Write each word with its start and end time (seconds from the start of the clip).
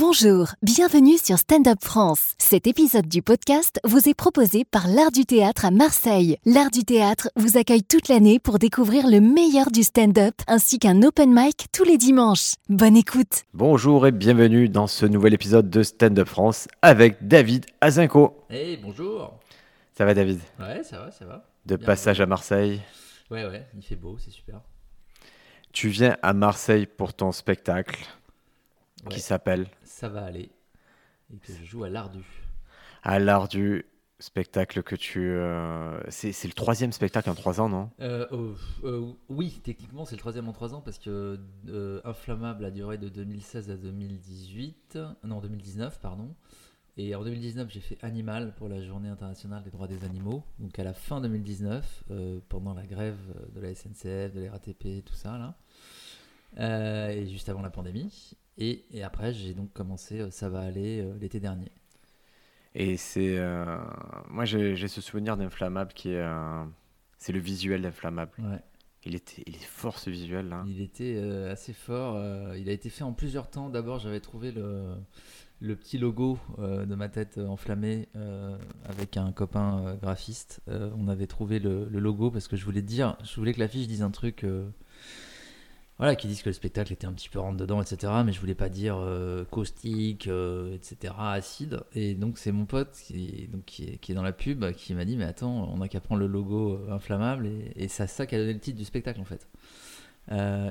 Bonjour, 0.00 0.52
bienvenue 0.62 1.18
sur 1.18 1.38
Stand 1.38 1.66
Up 1.66 1.78
France. 1.82 2.34
Cet 2.38 2.68
épisode 2.68 3.08
du 3.08 3.20
podcast 3.20 3.80
vous 3.82 4.08
est 4.08 4.14
proposé 4.14 4.64
par 4.64 4.86
l'Art 4.86 5.10
du 5.10 5.26
théâtre 5.26 5.64
à 5.64 5.72
Marseille. 5.72 6.38
L'Art 6.46 6.70
du 6.70 6.84
théâtre 6.84 7.30
vous 7.34 7.58
accueille 7.58 7.82
toute 7.82 8.06
l'année 8.06 8.38
pour 8.38 8.60
découvrir 8.60 9.08
le 9.08 9.20
meilleur 9.20 9.72
du 9.72 9.82
stand-up 9.82 10.36
ainsi 10.46 10.78
qu'un 10.78 11.02
open 11.02 11.34
mic 11.34 11.66
tous 11.72 11.82
les 11.82 11.98
dimanches. 11.98 12.52
Bonne 12.68 12.96
écoute. 12.96 13.42
Bonjour 13.54 14.06
et 14.06 14.12
bienvenue 14.12 14.68
dans 14.68 14.86
ce 14.86 15.04
nouvel 15.04 15.34
épisode 15.34 15.68
de 15.68 15.82
Stand 15.82 16.16
Up 16.20 16.28
France 16.28 16.68
avec 16.80 17.26
David 17.26 17.66
Azinko. 17.80 18.44
Hey, 18.50 18.76
bonjour. 18.76 19.36
Ça 19.94 20.04
va 20.04 20.14
David? 20.14 20.38
Ouais, 20.60 20.84
ça 20.84 21.00
va, 21.00 21.10
ça 21.10 21.24
va. 21.24 21.44
De 21.66 21.74
Bien, 21.74 21.84
passage 21.84 22.20
à 22.20 22.26
Marseille. 22.26 22.80
Ouais, 23.32 23.44
ouais, 23.44 23.66
il 23.76 23.82
fait 23.82 23.96
beau, 23.96 24.16
c'est 24.16 24.30
super. 24.30 24.60
Tu 25.72 25.88
viens 25.88 26.16
à 26.22 26.34
Marseille 26.34 26.86
pour 26.86 27.14
ton 27.14 27.32
spectacle 27.32 28.06
Ouais, 29.08 29.14
qui 29.14 29.20
s'appelle 29.20 29.66
ça 29.82 30.08
va 30.08 30.24
aller. 30.24 30.50
Et 31.32 31.38
que 31.38 31.52
je 31.52 31.64
joue 31.64 31.84
à 31.84 31.88
l'Ardu. 31.90 32.24
À 33.02 33.18
l'art 33.18 33.48
du 33.48 33.84
spectacle 34.18 34.82
que 34.82 34.96
tu... 34.96 35.20
euh, 35.20 36.00
C'est 36.08 36.32
le 36.44 36.52
troisième 36.52 36.92
spectacle 36.92 37.30
en 37.30 37.34
trois 37.34 37.60
ans, 37.60 37.68
non? 37.68 37.90
Euh, 38.00 38.26
oh, 38.32 38.54
euh, 38.84 39.12
oui, 39.28 39.60
techniquement, 39.62 40.04
c'est 40.04 40.16
le 40.16 40.20
troisième 40.20 40.48
en 40.48 40.52
trois 40.52 40.74
ans 40.74 40.80
parce 40.80 40.98
que 40.98 41.38
Inflammable 42.04 42.64
a 42.64 42.70
duré 42.70 42.98
de 42.98 43.08
2016 43.08 43.70
à 43.70 43.76
2018. 43.76 44.98
Non, 45.24 45.40
2019, 45.40 46.00
pardon. 46.00 46.34
Et 46.96 47.14
en 47.14 47.22
2019, 47.22 47.70
j'ai 47.70 47.80
fait 47.80 47.96
Animal 48.02 48.54
pour 48.56 48.68
la 48.68 48.82
Journée 48.82 49.08
internationale 49.08 49.62
des 49.62 49.70
droits 49.70 49.86
des 49.86 50.04
animaux. 50.04 50.42
Donc 50.58 50.76
à 50.80 50.84
la 50.84 50.94
fin 50.94 51.20
2019, 51.20 52.04
euh, 52.10 52.40
pendant 52.48 52.74
la 52.74 52.86
grève 52.86 53.18
de 53.54 53.60
la 53.60 53.72
SNCF, 53.72 54.34
de 54.34 54.40
la 54.40 54.50
RATP, 54.50 55.04
tout 55.04 55.14
ça, 55.14 55.38
là. 55.38 55.54
Euh, 56.58 57.10
et 57.10 57.28
juste 57.28 57.48
avant 57.48 57.62
la 57.62 57.70
pandémie. 57.70 58.32
Et, 58.58 58.84
et 58.90 59.02
après, 59.02 59.32
j'ai 59.32 59.54
donc 59.54 59.72
commencé 59.72 60.20
euh, 60.20 60.30
Ça 60.30 60.48
va 60.48 60.60
aller 60.60 61.00
euh, 61.00 61.14
l'été 61.20 61.40
dernier. 61.40 61.70
Et 62.74 62.96
c'est... 62.96 63.38
euh, 63.38 63.78
Moi 64.28 64.44
j'ai 64.44 64.88
ce 64.88 65.00
souvenir 65.00 65.36
d'Inflammable 65.36 65.92
qui 65.94 66.10
est... 66.10 66.24
C'est 67.16 67.32
le 67.32 67.40
visuel 67.40 67.82
d'Inflammable. 67.82 68.32
Ouais. 68.38 68.60
Il, 69.04 69.14
était... 69.14 69.42
il 69.46 69.54
est 69.56 69.64
fort 69.64 69.98
ce 69.98 70.10
visuel 70.10 70.48
là. 70.48 70.64
Il 70.68 70.80
était 70.80 71.14
euh, 71.16 71.50
assez 71.50 71.72
fort. 71.72 72.16
euh, 72.16 72.56
il 72.58 72.68
a 72.68 72.72
été 72.72 72.90
fait 72.90 73.04
en 73.04 73.12
plusieurs 73.12 73.48
temps. 73.50 73.70
D'abord, 73.70 73.98
j'avais 73.98 74.20
trouvé 74.20 74.52
le, 74.52 74.94
le 75.60 75.76
petit 75.76 75.98
logo 75.98 76.38
euh, 76.58 76.84
de 76.84 76.94
ma 76.94 77.08
tête 77.08 77.38
enflammée 77.38 78.06
avec 78.84 79.16
un 79.16 79.32
copain 79.32 79.96
graphiste. 80.00 80.60
On 80.68 81.08
avait 81.08 81.26
trouvé 81.26 81.58
le, 81.58 81.88
le 81.88 81.98
logo 82.00 82.30
parce 82.30 82.48
que 82.48 82.56
je 82.56 82.64
voulais 82.64 82.82
dire, 82.82 83.16
je 83.24 83.34
voulais 83.36 83.54
que 83.54 83.60
l'affiche 83.60 83.88
dise 83.88 84.02
un 84.02 84.10
truc. 84.10 84.44
Voilà, 85.98 86.14
qui 86.14 86.28
dise 86.28 86.42
que 86.42 86.48
le 86.48 86.52
spectacle 86.52 86.92
était 86.92 87.06
un 87.08 87.12
petit 87.12 87.28
peu 87.28 87.40
rentre 87.40 87.56
dedans, 87.56 87.82
etc. 87.82 88.12
Mais 88.24 88.32
je 88.32 88.40
voulais 88.40 88.54
pas 88.54 88.68
dire 88.68 88.96
euh, 88.98 89.44
caustique, 89.44 90.28
euh, 90.28 90.74
etc., 90.74 91.12
acide. 91.18 91.80
Et 91.92 92.14
donc 92.14 92.38
c'est 92.38 92.52
mon 92.52 92.66
pote 92.66 92.92
qui, 92.92 93.48
est, 94.08 94.14
dans 94.14 94.22
la 94.22 94.32
pub 94.32 94.70
qui 94.72 94.94
m'a 94.94 95.04
dit 95.04 95.16
mais 95.16 95.24
attends, 95.24 95.68
on 95.74 95.80
a 95.80 95.88
qu'à 95.88 96.00
prendre 96.00 96.20
le 96.20 96.28
logo 96.28 96.74
euh, 96.74 96.92
inflammable 96.92 97.48
et, 97.74 97.88
c'est 97.88 98.06
ça 98.06 98.26
qui 98.26 98.36
a 98.36 98.38
donné 98.38 98.52
le 98.52 98.60
titre 98.60 98.78
du 98.78 98.84
spectacle 98.84 99.20
en 99.20 99.24
fait. 99.24 99.48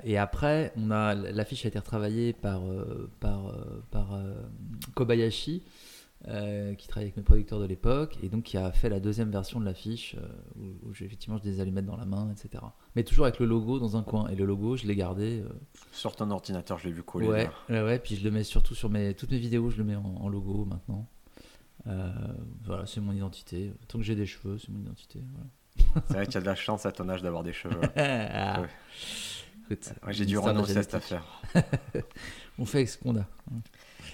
Et 0.04 0.20
après, 0.20 0.72
on 0.78 0.92
a 0.92 1.16
l'affiche 1.16 1.66
a 1.66 1.70
été 1.70 1.80
retravaillée 1.80 2.32
par 2.32 2.62
Kobayashi, 4.94 5.64
euh, 6.28 6.74
qui 6.76 6.88
travaille 6.88 7.06
avec 7.06 7.18
mes 7.18 7.24
producteurs 7.24 7.60
de 7.60 7.66
l'époque, 7.66 8.18
et 8.24 8.30
donc 8.30 8.44
qui 8.44 8.58
a 8.58 8.72
fait 8.72 8.90
la 8.90 9.00
deuxième 9.00 9.30
version 9.30 9.60
de 9.60 9.66
l'affiche 9.66 10.16
euh, 10.18 10.28
où, 10.60 10.88
où 10.90 10.94
j'ai- 10.94 11.06
effectivement 11.06 11.38
je 11.38 11.44
des 11.44 11.60
allumettes 11.60 11.86
dans 11.86 11.96
la 11.98 12.06
main, 12.06 12.32
etc. 12.32 12.64
Mais 12.96 13.04
toujours 13.04 13.26
avec 13.26 13.40
le 13.40 13.46
logo 13.46 13.78
dans 13.80 13.96
un 13.98 14.04
coin. 14.04 14.28
Et 14.30 14.36
le 14.36 14.46
logo, 14.46 14.76
je 14.78 14.88
l'ai 14.88 14.96
gardé. 14.96 15.42
euh, 15.42 15.50
Sur 15.92 16.16
ton 16.16 16.30
ordinateur, 16.32 16.80
je 16.80 16.88
l'ai 16.88 16.94
vu 16.94 17.04
coller. 17.04 17.28
ouais, 17.28 17.50
ouais, 17.70 17.82
ouais. 17.84 18.00
Puis 18.00 18.16
je 18.16 18.24
le 18.24 18.32
mets 18.32 18.44
surtout 18.44 18.74
sur 18.76 18.90
mes 18.90 19.14
toutes 19.14 19.32
mes 19.32 19.38
vidéos, 19.40 19.70
je 19.70 19.78
le 19.78 19.84
mets 19.84 19.96
en, 19.96 20.04
en 20.06 20.28
logo 20.30 20.66
maintenant. 20.66 21.08
Euh, 21.86 22.12
voilà, 22.66 22.86
c'est 22.88 23.00
mon 23.00 23.14
identité. 23.14 23.72
Tant 23.88 24.00
que 24.00 24.04
j'ai 24.04 24.16
des 24.16 24.26
cheveux, 24.26 24.58
c'est 24.58 24.70
mon 24.70 24.80
identité. 24.80 25.22
Voilà. 25.34 25.48
C'est 26.08 26.14
vrai 26.16 26.26
que 26.26 26.32
tu 26.32 26.38
as 26.38 26.42
de 26.42 26.46
la 26.46 26.56
chance 26.56 26.86
à 26.88 26.92
ton 26.92 27.08
âge 27.08 27.22
d'avoir 27.22 27.44
des 27.44 27.54
cheveux. 27.54 27.80
Ah. 27.96 28.62
Ouais. 28.62 28.68
Écoute, 29.70 29.94
Ouais, 30.06 30.14
j'ai 30.14 30.26
dû 30.26 30.38
renoncer 30.38 30.78
à 30.78 30.84
cette 30.84 30.96
affaire. 30.96 31.42
On 32.60 32.66
fait 32.66 32.80
avec 32.80 32.90
ce 32.90 32.98
qu'on 32.98 33.18
a. 33.18 33.26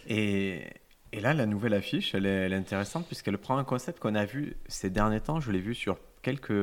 Et, 0.08 0.64
et 1.14 1.20
là, 1.22 1.34
la 1.34 1.46
nouvelle 1.46 1.74
affiche, 1.74 2.14
elle 2.16 2.26
est, 2.26 2.30
elle 2.46 2.54
est 2.54 2.58
intéressante 2.58 3.06
puisqu'elle 3.08 3.38
prend 3.38 3.58
un 3.58 3.64
concept 3.64 4.00
qu'on 4.00 4.16
a 4.16 4.26
vu 4.26 4.58
ces 4.68 4.90
derniers 4.90 5.22
temps. 5.22 5.40
Je 5.40 5.52
l'ai 5.52 5.60
vu 5.62 5.74
sur 5.76 5.98
quelques, 6.22 6.54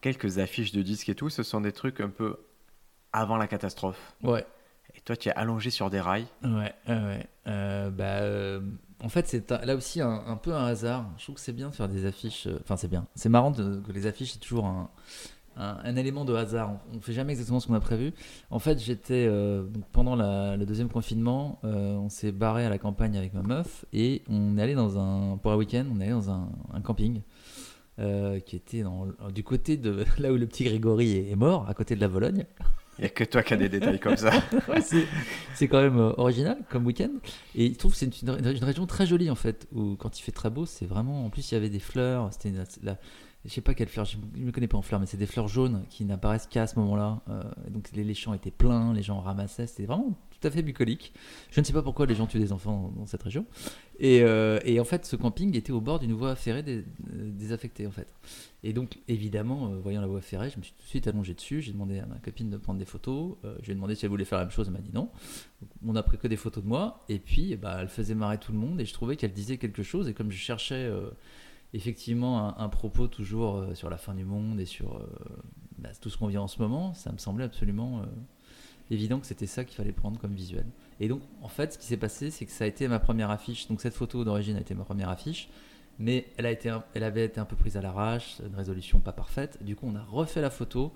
quelques 0.00 0.38
affiches 0.38 0.72
de 0.72 0.82
disques 0.82 1.08
et 1.08 1.14
tout. 1.14 1.30
Ce 1.30 1.42
sont 1.42 1.60
des 1.60 1.72
trucs 1.72 2.00
un 2.00 2.08
peu 2.08 2.36
avant 3.12 3.36
la 3.36 3.46
catastrophe. 3.46 4.14
Ouais, 4.22 4.44
Et 4.94 5.00
toi, 5.00 5.16
tu 5.16 5.28
es 5.28 5.32
allongé 5.32 5.70
sur 5.70 5.90
des 5.90 6.00
rails. 6.00 6.26
ouais, 6.42 6.72
ouais. 6.88 6.94
ouais. 6.94 7.26
Euh, 7.46 7.90
bah, 7.90 8.20
euh, 8.22 8.60
en 9.00 9.08
fait, 9.08 9.26
c'est 9.28 9.50
là 9.50 9.74
aussi 9.74 10.00
un, 10.00 10.22
un 10.26 10.36
peu 10.36 10.52
un 10.54 10.64
hasard. 10.66 11.10
Je 11.18 11.24
trouve 11.24 11.34
que 11.34 11.40
c'est 11.40 11.52
bien 11.52 11.68
de 11.70 11.74
faire 11.74 11.88
des 11.88 12.06
affiches. 12.06 12.46
euh, 12.46 12.58
Enfin, 12.62 12.76
c'est 12.76 12.88
bien. 12.88 13.06
C'est 13.14 13.28
marrant 13.28 13.50
de- 13.50 13.80
que 13.86 13.92
les 13.92 14.06
affiches, 14.06 14.32
c'est 14.32 14.38
toujours 14.38 14.66
un, 14.66 14.90
un, 15.56 15.78
un 15.84 15.96
élément 15.96 16.24
de 16.24 16.34
hasard. 16.34 16.78
On, 16.92 16.98
on 16.98 17.00
fait 17.00 17.12
jamais 17.12 17.32
exactement 17.32 17.60
ce 17.60 17.66
qu'on 17.66 17.74
a 17.74 17.80
prévu. 17.80 18.12
En 18.50 18.58
fait, 18.58 18.78
j'étais 18.78 19.26
euh, 19.28 19.64
pendant 19.92 20.16
la- 20.16 20.56
le 20.56 20.64
deuxième 20.66 20.88
confinement, 20.88 21.58
euh, 21.64 21.94
on 21.96 22.08
s'est 22.08 22.32
barré 22.32 22.64
à 22.64 22.70
la 22.70 22.78
campagne 22.78 23.16
avec 23.16 23.34
ma 23.34 23.42
meuf 23.42 23.84
et 23.92 24.22
on 24.28 24.56
est 24.58 24.62
allé 24.62 24.74
dans 24.74 24.98
un 24.98 25.36
pour 25.38 25.52
un 25.52 25.56
week-end. 25.56 25.84
On 25.94 26.00
est 26.00 26.04
allé 26.04 26.12
dans 26.12 26.30
un, 26.30 26.48
un 26.72 26.80
camping. 26.80 27.20
euh, 27.98 28.40
qui 28.40 28.56
était 28.56 28.82
dans, 28.82 29.06
du 29.34 29.44
côté 29.44 29.76
de 29.76 30.04
là 30.18 30.32
où 30.32 30.36
le 30.36 30.46
petit 30.46 30.64
Grégory 30.64 31.12
est, 31.16 31.30
est 31.30 31.36
mort, 31.36 31.68
à 31.68 31.74
côté 31.74 31.94
de 31.94 32.00
la 32.00 32.08
Vologne. 32.08 32.46
Il 32.98 33.02
n'y 33.02 33.06
a 33.06 33.10
que 33.10 33.24
toi 33.24 33.42
qui 33.42 33.54
as 33.54 33.56
des 33.56 33.68
détails 33.68 33.98
comme 34.00 34.16
ça. 34.16 34.30
c'est 34.82 35.06
c'est 35.54 35.66
quand 35.68 35.80
même 35.80 35.98
original 36.16 36.58
comme 36.70 36.84
week-end. 36.86 37.10
Et 37.54 37.66
il 37.66 37.76
trouve 37.76 37.92
que 37.92 37.98
c'est 37.98 38.22
une, 38.22 38.28
une- 38.28 38.64
région 38.64 38.86
très 38.86 39.06
jolie 39.06 39.30
en 39.30 39.34
fait, 39.34 39.66
où 39.72 39.96
quand 39.96 40.18
il 40.18 40.22
fait 40.22 40.32
très 40.32 40.50
beau, 40.50 40.66
c'est 40.66 40.86
vraiment. 40.86 41.24
En 41.26 41.30
plus, 41.30 41.50
il 41.50 41.54
y 41.54 41.56
avait 41.56 41.70
des 41.70 41.78
fleurs. 41.78 42.30
C'était 42.32 42.52
la- 42.82 42.96
je 43.44 43.50
sais 43.50 43.60
pas 43.60 43.74
quelles 43.74 43.88
fleurs, 43.88 44.04
je 44.04 44.16
ne 44.36 44.44
me 44.44 44.52
connais 44.52 44.68
pas 44.68 44.78
en 44.78 44.82
fleurs, 44.82 45.00
mais 45.00 45.06
c'est 45.06 45.16
des 45.16 45.26
fleurs 45.26 45.48
jaunes 45.48 45.84
qui 45.90 46.04
n'apparaissent 46.04 46.46
qu'à 46.46 46.68
ce 46.68 46.78
moment-là. 46.78 47.22
Euh, 47.28 47.42
donc 47.70 47.90
les, 47.92 48.14
champs 48.14 48.34
étaient 48.34 48.52
pleins, 48.52 48.92
les 48.92 49.02
gens 49.02 49.18
ramassaient. 49.18 49.66
C'était 49.66 49.84
vraiment 49.84 50.16
tout 50.30 50.46
à 50.46 50.50
fait 50.50 50.62
bucolique. 50.62 51.12
Je 51.50 51.58
ne 51.58 51.64
sais 51.64 51.72
pas 51.72 51.82
pourquoi 51.82 52.06
les 52.06 52.14
gens 52.14 52.28
tuent 52.28 52.38
des 52.38 52.52
enfants 52.52 52.92
dans, 52.96 53.06
cette 53.06 53.22
région. 53.22 53.44
Et, 53.98 54.22
euh, 54.22 54.60
et 54.64 54.78
en 54.78 54.84
fait, 54.84 55.04
ce 55.04 55.16
camping 55.16 55.56
était 55.56 55.72
au 55.72 55.80
bord 55.80 55.98
d'une 55.98 56.12
voie 56.12 56.36
ferrée 56.36 56.64
euh, 56.68 56.82
désaffectée 57.32 57.84
en 57.88 57.90
fait. 57.90 58.06
Et 58.62 58.72
donc, 58.72 59.00
évidemment, 59.08 59.70
voyant 59.82 60.00
la 60.00 60.06
voie 60.06 60.20
ferrée, 60.20 60.48
je 60.48 60.58
me 60.58 60.62
suis 60.62 60.74
tout 60.74 60.84
de 60.84 60.88
suite 60.88 61.08
allongé 61.08 61.34
dessus. 61.34 61.62
J'ai 61.62 61.72
demandé 61.72 61.98
à 61.98 62.06
ma 62.06 62.18
copine 62.18 62.48
de 62.48 62.56
prendre 62.56 62.78
des 62.78 62.84
photos. 62.84 63.34
Je 63.42 63.66
lui 63.66 63.72
ai 63.72 63.74
demandé 63.74 63.96
si 63.96 64.04
elle 64.04 64.10
voulait 64.12 64.24
faire 64.24 64.38
la 64.38 64.44
même 64.44 64.52
chose. 64.52 64.68
Elle 64.68 64.74
m'a 64.74 64.78
dit 64.78 64.92
non. 64.94 65.10
On 65.84 65.96
a 65.96 66.02
pris 66.04 66.16
que 66.16 66.28
des 66.28 66.36
photos 66.36 66.62
de 66.62 66.68
moi. 66.68 67.04
Et 67.08 67.18
puis, 67.18 67.56
bah, 67.56 67.78
elle 67.80 67.88
faisait 67.88 68.14
marrer 68.14 68.38
tout 68.38 68.52
le 68.52 68.58
monde. 68.58 68.80
Et 68.80 68.84
je 68.84 68.92
trouvais 68.92 69.16
qu'elle 69.16 69.32
disait 69.32 69.58
quelque 69.58 69.82
chose. 69.82 70.08
Et 70.08 70.14
comme 70.14 70.30
je 70.30 70.36
cherchais 70.36 70.88
effectivement 71.74 72.58
un, 72.58 72.68
propos 72.68 73.06
toujours 73.06 73.56
euh, 73.56 73.74
sur 73.74 73.88
la 73.88 73.96
fin 73.96 74.14
du 74.14 74.24
monde 74.24 74.60
et 74.60 74.66
sur 74.66 74.96
euh, 74.96 75.06
bah, 75.78 75.90
tout 76.00 76.10
ce 76.10 76.18
qu'on 76.18 76.26
vit 76.26 76.38
en 76.38 76.48
ce 76.48 76.60
moment, 76.60 76.92
ça 76.94 77.12
me 77.12 77.18
semblait 77.18 77.44
absolument 77.44 78.00
euh, 78.00 78.06
évident 78.90 79.18
que 79.18 79.26
c'était 79.26 79.46
ça 79.46 79.64
qu'il 79.64 79.76
fallait 79.76 79.92
prendre 79.92 80.18
comme 80.20 80.34
visuel. 80.34 80.66
Et 81.00 81.08
donc, 81.08 81.22
en 81.40 81.48
fait, 81.48 81.72
ce 81.72 81.78
qui 81.78 81.86
s'est 81.86 81.96
passé, 81.96 82.30
c'est 82.30 82.44
que 82.44 82.52
ça 82.52 82.64
a 82.64 82.66
été 82.66 82.86
ma 82.88 82.98
première 82.98 83.30
affiche. 83.30 83.68
Donc, 83.68 83.80
cette 83.80 83.94
photo 83.94 84.24
d'origine 84.24 84.56
a 84.56 84.60
été 84.60 84.74
ma 84.74 84.84
première 84.84 85.08
affiche. 85.08 85.48
Mais 85.98 86.26
elle, 86.36 86.46
a 86.46 86.50
été 86.50 86.74
elle 86.94 87.04
avait 87.04 87.26
été 87.26 87.38
un 87.38 87.44
peu 87.44 87.54
prise 87.54 87.76
à 87.76 87.82
l'arrache, 87.82 88.40
une 88.46 88.54
résolution 88.54 88.98
pas 88.98 89.12
parfaite. 89.12 89.62
Du 89.62 89.76
coup, 89.76 89.86
on 89.86 89.94
a 89.94 90.02
refait 90.02 90.40
la 90.40 90.50
photo 90.50 90.90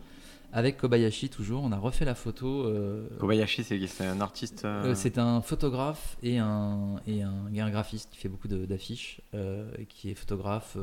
avec 0.57 0.79
Kobayashi 0.79 1.29
toujours. 1.29 1.63
On 1.65 1.71
a 1.71 1.77
refait 1.77 2.07
la 2.07 2.15
photo. 2.15 2.65
euh, 2.65 3.07
Kobayashi, 3.21 3.63
c'est 3.63 4.07
un 4.07 4.23
artiste. 4.23 4.65
euh, 4.65 4.85
euh, 4.87 4.95
c'est 4.95 5.19
un 5.19 5.43
photographe 5.43 6.17
et 6.23 6.39
un, 6.39 6.97
et 7.07 7.23
un, 7.23 7.53
et 7.55 7.61
un 7.61 7.71
graphiste 7.71 8.09
qui 8.11 8.17
fait 8.17 8.31
beaucoup 8.31 8.49
d'affiches, 8.49 9.21
euh, 9.35 9.71
qui 9.91 10.11
est 10.11 10.15
photographe 10.15 10.79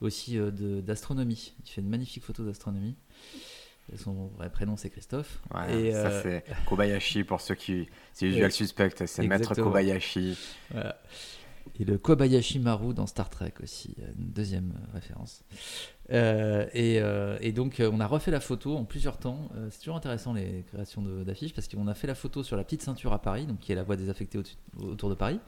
aussi 0.00 0.36
d'astronomie. 0.82 1.54
Il 1.64 1.70
fait 1.70 1.80
de 1.80 1.86
magnifiques 1.86 2.24
photos 2.24 2.44
d'astronomie. 2.44 2.96
Son 3.96 4.26
vrai 4.36 4.50
prénom 4.50 4.76
c'est 4.76 4.90
Christophe. 4.90 5.38
ouais, 5.54 5.80
et, 5.80 5.92
ça, 5.92 6.20
c'est 6.20 6.44
Kobayashi 6.66 7.22
pour 7.22 7.40
ceux 7.40 7.54
qui. 7.54 7.88
C'est 8.12 8.26
Usual. 8.28 8.50
Suspect, 8.50 9.06
c'est 9.06 9.26
Maître. 9.28 9.54
Kobayashi. 9.54 10.36
Voilà. 10.72 11.00
Et 11.78 11.84
le 11.84 11.98
Kobayashi 11.98 12.58
Maru 12.58 12.94
dans 12.94 13.06
Star 13.06 13.30
Trek 13.30 13.54
aussi, 13.62 13.94
euh, 14.00 14.06
une 14.18 14.30
deuxième 14.30 14.72
euh, 14.76 14.92
référence. 14.94 15.42
Euh, 16.10 16.66
et, 16.72 17.00
euh, 17.00 17.36
et 17.40 17.52
donc 17.52 17.80
on 17.84 18.00
a 18.00 18.06
refait 18.06 18.30
la 18.30 18.40
photo 18.40 18.76
en 18.76 18.84
plusieurs 18.84 19.18
temps. 19.18 19.48
Euh, 19.56 19.68
c'est 19.70 19.80
toujours 19.80 19.96
intéressant 19.96 20.32
les 20.32 20.64
créations 20.72 21.02
d'affiches 21.02 21.52
parce 21.54 21.68
qu'on 21.68 21.86
a 21.86 21.94
fait 21.94 22.06
la 22.06 22.14
photo 22.14 22.42
sur 22.42 22.56
la 22.56 22.64
petite 22.64 22.82
ceinture 22.82 23.12
à 23.12 23.20
Paris, 23.20 23.46
donc 23.46 23.58
qui 23.58 23.72
est 23.72 23.74
la 23.74 23.82
voie 23.82 23.96
désaffectée 23.96 24.38
au- 24.38 24.82
autour 24.84 25.10
de 25.10 25.14
Paris. 25.14 25.40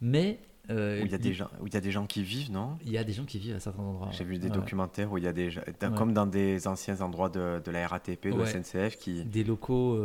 Mais 0.00 0.38
Où 0.68 0.72
il 0.74 1.10
y, 1.10 1.14
a 1.14 1.18
des 1.18 1.32
gens, 1.32 1.48
où 1.60 1.66
il 1.66 1.74
y 1.74 1.76
a 1.76 1.80
des 1.80 1.90
gens 1.90 2.06
qui 2.06 2.22
vivent, 2.22 2.52
non? 2.52 2.78
Il 2.84 2.92
y 2.92 2.98
a 2.98 3.02
des 3.04 3.12
gens 3.12 3.24
qui 3.24 3.38
vivent 3.38 3.56
à 3.56 3.60
certains 3.60 3.82
endroits. 3.82 4.10
J'ai 4.12 4.22
vu 4.24 4.38
des 4.38 4.46
Ouais. 4.48 4.52
documentaires 4.54 5.10
où 5.10 5.18
il 5.18 5.24
y 5.24 5.26
a 5.26 5.32
des 5.32 5.50
gens, 5.50 5.60
dans- 5.80 5.90
Ouais. 5.90 5.96
comme 5.98 6.12
dans 6.12 6.26
des 6.26 6.68
anciens 6.68 7.00
endroits 7.00 7.30
de, 7.30 7.60
de 7.64 7.70
la 7.72 7.86
RATP, 7.88 8.30
de 8.30 8.36
la. 8.38 8.46
SNCF, 8.46 8.96
qui. 8.98 9.24
Des 9.24 9.42
locaux 9.44 9.98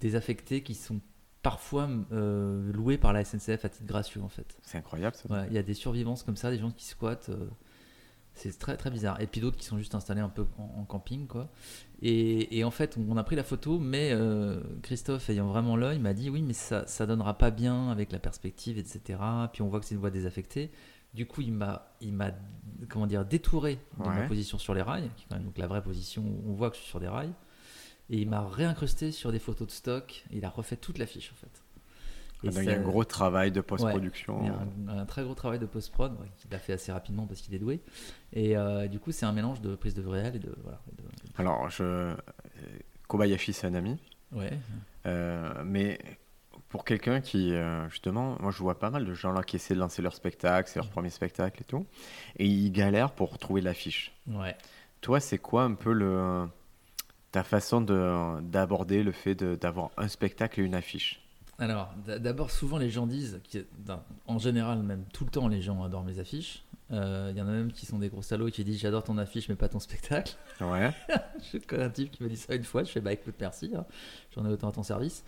désaffectés 0.00 0.62
qui 0.62 0.74
sont 0.74 1.00
parfois 1.42 1.88
euh, 2.12 2.72
loués 2.72 2.98
par 2.98 3.12
la 3.12 3.24
SNCF 3.24 3.64
à 3.64 3.68
titre 3.68 3.86
gracieux 3.86 4.22
en 4.22 4.28
fait. 4.28 4.56
C'est 4.62 4.78
incroyable 4.78 5.16
ça. 5.16 5.28
Ouais, 5.32 5.46
Il 5.48 5.54
y 5.54 5.58
a 5.58 5.62
des 5.62 5.74
survivances 5.74 6.22
comme 6.22 6.36
ça, 6.36 6.50
des 6.50 6.58
gens 6.58 6.70
qui 6.70 6.84
squattent. 6.84 7.30
euh, 7.30 7.48
C'est 8.34 8.56
très 8.58 8.76
très 8.76 8.90
bizarre. 8.90 9.20
Et 9.20 9.26
puis 9.26 9.40
d'autres 9.40 9.56
qui 9.58 9.64
sont 9.66 9.76
juste 9.78 9.94
installés 9.94 10.20
un 10.20 10.28
peu 10.28 10.46
en, 10.58 10.80
en 10.80 10.84
camping, 10.84 11.26
quoi. 11.26 11.50
Et, 12.00 12.58
et 12.58 12.64
en 12.64 12.70
fait, 12.70 12.96
on 12.96 13.16
a 13.16 13.24
pris 13.24 13.36
la 13.36 13.44
photo, 13.44 13.78
mais 13.78 14.10
euh, 14.12 14.60
Christophe, 14.82 15.28
ayant 15.30 15.46
vraiment 15.48 15.76
l'œil, 15.76 15.98
m'a 15.98 16.14
dit 16.14 16.30
oui, 16.30 16.42
mais 16.42 16.52
ça, 16.54 16.86
ça 16.86 17.06
donnera 17.06 17.36
pas 17.38 17.50
bien 17.50 17.90
avec 17.90 18.10
la 18.12 18.18
perspective, 18.18 18.78
etc. 18.78 19.18
Puis 19.52 19.62
on 19.62 19.68
voit 19.68 19.80
que 19.80 19.86
c'est 19.86 19.94
une 19.94 20.00
voie 20.00 20.10
désaffectée. 20.10 20.70
Du 21.14 21.26
coup, 21.26 21.42
il 21.42 21.52
m'a, 21.52 21.92
il 22.00 22.14
m'a, 22.14 22.30
comment 22.88 23.06
dire, 23.06 23.24
détouré 23.26 23.78
de 23.98 24.02
ma 24.22 24.22
position 24.28 24.58
sur 24.58 24.72
les 24.74 24.80
rails, 24.82 25.10
qui 25.16 25.24
est 25.24 25.26
quand 25.28 25.36
même 25.36 25.44
donc 25.44 25.58
la 25.58 25.66
vraie 25.66 25.82
position 25.82 26.22
où 26.22 26.50
on 26.50 26.54
voit 26.54 26.70
que 26.70 26.76
je 26.76 26.80
suis 26.80 26.88
sur 26.88 27.00
des 27.00 27.08
rails. 27.08 27.32
Et 28.12 28.18
il 28.18 28.28
m'a 28.28 28.46
réincrusté 28.46 29.10
sur 29.10 29.32
des 29.32 29.38
photos 29.40 29.66
de 29.66 29.72
stock. 29.72 30.24
Il 30.30 30.44
a 30.44 30.50
refait 30.50 30.76
toute 30.76 30.98
l'affiche, 30.98 31.32
en 31.32 31.36
fait. 31.36 31.62
Et 32.44 32.48
il 32.48 32.64
y 32.64 32.70
a 32.70 32.78
un 32.78 32.82
gros 32.82 33.04
travail 33.04 33.52
de 33.52 33.60
post-production. 33.60 34.40
il 34.42 34.46
y 34.48 34.50
a 34.50 34.92
un, 34.94 34.98
un 34.98 35.06
très 35.06 35.22
gros 35.22 35.34
travail 35.34 35.58
de 35.60 35.66
post-prod 35.66 36.12
ouais, 36.20 36.26
qu'il 36.38 36.52
a 36.54 36.58
fait 36.58 36.72
assez 36.72 36.90
rapidement 36.92 37.24
parce 37.26 37.40
qu'il 37.40 37.54
est 37.54 37.58
doué. 37.58 37.80
Et 38.32 38.56
euh, 38.56 38.86
du 38.88 38.98
coup, 38.98 39.12
c'est 39.12 39.26
un 39.26 39.32
mélange 39.32 39.60
de 39.60 39.74
prise 39.76 39.94
de 39.94 40.04
réelle 40.04 40.36
et 40.36 40.40
de. 40.40 40.54
Voilà, 40.62 40.80
et 40.92 41.00
de- 41.02 41.08
Alors, 41.38 41.70
je... 41.70 42.14
Kobayashi, 43.08 43.52
c'est 43.52 43.66
un 43.66 43.74
ami. 43.74 43.96
ouais. 44.32 44.58
Euh, 45.06 45.62
mais 45.64 45.98
pour 46.68 46.84
quelqu'un 46.84 47.20
qui, 47.20 47.52
euh, 47.52 47.88
justement, 47.90 48.36
moi 48.40 48.50
je 48.52 48.58
vois 48.58 48.78
pas 48.78 48.88
mal 48.90 49.04
de 49.04 49.14
gens 49.14 49.32
là 49.32 49.42
qui 49.42 49.56
essaient 49.56 49.74
de 49.74 49.80
lancer 49.80 50.00
leur 50.00 50.14
spectacle, 50.14 50.70
c'est 50.70 50.78
leur 50.78 50.88
premier 50.88 51.10
spectacle 51.10 51.60
et 51.60 51.64
tout, 51.64 51.84
et 52.36 52.46
ils 52.46 52.70
galèrent 52.70 53.10
pour 53.12 53.36
trouver 53.38 53.60
l'affiche. 53.60 54.14
Ouais. 54.28 54.56
Toi, 55.00 55.18
c'est 55.20 55.38
quoi 55.38 55.64
un 55.64 55.74
peu 55.74 55.92
le, 55.92 56.46
ta 57.32 57.42
façon 57.42 57.80
de, 57.80 58.40
d'aborder 58.42 59.02
le 59.02 59.12
fait 59.12 59.34
d'avoir 59.42 59.90
un 59.96 60.08
spectacle 60.08 60.60
et 60.60 60.62
une 60.62 60.74
affiche 60.74 61.20
Alors, 61.58 61.92
d'abord, 62.06 62.50
souvent 62.50 62.78
les 62.78 62.90
gens 62.90 63.06
disent, 63.06 63.40
en 64.26 64.38
général, 64.38 64.82
même 64.82 65.04
tout 65.12 65.24
le 65.24 65.30
temps, 65.30 65.48
les 65.48 65.62
gens 65.62 65.82
adorent 65.82 66.04
mes 66.04 66.18
affiches. 66.18 66.64
Euh, 66.90 67.30
Il 67.32 67.38
y 67.38 67.40
en 67.40 67.48
a 67.48 67.50
même 67.52 67.72
qui 67.72 67.86
sont 67.86 67.98
des 67.98 68.10
gros 68.10 68.20
salauds 68.20 68.48
et 68.48 68.52
qui 68.52 68.64
disent 68.64 68.80
J'adore 68.80 69.02
ton 69.02 69.16
affiche, 69.16 69.48
mais 69.48 69.54
pas 69.54 69.68
ton 69.68 69.80
spectacle. 69.80 70.36
Ouais. 70.60 70.92
je 71.52 71.58
connais 71.58 71.84
un 71.84 71.90
type 71.90 72.10
qui 72.10 72.22
m'a 72.22 72.28
dit 72.28 72.36
ça 72.36 72.54
une 72.54 72.64
fois. 72.64 72.84
Je 72.84 72.90
fais 72.90 73.00
Bah 73.00 73.12
écoute, 73.14 73.34
merci, 73.40 73.72
hein. 73.74 73.86
j'en 74.34 74.44
ai 74.44 74.50
autant 74.50 74.68
à 74.68 74.72
ton 74.72 74.82
service. 74.82 75.24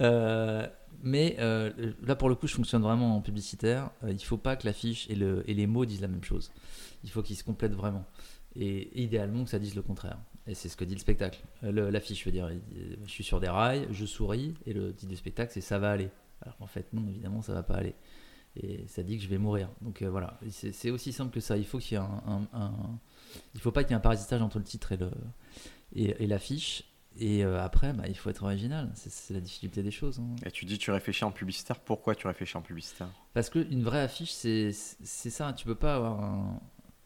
Euh, 0.00 0.64
mais 1.02 1.36
euh, 1.40 1.72
là, 2.06 2.14
pour 2.14 2.28
le 2.28 2.36
coup, 2.36 2.46
je 2.46 2.54
fonctionne 2.54 2.82
vraiment 2.82 3.16
en 3.16 3.20
publicitaire. 3.20 3.90
Il 4.06 4.22
faut 4.22 4.36
pas 4.36 4.54
que 4.54 4.64
l'affiche 4.66 5.10
et, 5.10 5.16
le, 5.16 5.42
et 5.50 5.54
les 5.54 5.66
mots 5.66 5.84
disent 5.84 6.00
la 6.02 6.08
même 6.08 6.22
chose. 6.22 6.52
Il 7.02 7.10
faut 7.10 7.22
qu'ils 7.22 7.36
se 7.36 7.42
complètent 7.44 7.74
vraiment. 7.74 8.04
Et 8.54 9.02
idéalement 9.02 9.42
que 9.44 9.50
ça 9.50 9.58
dise 9.58 9.74
le 9.74 9.82
contraire. 9.82 10.18
Et 10.48 10.54
c'est 10.54 10.68
ce 10.68 10.76
que 10.76 10.84
dit 10.84 10.94
le 10.94 11.00
spectacle. 11.00 11.40
Euh, 11.64 11.90
L'affiche, 11.90 12.20
je 12.20 12.24
veux 12.24 12.32
dire, 12.32 12.50
je 13.04 13.10
suis 13.10 13.22
sur 13.24 13.38
des 13.38 13.48
rails, 13.48 13.86
je 13.90 14.06
souris, 14.06 14.54
et 14.66 14.72
le 14.72 14.94
titre 14.94 15.10
du 15.10 15.16
spectacle, 15.16 15.52
c'est 15.52 15.60
ça 15.60 15.78
va 15.78 15.90
aller. 15.90 16.08
Alors 16.42 16.56
qu'en 16.56 16.66
fait, 16.66 16.86
non, 16.92 17.06
évidemment, 17.08 17.42
ça 17.42 17.52
va 17.52 17.62
pas 17.62 17.74
aller. 17.74 17.94
Et 18.56 18.86
ça 18.88 19.02
dit 19.02 19.18
que 19.18 19.22
je 19.22 19.28
vais 19.28 19.38
mourir. 19.38 19.68
Donc 19.82 20.00
euh, 20.02 20.08
voilà, 20.10 20.40
c'est 20.48 20.90
aussi 20.90 21.12
simple 21.12 21.32
que 21.32 21.40
ça. 21.40 21.56
Il 21.58 21.66
faut 21.66 21.78
qu'il 21.78 21.92
y 21.98 22.00
ait 22.00 22.04
un, 22.04 22.22
un- 22.26 22.58
un- 22.58 22.98
il 23.54 23.60
faut 23.60 23.70
pas 23.70 23.84
qu'il 23.84 23.90
y 23.90 23.94
ait 23.94 23.96
un 23.96 24.00
parasitage 24.00 24.40
entre 24.40 24.58
le 24.58 24.64
titre 24.64 24.92
et 24.92 24.96
le 24.96 25.10
et, 25.94 26.24
et 26.24 26.26
l'affiche. 26.26 26.84
Et 27.20 27.44
euh, 27.44 27.60
après, 27.60 27.92
bah, 27.92 28.04
il 28.08 28.16
faut 28.16 28.30
être 28.30 28.44
original. 28.44 28.90
C'est- 28.94 29.34
la 29.34 29.40
difficulté 29.40 29.82
des 29.82 29.90
choses. 29.90 30.18
hein. 30.20 30.34
Et 30.46 30.50
tu 30.50 30.64
dis 30.64 30.78
tu 30.78 30.90
réfléchis 30.90 31.24
en 31.24 31.30
publicitaire, 31.32 31.78
pourquoi 31.80 32.14
tu 32.14 32.26
réfléchis 32.26 32.56
en 32.56 32.62
publicitaire? 32.62 33.08
Parce 33.34 33.50
qu'une 33.50 33.82
vraie 33.82 34.00
affiche, 34.00 34.30
c'est 34.32 34.72
c'est 34.72 35.30
ça. 35.30 35.52
Tu 35.52 35.66
peux 35.66 35.74
pas 35.74 35.96
avoir 35.96 36.22
un, 36.24 36.60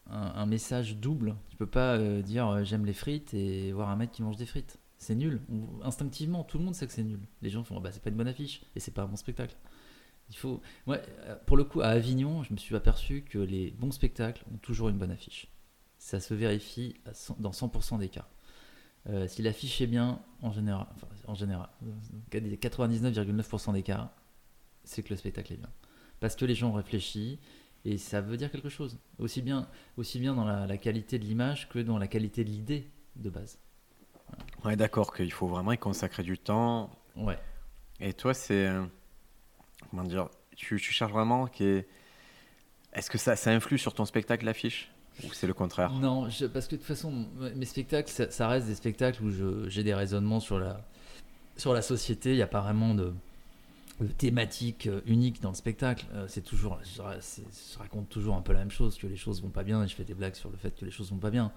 un- 0.09 0.45
message 0.45 0.97
double. 0.97 1.35
Tu 1.49 1.57
peux 1.57 1.67
pas 1.67 1.95
euh, 1.95 2.21
dire 2.21 2.47
euh, 2.47 2.63
j'aime 2.63 2.85
les 2.85 2.93
frites 2.93 3.33
et 3.33 3.71
voir 3.71 3.89
un 3.89 3.95
mec 3.95 4.11
qui 4.11 4.21
mange 4.23 4.37
des 4.37 4.45
frites. 4.45 4.79
C'est 4.97 5.15
nul. 5.15 5.41
Instinctivement, 5.83 6.43
tout 6.43 6.57
le 6.57 6.63
monde 6.63 6.75
sait 6.75 6.87
que 6.87 6.93
c'est 6.93 7.03
nul. 7.03 7.19
Les 7.41 7.49
gens 7.49 7.63
font 7.63 7.79
bah, 7.81 7.91
c'est 7.91 8.01
pas 8.01 8.09
une 8.09 8.15
bonne 8.15 8.27
affiche 8.27 8.61
et 8.75 8.79
c'est 8.79 8.91
pas 8.91 9.03
un 9.03 9.07
bon 9.07 9.15
spectacle. 9.15 9.55
Il 10.29 10.35
faut. 10.37 10.61
Euh, 10.87 10.97
pour 11.45 11.57
le 11.57 11.63
coup, 11.63 11.81
à 11.81 11.87
Avignon, 11.87 12.43
je 12.43 12.53
me 12.53 12.57
suis 12.57 12.75
aperçu 12.75 13.23
que 13.23 13.37
les 13.39 13.71
bons 13.71 13.91
spectacles 13.91 14.43
ont 14.53 14.57
toujours 14.57 14.89
une 14.89 14.97
bonne 14.97 15.11
affiche. 15.11 15.47
Ça 15.97 16.19
se 16.19 16.33
vérifie 16.33 16.95
à 17.05 17.13
100 17.13 17.37
dans 17.39 17.51
100% 17.51 17.99
des 17.99 18.09
cas. 18.09 18.27
Si 19.27 19.41
l'affiche 19.41 19.81
est 19.81 19.87
bien, 19.87 20.21
en 20.41 20.53
général, 20.53 20.87
en 21.27 21.35
général, 21.35 21.67
euh, 22.33 22.55
99,9% 22.55 23.73
des 23.73 23.83
cas, 23.83 24.13
c'est 24.85 25.03
que 25.03 25.09
le 25.09 25.17
spectacle 25.17 25.51
est 25.53 25.57
bien. 25.57 25.69
Parce 26.21 26.37
que 26.37 26.45
les 26.45 26.55
gens 26.55 26.69
ont 26.69 26.73
réfléchi 26.73 27.37
et 27.85 27.97
ça 27.97 28.21
veut 28.21 28.37
dire 28.37 28.51
quelque 28.51 28.69
chose. 28.69 28.97
Aussi 29.19 29.41
bien, 29.41 29.67
aussi 29.97 30.19
bien 30.19 30.33
dans 30.33 30.45
la, 30.45 30.65
la 30.67 30.77
qualité 30.77 31.19
de 31.19 31.25
l'image 31.25 31.67
que 31.69 31.79
dans 31.79 31.97
la 31.97 32.07
qualité 32.07 32.43
de 32.43 32.49
l'idée 32.49 32.89
de 33.15 33.29
base. 33.29 33.59
Ouais, 34.63 34.75
d'accord, 34.75 35.13
qu'il 35.13 35.31
faut 35.31 35.47
vraiment 35.47 35.71
y 35.73 35.77
consacrer 35.77 36.23
du 36.23 36.37
temps. 36.37 36.89
Ouais. 37.15 37.37
Et 37.99 38.13
toi, 38.13 38.33
c'est. 38.33 38.67
euh, 38.67 38.83
Comment 39.89 40.03
dire 40.03 40.29
tu, 40.55 40.79
tu 40.79 40.91
cherches 40.93 41.11
vraiment 41.11 41.47
est. 41.59 41.87
Est-ce 42.93 43.09
que 43.09 43.17
ça, 43.17 43.35
ça 43.35 43.51
influe 43.51 43.77
sur 43.77 43.93
ton 43.93 44.05
spectacle, 44.05 44.45
l'affiche 44.45 44.91
Ou 45.23 45.33
c'est 45.33 45.47
le 45.47 45.53
contraire? 45.53 45.91
Non, 45.91 46.29
je- 46.29 46.45
parce 46.45 46.67
que 46.67 46.75
de 46.75 46.77
toute 46.77 46.87
façon, 46.87 47.27
mes 47.55 47.65
spectacles, 47.65 48.09
ça, 48.09 48.29
ça 48.31 48.47
reste 48.47 48.67
des 48.67 48.75
spectacles 48.75 49.23
où 49.23 49.67
j'ai 49.69 49.83
des 49.83 49.93
raisonnements 49.95 50.39
sur 50.39 50.59
la, 50.59 50.85
sur 51.57 51.73
la 51.73 51.81
société. 51.81 52.31
Il 52.31 52.35
n'y 52.35 52.41
a 52.43 52.47
pas 52.47 52.61
vraiment 52.61 52.93
de, 52.93 53.13
thématique 54.17 54.87
euh, 54.87 55.01
unique 55.05 55.41
dans 55.41 55.49
le 55.49 55.55
spectacle. 55.55 56.05
Euh, 56.13 56.25
c'est 56.27 56.41
toujours, 56.41 56.79
je, 56.83 57.77
raconte 57.77 58.09
toujours 58.09 58.35
un 58.35 58.41
peu 58.41 58.53
la 58.53 58.59
même 58.59 58.71
chose, 58.71 58.97
que 58.97 59.07
les 59.07 59.15
choses 59.15 59.41
vont 59.41 59.49
pas 59.49 59.63
bien, 59.63 59.83
et 59.83 59.87
je 59.87 59.95
fais 59.95 60.03
des 60.03 60.13
blagues 60.13 60.35
sur 60.35 60.49
le 60.49 60.57
fait 60.57 60.77
que 60.77 60.85
les 60.85 60.91
choses 60.91 61.11
vont 61.11 61.17
pas 61.17 61.31
bien. 61.31 61.51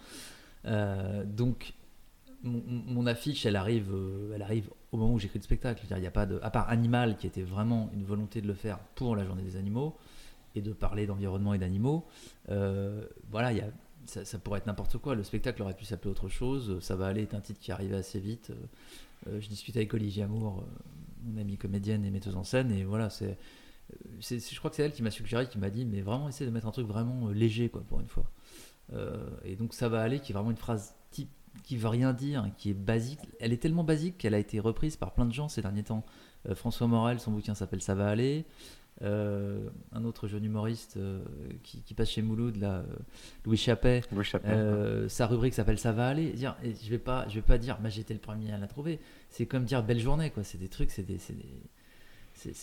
Euh, 0.66 1.24
donc, 1.24 1.74
mon, 2.42 3.06
affiche, 3.06 3.46
elle 3.46 3.56
arrive, 3.56 3.92
elle 4.34 4.42
arrive 4.42 4.70
au 4.92 4.98
moment 4.98 5.14
où 5.14 5.18
j'écris 5.18 5.38
le 5.38 5.44
spectacle. 5.44 5.84
Il 5.90 6.02
y 6.02 6.06
a 6.06 6.10
pas 6.10 6.26
de, 6.26 6.38
à 6.42 6.50
part 6.50 6.68
Animal, 6.68 7.16
qui 7.16 7.26
était 7.26 7.42
vraiment 7.42 7.90
une 7.92 8.04
volonté 8.04 8.40
de 8.40 8.46
le 8.46 8.54
faire 8.54 8.78
pour 8.94 9.16
la 9.16 9.24
Journée 9.24 9.42
des 9.42 9.56
animaux 9.56 9.96
et 10.54 10.60
de 10.62 10.72
parler 10.72 11.06
d'environnement 11.06 11.54
et 11.54 11.58
d'animaux. 11.58 12.06
voilà, 12.48 13.52
il 13.52 13.58
y 13.58 13.62
a 13.62 13.70
ça, 14.04 14.38
pourrait 14.38 14.58
être 14.58 14.66
n'importe 14.66 14.98
quoi. 14.98 15.16
Le 15.16 15.24
spectacle 15.24 15.60
aurait 15.62 15.74
pu 15.74 15.84
s'appeler 15.84 16.10
autre 16.10 16.28
chose. 16.28 16.78
Ça 16.80 16.94
va 16.94 17.08
aller 17.08 17.22
est 17.22 17.34
un 17.34 17.40
titre 17.40 17.58
qui 17.58 17.72
arrivait 17.72 17.96
assez 17.96 18.20
vite. 18.20 18.52
Je 19.26 19.48
discute 19.48 19.76
avec 19.76 19.92
Olivier 19.94 20.22
Amour, 20.22 20.62
mon 21.24 21.40
amie 21.40 21.56
comédienne 21.58 22.04
et 22.04 22.10
metteuse 22.10 22.36
en 22.36 22.44
scène, 22.44 22.70
et 22.72 22.84
voilà, 22.84 23.10
c'est, 23.10 23.38
c'est- 24.20 24.52
je 24.52 24.58
crois 24.58 24.70
que 24.70 24.76
c'est 24.76 24.82
elle 24.84 24.92
qui 24.92 25.02
m'a 25.02 25.10
suggéré, 25.10 25.48
qui 25.48 25.58
m'a 25.58 25.70
dit, 25.70 25.84
mais 25.84 26.00
vraiment 26.02 26.28
essayer 26.28 26.46
de 26.46 26.52
mettre 26.54 26.66
un 26.66 26.72
truc 26.72 26.86
vraiment 26.86 27.28
euh, 27.28 27.32
léger, 27.32 27.68
quoi, 27.68 27.82
pour 27.88 28.00
une 28.00 28.08
fois. 28.08 28.30
Euh, 28.92 29.28
et 29.44 29.56
donc 29.56 29.74
ça 29.74 29.88
va 29.88 30.00
aller, 30.02 30.20
qui 30.20 30.32
est 30.32 30.34
vraiment 30.34 30.50
une 30.50 30.56
phrase 30.56 30.94
type 31.10 31.30
qui 31.64 31.76
veut 31.76 31.88
rien 31.88 32.12
dire, 32.12 32.48
qui 32.58 32.70
est 32.70 32.74
basique. 32.74 33.20
Elle 33.40 33.52
est 33.52 33.56
tellement 33.62 33.82
basique 33.84 34.18
qu'elle 34.18 34.34
a 34.34 34.38
été 34.38 34.60
reprise 34.60 34.96
par 34.96 35.12
plein 35.14 35.24
de 35.24 35.32
gens 35.32 35.48
ces 35.48 35.62
derniers 35.62 35.82
temps. 35.84 36.04
Euh, 36.48 36.54
François 36.54 36.86
Morel, 36.86 37.18
son 37.18 37.32
bouquin 37.32 37.54
s'appelle 37.54 37.80
Ça 37.80 37.94
va 37.94 38.08
aller. 38.08 38.44
Euh, 39.02 39.68
un 39.92 40.04
autre 40.06 40.26
jeune 40.26 40.44
humoriste 40.44 40.96
euh, 40.96 41.22
qui, 41.62 41.82
qui 41.82 41.92
passe 41.92 42.08
chez 42.10 42.22
Mouloud, 42.22 42.56
là, 42.56 42.76
euh, 42.78 42.84
Louis 43.44 43.58
Chappet, 43.58 44.00
Louis 44.10 44.24
sa 45.08 45.26
rubrique 45.26 45.52
s'appelle 45.52 45.78
Ça 45.78 45.92
va 45.92 46.08
aller. 46.08 46.30
Dire, 46.32 46.56
et 46.64 46.72
je 46.74 46.88
vais 46.88 46.98
pas, 46.98 47.28
je 47.28 47.34
vais 47.34 47.42
pas 47.42 47.58
dire, 47.58 47.78
bah, 47.78 47.90
j'étais 47.90 48.14
le 48.14 48.20
premier 48.20 48.52
à 48.52 48.58
la 48.58 48.66
trouver. 48.66 48.98
C'est 49.28 49.44
comme 49.44 49.64
dire 49.64 49.82
belle 49.82 50.00
journée, 50.00 50.30
quoi. 50.30 50.44
C'est 50.44 50.56
des 50.58 50.68
trucs, 50.68 50.90
c'est 50.90 51.02
des, 51.02 51.18
c'est 51.18 51.34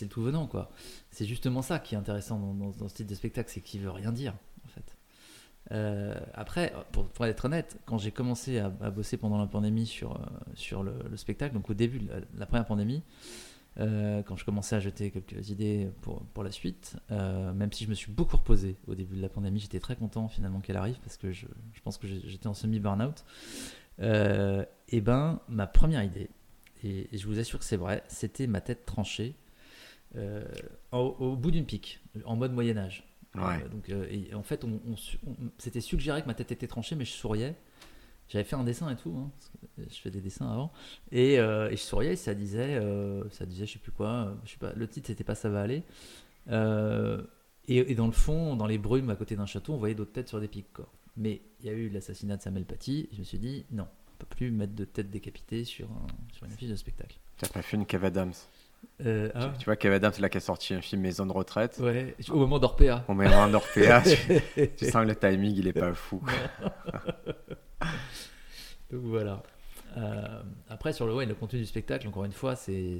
le 0.02 0.08
tout 0.08 0.22
venant, 0.22 0.46
quoi. 0.48 0.70
C'est 1.10 1.24
justement 1.24 1.62
ça 1.62 1.78
qui 1.78 1.94
est 1.94 1.98
intéressant 1.98 2.38
dans, 2.40 2.52
dans- 2.54 2.70
dans 2.70 2.88
ce 2.88 2.94
type 2.94 3.06
de 3.06 3.14
spectacle, 3.14 3.50
c'est 3.52 3.60
qu'il 3.60 3.80
veut 3.82 3.90
rien 3.92 4.10
dire, 4.10 4.34
en 4.64 4.68
fait. 4.68 4.96
Après, 6.34 6.72
pour, 6.92 7.06
pour 7.06 7.26
être 7.26 7.44
honnête, 7.44 7.78
quand 7.86 7.98
j'ai 7.98 8.10
commencé 8.10 8.58
à, 8.58 8.72
à 8.80 8.90
bosser 8.90 9.16
pendant 9.16 9.38
la 9.38 9.46
pandémie 9.46 9.86
sur, 9.86 10.20
sur 10.54 10.82
le, 10.82 10.94
le 11.08 11.16
spectacle, 11.16 11.54
donc 11.54 11.70
au 11.70 11.74
début 11.74 12.00
de 12.00 12.08
la, 12.08 12.16
la 12.36 12.46
première 12.46 12.66
pandémie, 12.66 13.02
euh, 13.78 14.22
quand 14.22 14.36
je 14.36 14.44
commençais 14.44 14.76
à 14.76 14.80
jeter 14.80 15.10
quelques 15.10 15.50
idées 15.50 15.88
pour, 16.02 16.22
pour 16.26 16.44
la 16.44 16.50
suite, 16.52 16.96
euh, 17.10 17.52
même 17.52 17.72
si 17.72 17.84
je 17.84 17.90
me 17.90 17.94
suis 17.94 18.12
beaucoup 18.12 18.36
reposé 18.36 18.76
au 18.86 18.94
début 18.94 19.16
de 19.16 19.22
la 19.22 19.28
pandémie, 19.28 19.58
j'étais 19.60 19.80
très 19.80 19.96
content 19.96 20.28
finalement 20.28 20.60
qu'elle 20.60 20.76
arrive 20.76 20.98
parce 21.00 21.16
que 21.16 21.32
je, 21.32 21.46
je 21.72 21.80
pense 21.80 21.98
que 21.98 22.06
j'étais 22.06 22.46
en 22.46 22.54
semi-burnout. 22.54 23.24
Euh, 24.00 24.64
et 24.88 25.00
ben, 25.00 25.40
ma 25.48 25.66
première 25.66 26.02
idée, 26.02 26.28
et, 26.82 27.08
et 27.12 27.18
je 27.18 27.26
vous 27.26 27.38
assure 27.38 27.58
que 27.58 27.64
c'est 27.64 27.76
vrai, 27.76 28.02
c'était 28.08 28.46
ma 28.46 28.60
tête 28.60 28.84
tranchée 28.86 29.34
euh, 30.16 30.44
au, 30.92 31.16
au 31.18 31.36
bout 31.36 31.50
d'une 31.50 31.64
pique, 31.66 32.00
en 32.24 32.36
mode 32.36 32.52
Moyen-Âge. 32.52 33.04
Ouais. 33.34 33.68
Donc, 33.70 33.88
et 33.88 34.32
en 34.34 34.44
fait, 34.44 34.62
on, 34.64 34.80
on- 34.88 34.94
c'était 35.58 35.80
suggéré 35.80 36.22
que 36.22 36.28
ma 36.28 36.34
tête 36.34 36.52
était 36.52 36.68
tranchée, 36.68 36.94
mais 36.94 37.04
je 37.04 37.10
souriais. 37.12 37.56
J'avais 38.28 38.44
fait 38.44 38.56
un 38.56 38.64
dessin 38.64 38.90
et 38.90 38.96
tout, 38.96 39.14
hein, 39.16 39.30
je 39.78 39.96
fais 39.96 40.10
des 40.10 40.20
dessins 40.20 40.50
avant, 40.50 40.72
et, 41.12 41.38
euh, 41.38 41.70
et 41.70 41.76
je 41.76 41.82
souriais 41.82 42.16
ça 42.16 42.34
disait, 42.34 42.76
euh, 42.76 43.28
ça 43.30 43.44
disait, 43.44 43.66
je 43.66 43.74
sais 43.74 43.78
plus 43.78 43.92
quoi, 43.92 44.08
euh, 44.08 44.34
je 44.44 44.52
sais 44.52 44.58
pas, 44.58 44.72
le 44.72 44.88
titre 44.88 45.08
c'était 45.08 45.24
pas 45.24 45.34
ça 45.34 45.50
va 45.50 45.60
aller. 45.60 45.82
Et, 47.66 47.94
dans 47.94 48.06
le 48.06 48.12
fond, 48.12 48.56
dans 48.56 48.66
les 48.66 48.78
brumes 48.78 49.10
à 49.10 49.16
côté 49.16 49.36
d'un 49.36 49.46
château, 49.46 49.72
on 49.72 49.78
voyait 49.78 49.94
d'autres 49.94 50.12
têtes 50.12 50.28
sur 50.28 50.38
des 50.38 50.48
pics. 50.48 50.72
Quoi. 50.74 50.86
Mais 51.16 51.40
il 51.60 51.66
y 51.66 51.68
a 51.70 51.72
eu 51.72 51.88
l'assassinat 51.88 52.36
de 52.36 52.42
Samuel 52.42 52.64
Paty, 52.64 53.08
et 53.10 53.14
je 53.14 53.20
me 53.20 53.24
suis 53.24 53.38
dit, 53.38 53.64
non, 53.70 53.86
on 53.86 54.16
peut 54.18 54.26
plus 54.26 54.50
mettre 54.50 54.74
de 54.74 54.84
tête 54.84 55.10
décapitée 55.10 55.64
sur, 55.64 55.88
sur 56.32 56.44
une 56.44 56.52
affiche 56.52 56.68
de 56.68 56.76
spectacle. 56.76 57.18
T'as 57.38 57.48
pas 57.48 57.62
fait 57.62 57.76
une 57.76 57.86
Kev 57.86 58.04
Adams 58.06 58.32
Euh, 59.04 59.28
Tu- 59.28 59.32
ah, 59.36 59.52
Tu 59.58 59.64
vois, 59.66 59.76
Kev 59.76 59.94
Adams, 59.94 60.12
là, 60.20 60.28
qui 60.28 60.36
a 60.38 60.40
sorti 60.40 60.74
un 60.74 60.80
film 60.80 61.02
Maison 61.02 61.26
de 61.26 61.32
retraite. 61.32 61.78
ouais, 61.80 62.14
au 62.30 62.36
moment 62.36 62.58
d'Orpea. 62.58 63.04
On 63.08 63.14
met 63.14 63.26
un 63.26 63.52
Orpea, 63.54 64.02
tu, 64.02 64.68
tu 64.76 64.84
sens 64.86 65.02
que 65.04 65.08
le 65.08 65.16
timing, 65.16 65.54
il 65.56 65.66
est 65.68 65.72
pas 65.72 65.92
fou. 65.94 66.22
Donc 68.90 69.02
voilà. 69.02 69.42
Euh, 69.96 70.42
après, 70.68 70.92
sur 70.92 71.06
le, 71.06 71.14
ouais, 71.14 71.24
le 71.26 71.34
contenu 71.34 71.60
du 71.60 71.66
spectacle, 71.66 72.08
encore 72.08 72.24
une 72.24 72.32
fois, 72.32 72.56
c'est 72.56 72.98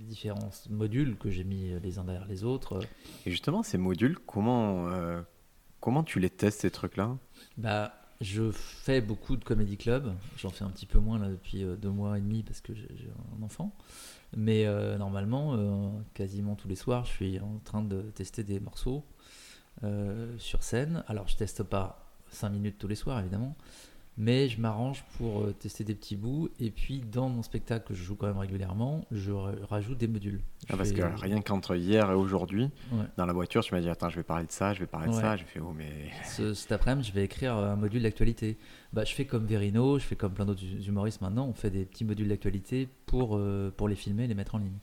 différents 0.00 0.50
modules 0.68 1.16
que 1.16 1.30
j'ai 1.30 1.44
mis 1.44 1.72
les 1.82 1.98
uns 1.98 2.04
derrière 2.04 2.26
les 2.26 2.44
autres. 2.44 2.80
Et 3.26 3.30
justement, 3.30 3.62
ces 3.62 3.78
modules, 3.78 4.18
comment, 4.26 4.88
euh, 4.88 5.20
comment 5.80 6.02
tu 6.04 6.20
les 6.20 6.30
testes 6.30 6.60
ces 6.60 6.70
trucs-là? 6.70 7.16
Bah, 7.56 7.94
je 8.20 8.50
fais 8.50 9.00
beaucoup 9.00 9.36
de 9.36 9.44
comédie 9.44 9.78
club. 9.78 10.12
J'en 10.36 10.50
fais 10.50 10.64
un 10.64 10.70
petit 10.70 10.86
peu 10.86 10.98
moins 10.98 11.18
là 11.18 11.28
depuis 11.28 11.64
deux 11.80 11.88
mois 11.90 12.18
et 12.18 12.20
demi 12.20 12.42
parce 12.42 12.60
que 12.60 12.74
j'ai 12.74 12.88
un 13.38 13.42
enfant. 13.42 13.74
Mais 14.36 14.66
euh, 14.66 14.96
normalement, 14.96 15.54
euh, 15.54 15.88
quasiment 16.14 16.54
tous 16.54 16.68
les 16.68 16.76
soirs, 16.76 17.04
je 17.04 17.10
suis 17.10 17.40
en 17.40 17.58
train 17.64 17.82
de 17.82 18.02
tester 18.02 18.44
des 18.44 18.60
morceaux 18.60 19.04
euh, 19.82 20.36
sur 20.38 20.62
scène. 20.62 21.02
Alors, 21.08 21.26
je 21.28 21.36
teste 21.36 21.62
pas 21.62 22.12
5 22.30 22.50
minutes 22.50 22.78
tous 22.78 22.88
les 22.88 22.94
soirs, 22.94 23.18
évidemment. 23.20 23.56
Mais 24.18 24.48
je 24.48 24.60
m'arrange 24.60 25.02
pour 25.16 25.40
euh, 25.42 25.52
tester 25.58 25.82
des 25.82 25.94
petits 25.94 26.16
bouts. 26.16 26.50
Et 26.58 26.70
puis, 26.70 27.00
dans 27.00 27.28
mon 27.30 27.42
spectacle 27.42 27.86
que 27.88 27.94
je 27.94 28.02
joue 28.02 28.16
quand 28.16 28.26
même 28.26 28.36
régulièrement, 28.36 29.06
je 29.12 29.32
ra- 29.32 29.52
rajoute 29.70 29.96
des 29.96 30.08
modules. 30.08 30.40
Je 30.68 30.74
Ah, 30.74 30.76
Parce 30.76 30.90
fais- 30.90 30.96
que 30.96 31.02
rien 31.02 31.40
qu'entre 31.40 31.74
hier 31.76 32.10
et 32.10 32.14
aujourd'hui, 32.14 32.70
Ouais. 32.92 33.04
dans 33.16 33.24
la 33.24 33.32
voiture, 33.32 33.62
tu 33.64 33.72
m'as 33.74 33.80
dit 33.80 33.88
Attends, 33.88 34.10
je 34.10 34.16
vais 34.16 34.22
parler 34.22 34.44
de 34.46 34.52
ça, 34.52 34.74
je 34.74 34.80
vais 34.80 34.86
parler 34.86 35.08
de 35.08 35.14
ça. 35.14 35.36
J'ai 35.36 35.44
fait 35.44 35.60
Oh, 35.60 35.72
mais. 35.74 36.10
Ce- 36.26 36.52
cet 36.54 36.72
après-midi, 36.72 37.08
je 37.08 37.14
vais 37.14 37.24
écrire 37.24 37.54
un 37.54 37.76
module 37.76 38.02
d'actualité. 38.02 38.58
Bah, 38.92 39.04
je 39.04 39.14
fais 39.14 39.24
comme 39.24 39.46
Verino, 39.46 39.98
je 39.98 40.04
fais 40.04 40.16
comme 40.16 40.34
plein 40.34 40.44
d'autres 40.44 40.64
humoristes 40.86 41.22
maintenant. 41.22 41.46
On 41.46 41.54
fait 41.54 41.70
des 41.70 41.84
petits 41.86 42.04
modules 42.04 42.28
d'actualité 42.28 42.88
pour, 43.06 43.36
euh, 43.38 43.72
pour 43.74 43.88
les 43.88 43.96
filmer 43.96 44.24
et 44.24 44.28
les 44.28 44.34
mettre 44.34 44.54
en 44.54 44.58
ligne. 44.58 44.78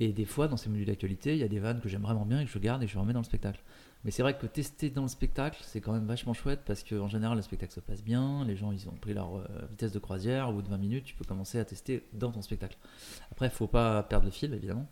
Et 0.00 0.08
des 0.12 0.24
fois, 0.24 0.48
dans 0.48 0.56
ces 0.56 0.70
modules 0.70 0.86
d'actualité, 0.86 1.34
il 1.34 1.38
y 1.38 1.44
a 1.44 1.48
des 1.48 1.58
vannes 1.60 1.80
que 1.80 1.88
j'aime 1.88 2.02
vraiment 2.02 2.24
bien 2.24 2.40
et 2.40 2.46
que 2.46 2.50
je 2.50 2.58
garde 2.58 2.82
et 2.82 2.86
que 2.86 2.90
je 2.92 2.98
remets 2.98 3.12
dans 3.12 3.20
le 3.20 3.24
spectacle. 3.26 3.60
Mais 4.04 4.10
c'est 4.10 4.22
vrai 4.22 4.36
que 4.36 4.46
tester 4.46 4.88
dans 4.88 5.02
le 5.02 5.08
spectacle, 5.08 5.58
c'est 5.62 5.80
quand 5.82 5.92
même 5.92 6.06
vachement 6.06 6.32
chouette 6.32 6.60
parce 6.64 6.82
qu'en 6.84 7.08
général, 7.08 7.36
le 7.36 7.42
spectacle 7.42 7.72
se 7.72 7.80
passe 7.80 8.02
bien. 8.02 8.44
Les 8.46 8.56
gens, 8.56 8.72
ils 8.72 8.88
ont 8.88 8.92
pris 8.92 9.12
leur 9.12 9.36
euh, 9.36 9.44
vitesse 9.70 9.92
de 9.92 9.98
croisière. 9.98 10.48
Au 10.48 10.54
bout 10.54 10.62
de 10.62 10.68
20 10.68 10.78
minutes, 10.78 11.04
tu 11.04 11.14
peux 11.14 11.24
commencer 11.24 11.58
à 11.58 11.64
tester 11.66 12.04
dans 12.14 12.30
ton 12.32 12.40
spectacle. 12.40 12.78
Après, 13.30 13.46
il 13.46 13.52
faut 13.52 13.66
pas 13.66 14.02
perdre 14.02 14.24
le 14.24 14.30
fil, 14.30 14.54
évidemment. 14.54 14.86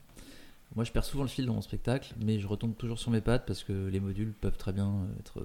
Moi, 0.75 0.85
je 0.85 0.93
perds 0.93 1.07
souvent 1.07 1.23
le 1.25 1.31
fil 1.31 1.47
dans 1.47 1.55
mon 1.55 1.63
spectacle, 1.63 2.13
mais 2.23 2.39
je 2.39 2.47
retombe 2.47 2.77
toujours 2.77 2.99
sur 2.99 3.11
mes 3.11 3.23
pattes 3.23 3.47
parce 3.47 3.65
que 3.65 3.87
les 3.89 4.01
modules 4.01 4.33
peuvent 4.35 4.59
très 4.59 4.73
bien 4.75 4.89
euh, 4.89 5.19
être, 5.21 5.43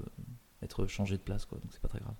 être 0.62 0.86
changés 0.88 1.15
de 1.15 1.22
place, 1.22 1.46
quoi. 1.46 1.58
Donc, 1.60 1.72
c'est 1.72 1.82
pas 1.82 1.88
très 1.88 2.00
grave. 2.00 2.15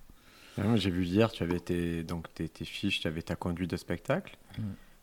Ah, 0.56 0.76
J'ai 0.76 0.90
vu 0.90 1.04
hier, 1.04 1.30
tu 1.30 1.42
avais 1.42 1.60
tes, 1.60 2.04
donc, 2.04 2.32
tes, 2.32 2.48
tes 2.48 2.64
fiches, 2.64 3.00
tu 3.00 3.08
avais 3.08 3.20
ta 3.22 3.36
conduite 3.36 3.70
de 3.70 3.76
spectacle. 3.76 4.38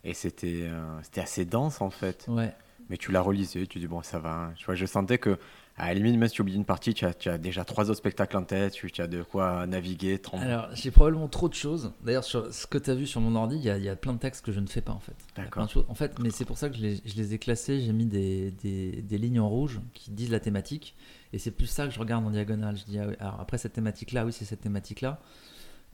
Et 0.04 0.16
c'était 0.16 0.64
euh, 0.64 1.00
c'était 1.04 1.22
assez 1.22 1.46
dense 1.46 1.80
en 1.82 1.92
fait. 1.92 2.26
Ouais, 2.28 2.56
Mais 2.90 2.98
tu 2.98 3.12
l'as 3.12 3.22
relisé, 3.22 3.68
tu 3.68 3.78
dis 3.78 3.86
Bon, 3.88 4.02
ça 4.02 4.18
va. 4.18 4.34
hein. 4.46 4.54
Vois, 4.66 4.74
je 4.74 4.88
sentais 4.88 5.20
que, 5.20 5.38
à 5.82 5.88
la 5.88 5.94
limite, 5.96 6.16
même 6.18 6.28
si 6.30 6.36
tu 6.36 6.42
oublies 6.42 6.56
une 6.56 6.66
partie, 6.66 6.94
tu 6.94 7.06
as, 7.06 7.14
tu 7.14 7.30
as 7.30 7.38
déjà 7.38 7.66
trois 7.66 7.86
autres 7.90 7.98
spectacles 7.98 8.38
en 8.38 8.44
tête, 8.44 8.74
tu, 8.74 8.92
tu 8.92 9.02
as 9.02 9.08
de 9.08 9.24
quoi 9.24 9.66
naviguer. 9.68 10.20
tremper. 10.20 10.44
Alors, 10.46 10.68
j'ai 10.74 10.92
probablement 10.92 11.28
trop 11.28 11.50
de 11.50 11.54
choses. 11.54 11.92
D'ailleurs, 12.04 12.24
sur 12.24 12.54
ce 12.54 12.68
que 12.68 12.78
tu 12.78 12.90
as 12.90 12.96
vu 12.96 13.08
sur 13.08 13.20
mon 13.22 13.36
ordi, 13.36 13.56
il 13.58 13.64
y, 13.64 13.70
a- 13.70 13.78
il 13.78 13.84
y 13.84 13.90
a 13.90 13.96
plein 13.96 14.14
de 14.14 14.20
textes 14.20 14.46
que 14.46 14.52
je 14.52 14.60
ne 14.60 14.68
fais 14.68 14.82
pas 14.82 14.94
en 14.94 15.00
fait. 15.00 15.16
D'accord. 15.36 15.68
En 15.90 15.96
fait, 15.96 16.20
mais 16.20 16.30
c'est 16.30 16.46
pour 16.46 16.58
ça 16.58 16.70
que 16.70 16.76
je 16.78 16.82
les, 16.82 16.96
je 17.06 17.16
les 17.16 17.34
ai 17.34 17.40
classés. 17.40 17.82
J'ai 17.82 17.94
mis 17.94 18.06
des, 18.06 18.52
des- 18.52 19.02
des 19.02 19.18
lignes 19.18 19.40
en 19.40 19.50
rouge 19.50 19.80
qui 19.94 20.12
disent 20.12 20.32
la 20.32 20.40
thématique. 20.40 20.96
Et 21.34 21.40
c'est 21.40 21.52
plus 21.52 21.66
ça 21.68 21.86
que 21.88 21.92
je 21.94 22.00
regarde 22.00 22.26
en 22.26 22.30
diagonale. 22.32 22.78
Je 22.78 22.84
dis, 22.86 23.00
ah 23.00 23.06
oui, 23.08 23.16
alors 23.20 23.40
après 23.40 23.58
cette 23.58 23.74
thématique-là, 23.74 24.26
oui, 24.26 24.34
c'est 24.34 24.46
cette 24.46 24.62
thématique-là. 24.62 25.20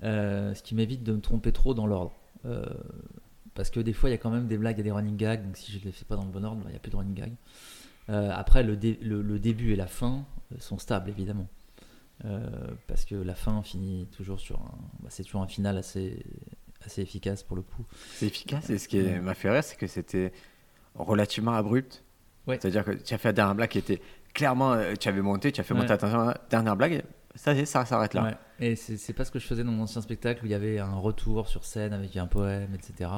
Euh, 0.04 0.54
ce 0.54 0.62
qui 0.64 0.76
m'évite 0.76 1.04
de 1.04 1.14
me 1.14 1.22
tromper 1.22 1.52
trop 1.52 1.74
dans 1.74 1.88
l'ordre. 1.88 2.14
Euh, 2.46 2.64
parce 3.56 3.70
que 3.72 3.80
des 3.80 3.94
fois, 3.94 4.10
il 4.10 4.12
y 4.12 4.16
a 4.16 4.20
quand 4.20 4.30
même 4.30 4.48
des 4.48 4.58
blagues 4.58 4.80
et 4.80 4.84
des 4.84 4.92
running 4.92 5.18
gags. 5.18 5.44
Donc 5.44 5.58
si 5.58 5.72
je 5.72 5.80
ne 5.80 5.84
les 5.86 5.92
fais 5.92 6.06
pas 6.06 6.16
dans 6.16 6.26
le 6.26 6.30
bon 6.32 6.44
ordre, 6.44 6.58
bah, 6.58 6.66
il 6.68 6.72
n'y 6.72 6.76
a 6.76 6.80
plus 6.80 6.92
de 6.92 6.96
running 6.98 7.16
gags. 7.16 7.34
Euh, 8.10 8.32
après, 8.34 8.64
le, 8.64 8.76
dé- 8.78 9.00
le- 9.02 9.22
le 9.22 9.40
début 9.40 9.74
et 9.74 9.76
la 9.76 9.88
fin 9.88 10.26
euh, 10.52 10.56
sont 10.60 10.78
stables, 10.80 11.10
évidemment. 11.10 11.48
Euh, 12.26 12.48
parce 12.88 13.06
que 13.06 13.16
la 13.16 13.36
fin 13.36 13.62
finit 13.62 14.08
toujours 14.08 14.40
sur 14.40 14.60
un. 14.60 14.72
bah, 15.02 15.10
c'est 15.10 15.24
toujours 15.24 15.42
un 15.42 15.48
final 15.48 15.78
assez, 15.78 16.26
assez 16.86 17.02
efficace 17.02 17.44
pour 17.44 17.56
le 17.56 17.62
coup. 17.62 17.86
C'est 18.16 18.26
efficace. 18.28 18.70
Et 18.70 18.78
ce 18.80 18.88
qui 18.88 19.00
m'a 19.04 19.34
fait 19.36 19.52
rire, 19.52 19.64
c'est 19.64 19.76
que 19.78 19.88
c'était 19.88 20.32
relativement 20.96 21.54
abrupt. 21.54 22.04
Ouais. 22.48 22.58
C'est-à-dire 22.60 22.86
que 22.86 22.92
tu 22.92 23.14
as 23.14 23.18
fait 23.18 23.30
la 23.30 23.34
dernière 23.34 23.56
blague 23.56 23.70
qui 23.70 23.78
était 23.78 24.02
clairement. 24.34 24.78
Tu 25.00 25.08
avais 25.10 25.22
monté, 25.22 25.52
tu 25.52 25.62
as 25.62 25.64
fait 25.64 25.74
Ouais. 25.76 25.82
monter 25.82 25.96
la 26.02 26.34
dernière 26.50 26.76
blague, 26.76 27.04
ça, 27.38 27.66
ça 27.66 27.86
s'arrête 27.86 28.14
là. 28.14 28.24
Ouais. 28.24 28.38
Et 28.60 28.76
c'est 28.76 29.14
pas 29.14 29.24
ce 29.24 29.32
que 29.32 29.40
je 29.40 29.46
faisais 29.46 29.64
dans 29.64 29.72
mon 29.72 29.84
ancien 29.84 30.02
spectacle 30.02 30.44
où 30.44 30.48
il 30.48 30.52
y 30.52 30.56
avait 30.56 30.80
un 30.80 30.96
retour 30.96 31.48
sur 31.48 31.64
scène 31.64 31.94
avec 31.94 32.18
un 32.18 32.28
poème, 32.28 32.74
etc. 32.74 33.10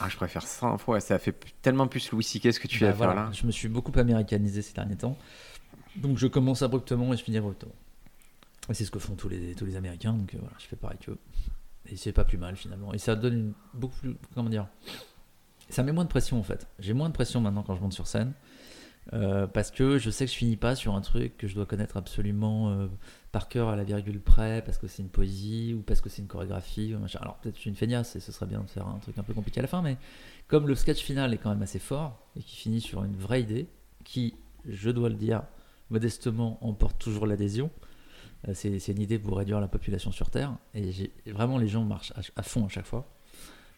Ah, 0.00 0.08
je 0.08 0.16
préfère 0.16 0.42
100 0.42 0.78
fois. 0.78 0.98
Ça 1.00 1.18
fait 1.18 1.34
tellement 1.62 1.86
plus 1.86 2.10
Louis 2.10 2.24
C.K. 2.24 2.52
ce 2.52 2.58
que 2.60 2.66
tu 2.66 2.80
Bah, 2.80 2.86
viens 2.86 2.92
de 2.92 2.96
faire 2.98 3.06
voilà. 3.12 3.26
là. 3.26 3.32
Je 3.32 3.46
me 3.46 3.52
suis 3.52 3.68
beaucoup 3.68 3.92
américanisé 3.98 4.62
ces 4.62 4.72
derniers 4.72 4.96
temps. 4.96 5.16
Donc 5.96 6.18
je 6.18 6.26
commence 6.26 6.62
abruptement 6.62 7.12
et 7.12 7.16
je 7.16 7.22
finis 7.22 7.36
abruptement. 7.38 7.74
Et 8.68 8.74
c'est 8.74 8.84
ce 8.84 8.90
que 8.90 8.98
font 8.98 9.14
tous 9.14 9.28
les, 9.28 9.54
tous 9.54 9.64
les 9.66 9.76
Américains, 9.76 10.12
donc 10.12 10.34
euh, 10.34 10.38
voilà, 10.40 10.54
je 10.58 10.66
fais 10.66 10.76
pareil 10.76 10.98
qu'eux. 10.98 11.18
Et 11.86 11.96
c'est 11.96 12.12
pas 12.12 12.24
plus 12.24 12.38
mal 12.38 12.56
finalement. 12.56 12.94
Et 12.94 12.98
ça 12.98 13.16
donne 13.16 13.34
une, 13.34 13.52
beaucoup 13.74 13.96
plus. 13.96 14.16
Comment 14.34 14.48
dire 14.48 14.66
Ça 15.68 15.82
met 15.82 15.92
moins 15.92 16.04
de 16.04 16.08
pression 16.10 16.38
en 16.38 16.42
fait. 16.42 16.66
J'ai 16.78 16.92
moins 16.94 17.08
de 17.08 17.14
pression 17.14 17.40
maintenant 17.40 17.62
quand 17.62 17.74
je 17.74 17.80
monte 17.80 17.92
sur 17.92 18.06
scène. 18.06 18.32
Euh, 19.12 19.46
parce 19.46 19.70
que 19.70 19.98
je 19.98 20.08
sais 20.10 20.24
que 20.26 20.30
je 20.30 20.36
finis 20.36 20.56
pas 20.56 20.76
sur 20.76 20.94
un 20.94 21.00
truc 21.00 21.36
que 21.36 21.48
je 21.48 21.54
dois 21.54 21.66
connaître 21.66 21.96
absolument 21.96 22.70
euh, 22.70 22.86
par 23.32 23.48
cœur 23.48 23.68
à 23.68 23.76
la 23.76 23.84
virgule 23.84 24.20
près, 24.20 24.62
parce 24.64 24.78
que 24.78 24.86
c'est 24.86 25.02
une 25.02 25.08
poésie 25.08 25.74
ou 25.74 25.82
parce 25.82 26.00
que 26.00 26.08
c'est 26.08 26.22
une 26.22 26.28
chorégraphie. 26.28 26.94
Alors 27.20 27.36
peut-être 27.38 27.54
que 27.54 27.58
je 27.58 27.62
suis 27.62 27.70
une 27.70 27.76
feignasse 27.76 28.16
et 28.16 28.20
ce 28.20 28.32
serait 28.32 28.46
bien 28.46 28.60
de 28.60 28.70
faire 28.70 28.86
un 28.86 28.98
truc 28.98 29.18
un 29.18 29.22
peu 29.22 29.34
compliqué 29.34 29.60
à 29.60 29.62
la 29.62 29.68
fin, 29.68 29.82
mais 29.82 29.96
comme 30.46 30.68
le 30.68 30.74
sketch 30.74 31.02
final 31.02 31.34
est 31.34 31.38
quand 31.38 31.50
même 31.50 31.62
assez 31.62 31.78
fort 31.78 32.18
et 32.36 32.42
qui 32.42 32.56
finit 32.56 32.80
sur 32.80 33.04
une 33.04 33.16
vraie 33.16 33.42
idée, 33.42 33.68
qui, 34.04 34.34
je 34.68 34.90
dois 34.90 35.08
le 35.08 35.16
dire, 35.16 35.42
modestement 35.90 36.58
emporte 36.64 36.98
toujours 36.98 37.26
l'adhésion. 37.26 37.70
euh, 38.48 38.54
C'est 38.54 38.88
une 38.88 39.00
idée 39.00 39.18
pour 39.18 39.38
réduire 39.38 39.60
la 39.60 39.68
population 39.68 40.12
sur 40.12 40.30
Terre 40.30 40.56
et 40.74 40.92
vraiment 41.26 41.58
les 41.58 41.68
gens 41.68 41.84
marchent 41.84 42.12
à 42.36 42.42
fond 42.42 42.66
à 42.66 42.68
chaque 42.68 42.86
fois. 42.86 43.08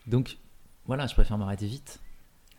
Donc 0.06 0.38
voilà, 0.84 1.06
je 1.06 1.14
préfère 1.14 1.38
m'arrêter 1.38 1.66
vite. 1.66 2.00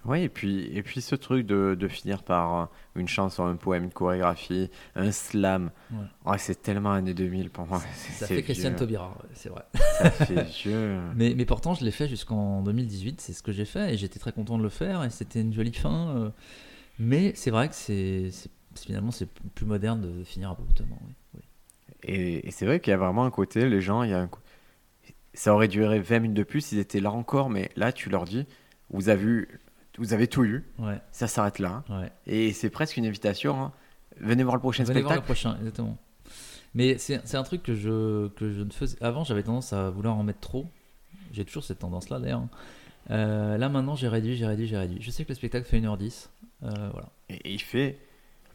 Oui, 0.06 0.24
et 0.24 0.30
puis, 0.30 0.66
et 0.76 0.84
puis 0.84 1.02
ce 1.02 1.16
truc 1.16 1.46
de, 1.46 1.76
de 1.80 1.88
finir 1.88 2.24
par 2.24 2.56
euh, 2.56 2.66
une 2.96 3.08
chanson, 3.08 3.46
un 3.46 3.56
poème, 3.56 3.86
une 3.86 3.92
chorégraphie, 3.92 4.70
un 4.96 5.12
slam, 5.12 5.72
Ouais. 6.26 6.38
C'est 6.38 6.62
tellement 6.62 6.92
années 6.92 7.14
2000 7.14 7.50
pour 7.50 7.66
moi. 7.68 7.80
Ça 7.80 8.28
fait 8.28 8.42
Christiane. 8.44 8.76
Taubira, 8.76 9.18
c'est 9.34 9.50
vrai. 9.50 9.64
Ça 9.98 10.10
fait 10.12 10.44
vieux. 10.64 11.00
Mais, 11.16 11.34
mais 11.36 11.46
pourtant, 11.46 11.74
je 11.74 11.86
l'ai 11.86 11.92
fait 11.92 12.08
jusqu'en 12.08 12.62
2018, 12.64 13.22
c'est 13.22 13.34
ce 13.34 13.44
que 13.44 13.52
j'ai 13.52 13.66
fait, 13.66 13.94
et 13.94 13.98
j'étais 13.98 14.20
très 14.20 14.32
content 14.32 14.58
de 14.58 14.64
le 14.64 14.70
faire, 14.70 15.04
et 15.04 15.10
c'était 15.10 15.42
une 15.42 15.54
jolie 15.54 15.74
fin. 15.74 16.16
euh, 16.18 16.30
mais 17.00 17.34
c'est 17.36 17.52
vrai 17.52 17.70
que 17.70 17.76
c'est 17.76 18.30
finalement 18.76 19.12
c'est 19.12 19.30
plus 19.56 19.66
moderne 19.66 20.02
de 20.02 20.24
finir 20.24 20.50
abruptement. 20.52 21.00
Oui, 21.06 21.14
oui. 21.36 21.42
Et, 22.04 22.48
et 22.48 22.52
c'est 22.52 22.66
vrai 22.66 22.80
qu'il 22.80 22.92
y 22.92 22.94
a 22.94 22.98
vraiment 22.98 23.24
un 23.26 23.32
côté, 23.32 23.70
les 23.70 23.82
gens, 23.82 24.04
il 24.04 24.10
y 24.10 24.14
a 24.14 24.20
un 24.22 24.30
ça 25.36 25.54
aurait 25.54 25.68
duré 25.68 26.00
20 26.00 26.20
minutes 26.20 26.38
de 26.38 26.44
plus, 26.44 26.72
ils 26.74 26.80
étaient 26.80 27.00
là 27.00 27.12
encore, 27.12 27.50
mais 27.50 27.72
là, 27.76 27.92
tu 27.92 28.10
leur 28.10 28.26
dis, 28.26 28.46
vous 28.92 29.10
avez, 29.10 29.24
eu- 29.24 29.60
vous 29.98 30.14
avez 30.14 30.28
tout 30.28 30.44
eu, 30.44 30.66
Ouais, 30.80 31.00
ça 31.12 31.28
s'arrête 31.28 31.60
là. 31.60 31.84
ouais. 31.90 32.12
Et 32.28 32.52
c'est 32.54 32.70
presque 32.70 32.98
une 32.98 33.06
invitation. 33.06 33.62
hein. 33.62 33.72
Venez 34.20 34.44
voir 34.44 34.56
le 34.56 34.62
prochain 34.62 34.84
Venez 34.84 35.02
voir 35.02 35.14
le 35.16 35.20
spectacle. 35.22 35.26
prochain, 35.50 35.58
exactement. 35.60 35.98
Mais 36.76 36.98
c'est 36.98 37.36
un 37.36 37.44
truc 37.44 37.62
que 37.64 37.76
je, 37.76 38.28
que 38.30 38.52
je 38.52 38.62
ne 38.62 38.72
faisais. 38.72 38.98
Avant, 39.02 39.24
j'avais 39.24 39.44
tendance 39.44 39.74
à 39.74 39.90
vouloir 39.92 40.18
en 40.18 40.24
mettre 40.24 40.40
trop. 40.40 40.66
J'ai 41.32 41.46
toujours 41.46 41.64
cette 41.64 41.80
tendance-là 41.80 42.20
d'ailleurs. 42.20 42.44
Euh, 43.12 43.58
là 43.58 43.70
maintenant, 43.70 43.96
j'ai 43.96 44.08
réduit, 44.08 44.36
j'ai 44.36 44.46
réduit, 44.46 44.66
j'ai 44.68 44.78
réduit. 44.78 44.98
Je 45.02 45.12
sais 45.12 45.24
que 45.24 45.30
le 45.30 45.36
spectacle 45.36 45.68
fait 45.68 45.80
1h10. 45.80 46.30
Euh, 46.64 46.70
voilà. 46.92 47.10
Et, 47.30 47.54
il 47.54 47.60
fait. 47.62 48.00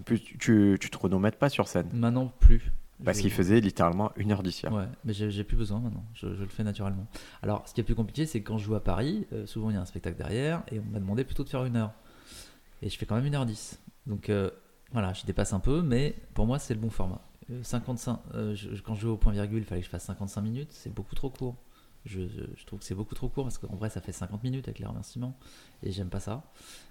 Tu, 0.07 0.21
tu, 0.21 0.77
tu 0.81 0.91
te 0.91 0.99
renommettes 0.99 1.39
pas 1.39 1.49
sur 1.49 1.67
scène. 1.69 1.89
Maintenant, 1.93 2.33
plus. 2.41 2.73
Parce 3.05 3.19
qu'il 3.21 3.31
faisait 3.31 3.61
littéralement 3.61 4.11
1h10 4.17 4.63
hier. 4.63 4.73
Ouais, 4.73 4.89
mais 5.05 5.13
j'ai 5.13 5.45
plus 5.45 5.57
besoin 5.57 5.79
maintenant, 5.81 6.05
je, 6.15 6.35
je 6.35 6.43
le 6.43 6.49
fais 6.49 6.65
naturellement. 6.65 7.07
Alors, 7.43 7.67
ce 7.69 7.75
qui 7.75 7.81
est 7.81 7.85
plus 7.85 7.95
compliqué, 7.95 8.27
c'est 8.27 8.41
que 8.43 8.49
quand 8.49 8.59
je 8.59 8.65
joue 8.65 8.75
à 8.75 8.83
Paris, 8.83 9.27
euh, 9.33 9.47
souvent 9.47 9.71
il 9.71 9.75
y 9.75 9.77
a 9.77 9.81
un 9.81 9.85
spectacle 9.87 10.17
derrière, 10.19 10.63
et 10.73 10.81
on 10.81 10.85
m'a 10.85 10.99
demandé 10.99 11.23
plutôt 11.25 11.45
de 11.45 11.49
faire 11.49 11.65
une 11.65 11.77
heure. 11.77 11.93
Et 12.83 12.89
je 12.89 12.99
fais 12.99 13.07
quand 13.07 13.15
même 13.21 13.27
1h10. 13.33 13.79
Donc 14.07 14.29
euh, 14.31 14.51
voilà, 14.93 15.13
je 15.13 15.25
dépasse 15.27 15.53
un 15.53 15.61
peu, 15.61 15.83
mais 15.83 16.17
pour 16.35 16.47
moi 16.47 16.59
c'est 16.59 16.75
le 16.75 16.81
bon 16.81 16.91
format. 16.91 17.21
Euh, 17.51 17.63
55, 17.63 18.19
euh, 18.35 18.55
je- 18.55 18.81
quand 18.83 18.95
je 18.95 19.03
joue 19.03 19.11
au 19.11 19.17
point 19.17 19.33
virgule, 19.33 19.59
il 19.61 19.65
fallait 19.65 19.81
que 19.81 19.87
je 19.87 19.91
fasse 19.91 20.05
55 20.05 20.41
minutes, 20.43 20.71
c'est 20.73 20.93
beaucoup 20.93 21.15
trop 21.15 21.31
court. 21.31 21.57
Je, 22.05 22.21
je- 22.29 22.45
je 22.57 22.65
trouve 22.67 22.79
que 22.79 22.85
c'est 22.85 22.95
beaucoup 22.95 23.15
trop 23.15 23.29
court 23.29 23.45
parce 23.45 23.59
qu'en 23.59 23.75
vrai 23.75 23.91
ça 23.91 24.01
fait 24.01 24.13
50 24.13 24.43
minutes 24.45 24.67
avec 24.69 24.79
les 24.79 24.87
remerciements 24.87 25.37
et 25.83 25.91
j'aime 25.91 26.09
pas 26.09 26.21
ça. 26.21 26.45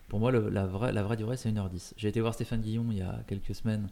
Pour 0.09 0.19
moi, 0.19 0.31
le- 0.31 0.49
la, 0.49 0.65
vraie, 0.67 0.91
la 0.93 1.01
vraie 1.03 1.17
durée 1.17 1.37
c'est 1.37 1.49
1h10. 1.49 1.93
J'ai 1.97 2.07
été 2.09 2.21
voir 2.21 2.33
Stéphane 2.33 2.61
Guillon 2.61 2.85
il 2.91 2.97
y 2.97 3.01
a 3.01 3.23
quelques 3.27 3.55
semaines 3.55 3.89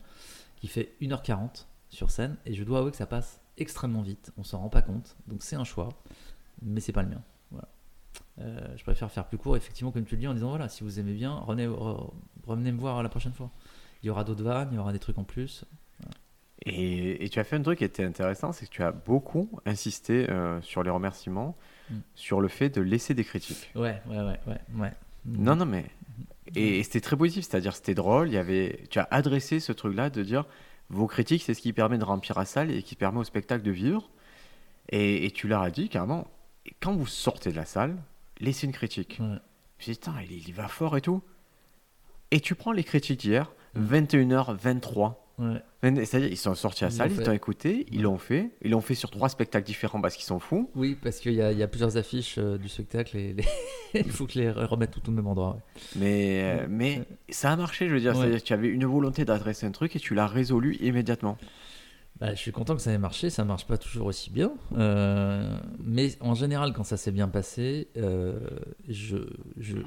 qui 0.58 0.68
fait 0.68 0.94
1h40 1.02 1.66
sur 1.96 2.12
scène 2.12 2.38
et 2.46 2.54
je 2.54 2.64
dois 2.64 2.80
avouer 2.80 2.92
que 2.92 2.98
ça 2.98 3.06
passe 3.08 3.40
extrêmement 3.58 4.02
vite. 4.02 4.32
On 4.38 4.44
s'en 4.44 4.60
rend 4.60 4.70
pas 4.70 4.82
compte, 4.82 5.16
donc 5.28 5.42
c'est 5.44 5.56
un 5.56 5.64
choix, 5.64 5.90
mais 6.62 6.80
c'est 6.82 6.92
pas 6.94 7.04
le 7.04 7.10
mien. 7.10 7.22
Voilà. 7.52 7.68
Euh, 8.42 8.68
je 8.78 8.84
préfère 8.84 9.10
faire 9.12 9.26
plus 9.28 9.38
court, 9.38 9.56
effectivement, 9.58 9.92
comme 9.92 10.06
tu 10.06 10.16
le 10.16 10.20
dis, 10.22 10.28
en 10.28 10.34
disant 10.34 10.50
voilà, 10.50 10.70
si 10.70 10.84
vous 10.84 11.00
aimez 11.00 11.14
bien, 11.14 11.34
revenez, 11.34 11.68
re- 11.68 12.12
revenez 12.46 12.72
me 12.72 12.80
voir 12.80 13.02
la 13.02 13.10
prochaine 13.10 13.34
fois. 13.34 13.50
Il 14.04 14.08
y 14.08 14.10
aura 14.10 14.24
d'autres 14.24 14.44
vannes, 14.44 14.70
il 14.72 14.76
y 14.76 14.78
aura 14.80 14.92
des 14.94 15.00
trucs 15.00 15.18
en 15.18 15.24
plus. 15.24 15.66
Et, 16.66 17.24
et 17.24 17.30
tu 17.30 17.40
as 17.40 17.44
fait 17.44 17.58
un 17.58 17.62
truc 17.62 17.80
qui 17.80 17.84
était 17.84 18.04
intéressant, 18.04 18.52
c'est 18.52 18.66
que 18.66 18.72
tu 18.72 18.82
as 18.82 18.92
beaucoup 18.92 19.50
insisté 19.66 20.30
euh, 20.30 20.62
sur 20.62 20.84
les 20.84 20.90
remerciements, 20.90 21.56
Mm. 21.92 21.98
sur 22.16 22.42
le 22.42 22.48
fait 22.48 22.72
de 22.72 22.82
laisser 22.82 23.14
des 23.14 23.24
critiques. 23.24 23.70
Ouais, 23.76 24.02
ouais, 24.10 24.18
ouais, 24.18 24.40
ouais. 24.48 24.60
ouais. 24.80 24.92
Non, 25.26 25.56
non, 25.56 25.68
mais. 25.68 25.86
Et, 26.56 26.80
et 26.80 26.84
c'était 26.84 27.00
très 27.00 27.16
positif, 27.16 27.46
c'est-à-dire 27.48 27.76
c'était 27.76 27.94
drôle, 27.94 28.28
il 28.28 28.34
y 28.34 28.38
avait, 28.38 28.86
tu 28.90 28.98
as 28.98 29.08
adressé 29.12 29.60
ce 29.60 29.72
truc-là 29.72 30.10
de 30.10 30.24
dire 30.24 30.46
vos 30.90 31.08
critiques, 31.08 31.44
c'est 31.44 31.54
ce 31.54 31.62
qui 31.62 31.74
permet 31.74 31.98
de 31.98 32.04
remplir 32.04 32.38
la 32.38 32.46
salle 32.46 32.72
et 32.72 32.84
qui 32.84 32.96
permet 32.96 33.20
au 33.20 33.24
spectacle 33.24 33.64
de 33.64 33.72
vivre. 33.72 34.10
Et, 34.90 35.26
et 35.26 35.32
tu 35.32 35.48
leur 35.48 35.62
as 35.62 35.72
dit 35.72 35.90
carrément, 35.90 36.28
quand 36.80 36.94
vous 36.96 37.08
sortez 37.08 37.52
de 37.52 37.56
la 37.56 37.66
salle, 37.66 37.98
laissez 38.40 38.68
une 38.68 38.74
critique. 38.74 39.18
Ouais. 39.20 39.38
Je 39.80 39.86
dis, 39.86 39.92
putain, 39.98 40.14
il, 40.22 40.48
il 40.48 40.54
va 40.54 40.68
fort 40.68 40.96
et 40.98 41.02
tout. 41.02 41.22
Et 42.32 42.40
tu 42.40 42.56
prends 42.56 42.72
les 42.72 42.84
critiques 42.84 43.20
d'hier, 43.20 43.52
Mm. 43.76 43.94
21h23. 43.94 45.16
Ouais. 45.38 45.62
Mais 45.84 46.06
C'est-à-dire, 46.06 46.30
ils 46.32 46.38
sont 46.38 46.56
sortis 46.56 46.86
à 46.86 46.88
Ils 46.88 46.92
salle, 46.94 47.12
ils 47.12 47.22
t'ont 47.22 47.32
écouté, 47.34 47.86
ils 47.92 47.98
Ouais. 47.98 48.04
l'ont 48.04 48.18
fait. 48.18 48.52
Ils 48.64 48.72
l'ont 48.72 48.82
fait 48.82 48.96
sur 48.96 49.10
trois 49.12 49.28
spectacles 49.30 49.66
différents 49.66 50.00
parce 50.02 50.16
qu'ils 50.16 50.24
sont 50.26 50.40
fous. 50.40 50.70
Oui, 50.76 50.98
parce 51.02 51.20
qu'il 51.20 51.34
y, 51.34 51.42
a- 51.42 51.52
il 51.52 51.58
y 51.58 51.64
a 51.64 51.68
plusieurs 51.68 51.98
affiches 51.98 52.36
euh, 52.38 52.58
du 52.58 52.70
spectacle 52.70 53.18
et 53.18 53.34
les- 53.34 53.44
il 54.06 54.12
faut 54.12 54.26
que 54.28 54.40
les 54.40 54.50
remettent 54.50 54.92
tout 54.92 55.08
au 55.10 55.12
même 55.12 55.28
endroit. 55.28 55.56
ouais. 55.56 55.82
Mais, 55.98 56.42
euh, 56.44 56.68
mais 56.70 57.04
ça 57.30 57.52
a 57.52 57.56
marché, 57.58 57.88
je 57.90 57.94
veux 57.94 58.00
dire. 58.00 58.14
Ouais. 58.14 58.22
C'est-à-dire 58.22 58.40
que 58.42 58.46
tu 58.46 58.54
avais 58.54 58.68
une 58.70 58.86
volonté 58.86 59.26
d'adresser 59.26 59.66
un 59.66 59.72
truc 59.72 59.96
et 59.96 60.00
tu 60.00 60.16
l'as 60.16 60.28
résolu 60.28 60.76
immédiatement. 60.80 61.38
Bah, 62.20 62.34
je 62.34 62.40
suis 62.40 62.54
content 62.54 62.76
que 62.76 62.82
ça 62.82 62.94
ait 62.94 62.98
marché, 62.98 63.30
ça 63.30 63.44
marche 63.44 63.68
pas 63.68 63.78
toujours 63.78 64.08
aussi 64.08 64.30
bien. 64.30 64.54
euh, 64.78 65.58
mais 65.84 66.16
en 66.22 66.34
général, 66.34 66.72
quand 66.72 66.86
ça 66.86 66.96
s'est 66.96 67.12
bien 67.12 67.28
passé, 67.28 67.90
euh, 67.98 68.40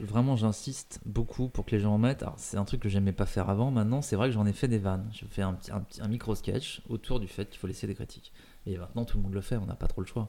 vraiment 0.03 0.37
j'insiste 0.37 1.01
beaucoup 1.07 1.49
pour 1.49 1.65
que 1.65 1.71
les 1.75 1.81
gens 1.81 1.95
en 1.95 1.99
mettent. 1.99 2.23
Alors, 2.23 2.35
c'est 2.37 2.59
un 2.59 2.67
truc 2.67 2.81
que 2.81 2.91
j'aimais 2.91 3.13
pas 3.13 3.25
faire 3.25 3.49
avant. 3.49 3.71
Maintenant, 3.71 4.03
c'est 4.03 4.15
vrai 4.15 4.29
que 4.29 4.35
j'en 4.35 4.45
ai 4.45 4.53
fait 4.53 4.69
des 4.69 4.79
vannes. 4.79 5.09
Je 5.13 5.25
fais 5.31 5.41
un, 5.41 5.57
un, 5.73 6.09
micro-sketch 6.09 6.83
autour 6.91 7.19
du 7.19 7.29
fait 7.29 7.49
qu'il 7.49 7.59
faut 7.59 7.67
laisser 7.67 7.87
des 7.87 7.95
critiques. 7.95 8.33
Et 8.67 8.77
maintenant, 8.77 9.07
tout 9.07 9.17
le 9.17 9.23
monde 9.23 9.33
le 9.35 9.41
fait, 9.41 9.57
on 9.57 9.65
n'a 9.65 9.75
pas 9.75 9.87
trop 9.87 10.03
le 10.03 10.07
choix. 10.07 10.29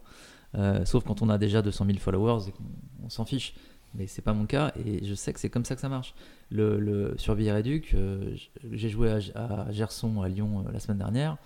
Euh, 0.56 0.86
sauf 0.86 1.03
quand 1.03 1.22
on 1.22 1.29
a 1.29 1.38
déjà 1.38 1.62
200 1.62 1.86
000 1.86 1.98
followers 2.00 2.48
et 2.48 2.51
qu'on 2.51 2.63
on 3.03 3.10
s'en 3.10 3.25
fiche. 3.25 3.56
Mais 3.96 4.06
c'est 4.08 4.22
pas 4.22 4.34
mon 4.34 4.46
cas 4.46 4.72
et 4.86 5.03
je 5.03 5.15
sais 5.15 5.34
que 5.34 5.39
c'est 5.39 5.50
comme 5.50 5.65
ça 5.65 5.75
que 5.75 5.82
ça 5.82 5.89
marche. 5.89 6.13
Le, 6.51 6.79
le, 6.79 7.15
sur 7.18 7.34
Villeréduc, 7.34 7.94
euh, 7.96 8.36
j'ai 8.72 8.89
joué 8.89 9.12
à, 9.36 9.72
Gerson, 9.72 10.22
à 10.22 10.29
Lyon 10.29 10.63
la 10.72 10.79
semaine 10.79 11.00
dernière. 11.00 11.38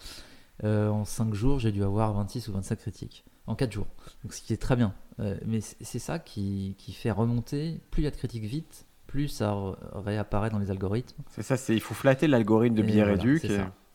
Euh, 0.64 0.90
en 0.90 1.06
5 1.06 1.34
jours, 1.34 1.60
j'ai 1.60 1.72
dû 1.72 1.84
avoir 1.84 2.14
26 2.14 2.48
ou 2.48 2.54
25 2.54 2.78
critiques. 2.78 3.24
En 3.48 3.56
4 3.56 3.72
jours. 3.72 3.88
Donc, 4.24 4.34
ce 4.34 4.42
qui 4.42 4.54
est 4.54 4.58
très 4.62 4.76
bien. 4.76 4.94
Euh, 5.20 5.38
mais 5.46 5.60
c'est 5.62 6.00
ça 6.00 6.20
qui, 6.20 6.76
qui 6.78 6.94
fait 6.94 7.12
remonter. 7.12 7.82
Plus 7.92 8.02
il 8.02 8.06
y 8.06 8.08
a 8.08 8.12
de 8.12 8.16
critiques 8.16 8.44
vite, 8.46 8.86
plus 9.08 9.28
ça 9.28 9.56
réapparaît 9.94 10.50
dans 10.50 10.60
les 10.60 10.72
algorithmes. 10.72 11.22
C'est 11.30 11.44
ça, 11.44 11.58
c'est 11.58 11.74
il 11.74 11.82
faut 11.82 11.94
flatter 11.94 12.28
l'algorithme 12.28 12.76
de 12.76 12.84
Et 12.84 12.86
billets 12.86 13.04
voilà, 13.04 13.14
réduits. 13.14 13.40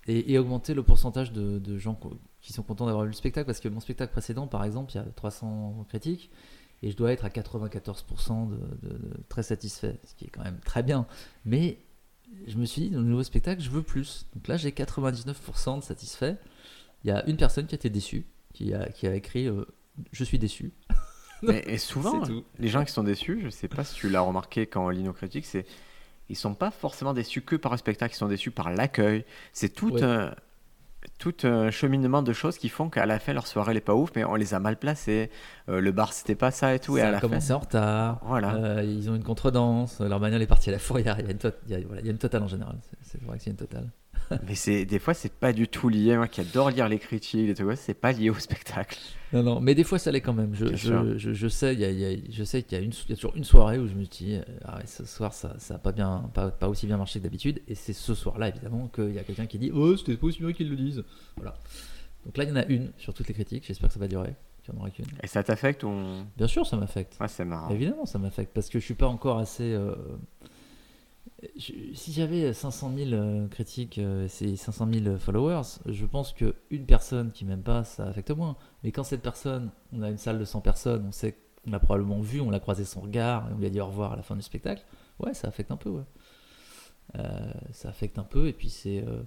Et, 0.06 0.32
et 0.32 0.38
augmenter 0.38 0.74
le 0.74 0.82
pourcentage 0.82 1.32
de, 1.32 1.58
de 1.58 1.78
gens 1.78 1.98
qui 2.40 2.52
sont 2.52 2.62
contents 2.62 2.86
d'avoir 2.86 3.04
vu 3.04 3.10
le 3.10 3.14
spectacle. 3.16 3.46
Parce 3.46 3.60
que 3.60 3.68
mon 3.68 3.80
spectacle 3.80 4.12
précédent, 4.12 4.46
par 4.46 4.64
exemple, 4.64 4.92
il 4.92 4.96
y 4.96 5.00
a 5.00 5.04
300 5.04 5.86
critiques. 5.88 6.30
Et 6.82 6.90
je 6.90 6.96
dois 6.96 7.12
être 7.12 7.24
à 7.24 7.28
94% 7.30 8.48
de, 8.50 8.56
de- 8.88 8.98
de 8.98 9.10
très 9.28 9.42
satisfait. 9.42 9.98
Ce 10.04 10.14
qui 10.14 10.26
est 10.26 10.28
quand 10.30 10.44
même 10.44 10.60
très 10.64 10.82
bien. 10.82 11.06
Mais 11.44 11.78
je 12.46 12.56
me 12.56 12.64
suis 12.66 12.82
dit, 12.82 12.90
dans 12.90 13.00
le 13.00 13.06
nouveau 13.06 13.22
spectacle, 13.24 13.60
je 13.62 13.70
veux 13.70 13.82
plus. 13.82 14.26
Donc 14.34 14.46
là, 14.48 14.56
j'ai 14.56 14.70
99% 14.70 15.78
de 15.78 15.82
satisfait. 15.82 16.36
Il 17.04 17.08
y 17.08 17.10
a 17.12 17.24
une 17.28 17.36
personne 17.36 17.66
qui 17.66 17.74
a 17.74 17.76
été 17.76 17.90
déçue, 17.90 18.26
qui 18.52 18.74
a, 18.74 18.88
qui 18.88 19.06
a 19.06 19.14
écrit 19.14 19.46
euh, 19.46 19.64
Je 20.12 20.24
suis 20.24 20.38
déçu. 20.38 20.72
Mais- 21.42 21.62
et 21.66 21.78
souvent, 21.78 22.22
les 22.58 22.68
gens 22.68 22.84
qui 22.84 22.92
sont 22.92 23.04
déçus, 23.04 23.40
je 23.44 23.48
sais 23.50 23.68
pas 23.68 23.84
si 23.84 23.94
tu 23.94 24.08
l'as 24.08 24.20
remarqué 24.22 24.66
quand 24.66 24.84
on 24.86 24.88
lit 24.88 25.02
nos 25.04 25.12
critiques, 25.12 25.46
c'est 25.46 25.64
ils 26.28 26.36
sont 26.36 26.54
pas 26.54 26.70
forcément 26.70 27.14
déçus 27.14 27.40
que 27.42 27.56
par 27.56 27.72
le 27.72 27.78
spectacle, 27.78 28.14
ils 28.14 28.18
sont 28.18 28.26
déçus 28.28 28.50
par 28.50 28.70
l'accueil. 28.72 29.24
C'est 29.52 29.68
tout 29.70 29.92
Ouais. 29.92 30.02
un 30.02 30.34
tout 31.18 31.34
un 31.44 31.70
cheminement 31.70 32.22
de 32.22 32.32
choses 32.32 32.58
qui 32.58 32.68
font 32.68 32.90
qu'à 32.90 33.06
la 33.06 33.20
fin 33.20 33.32
leur 33.32 33.46
soirée 33.46 33.70
elle 33.70 33.76
est 33.76 33.80
pas 33.80 33.94
ouf, 33.94 34.10
mais 34.16 34.24
on 34.24 34.34
les 34.34 34.52
a 34.52 34.58
mal 34.58 34.76
placés. 34.76 35.30
Euh, 35.68 35.80
le 35.80 35.92
bar 35.92 36.12
c'était 36.12 36.34
pas 36.34 36.50
ça 36.50 36.74
et 36.74 36.80
tout, 36.80 36.98
et 36.98 37.00
ça 37.00 37.06
à 37.06 37.08
a 37.08 37.12
la 37.12 37.20
fin. 37.20 37.28
commencé 37.28 37.52
en 37.52 37.60
retard. 37.60 38.20
Voilà. 38.24 38.54
Euh, 38.56 38.82
ils 38.84 39.08
ont 39.08 39.14
une 39.14 39.22
contredanse. 39.22 40.00
Leur 40.00 40.18
bagnole 40.18 40.42
est 40.42 40.46
partie 40.48 40.70
à 40.70 40.72
la 40.72 40.80
fourrière. 40.80 41.16
Il 41.20 41.24
y 41.26 41.28
a 41.28 41.30
une, 41.30 41.38
tot- 41.38 41.52
il 41.68 41.72
y 41.72 41.74
a- 41.76 41.86
voilà, 41.86 42.00
il 42.00 42.06
y 42.06 42.08
a 42.08 42.12
une 42.12 42.18
totale 42.18 42.42
en 42.42 42.48
général. 42.48 42.76
C'est- 42.82 42.96
C'est 43.12 43.22
vrai 43.24 43.38
que 43.38 43.44
c'est 43.44 43.50
une 43.50 43.56
totale. 43.56 43.88
Mais 44.46 44.54
c'est 44.54 44.84
des 44.84 44.98
fois 44.98 45.14
c'est 45.14 45.32
pas 45.32 45.52
du 45.52 45.68
tout 45.68 45.88
lié. 45.88 46.16
Moi 46.16 46.28
qui 46.28 46.40
adore 46.40 46.70
lire 46.70 46.88
les 46.88 46.98
critiques 46.98 47.48
et 47.48 47.54
tout, 47.54 47.70
c'est 47.76 47.94
pas 47.94 48.12
lié 48.12 48.30
au 48.30 48.34
spectacle. 48.34 48.98
Non, 49.32 49.42
non, 49.42 49.60
mais 49.60 49.74
des 49.74 49.84
fois 49.84 49.98
ça 49.98 50.10
l'est 50.10 50.20
quand 50.22 50.32
même. 50.32 50.54
Je, 50.54 50.74
je, 50.74 51.18
je, 51.18 51.32
je 51.34 51.48
sais, 51.48 51.74
il 51.74 51.80
y 51.80 51.84
a, 51.84 51.90
y 51.90 52.04
a- 52.04 52.18
je 52.30 52.44
sais 52.44 52.62
qu'il 52.62 52.78
y 52.78 52.80
a, 52.80 52.84
une, 52.84 52.92
il 53.06 53.10
y 53.10 53.12
a 53.12 53.16
toujours 53.16 53.36
une 53.36 53.44
soirée 53.44 53.78
où 53.78 53.86
je 53.86 53.92
me 53.94 54.04
dis, 54.04 54.36
euh, 54.36 54.42
ah 54.64 54.76
ouais, 54.78 54.86
ce 54.86 55.04
soir 55.04 55.34
ça, 55.34 55.54
ça 55.58 55.74
a 55.74 55.78
pas 55.78 55.92
bien, 55.92 56.30
pas, 56.32 56.50
pas 56.50 56.68
aussi 56.68 56.86
bien 56.86 56.96
marché 56.96 57.18
que 57.18 57.24
d'habitude. 57.24 57.60
Et 57.68 57.74
c'est 57.74 57.92
ce 57.92 58.14
soir-là 58.14 58.48
évidemment 58.48 58.88
qu'il 58.88 59.12
y 59.12 59.18
a 59.18 59.24
quelqu'un 59.24 59.46
qui 59.46 59.58
dit, 59.58 59.70
oh 59.74 59.96
c'était 59.96 60.16
pas 60.16 60.26
aussi 60.28 60.40
bien 60.40 60.52
qu'ils 60.52 60.70
le 60.70 60.76
disent. 60.76 61.04
Voilà. 61.36 61.54
Donc 62.24 62.36
là 62.38 62.44
il 62.44 62.48
y 62.50 62.52
en 62.52 62.56
a 62.56 62.64
une 62.66 62.90
sur 62.96 63.12
toutes 63.14 63.28
les 63.28 63.34
critiques. 63.34 63.64
J'espère 63.66 63.88
que 63.88 63.94
ça 63.94 64.00
va 64.00 64.08
durer. 64.08 64.34
Qu'il 64.64 64.72
n'y 64.74 64.78
en 64.80 64.82
aura 64.82 64.90
qu'une. 64.90 65.04
Et 65.22 65.26
ça 65.26 65.42
t'affecte 65.42 65.84
ou 65.84 65.92
Bien 66.36 66.46
sûr, 66.46 66.66
ça 66.66 66.76
m'affecte. 66.76 67.16
Ouais, 67.20 67.28
c'est 67.28 67.44
marrant. 67.44 67.70
Évidemment, 67.70 68.06
ça 68.06 68.18
m'affecte 68.18 68.52
parce 68.54 68.68
que 68.70 68.78
je 68.80 68.84
suis 68.84 68.94
pas 68.94 69.06
encore 69.08 69.38
assez. 69.38 69.72
euh, 69.74 69.94
si 71.56 72.12
j'avais 72.12 72.52
500 72.52 72.92
000 72.96 73.10
euh, 73.12 73.48
critiques 73.48 73.98
euh, 73.98 74.26
et 74.40 74.56
500 74.56 74.88
000 74.92 75.18
followers, 75.18 75.78
je 75.86 76.04
pense 76.04 76.32
que 76.32 76.54
une 76.70 76.84
personne 76.84 77.30
qui 77.30 77.44
m'aime 77.44 77.62
pas, 77.62 77.84
ça 77.84 78.06
affecte 78.06 78.30
moins. 78.30 78.56
Mais 78.82 78.90
quand 78.90 79.04
cette 79.04 79.22
personne, 79.22 79.70
on 79.92 80.02
a 80.02 80.10
une 80.10 80.18
salle 80.18 80.38
de 80.38 80.44
100 80.44 80.60
personnes, 80.60 81.06
on 81.06 81.12
sait 81.12 81.36
qu'on 81.64 81.70
l'a 81.70 81.78
probablement 81.78 82.20
vu, 82.20 82.40
on 82.40 82.50
l'a 82.50 82.60
croisé 82.60 82.84
son 82.84 83.00
regard 83.00 83.48
et 83.48 83.52
on 83.54 83.58
lui 83.58 83.66
a 83.66 83.70
dit 83.70 83.80
au 83.80 83.86
revoir 83.86 84.12
à 84.12 84.16
la 84.16 84.22
fin 84.22 84.34
du 84.34 84.42
spectacle, 84.42 84.84
ouais, 85.20 85.34
ça 85.34 85.48
affecte 85.48 85.70
un 85.70 85.76
peu. 85.76 86.02
Euh, 87.16 87.52
ça 87.72 87.88
affecte 87.88 88.18
un 88.18 88.24
peu 88.24 88.48
et 88.48 88.52
puis 88.52 88.68
c'est 88.68 89.02
euh, 89.02 89.22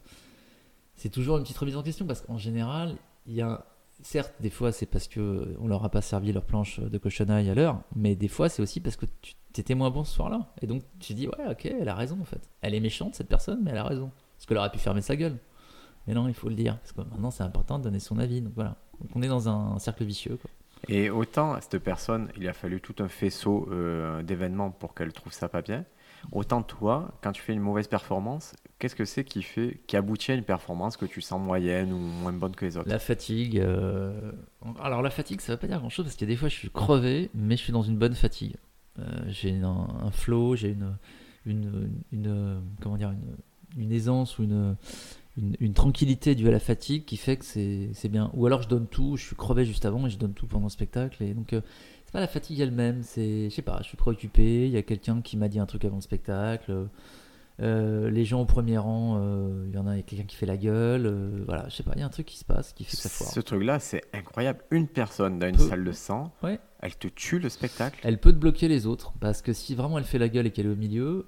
c'est 0.96 1.10
toujours 1.10 1.38
une 1.38 1.44
petite 1.44 1.58
remise 1.58 1.76
en 1.76 1.82
question 1.82 2.06
parce 2.06 2.22
qu'en 2.22 2.38
général, 2.38 2.96
il 3.26 3.34
y 3.34 3.42
a 3.42 3.66
certes 4.04 4.34
des 4.40 4.50
fois 4.50 4.72
c'est 4.72 4.86
parce 4.86 5.08
que 5.08 5.56
on 5.60 5.68
leur 5.68 5.84
a 5.84 5.90
pas 5.90 6.02
servi 6.02 6.32
leur 6.32 6.46
planche 6.46 6.80
de 6.80 6.98
cochonaille 6.98 7.50
à 7.50 7.56
l'heure, 7.56 7.82
mais 7.96 8.16
des 8.16 8.28
fois 8.28 8.50
c'est 8.50 8.62
aussi 8.62 8.80
parce 8.80 8.96
que 8.96 9.06
tu 9.22 9.62
étais 9.62 9.76
moins 9.76 9.90
bon 9.90 10.04
ce 10.04 10.14
soir-là 10.14 10.54
et 10.62 10.68
donc 10.68 10.84
tu 11.00 11.14
dis 11.14 11.28
ouais 11.28 11.48
ok 11.50 11.66
elle 11.66 11.90
a 11.90 11.96
raison 11.96 12.18
en 12.22 12.26
fait, 12.26 12.50
elle 12.62 12.76
est 12.76 12.80
méchante 12.80 13.16
cette 13.16 13.30
personne 13.30 13.62
mais 13.64 13.72
elle 13.72 13.78
a 13.78 13.84
raison 13.84 14.12
parce 14.38 14.46
qu'elle 14.46 14.58
aurait 14.58 14.72
pu 14.72 14.80
fermer 14.80 15.02
sa 15.02 15.16
gueule. 15.16 15.38
Mais 16.08 16.14
non 16.14 16.28
il 16.28 16.34
faut 16.34 16.50
le 16.50 16.56
dire 16.56 16.78
parce 16.80 16.92
que 16.92 17.02
maintenant 17.02 17.32
c'est 17.32 17.44
important 17.44 17.80
de 17.80 17.84
donner 17.84 18.00
son 18.00 18.18
avis 18.20 18.42
donc 18.42 18.54
voilà 18.56 18.78
donc 19.00 19.10
on 19.16 19.22
est 19.22 19.28
dans 19.28 19.50
un 19.50 19.80
cercle 19.80 20.04
vicieux. 20.04 20.38
Et 20.88 21.10
autant 21.10 21.54
à 21.54 21.62
cette 21.62 21.78
personne, 21.78 22.32
il 22.38 22.48
a 22.48 22.54
fallu 22.54 22.82
tout 22.82 22.96
un 23.00 23.08
faisceau 23.08 23.68
euh, 23.72 24.24
d'événements 24.24 24.72
pour 24.72 24.94
qu'elle 24.94 25.14
trouve 25.14 25.32
ça 25.32 25.48
pas 25.48 25.62
bien. 25.62 25.86
Autant 26.32 26.62
toi, 26.64 27.12
quand 27.22 27.32
tu 27.32 27.42
fais 27.42 27.54
une 27.54 27.60
mauvaise 27.60 27.88
performance, 27.88 28.54
qu'est-ce 28.82 28.96
que 28.96 29.06
c'est 29.06 29.24
qui 29.24 29.44
fait, 29.44 29.80
qui 29.86 29.96
aboutit 29.96 30.32
à 30.32 30.36
une 30.36 30.44
performance 30.44 30.98
que 30.98 31.06
tu 31.06 31.22
sens 31.22 31.40
moyenne 31.40 31.94
ou 31.94 31.98
moins 31.98 32.34
bonne 32.34 32.56
que 32.56 32.66
les 32.66 32.78
autres? 32.78 32.90
La 32.90 32.98
fatigue. 32.98 33.60
euh, 33.60 34.32
Alors 34.82 35.04
la 35.04 35.12
fatigue, 35.12 35.40
ça 35.40 35.54
veut 35.54 35.60
pas 35.60 35.68
dire 35.68 35.80
grand-chose 35.80 36.06
parce 36.06 36.16
qu'il 36.16 36.28
y 36.28 36.32
a 36.32 36.34
des 36.34 36.38
fois 36.38 36.50
je 36.50 36.56
suis 36.56 36.72
crevé, 36.72 37.30
mais 37.36 37.56
je 37.58 37.62
suis 37.62 37.72
dans 37.72 37.84
une 37.84 37.98
bonne 37.98 38.16
fatigue. 38.16 38.56
Euh, 38.98 39.04
j'ai 39.28 39.54
un, 39.62 40.10
flow, 40.12 40.56
j'ai 40.56 40.70
une, 40.70 40.98
une, 41.46 41.92
une, 42.12 42.62
comment 42.82 42.98
dire, 42.98 43.14
une, 43.78 43.92
aisance 43.92 44.40
ou 44.40 44.44
une, 44.44 44.76
une, 45.38 45.74
tranquillité 45.74 46.34
due 46.34 46.48
à 46.48 46.52
la 46.52 46.60
fatigue 46.60 47.06
qui 47.06 47.18
fait 47.18 47.38
que 47.38 47.46
c'est 47.46 47.92
c'est 47.94 48.10
bien. 48.10 48.32
Ou 48.34 48.48
alors 48.48 48.64
je 48.64 48.68
donne 48.68 48.88
tout, 48.88 49.16
je 49.16 49.28
suis 49.28 49.36
crevé 49.36 49.64
juste 49.64 49.86
avant 49.86 50.08
et 50.08 50.10
je 50.10 50.18
donne 50.18 50.34
tout 50.34 50.48
pendant 50.48 50.66
le 50.66 50.72
spectacle. 50.72 51.22
Et 51.24 51.36
donc 51.36 51.54
euh, 51.54 51.62
c'est 52.04 52.14
pas 52.14 52.20
la 52.20 52.28
fatigue 52.28 52.60
elle-même, 52.60 53.04
c'est, 53.04 53.52
je 53.52 53.56
sais 53.56 53.62
pas, 53.62 53.78
je 53.84 53.90
suis 53.90 53.98
préoccupé, 53.98 54.66
il 54.66 54.72
y 54.72 54.78
a 54.78 54.82
quelqu'un 54.82 55.22
qui 55.22 55.38
m'a 55.38 55.50
dit 55.50 55.60
un 55.60 55.68
truc 55.68 55.86
avant 55.86 55.98
le 55.98 56.02
spectacle. 56.02 56.88
Euh, 57.62 58.10
les 58.10 58.26
gens 58.26 58.42
au 58.42 58.46
premier 58.46 58.78
rang, 58.78 59.20
euh, 59.22 59.66
il 59.68 59.74
y 59.76 59.78
en 59.78 59.86
a 59.88 59.92
a 59.94 60.02
quelqu'un 60.02 60.26
qui 60.26 60.36
fait 60.36 60.46
la 60.46 60.58
gueule, 60.58 61.06
euh, 61.06 61.44
voilà, 61.46 61.68
je 61.70 61.76
sais 61.76 61.84
pas, 61.84 61.92
il 61.96 62.00
y 62.00 62.04
a 62.04 62.06
un 62.06 62.10
truc 62.10 62.26
qui 62.26 62.38
se 62.38 62.46
passe 62.46 62.74
qui 62.74 62.84
fait 62.84 62.98
que 62.98 63.04
ça 63.04 63.10
foire. 63.10 63.30
Ce 63.30 63.40
truc-là, 63.40 63.80
c'est 63.80 64.04
incroyable. 64.14 64.60
Une 64.72 64.88
personne 64.88 65.38
dans 65.40 65.48
une 65.48 65.58
salle 65.58 65.84
de 65.84 65.92
100, 65.92 66.34
Ouais. 66.44 66.60
elle 66.82 66.96
te 66.96 67.08
tue 67.08 67.40
le 67.40 67.50
spectacle. 67.50 68.00
Elle 68.04 68.20
peut 68.20 68.32
te 68.32 68.38
bloquer 68.38 68.68
les 68.68 68.88
autres, 68.88 69.14
parce 69.20 69.42
que 69.42 69.54
si 69.54 69.76
vraiment 69.76 69.98
elle 69.98 70.04
fait 70.06 70.18
la 70.18 70.30
gueule 70.30 70.48
et 70.48 70.52
qu'elle 70.52 70.66
est 70.66 70.70
au 70.70 70.76
milieu, 70.76 71.26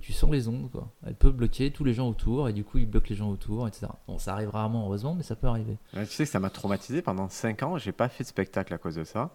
tu 0.00 0.12
sens 0.12 0.30
les 0.32 0.48
ondes, 0.48 0.70
quoi. 0.70 0.92
Elle 1.06 1.14
peut 1.14 1.30
bloquer 1.30 1.70
tous 1.70 1.84
les 1.84 1.94
gens 1.94 2.08
autour, 2.08 2.48
et 2.48 2.52
du 2.52 2.64
coup, 2.64 2.78
il 2.78 2.86
bloque 2.86 3.08
les 3.08 3.16
gens 3.16 3.30
autour, 3.30 3.68
etc. 3.68 3.86
Bon, 4.08 4.18
ça 4.18 4.32
arrive 4.32 4.50
rarement, 4.50 4.84
heureusement, 4.86 5.14
mais 5.14 5.22
ça 5.22 5.36
peut 5.36 5.46
arriver. 5.46 5.78
Ouais, 5.94 6.04
Tu 6.06 6.12
sais 6.12 6.24
que 6.24 6.30
ça 6.30 6.40
m'a 6.40 6.50
traumatisé 6.50 7.00
pendant 7.02 7.28
5 7.28 7.62
ans. 7.62 7.78
J'ai 7.78 7.92
pas 7.92 8.08
fait 8.08 8.24
de 8.24 8.28
spectacle 8.28 8.74
à 8.74 8.78
cause 8.78 8.96
de 8.96 9.04
ça. 9.04 9.30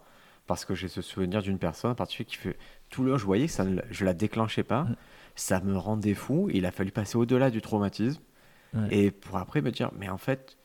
Parce 0.47 0.65
que 0.65 0.73
j'ai 0.73 0.87
ce 0.87 1.01
souvenir 1.03 1.43
d'une 1.43 1.59
personne 1.59 1.91
en 1.91 1.95
particulier 1.95 2.25
qui 2.25 2.35
fait 2.35 2.57
tout 2.89 3.03
le 3.03 3.11
long, 3.11 3.17
je 3.17 3.25
voyais 3.25 3.45
que 3.45 3.51
ça 3.51 3.63
ne, 3.63 3.79
je 3.91 4.03
la 4.03 4.13
déclenchais 4.15 4.63
pas. 4.63 4.81
Ouais. 4.83 4.95
Ça 5.35 5.61
me 5.61 5.77
rendait 5.77 6.13
fou. 6.13 6.49
Il 6.53 6.65
a 6.65 6.71
fallu 6.71 6.91
passer 6.91 7.17
au-delà 7.17 7.49
du 7.49 7.61
traumatisme. 7.61 8.21
Ouais. 8.73 8.87
Et 8.91 9.11
pour 9.11 9.37
après 9.37 9.61
me 9.61 9.71
dire, 9.71 9.91
mais 9.97 10.09
en 10.09 10.17
fait, 10.17 10.57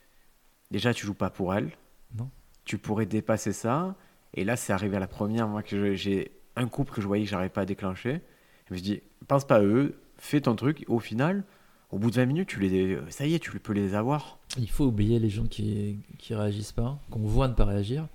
déjà, 0.71 0.95
tu 0.95 1.07
joues 1.07 1.15
pas 1.15 1.31
pour 1.31 1.55
elle. 1.55 1.71
Non. 2.17 2.31
Tu 2.65 2.79
pourrais 2.79 3.07
dépasser 3.07 3.53
ça. 3.53 3.95
Et 4.35 4.45
là, 4.45 4.57
c'est 4.57 4.73
arrivé 4.73 4.97
à 4.97 5.01
la 5.01 5.07
première, 5.07 5.49
moi, 5.49 5.63
que 5.63 5.95
j'ai 5.95 6.33
un 6.57 6.69
couple 6.69 6.93
que 6.95 7.01
je 7.01 7.07
voyais 7.07 7.25
que 7.25 7.31
j'arrivais 7.31 7.51
pas 7.51 7.63
à 7.63 7.67
déclencher. 7.67 8.23
Je 8.69 8.75
me 8.75 8.79
suis 8.79 8.85
dit, 8.85 9.01
pense 9.29 9.47
pas 9.47 9.57
à 9.57 9.63
eux, 9.63 9.99
fais 10.19 10.41
ton 10.41 10.57
truc. 10.57 10.85
Au 10.89 10.99
final, 10.99 11.45
au 11.91 11.99
bout 11.99 12.11
de 12.11 12.17
20 12.17 12.27
minutes, 12.27 12.49
tu 12.49 12.61
les, 12.61 12.99
ça 13.11 13.27
y 13.27 13.35
est, 13.35 13.39
tu 13.39 13.51
peux 13.61 13.73
les 13.73 13.95
avoir. 13.95 14.39
Il 14.59 14.69
faut 14.69 14.85
oublier 14.85 15.19
les 15.19 15.31
gens 15.31 15.47
qui, 15.47 16.01
qui 16.19 16.35
réagissent 16.35 16.73
pas, 16.73 16.99
qu'on 17.11 17.21
voit 17.21 17.49
ne 17.49 17.55
pas 17.55 17.65
réagir. 17.65 18.09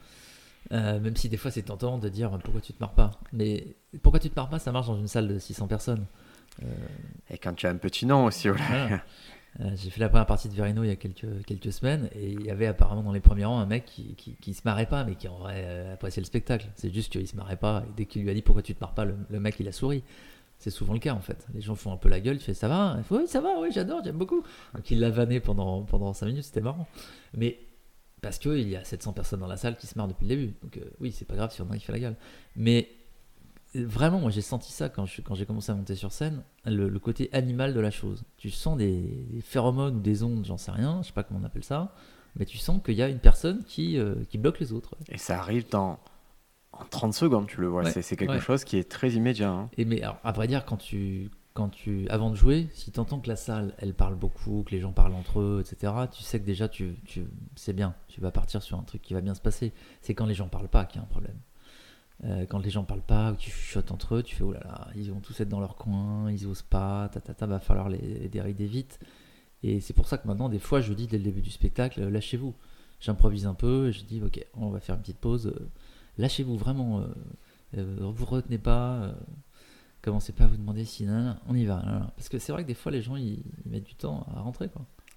Euh, 0.71 0.99
même 0.99 1.15
si 1.17 1.27
des 1.27 1.37
fois 1.37 1.51
c'est 1.51 1.63
tentant 1.63 1.97
de 1.97 2.07
dire 2.07 2.37
pourquoi 2.43 2.61
tu 2.61 2.71
te 2.71 2.79
marres 2.79 2.93
pas? 2.93 3.11
Mais 3.33 3.75
pourquoi 4.03 4.19
tu 4.19 4.29
te 4.29 4.35
marres 4.35 4.49
pas, 4.49 4.59
ça 4.59 4.71
marche 4.71 4.87
dans 4.87 4.97
une 4.97 5.07
salle 5.07 5.27
de 5.27 5.39
600 5.39 5.67
personnes. 5.67 6.05
Et 7.29 7.37
quand 7.37 7.53
tu 7.53 7.65
as 7.67 7.69
un 7.69 7.77
petit 7.77 8.05
nom 8.05 8.25
aussi, 8.25 8.49
voilà. 8.49 8.65
Voilà. 8.87 9.01
Euh, 9.59 9.69
J'ai 9.75 9.89
fait 9.89 9.99
la 9.99 10.07
première 10.07 10.25
partie 10.27 10.47
de 10.47 10.53
Verino 10.53 10.81
il 10.81 10.87
y 10.87 10.91
a 10.91 10.95
quelques, 10.95 11.43
quelques 11.45 11.73
semaines 11.73 12.09
et 12.15 12.31
il 12.31 12.45
y 12.45 12.49
avait 12.49 12.67
apparemment 12.67 13.03
dans 13.03 13.11
les 13.11 13.19
premiers 13.19 13.43
rangs 13.43 13.59
un 13.59 13.65
mec 13.65 13.83
qui, 13.83 14.15
qui, 14.15 14.35
qui 14.35 14.53
se 14.53 14.61
marrait 14.63 14.85
pas 14.85 15.03
mais 15.03 15.15
qui 15.15 15.27
en 15.27 15.39
vrai 15.39 15.55
euh, 15.65 15.93
appréciait 15.93 16.21
le 16.21 16.25
spectacle. 16.25 16.67
C'est 16.75 16.89
juste 16.89 17.11
qu'il 17.11 17.27
se 17.27 17.35
marrait 17.35 17.57
pas 17.57 17.83
et 17.85 17.91
dès 17.97 18.05
qu'il 18.05 18.21
lui 18.21 18.29
a 18.29 18.33
dit 18.33 18.41
pourquoi 18.41 18.61
tu 18.61 18.73
te 18.73 18.79
marres 18.79 18.93
pas, 18.93 19.03
le, 19.03 19.15
le 19.29 19.39
mec 19.41 19.57
il 19.59 19.67
a 19.67 19.73
souri. 19.73 20.05
C'est 20.57 20.69
souvent 20.69 20.93
le 20.93 20.99
cas 20.99 21.13
en 21.13 21.19
fait. 21.19 21.45
Les 21.53 21.59
gens 21.59 21.75
font 21.75 21.91
un 21.91 21.97
peu 21.97 22.07
la 22.07 22.21
gueule, 22.21 22.37
tu 22.37 22.45
fais 22.45 22.53
ça 22.53 22.69
va 22.69 22.95
Il 22.99 23.03
fait, 23.03 23.13
Oui, 23.13 23.27
ça 23.27 23.41
va, 23.41 23.59
oui, 23.59 23.67
j'adore, 23.73 24.01
j'aime 24.05 24.17
beaucoup. 24.17 24.41
Donc 24.73 24.89
il 24.89 25.01
l'a 25.01 25.09
vanné 25.09 25.41
pendant, 25.41 25.81
pendant 25.81 26.13
5 26.13 26.27
minutes, 26.27 26.45
c'était 26.45 26.61
marrant. 26.61 26.87
Mais 27.35 27.59
parce 28.21 28.39
qu'il 28.39 28.69
y 28.69 28.77
a 28.77 28.85
700 28.85 29.11
personnes 29.11 29.41
dans 29.41 29.47
la 29.47 29.57
salle 29.57 29.75
qui 29.75 29.85
se 29.85 29.97
marrent 29.97 30.07
depuis 30.07 30.27
le 30.29 30.29
début. 30.29 30.53
Donc 30.63 30.77
euh, 30.77 30.89
oui, 31.01 31.11
c'est 31.11 31.25
pas 31.25 31.35
grave 31.35 31.51
si 31.51 31.61
on 31.61 31.69
a 31.71 31.77
qui 31.77 31.83
fait 31.83 31.91
la 31.91 31.99
gueule. 31.99 32.15
Mais 32.55 32.87
vraiment, 33.75 34.19
moi 34.19 34.29
j'ai 34.31 34.41
senti 34.41 34.71
ça 34.71 34.89
quand 34.89 35.05
je- 35.05 35.21
quand 35.21 35.35
j'ai 35.35 35.45
commencé 35.45 35.71
à 35.71 35.75
monter 35.75 35.95
sur 35.95 36.11
scène, 36.11 36.43
le, 36.65 36.89
le 36.89 36.99
côté 36.99 37.29
animal 37.33 37.73
de 37.73 37.79
la 37.79 37.91
chose. 37.91 38.23
Tu 38.37 38.49
sens 38.49 38.77
des, 38.77 39.01
des 39.31 39.41
phéromones 39.41 39.97
ou 39.97 39.99
des 39.99 40.23
ondes, 40.23 40.45
j'en 40.45 40.57
sais 40.57 40.71
rien, 40.71 41.01
je 41.01 41.07
sais 41.07 41.13
pas 41.13 41.23
comment 41.23 41.39
on 41.41 41.45
appelle 41.45 41.63
ça, 41.63 41.93
mais 42.35 42.45
tu 42.45 42.57
sens 42.57 42.81
qu'il 42.83 42.95
y 42.95 43.01
a 43.01 43.07
une 43.09 43.19
personne 43.19 43.63
qui, 43.63 43.97
euh, 43.97 44.15
qui 44.29 44.37
bloque 44.37 44.59
les 44.59 44.73
autres. 44.73 44.95
Et 45.09 45.17
ça 45.17 45.39
arrive 45.39 45.69
dans 45.69 45.99
en 46.73 46.85
30 46.85 47.13
secondes, 47.13 47.47
tu 47.47 47.59
le 47.61 47.67
vois. 47.67 47.83
Ouais, 47.83 47.91
C'est 47.91 48.01
c'est 48.01 48.15
quelque 48.15 48.31
ouais. 48.31 48.39
chose 48.39 48.63
qui 48.63 48.77
est 48.77 48.89
très 48.89 49.11
immédiat. 49.11 49.51
hein. 49.51 49.69
Et 49.77 49.85
mais 49.85 50.01
alors, 50.01 50.17
à 50.23 50.31
vrai 50.31 50.47
dire, 50.47 50.63
quand 50.65 50.77
tu, 50.77 51.29
quand 51.53 51.67
tu, 51.69 52.07
avant 52.09 52.29
de 52.29 52.35
jouer, 52.35 52.69
si 52.73 52.91
tu 52.91 52.99
entends 52.99 53.19
que 53.19 53.27
la 53.27 53.35
salle, 53.35 53.73
elle 53.77 53.93
parle 53.93 54.15
beaucoup, 54.15 54.63
que 54.63 54.71
les 54.71 54.79
gens 54.79 54.93
parlent 54.93 55.13
entre 55.13 55.41
eux, 55.41 55.61
etc., 55.65 55.93
tu 56.11 56.23
sais 56.23 56.39
que 56.39 56.45
déjà, 56.45 56.69
tu, 56.69 56.95
tu, 57.05 57.25
c'est 57.57 57.73
bien, 57.73 57.93
tu 58.07 58.21
vas 58.21 58.31
partir 58.31 58.63
sur 58.63 58.79
un 58.79 58.83
truc 58.83 59.01
qui 59.01 59.13
va 59.13 59.19
bien 59.21 59.35
se 59.35 59.41
passer. 59.41 59.73
C'est 60.01 60.15
quand 60.15 60.25
les 60.25 60.33
gens 60.33 60.47
parlent 60.47 60.69
pas 60.69 60.85
qu'il 60.85 60.97
y 60.97 60.99
a 60.99 61.03
un 61.03 61.09
problème. 61.09 61.35
Euh, 62.23 62.45
quand 62.45 62.59
les 62.59 62.69
gens 62.69 62.83
parlent 62.83 63.01
pas 63.01 63.31
ou 63.31 63.35
qu'ils 63.35 63.51
chuchotent 63.51 63.91
entre 63.91 64.15
eux, 64.15 64.23
tu 64.23 64.35
fais 64.35 64.43
oh 64.43 64.51
là 64.51 64.59
là, 64.63 64.87
ils 64.95 65.11
vont 65.11 65.21
tous 65.21 65.39
être 65.39 65.49
dans 65.49 65.59
leur 65.59 65.75
coin, 65.75 66.31
ils 66.31 66.45
osent 66.45 66.61
pas, 66.61 67.09
ta 67.09 67.19
ta 67.19 67.33
ta, 67.33 67.47
va 67.47 67.59
falloir 67.59 67.89
les, 67.89 68.29
dérider 68.29 68.67
vite. 68.67 68.99
Et 69.63 69.79
c'est 69.79 69.93
pour 69.93 70.07
ça 70.07 70.17
que 70.17 70.27
maintenant, 70.27 70.49
des 70.49 70.59
fois, 70.59 70.81
je 70.81 70.93
dis 70.93 71.07
dès 71.07 71.17
le 71.17 71.23
début 71.23 71.41
du 71.41 71.49
spectacle, 71.49 72.01
euh, 72.01 72.09
lâchez-vous. 72.09 72.53
J'improvise 72.99 73.47
un 73.47 73.55
peu, 73.55 73.89
je 73.91 74.03
dis 74.03 74.21
ok, 74.21 74.45
on 74.53 74.69
va 74.69 74.79
faire 74.79 74.95
une 74.95 75.01
petite 75.01 75.17
pause. 75.17 75.47
euh, 75.47 75.69
lâchez-vous 76.19 76.57
vraiment, 76.57 77.03
euh, 77.75 77.97
vous 77.99 78.25
retenez 78.25 78.59
pas. 78.59 79.15
commencez 80.03 80.33
pas 80.33 80.43
à 80.43 80.47
vous 80.47 80.57
demander 80.57 80.85
si 80.85 81.05
nan, 81.05 81.39
on 81.47 81.55
y 81.55 81.65
va. 81.65 81.81
Parce 82.15 82.29
que 82.29 82.37
c'est 82.37 82.51
vrai 82.51 82.61
que 82.63 82.67
des 82.67 82.75
fois, 82.75 82.91
les 82.91 83.01
gens 83.01 83.15
ils, 83.15 83.43
mettent 83.65 83.85
du 83.85 83.95
temps 83.95 84.27
à 84.35 84.41
rentrer. 84.41 84.69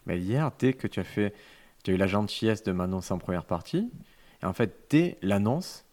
Mais 0.07 0.19
hier, 0.19 0.51
dès 0.59 0.73
que 0.73 0.87
tu 0.87 1.01
as 1.01 1.05
fait, 1.05 1.35
tu 1.83 1.90
as 1.90 1.95
eu 1.95 1.97
la 1.99 2.07
gentillesse 2.07 2.62
de 2.62 2.73
m'annoncer 2.73 3.12
en 3.12 3.19
première 3.19 3.45
partie, 3.45 3.90
et 4.43 4.47
en 4.47 4.55
fait, 4.55 4.87
dès 4.88 5.19
l'annonce, 5.21 5.85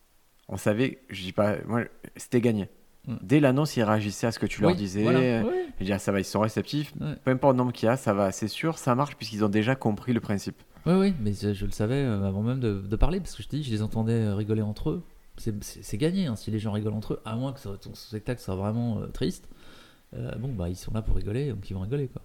on 0.52 0.58
savait, 0.58 1.00
je 1.10 1.22
dis 1.24 1.32
pas, 1.32 1.56
moi, 1.66 1.82
c'était 2.16 2.42
gagné. 2.42 2.70
Mm. 3.08 3.16
Dès 3.24 3.40
l'annonce, 3.40 3.76
ils 3.78 3.84
réagissaient 3.84 4.28
à 4.28 4.32
ce 4.32 4.38
que 4.38 4.46
tu 4.46 4.62
leur 4.62 4.72
Oui, 4.72 4.78
disais. 4.78 5.02
voilà, 5.02 5.44
ah, 5.92 5.98
ça 6.00 6.12
va, 6.12 6.20
ils 6.20 6.26
sont 6.26 6.42
réceptifs. 6.42 6.94
Ouais. 7.02 7.16
Peu 7.24 7.32
importe 7.32 7.54
le 7.54 7.58
nombre 7.58 7.74
qu'il 7.74 7.88
y 7.88 7.90
a, 7.90 7.98
ça 7.98 8.14
va, 8.14 8.32
c'est 8.32 8.48
sûr, 8.48 8.78
ça 8.78 8.94
marche, 8.94 9.16
puisqu'ils 9.16 9.44
ont 9.44 9.50
déjà 9.50 9.76
compris 9.76 10.14
le 10.14 10.20
principe. 10.20 10.62
Oui, 10.86 10.94
oui, 10.94 11.14
mais 11.20 11.34
je, 11.34 11.54
je 11.54 11.66
le 11.66 11.72
savais 11.72 11.96
euh, 11.96 12.24
avant 12.28 12.42
même 12.44 12.60
de, 12.60 12.80
de 12.82 12.96
parler, 12.96 13.20
parce 13.20 13.36
que 13.36 13.42
je 13.44 13.48
te 13.48 13.56
dis, 13.56 13.64
je 13.64 13.72
les 13.72 13.82
entendais 13.82 14.14
euh, 14.14 14.36
rigoler 14.36 14.62
entre 14.62 14.92
eux. 14.92 15.04
C'est- 15.38 15.98
gagné 15.98 16.28
hein, 16.28 16.36
si 16.36 16.52
les 16.52 16.60
gens 16.60 16.72
rigolent 16.72 16.94
entre 16.94 17.14
eux, 17.14 17.22
à 17.26 17.36
moins 17.36 17.54
que 17.54 17.60
ça- 17.60 17.72
ton 17.82 17.96
spectacle 17.96 18.40
soit 18.42 18.56
vraiment 18.56 19.00
euh, 19.00 19.08
triste. 19.08 19.48
Euh, 20.14 20.32
bon, 20.38 20.50
bah 20.50 20.70
ils 20.70 20.76
sont 20.76 20.92
là 20.94 21.02
pour 21.02 21.16
rigoler, 21.16 21.50
donc 21.52 21.68
ils 21.70 21.74
vont 21.74 21.80
rigoler 21.82 22.08
quoi. 22.10 22.22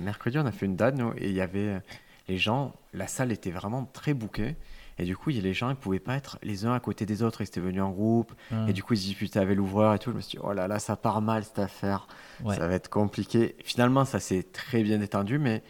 Mercredi, 0.00 0.38
on 0.38 0.46
a 0.46 0.52
fait 0.52 0.66
une 0.66 0.76
date, 0.76 0.96
nous, 0.96 1.12
et 1.16 1.28
il 1.30 1.34
y 1.34 1.40
avait 1.40 1.80
les 2.28 2.36
gens, 2.36 2.74
la 2.92 3.06
salle 3.06 3.32
était 3.32 3.50
vraiment 3.50 3.84
très 3.92 4.12
bouquée. 4.14 4.56
Et 4.98 5.04
du 5.04 5.16
coup, 5.16 5.30
il 5.30 5.36
y 5.36 5.38
a 5.40 5.42
les 5.42 5.54
gens, 5.54 5.70
ils 5.70 5.76
pouvaient 5.76 5.98
pas 5.98 6.14
être 6.14 6.38
les 6.42 6.66
uns 6.66 6.72
à 6.74 6.80
côté 6.80 7.04
des 7.06 7.22
autres, 7.22 7.40
ils 7.40 7.44
étaient 7.46 7.60
venus 7.60 7.82
en 7.82 7.90
groupe. 7.90 8.32
Ah, 8.52 8.66
Et 8.68 8.72
du 8.72 8.82
coup, 8.82 8.94
ils 8.94 8.98
se 8.98 9.04
disputaient 9.04 9.40
avec 9.40 9.56
l'ouvreur 9.56 9.92
et 9.94 9.98
tout. 9.98 10.10
Je 10.12 10.16
me 10.16 10.20
suis 10.20 10.38
dit, 10.38 10.44
oh 10.44 10.52
là 10.52 10.68
là, 10.68 10.78
ça 10.78 10.96
part 10.96 11.20
mal 11.20 11.42
cette 11.44 11.58
affaire. 11.58 12.06
ouais. 12.44 12.54
Ça 12.56 12.66
va 12.68 12.74
être 12.74 12.88
compliqué. 12.88 13.56
Finalement, 13.64 14.04
ça 14.04 14.20
s'est 14.20 14.44
très 14.44 14.82
bien 14.82 14.98
détendu, 14.98 15.38
mais 15.38 15.62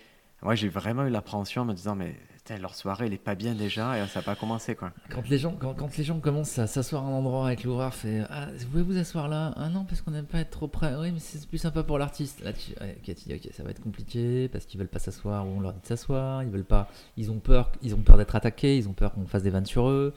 moi, 0.42 0.54
j'ai 0.54 0.68
vraiment 0.68 1.06
eu 1.06 1.10
l'appréhension 1.10 1.62
en 1.62 1.64
me 1.64 1.72
disant, 1.72 1.94
mais 1.94 2.14
putain, 2.44 2.60
leur 2.60 2.74
soirée, 2.74 3.06
elle 3.06 3.14
est 3.14 3.18
pas 3.18 3.34
bien 3.34 3.54
déjà, 3.54 3.98
et 3.98 4.06
ça 4.06 4.20
n'a 4.20 4.24
pas 4.24 4.36
commencé, 4.36 4.74
quoi. 4.74 4.92
Quand 5.08 5.26
les 5.28 5.38
gens, 5.38 5.52
quand, 5.52 5.96
les 5.96 6.04
gens 6.04 6.20
commencent 6.20 6.58
à 6.58 6.66
s'asseoir 6.66 7.04
à 7.04 7.08
un 7.08 7.12
endroit 7.12 7.46
avec 7.46 7.64
l'horreur, 7.64 7.94
fait 7.94 8.22
Ah, 8.28 8.48
vous 8.54 8.66
pouvez 8.66 8.82
vous 8.82 8.98
asseoir 8.98 9.28
là? 9.28 9.54
Ah 9.56 9.70
non, 9.70 9.84
parce 9.84 10.02
qu'on 10.02 10.10
n'aime 10.10 10.26
pas 10.26 10.40
être 10.40 10.50
trop 10.50 10.68
près. 10.68 10.94
Oui, 10.96 11.10
mais 11.10 11.20
c'est 11.20 11.46
plus 11.48 11.58
sympa 11.58 11.82
pour 11.82 11.98
l'artiste. 11.98 12.42
Là, 12.42 12.52
tu, 12.52 12.72
dis, 13.14 13.34
ok, 13.34 13.48
ça 13.52 13.62
va 13.62 13.70
être 13.70 13.82
compliqué 13.82 14.48
parce 14.48 14.66
qu'ils 14.66 14.78
veulent 14.78 14.88
pas 14.88 14.98
s'asseoir 14.98 15.46
ou 15.46 15.52
on 15.56 15.60
leur 15.60 15.72
dit 15.72 15.80
de 15.80 15.86
s'asseoir. 15.86 16.42
Ils 16.42 16.50
veulent 16.50 16.64
pas. 16.64 16.90
Ils 17.16 17.30
ont 17.30 17.38
peur. 17.38 17.72
Peur 18.04 18.18
d'être 18.18 18.36
attaqués. 18.36 18.76
Ils 18.76 18.88
ont 18.88 18.92
peur 18.92 19.14
qu'on 19.14 19.26
fasse 19.26 19.42
des 19.42 19.50
vannes 19.50 19.66
sur 19.66 19.88
eux. 19.88 20.12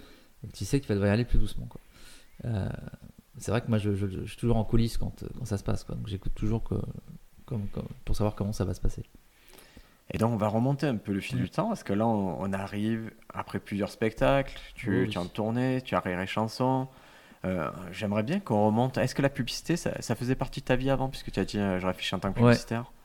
Tu 0.53 0.65
sais 0.65 0.79
qu'il 0.79 0.89
va 0.89 0.95
devoir 0.95 1.11
y 1.11 1.13
aller 1.13 1.25
plus 1.25 1.39
doucement, 1.39 1.65
quoi. 1.65 1.81
Euh, 2.45 2.69
c'est 3.37 3.51
vrai 3.51 3.61
que 3.61 3.67
moi, 3.67 3.77
je, 3.77 4.25
suis 4.25 4.37
toujours 4.37 4.57
en 4.57 4.65
coulisses 4.65 4.97
quand, 4.97 5.23
ça 5.45 5.57
se 5.57 5.63
passe, 5.63 5.83
quoi. 5.83 5.95
Donc 5.95 6.07
j'écoute 6.07 6.33
toujours 6.35 6.61
pour 6.63 8.15
savoir 8.15 8.35
comment 8.35 8.53
ça 8.53 8.65
va 8.65 8.73
se 8.73 8.81
passer. 8.81 9.03
Et 10.13 10.17
donc, 10.17 10.31
on 10.31 10.37
va 10.37 10.47
remonter 10.47 10.87
un 10.87 10.95
peu 10.95 11.11
le 11.11 11.19
fil 11.19 11.37
Mm. 11.37 11.41
du 11.41 11.49
temps, 11.49 11.67
parce 11.67 11.83
que 11.83 11.93
là, 11.93 12.07
on, 12.07 12.37
on 12.39 12.53
arrive 12.53 13.11
après 13.33 13.59
plusieurs 13.59 13.89
spectacles, 13.91 14.53
tu, 14.75 15.01
Oui, 15.01 15.09
tu 15.09 15.17
en 15.17 15.25
tournée, 15.25 15.81
tu 15.81 15.95
as 15.95 15.99
Rire 15.99 16.19
et 16.21 16.27
Chanson. 16.27 16.87
Euh, 17.45 17.69
J'aimerais 17.91 18.23
bien 18.23 18.39
qu'on 18.39 18.65
remonte. 18.65 18.97
Est-ce 18.97 19.13
que 19.15 19.21
la 19.21 19.29
publicité, 19.29 19.75
ça, 19.75 20.01
ça 20.01 20.15
faisait 20.15 20.35
partie 20.35 20.61
de 20.61 20.65
ta 20.65 20.75
vie 20.75 20.89
avant, 20.89 21.09
puisque 21.09 21.31
tu 21.31 21.39
as 21.39 21.45
dit, 21.45 21.59
euh, 21.59 21.79
je 21.79 21.85
réfléchis 21.87 22.15
en 22.15 22.19
tant 22.19 22.31
que 22.33 22.39
Ouais. 22.39 22.53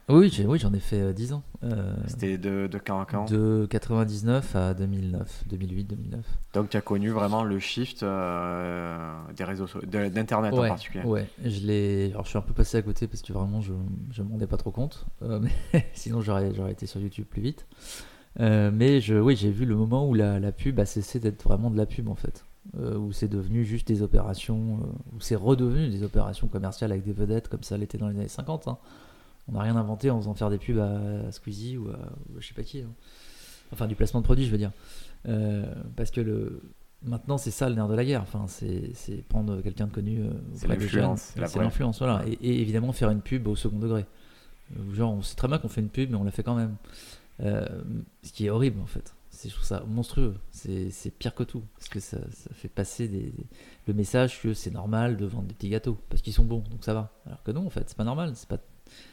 Oui, 0.08 0.28
j'ai- 0.30 0.44
oui, 0.46 0.58
j'en 0.58 0.72
ai 0.74 0.80
fait 0.80 1.00
euh, 1.00 1.12
10 1.12 1.32
ans. 1.32 1.42
Euh, 1.62 1.94
C'était 2.08 2.36
de, 2.36 2.66
de 2.66 2.78
quand 2.78 3.00
à 3.00 3.06
quand? 3.06 3.30
de 3.30 3.66
99 3.70 4.56
à 4.56 4.74
2009, 4.74 5.44
2008, 5.48 5.84
2009. 5.84 6.20
Donc, 6.54 6.68
tu 6.70 6.76
as 6.76 6.80
connu 6.80 7.10
vraiment 7.10 7.44
le 7.44 7.58
shift 7.60 8.02
euh, 8.02 9.14
des 9.36 9.44
réseaux 9.44 9.66
so- 9.68 9.80
d'Internet 9.80 10.52
en 10.52 10.68
particulier? 10.68 11.04
Ouais, 11.04 11.28
je 11.44 11.60
l'ai. 11.66 12.10
Alors, 12.12 12.24
je 12.24 12.30
suis 12.30 12.38
un 12.38 12.42
peu 12.42 12.52
passé 12.52 12.76
à 12.78 12.82
côté 12.82 13.06
parce 13.06 13.22
que 13.22 13.32
vraiment, 13.32 13.60
je 13.60 13.72
je 14.10 14.22
m'en 14.22 14.30
rendais 14.32 14.46
pas 14.48 14.56
trop 14.56 14.72
compte. 14.72 15.06
Euh, 15.22 15.38
mais 15.72 15.86
sinon, 15.94 16.20
j'aurais 16.20 16.50
été 16.70 16.86
sur 16.86 17.00
YouTube 17.00 17.26
plus 17.30 17.42
vite. 17.42 17.66
Mais 18.40 19.00
je, 19.00 19.14
oui, 19.14 19.36
j'ai 19.36 19.50
vu 19.50 19.66
le 19.66 19.76
moment 19.76 20.08
où 20.08 20.14
la, 20.14 20.40
la 20.40 20.52
pub 20.52 20.80
a 20.80 20.84
cessé 20.86 21.20
d'être 21.20 21.42
vraiment 21.44 21.70
de 21.70 21.76
la 21.76 21.86
pub 21.86 22.08
en 22.08 22.14
fait, 22.16 22.44
Euh, 22.78 22.96
où 22.96 23.12
c'est 23.12 23.28
devenu 23.28 23.64
juste 23.64 23.86
des 23.88 24.02
opérations, 24.02 24.78
euh, 24.82 24.86
où 25.16 25.20
c'est 25.20 25.34
redevenu 25.36 25.88
des 25.90 26.02
opérations 26.02 26.48
commerciales 26.48 26.90
avec 26.92 27.04
des 27.04 27.12
vedettes 27.12 27.48
comme 27.48 27.62
ça 27.62 27.76
l'était 27.76 27.98
dans 27.98 28.08
les 28.08 28.16
années 28.18 28.28
50. 28.28 28.68
hein. 28.68 28.78
On 29.48 29.52
n'a 29.52 29.60
rien 29.62 29.76
inventé 29.76 30.10
en 30.10 30.18
faisant 30.20 30.34
faire 30.34 30.50
des 30.50 30.58
pubs 30.58 30.78
à, 30.78 31.26
à 31.26 31.32
Squeezie 31.32 31.76
ou 31.76 31.88
à, 31.88 31.94
ou 32.32 32.38
à 32.38 32.40
je 32.40 32.46
sais 32.48 32.54
pas 32.54 32.62
qui. 32.62 32.80
hein. 32.80 32.90
Enfin, 33.72 33.86
du 33.86 33.94
placement 33.94 34.20
de 34.20 34.24
produits, 34.24 34.44
je 34.46 34.50
veux 34.50 34.58
dire. 34.58 34.70
Euh, 35.28 35.64
parce 35.96 36.10
que 36.10 36.20
le, 36.20 36.60
maintenant, 37.02 37.38
c'est 37.38 37.50
ça 37.50 37.68
le 37.68 37.74
nerf 37.74 37.88
de 37.88 37.94
la 37.94 38.04
guerre. 38.04 38.20
Enfin, 38.22 38.46
c'est 38.48 39.26
prendre 39.28 39.60
quelqu'un 39.62 39.86
de 39.86 39.92
connu. 39.92 40.20
euh, 40.20 40.30
C'est 40.54 40.66
auprès 40.66 40.76
des 40.76 40.84
l'influence, 40.84 41.32
jeunes. 41.36 41.46
c'est 41.48 41.58
l'influence, 41.58 41.98
voilà. 41.98 42.22
Et, 42.26 42.32
et 42.32 42.60
évidemment, 42.60 42.92
faire 42.92 43.10
une 43.10 43.22
pub 43.22 43.46
au 43.48 43.56
second 43.56 43.78
degré. 43.78 44.04
Euh, 44.76 44.94
Genre, 44.94 45.12
on 45.12 45.22
sait 45.22 45.34
très 45.36 45.48
bien 45.48 45.58
qu'on 45.58 45.68
fait 45.68 45.80
une 45.80 45.88
pub, 45.88 46.10
mais 46.10 46.16
on 46.16 46.24
la 46.24 46.30
fait 46.30 46.42
quand 46.42 46.54
même. 46.54 46.76
Euh, 47.40 47.66
ce 48.22 48.32
qui 48.32 48.46
est 48.46 48.50
horrible, 48.50 48.80
en 48.80 48.86
fait. 48.86 49.14
C'est- 49.30 49.48
Je 49.48 49.54
trouve 49.54 49.66
ça 49.66 49.82
monstrueux. 49.88 50.34
C'est 50.50 51.10
pire 51.18 51.34
que 51.34 51.42
tout. 51.42 51.62
Parce 51.78 51.88
que 51.88 51.98
ça, 51.98 52.18
ça 52.30 52.50
fait 52.52 52.68
passer 52.68 53.08
des, 53.08 53.32
le 53.88 53.94
message 53.94 54.40
que 54.42 54.52
c'est 54.54 54.70
normal 54.70 55.16
de 55.16 55.24
vendre 55.24 55.48
des 55.48 55.54
petits 55.54 55.70
gâteaux. 55.70 55.96
Parce 56.10 56.20
qu'ils 56.20 56.34
sont 56.34 56.44
bons, 56.44 56.62
donc 56.70 56.84
ça 56.84 56.92
va. 56.94 57.10
Alors 57.26 57.42
que 57.42 57.50
non, 57.50 57.66
en 57.66 57.70
fait, 57.70 57.84
c'est 57.88 57.96
pas 57.96 58.04
normal. 58.04 58.32
C'est 58.34 58.48
pas 58.48 58.58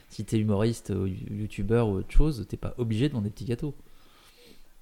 si 0.09 0.25
t'es 0.25 0.37
humoriste 0.37 0.91
ou 0.91 1.05
youtubeur 1.05 1.87
ou 1.89 1.97
autre 1.97 2.11
chose, 2.11 2.45
t'es 2.47 2.57
pas 2.57 2.73
obligé 2.77 3.07
de 3.07 3.13
vendre 3.13 3.25
des 3.25 3.29
petits 3.29 3.45
gâteaux. 3.45 3.75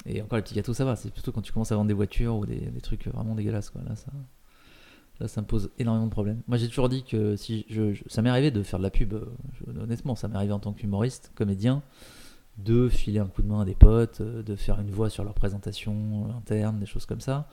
Et 0.06 0.22
encore 0.22 0.38
les 0.38 0.44
petits 0.44 0.56
gâteaux, 0.56 0.74
ça 0.74 0.86
va. 0.86 0.96
C'est 0.96 1.12
plutôt 1.12 1.32
quand 1.32 1.42
tu 1.42 1.52
commences 1.52 1.72
à 1.72 1.76
vendre 1.76 1.88
des 1.88 1.94
voitures 1.94 2.36
ou 2.36 2.46
des, 2.46 2.72
trucs 2.82 3.08
vraiment 3.08 3.36
dégueulasses. 3.36 3.70
Quoi. 3.70 3.82
Là, 3.88 3.96
ça, 3.96 4.12
là, 5.20 5.28
ça 5.28 5.42
me 5.42 5.48
pose 5.48 5.70
énormément 5.80 6.06
de 6.06 6.12
problèmes. 6.12 6.42
Moi, 6.48 6.58
j'ai 6.58 6.68
toujours 6.68 6.90
dit 6.90 7.04
que 7.04 7.36
si 7.36 7.66
je, 7.70 7.94
ça 8.08 8.22
m'est 8.22 8.30
arrivé 8.30 8.52
de 8.52 8.64
faire 8.64 8.80
de 8.80 8.84
la 8.84 8.92
pub. 8.92 9.14
euh, 9.14 9.26
honnêtement, 9.82 10.16
ça 10.16 10.28
m'est 10.28 10.36
arrivé 10.36 10.54
en 10.54 10.60
tant 10.60 10.74
qu'humoriste, 10.74 11.32
comédien, 11.36 11.82
de 12.58 12.90
filer 12.90 13.20
un 13.20 13.28
coup 13.28 13.42
de 13.42 13.48
main 13.48 13.62
à 13.62 13.66
des 13.66 13.76
potes, 13.76 14.22
euh, 14.22 14.44
de 14.44 14.56
faire 14.56 14.80
une 14.80 14.92
voix 14.92 15.10
sur 15.10 15.24
leur 15.24 15.34
présentation 15.34 16.28
euh, 16.30 16.38
interne, 16.38 16.80
des 16.80 16.86
choses 16.86 17.06
comme 17.06 17.22
ça. 17.22 17.50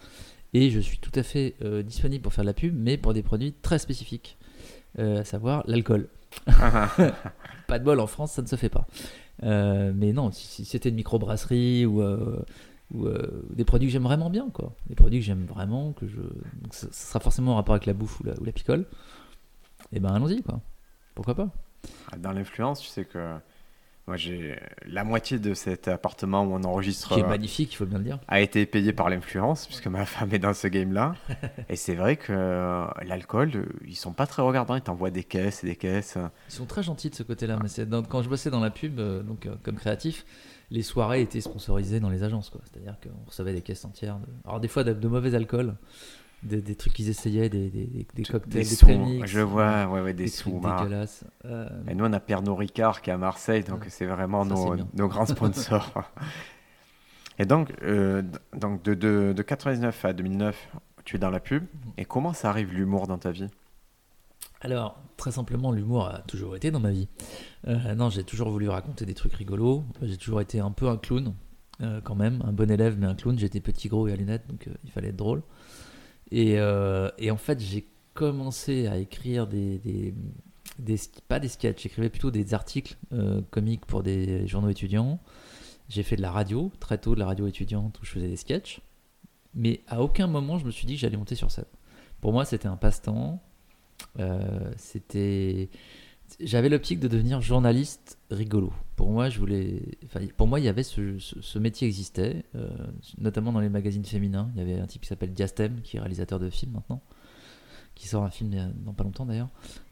Et 0.53 0.71
je 0.71 0.79
suis 0.79 0.99
tout 0.99 1.11
à 1.17 1.25
fait 1.25 1.57
disponible 1.83 2.23
pour 2.23 2.33
faire 2.33 2.45
de 2.45 2.49
la 2.49 2.55
pub, 2.55 2.73
mais 2.79 2.97
pour 2.97 3.13
des 3.13 3.25
produits 3.25 3.53
très 3.61 3.81
spécifiques, 3.81 4.39
à 4.97 5.25
savoir 5.25 5.65
l'alcool. 5.67 6.07
pas 7.67 7.79
de 7.79 7.85
bol, 7.85 8.01
en 8.01 8.07
France, 8.07 8.33
ça 8.33 8.43
ne 8.43 8.47
se 8.47 8.57
fait 8.57 8.69
pas. 8.69 8.87
Euh, 9.43 9.93
mais 9.95 10.13
non, 10.13 10.31
si, 10.31 10.65
c'était 10.65 10.89
une 10.89 10.95
microbrasserie 10.95 11.87
ou, 11.87 12.03
euh, 12.03 12.43
ou 12.93 13.07
euh, 13.07 13.45
des 13.51 13.65
produits 13.65 13.89
que 13.89 13.93
j'aime 13.93 14.05
vraiment 14.05 14.31
bien, 14.31 14.49
quoi. 14.51 14.73
Des 14.87 14.95
produits 14.95 15.21
que 15.21 15.25
j'aime 15.25 15.47
vraiment, 15.47 15.93
que 15.93 16.07
je. 16.07 16.21
Donc 16.21 16.73
ça, 16.73 16.87
sera 16.93 17.21
forcément 17.21 17.53
en 17.53 17.57
rapport 17.57 17.75
avec 17.75 17.87
la 17.87 17.95
bouffe 17.95 18.21
ou 18.21 18.25
la, 18.25 18.35
ou 18.41 18.45
la 18.45 18.53
picole. 18.53 18.87
Et 19.93 20.01
ben 20.01 20.15
allons-y, 20.15 20.43
quoi. 20.43 20.61
Pourquoi 21.15 21.35
pas? 21.35 21.49
Dans 22.19 22.33
l'influence, 22.33 22.81
tu 22.81 22.89
sais 22.89 23.05
que 23.05 23.37
moi, 24.07 24.17
j'ai 24.17 24.59
la 24.87 25.03
moitié 25.03 25.39
de 25.39 25.55
cet 25.55 25.89
appartement 25.89 26.43
où 26.45 26.53
on 26.55 26.63
enregistre 26.65 27.15
Qui 27.15 27.21
est 27.21 27.25
euh, 27.25 27.29
magnifique, 27.29 27.73
il 27.73 27.77
faut 27.77 27.87
bien 27.87 27.99
le 27.99 28.05
dire. 28.05 28.19
a 28.29 28.41
été 28.41 28.67
payé 28.67 28.93
par 28.93 29.09
l'influence, 29.09 29.67
puisque 29.67 29.87
ma 29.87 30.05
femme 30.05 30.33
est 30.35 30.39
dans 30.39 30.53
ce 30.53 30.69
game-là. 30.69 31.15
et 31.71 31.77
c'est 31.77 31.95
vrai 31.95 32.17
que 32.17 32.33
euh, 32.33 32.87
l'alcool, 33.07 33.51
euh, 33.55 33.65
ils 33.87 33.97
sont 33.97 34.13
pas 34.13 34.27
très 34.27 34.43
regardants, 34.43 34.75
ils 34.77 34.83
t'envoient 34.83 35.11
des 35.11 35.25
caisses 35.25 35.65
et 35.65 35.69
des 35.69 35.77
caisses. 35.77 36.19
Ils 36.49 36.53
sont 36.55 36.67
très 36.67 36.83
gentils 36.83 37.09
de 37.09 37.15
ce 37.15 37.23
côté-là, 37.23 37.59
mais 37.63 37.87
dans- 37.87 38.03
quand 38.03 38.23
je 38.23 38.29
bossais 38.29 38.51
dans 38.51 38.61
la 38.61 38.71
pub, 38.71 38.99
euh, 38.99 39.23
donc 39.23 39.47
euh, 39.47 39.55
comme 39.63 39.77
créatif, 39.77 40.27
les 40.71 40.83
soirées 40.83 41.23
étaient 41.23 41.41
sponsorisées 41.41 42.01
dans 42.01 42.11
les 42.11 42.23
agences. 42.23 42.51
C'est-à-dire 42.65 42.97
qu'on 43.03 43.25
recevait 43.27 43.53
des 43.55 43.63
caisses 43.63 43.85
entières. 43.85 44.19
De... 44.19 44.27
Alors 44.47 44.61
des 44.61 44.69
fois 44.69 44.85
de, 44.85 44.93
de 44.93 45.09
mauvais 45.09 45.35
alcool, 45.35 45.77
des, 46.45 46.61
des 46.61 46.75
trucs 46.75 46.93
qu'ils 46.93 47.09
essayaient, 47.09 47.49
des, 47.49 47.71
des, 47.71 48.07
des- 48.15 48.23
cocktails, 48.25 48.69
des, 48.69 48.77
prémix, 48.77 49.31
je 49.31 49.41
vois, 49.41 49.87
ouais, 49.87 50.01
ouais, 50.03 50.15
des, 50.15 50.29
sous. 50.29 50.61
dégueulasses. 50.61 51.25
Euh, 51.45 51.69
Et 51.89 51.95
nous, 51.95 52.05
on 52.05 52.13
a 52.13 52.21
Pernod 52.21 52.59
Ricard 52.59 53.03
qui 53.03 53.11
est 53.11 53.13
à 53.13 53.19
Marseille, 53.19 53.65
donc 53.65 53.83
Ouais. 53.83 53.87
c'est 53.91 54.07
vraiment 54.07 54.45
Ça, 54.45 54.51
nos, 54.51 54.77
nos 54.95 55.09
grands 55.09 55.27
sponsors. 55.27 55.93
et 57.39 57.47
donc, 57.47 57.73
euh, 57.83 58.23
donc 58.57 58.83
de, 58.83 58.95
de, 58.95 59.33
de 59.37 59.43
99 59.43 60.05
à 60.05 60.13
2009, 60.13 60.69
tu 61.05 61.17
es 61.17 61.19
dans 61.19 61.31
la 61.31 61.41
pub. 61.41 61.63
Mhm. 61.63 61.93
Et 61.99 62.05
comment 62.05 62.33
ça 62.33 62.49
arrive 62.51 62.73
l'humour 62.73 63.07
dans 63.07 63.19
ta 63.19 63.31
vie? 63.31 63.49
Alors, 64.61 64.99
très 65.17 65.31
simplement, 65.33 65.73
l'humour 65.73 66.09
a 66.09 66.21
toujours 66.23 66.57
été 66.57 66.71
dans 66.71 66.81
ma 66.81 66.91
vie. 66.91 67.09
Euh, 67.69 67.95
non, 67.95 68.09
j'ai 68.09 68.25
toujours 68.25 68.51
voulu 68.51 68.69
raconter 68.69 69.05
des 69.05 69.13
trucs 69.15 69.35
rigolos. 69.35 69.85
J'ai 70.03 70.17
toujours 70.17 70.41
été 70.41 70.61
un 70.61 70.71
peu 70.71 70.89
un 70.89 70.97
clown, 70.97 71.35
euh, 71.83 72.01
quand 72.03 72.15
même, 72.15 72.41
un 72.47 72.53
bon 72.53 72.71
élève, 72.71 72.97
mais 72.99 73.07
un 73.07 73.15
clown. 73.15 73.39
J'étais 73.39 73.61
petit, 73.61 73.89
gros 73.89 74.09
et 74.09 74.13
à 74.13 74.17
lunettes, 74.17 74.47
donc 74.49 74.67
euh, 74.69 74.73
il 74.85 74.91
fallait 74.91 75.09
être 75.09 75.17
drôle. 75.17 75.43
Et, 76.31 76.59
euh, 76.59 77.11
et 77.19 77.31
en 77.31 77.37
fait, 77.37 77.61
j'ai 77.61 77.87
commencé 78.15 78.87
à 78.87 78.97
écrire 78.99 79.47
des, 79.47 79.79
des, 80.79 81.01
pas 81.29 81.41
des 81.41 81.49
sketchs, 81.49 81.83
j'écrivais 81.83 82.09
plutôt 82.09 82.31
des 82.31 82.55
articles 82.55 82.97
euh, 83.13 83.41
comiques 83.51 83.87
pour 83.87 84.03
des 84.03 84.47
journaux 84.47 84.69
étudiants. 84.69 85.21
J'ai 85.89 86.03
fait 86.03 86.17
de 86.17 86.23
la 86.23 86.31
radio, 86.31 86.73
très 86.81 86.99
tôt 86.99 87.15
de 87.15 87.21
la 87.21 87.27
radio 87.27 87.47
étudiante 87.47 88.01
où 88.01 88.05
je 88.05 88.11
faisais 88.11 88.29
des 88.29 88.37
sketchs. 88.37 88.81
Mais 89.55 89.81
à 89.87 90.03
aucun 90.03 90.27
moment 90.27 90.59
je 90.59 90.65
me 90.65 90.71
suis 90.71 90.87
dit 90.87 90.95
que 90.95 91.01
j'allais 91.01 91.17
monter 91.17 91.35
sur 91.35 91.51
scène. 91.51 91.67
Pour 92.21 92.33
moi, 92.33 92.45
c'était 92.45 92.69
un 92.69 92.77
passe-temps. 92.77 93.43
Euh, 94.19 94.73
c'était 94.77 95.69
j'avais 96.41 96.69
l'optique 96.69 97.01
de 97.01 97.09
devenir 97.09 97.41
journaliste 97.41 98.19
rigolo. 98.31 98.73
Pour 98.97 99.11
moi, 99.11 99.29
je 99.29 99.39
voulais. 99.39 99.83
Enfin, 100.05 100.21
pour 100.37 100.47
moi, 100.47 100.61
il 100.61 100.65
y 100.65 100.69
avait 100.69 100.83
ce, 100.83 101.19
ce- 101.19 101.41
ce 101.41 101.59
métier 101.59 101.87
existait, 101.87 102.45
euh, 102.55 102.69
notamment 103.19 103.53
dans 103.53 103.61
les 103.61 103.69
magazines 103.69 104.05
féminins. 104.05 104.51
Il 104.55 104.59
y 104.59 104.63
avait 104.63 104.81
un 104.81 104.87
type 104.87 105.03
qui 105.03 105.09
s'appelle 105.09 105.33
Diastem, 105.33 105.81
qui 105.83 105.97
est 105.97 106.01
réalisateur 106.01 106.39
de 106.39 106.51
films 106.51 106.73
maintenant, 106.73 107.03
qui 107.95 108.09
sort 108.09 108.25
un 108.25 108.31
film 108.31 108.73
dans 108.85 108.93
pas 108.95 109.05
longtemps 109.05 109.27
d'ailleurs, 109.27 109.51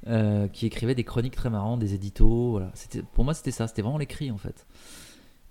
euh, 0.09 0.49
qui 0.49 0.67
écrivait 0.67 0.95
des 0.95 1.05
chroniques 1.05 1.37
très 1.37 1.51
marrantes, 1.51 1.81
des 1.81 1.95
éditos. 1.95 2.51
Voilà. 2.53 2.71
C'était 2.75 3.03
pour 3.03 3.25
moi, 3.25 3.35
c'était 3.35 3.51
ça. 3.53 3.67
C'était 3.69 3.83
vraiment 3.83 3.99
l'écrit 3.99 4.31
en 4.31 4.39
fait. 4.39 4.67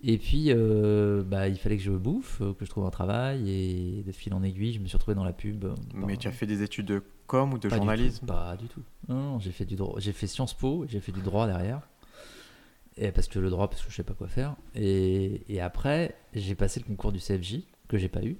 Et 0.03 0.17
puis, 0.17 0.45
euh, 0.47 1.21
bah, 1.23 1.47
il 1.47 1.57
fallait 1.57 1.77
que 1.77 1.83
je 1.83 1.91
bouffe, 1.91 2.41
euh, 2.41 2.53
que 2.55 2.65
je 2.65 2.69
trouve 2.71 2.85
un 2.87 2.89
travail, 2.89 3.47
et 3.51 4.03
de 4.03 4.11
fil 4.11 4.33
en 4.33 4.41
aiguille, 4.41 4.73
je 4.73 4.79
me 4.79 4.87
suis 4.87 4.97
retrouvé 4.97 5.13
dans 5.13 5.23
la 5.23 5.31
pub. 5.33 5.63
Mais 5.93 6.01
par- 6.07 6.17
tu 6.17 6.27
as 6.27 6.31
fait 6.31 6.47
des 6.47 6.63
études 6.63 6.87
de 6.87 7.03
com 7.31 7.53
ou 7.53 7.57
de 7.57 7.69
pas 7.69 7.75
du 7.75 7.77
journalisme 7.77 8.19
tout, 8.19 8.25
Pas 8.25 8.57
du 8.57 8.67
tout. 8.67 8.83
Non, 9.07 9.15
non, 9.15 9.39
j'ai 9.39 9.51
fait 9.51 9.63
du 9.63 9.77
droit. 9.77 9.95
J'ai 9.99 10.11
fait 10.11 10.27
Sciences 10.27 10.53
Po, 10.53 10.85
j'ai 10.87 10.99
fait 10.99 11.13
du 11.13 11.21
droit 11.21 11.47
derrière. 11.47 11.81
Et 12.97 13.11
parce 13.13 13.29
que 13.29 13.39
le 13.39 13.49
droit, 13.49 13.69
parce 13.69 13.81
que 13.81 13.89
je 13.89 13.95
sais 13.95 14.03
pas 14.03 14.13
quoi 14.13 14.27
faire. 14.27 14.57
Et, 14.75 15.41
et 15.47 15.61
après, 15.61 16.13
j'ai 16.33 16.55
passé 16.55 16.81
le 16.81 16.85
concours 16.85 17.13
du 17.13 17.19
CFJ, 17.19 17.61
que 17.87 17.97
j'ai 17.97 18.09
pas 18.09 18.21
eu. 18.21 18.37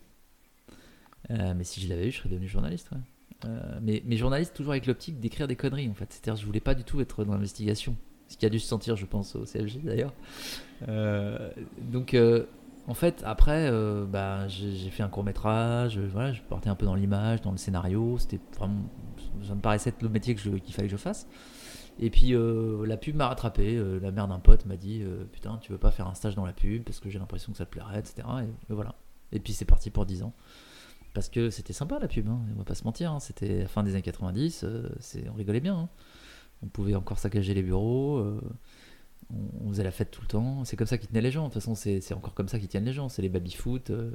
Euh, 1.30 1.54
mais 1.56 1.64
si 1.64 1.80
je 1.80 1.88
l'avais 1.88 2.10
eu, 2.10 2.12
je 2.12 2.18
serais 2.18 2.30
devenu 2.30 2.50
journaliste. 2.50 2.92
ouais. 2.92 2.98
Euh, 3.46 3.80
mais, 3.82 4.04
mais 4.06 4.18
journaliste, 4.18 4.54
toujours 4.54 4.74
avec 4.74 4.86
l'optique 4.86 5.20
d'écrire 5.22 5.48
des 5.48 5.56
conneries, 5.56 5.90
en 5.90 5.94
fait. 5.94 6.08
C'est-à-dire, 6.10 6.36
je 6.36 6.46
voulais 6.46 6.60
pas 6.60 6.76
du 6.76 6.84
tout 6.84 7.00
être 7.00 7.24
dans 7.24 7.34
l'investigation. 7.34 7.96
Ce 8.28 8.36
qui 8.36 8.46
a 8.46 8.50
dû 8.50 8.60
se 8.60 8.68
sentir, 8.68 8.98
je 8.98 9.06
pense, 9.06 9.36
au 9.38 9.46
CFJ 9.46 9.80
d'ailleurs. 9.84 10.14
Euh, 10.90 11.50
donc, 11.82 12.14
en 12.88 12.94
fait, 12.94 13.24
après, 13.26 13.68
euh, 13.70 14.06
bah, 14.06 14.48
j'ai 14.48 14.90
fait 14.90 15.04
un 15.04 15.08
court 15.10 15.24
métrage. 15.24 15.98
Voilà, 16.00 16.34
je 16.34 16.42
partais 16.42 16.70
un 16.70 16.76
peu 16.76 16.86
dans 16.86 16.96
l'image, 16.96 17.42
dans 17.42 17.52
le 17.52 17.58
scénario. 17.58 18.18
C'était 18.18 18.40
ça 18.60 18.68
me 19.56 19.62
paraissait 19.62 19.90
être 19.92 20.02
le 20.02 20.10
métier 20.10 20.36
qu'il 20.36 20.52
fallait 20.74 20.88
que 20.88 20.92
je 20.92 20.98
fasse. 20.98 21.28
Et 22.00 22.10
puis 22.10 22.34
euh, 22.34 22.86
la 22.88 22.98
pub 22.98 23.16
m'a 23.16 23.28
rattrapé. 23.28 23.76
Euh, 23.76 24.00
la 24.00 24.12
mère 24.12 24.28
d'un 24.28 24.40
pote 24.40 24.66
m'a 24.66 24.78
dit 24.78 25.02
euh, 25.04 25.26
Putain, 25.32 25.58
tu 25.62 25.72
veux 25.72 25.78
pas 25.78 25.92
faire 25.92 26.08
un 26.08 26.14
stage 26.16 26.36
dans 26.36 26.46
la 26.46 26.54
pub 26.54 26.84
parce 26.84 27.00
que 27.00 27.10
j'ai 27.10 27.20
l'impression 27.20 27.52
que 27.52 27.58
ça 27.58 27.66
te 27.66 27.70
plairait, 27.72 28.00
etc. 28.00 28.28
Et, 28.70 28.74
voilà. 28.74 28.96
Et 29.32 29.40
puis 29.40 29.54
c'est 29.54 29.66
parti 29.66 29.90
pour 29.90 30.06
10 30.06 30.24
ans. 30.24 30.34
Parce 31.14 31.28
que 31.30 31.50
c'était 31.50 31.74
sympa 31.74 32.00
la 32.00 32.08
pub, 32.08 32.28
hein, 32.30 32.40
on 32.56 32.60
va 32.60 32.64
pas 32.64 32.76
se 32.76 32.86
mentir. 32.86 33.12
hein. 33.12 33.20
C'était 33.20 33.60
la 33.64 33.68
fin 33.68 33.84
des 33.84 33.92
années 33.92 34.02
90, 34.02 34.64
euh, 34.64 34.90
c'est- 35.00 35.28
on 35.30 35.34
rigolait 35.34 35.60
bien. 35.60 35.76
hein. 35.78 35.90
On 36.64 36.68
pouvait 36.68 36.96
encore 36.96 37.20
saccager 37.20 37.54
les 37.54 37.64
bureaux, 37.64 38.18
euh, 38.18 38.40
on, 39.64 39.70
faisait 39.70 39.84
la 39.84 39.92
fête 39.92 40.12
tout 40.12 40.22
le 40.22 40.28
temps. 40.28 40.64
C'est 40.66 40.76
comme 40.78 40.88
ça 40.88 40.98
qu'ils 40.98 41.08
tenaient 41.10 41.22
les 41.22 41.32
gens. 41.32 41.44
De 41.48 41.54
toute 41.54 41.62
façon, 41.62 41.76
c'est 41.76 42.14
encore 42.14 42.34
comme 42.34 42.48
ça 42.48 42.60
qu'ils 42.60 42.68
tiennent 42.68 42.86
les 42.86 42.94
gens. 42.94 43.10
C'est 43.10 43.22
les 43.22 43.30
baby-foot, 43.30 43.90
euh, 43.90 44.12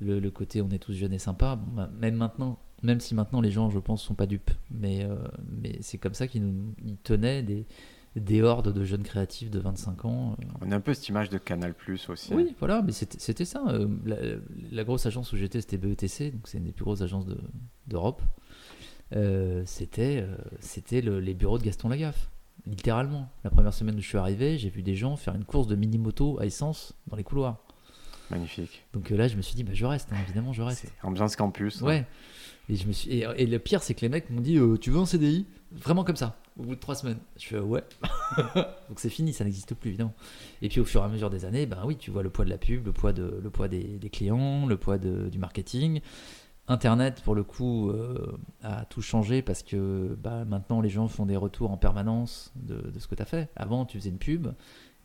le, 0.00 0.20
le 0.20 0.30
côté 0.30 0.62
on 0.62 0.70
est 0.70 0.78
tous 0.78 0.92
jeunes 0.92 1.12
et 1.12 1.18
sympas. 1.18 1.56
Bon, 1.56 1.72
bah, 1.74 1.90
même 1.98 2.14
maintenant, 2.16 2.58
même 2.82 3.00
si 3.00 3.14
maintenant 3.14 3.40
les 3.40 3.50
gens, 3.50 3.70
je 3.70 3.78
pense, 3.78 4.02
sont 4.02 4.14
pas 4.14 4.26
dupes. 4.26 4.50
Mais, 4.70 5.04
euh, 5.04 5.16
mais 5.60 5.78
c'est 5.80 5.98
comme 5.98 6.14
ça 6.14 6.26
qu'ils 6.28 6.44
nous 6.46 6.74
ils 6.84 6.96
tenaient 6.98 7.42
des, 7.42 7.66
des 8.16 8.42
hordes 8.42 8.72
de 8.72 8.84
jeunes 8.84 9.02
créatifs 9.02 9.50
de 9.50 9.58
25 9.58 10.04
ans. 10.04 10.36
euh, 10.40 10.44
On 10.60 10.70
a 10.72 10.76
un 10.76 10.80
peu 10.80 10.94
cette 10.94 11.08
image 11.08 11.28
de 11.30 11.38
Canal 11.38 11.74
Plus 11.74 12.08
aussi. 12.08 12.32
oui, 12.34 12.54
voilà, 12.58 12.82
mais 12.82 12.92
c'était 12.92 13.44
ça. 13.44 13.62
la, 14.04 14.16
la 14.72 14.84
grosse 14.84 15.06
agence 15.06 15.32
où 15.32 15.36
j'étais, 15.36 15.60
c'était 15.60 15.78
BETC, 15.78 16.32
donc 16.32 16.46
c'est 16.48 16.58
une 16.58 16.64
des 16.64 16.72
plus 16.72 16.84
grosses 16.84 17.02
agences 17.02 17.26
de- 17.26 17.40
d'Europe. 17.86 18.22
C'était 19.64 20.20
euh, 20.22 20.36
c'était 20.60 21.00
le- 21.00 21.20
les 21.20 21.34
bureaux 21.34 21.58
de 21.58 21.64
Gaston 21.64 21.88
Lagaffe, 21.88 22.30
littéralement. 22.66 23.28
La 23.44 23.50
première 23.50 23.72
semaine 23.74 23.96
où 23.96 24.00
je 24.00 24.08
suis 24.08 24.18
arrivé, 24.18 24.58
j'ai 24.58 24.68
vu 24.70 24.82
des 24.82 24.94
gens 24.94 25.16
faire 25.16 25.34
une 25.34 25.44
course 25.44 25.66
de 25.66 25.76
mini-moto 25.76 26.38
à 26.40 26.46
essence 26.46 26.94
dans 27.06 27.16
les 27.16 27.24
couloirs. 27.24 27.56
Magnifique. 28.30 28.84
Donc 28.92 29.10
euh, 29.10 29.16
là, 29.16 29.26
je 29.28 29.36
me 29.36 29.42
suis 29.42 29.54
dit, 29.54 29.64
bah, 29.64 29.72
je 29.74 29.86
reste, 29.86 30.12
hein, 30.12 30.16
évidemment, 30.24 30.52
je 30.52 30.62
reste. 30.62 30.92
Ambiance 31.02 31.34
campus. 31.36 31.80
hein. 31.82 31.86
Ouais. 31.86 32.06
Et, 32.68 32.76
je 32.76 32.86
me 32.86 32.92
suis... 32.92 33.10
et, 33.10 33.26
et 33.36 33.46
le 33.46 33.58
pire, 33.58 33.82
c'est 33.82 33.94
que 33.94 34.02
les 34.02 34.10
mecs 34.10 34.28
m'ont 34.28 34.42
dit, 34.42 34.58
euh, 34.58 34.76
tu 34.76 34.90
veux 34.90 34.98
un 35.00 35.06
CDI 35.06 35.46
Vraiment 35.72 36.02
comme 36.04 36.16
ça, 36.16 36.36
au 36.58 36.62
bout 36.62 36.74
de 36.74 36.80
trois 36.80 36.94
semaines. 36.94 37.18
Je 37.38 37.46
fais, 37.46 37.58
ouais. 37.58 37.82
Donc 38.54 38.98
c'est 38.98 39.10
fini, 39.10 39.32
ça 39.34 39.44
n'existe 39.44 39.74
plus, 39.74 39.88
évidemment. 39.90 40.14
Et 40.62 40.68
puis 40.70 40.80
au 40.80 40.84
fur 40.86 41.02
et 41.02 41.04
à 41.04 41.08
mesure 41.08 41.28
des 41.30 41.44
années, 41.44 41.66
ben 41.66 41.82
oui, 41.84 41.96
tu 41.96 42.10
vois 42.10 42.22
le 42.22 42.30
poids 42.30 42.44
de 42.46 42.50
la 42.50 42.56
pub, 42.58 42.86
le 42.86 42.92
poids, 42.92 43.12
de, 43.12 43.38
le 43.42 43.50
poids 43.50 43.68
des, 43.68 43.82
des 43.98 44.08
clients, 44.10 44.66
le 44.66 44.76
poids 44.78 44.96
de- 44.98 45.28
du 45.28 45.38
marketing. 45.38 46.00
Internet, 46.68 47.22
pour 47.22 47.34
le 47.34 47.42
coup, 47.42 47.88
euh, 47.88 48.38
a 48.62 48.84
tout 48.84 49.00
changé 49.00 49.40
parce 49.40 49.62
que 49.62 50.16
bah, 50.22 50.44
maintenant 50.44 50.82
les 50.82 50.90
gens 50.90 51.08
font 51.08 51.24
des 51.24 51.36
retours 51.36 51.70
en 51.70 51.78
permanence 51.78 52.52
de, 52.56 52.92
ce 52.98 53.06
que 53.08 53.14
tu 53.14 53.22
as 53.22 53.26
fait. 53.26 53.48
Avant, 53.56 53.86
tu 53.86 53.98
faisais 53.98 54.10
une 54.10 54.18
pub 54.18 54.48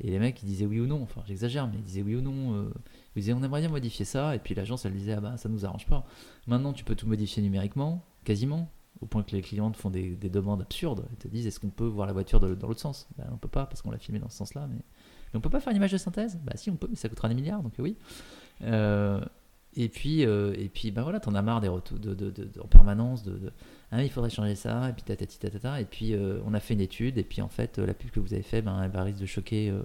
et 0.01 0.11
les 0.11 0.19
mecs 0.19 0.43
ils 0.43 0.45
disaient 0.45 0.65
oui 0.65 0.81
ou 0.81 0.87
non. 0.87 1.01
Enfin, 1.01 1.21
j'exagère, 1.25 1.67
mais 1.67 1.77
ils 1.77 1.83
disaient 1.83 2.01
oui 2.01 2.15
ou 2.15 2.21
non. 2.21 2.53
euh, 2.53 2.69
ils 3.15 3.21
disaient 3.21 3.33
on 3.33 3.41
aimerait 3.41 3.61
bien 3.61 3.69
modifier 3.69 4.03
ça. 4.03 4.35
Et 4.35 4.39
puis 4.39 4.55
l'agence 4.55 4.85
elle 4.85 4.93
disait 4.93 5.13
ah 5.13 5.21
bah 5.21 5.37
ça 5.37 5.47
nous 5.47 5.65
arrange 5.65 5.85
pas. 5.85 6.05
Maintenant, 6.47 6.73
tu 6.73 6.83
peux 6.83 6.95
tout 6.95 7.07
modifier 7.07 7.41
numériquement, 7.41 8.03
quasiment, 8.25 8.69
au 8.99 9.05
point 9.05 9.23
que 9.23 9.31
les 9.31 9.41
clients 9.41 9.71
te 9.71 9.77
font 9.77 9.89
des, 9.89 10.15
des 10.17 10.29
demandes 10.29 10.61
absurdes. 10.61 11.05
Ils 11.11 11.17
te 11.17 11.27
disent 11.29 11.47
est-ce 11.47 11.61
qu'on 11.61 11.69
peut 11.69 11.85
voir 11.85 12.07
la 12.07 12.13
voiture 12.13 12.41
dans 12.41 12.67
l'autre 12.67 12.81
sens? 12.81 13.07
Ben, 13.17 13.25
On 13.31 13.37
peut 13.37 13.47
pas 13.47 13.65
parce 13.67 13.81
qu'on 13.81 13.91
l'a 13.91 13.99
filmé 13.99 14.19
dans 14.19 14.29
ce 14.29 14.35
sens-là. 14.37 14.67
Mais... 14.67 14.75
mais 14.75 15.37
on 15.37 15.41
peut 15.41 15.49
pas 15.49 15.61
faire 15.61 15.71
une 15.71 15.77
image 15.77 15.93
de 15.93 15.97
synthèse? 15.97 16.41
Bah 16.43 16.53
si, 16.55 16.69
on 16.69 16.75
peut, 16.75 16.87
mais 16.89 16.97
ça 16.97 17.07
coûtera 17.07 17.29
des 17.29 17.35
milliards, 17.35 17.63
donc 17.63 17.73
oui. 17.79 17.95
Euh, 18.63 19.23
et 19.75 19.89
puis, 19.89 20.25
euh, 20.25 20.53
et 20.57 20.69
puis 20.69 20.91
ben 20.91 21.03
voilà, 21.03 21.19
t'en 21.19 21.35
as 21.35 21.41
marre 21.41 21.61
des 21.61 21.67
retours 21.67 21.97
en 22.61 22.67
permanence 22.67 23.23
de, 23.23 23.51
ah, 23.91 24.03
il 24.03 24.09
faudrait 24.09 24.29
changer 24.29 24.55
ça, 24.55 24.89
et 24.89 24.93
puis 24.93 25.03
tatati 25.03 25.39
tatata. 25.39 25.81
Et 25.81 25.85
puis 25.85 26.13
euh, 26.13 26.39
on 26.45 26.53
a 26.53 26.59
fait 26.59 26.73
une 26.73 26.81
étude, 26.81 27.17
et 27.17 27.23
puis 27.23 27.41
en 27.41 27.49
fait, 27.49 27.79
euh, 27.79 27.85
la 27.85 27.93
pub 27.93 28.11
que 28.11 28.19
vous 28.19 28.33
avez 28.33 28.43
fait, 28.43 28.61
ben, 28.61 28.81
elle 28.83 28.99
risque 29.01 29.19
de 29.19 29.25
choquer. 29.25 29.69
euh, 29.69 29.83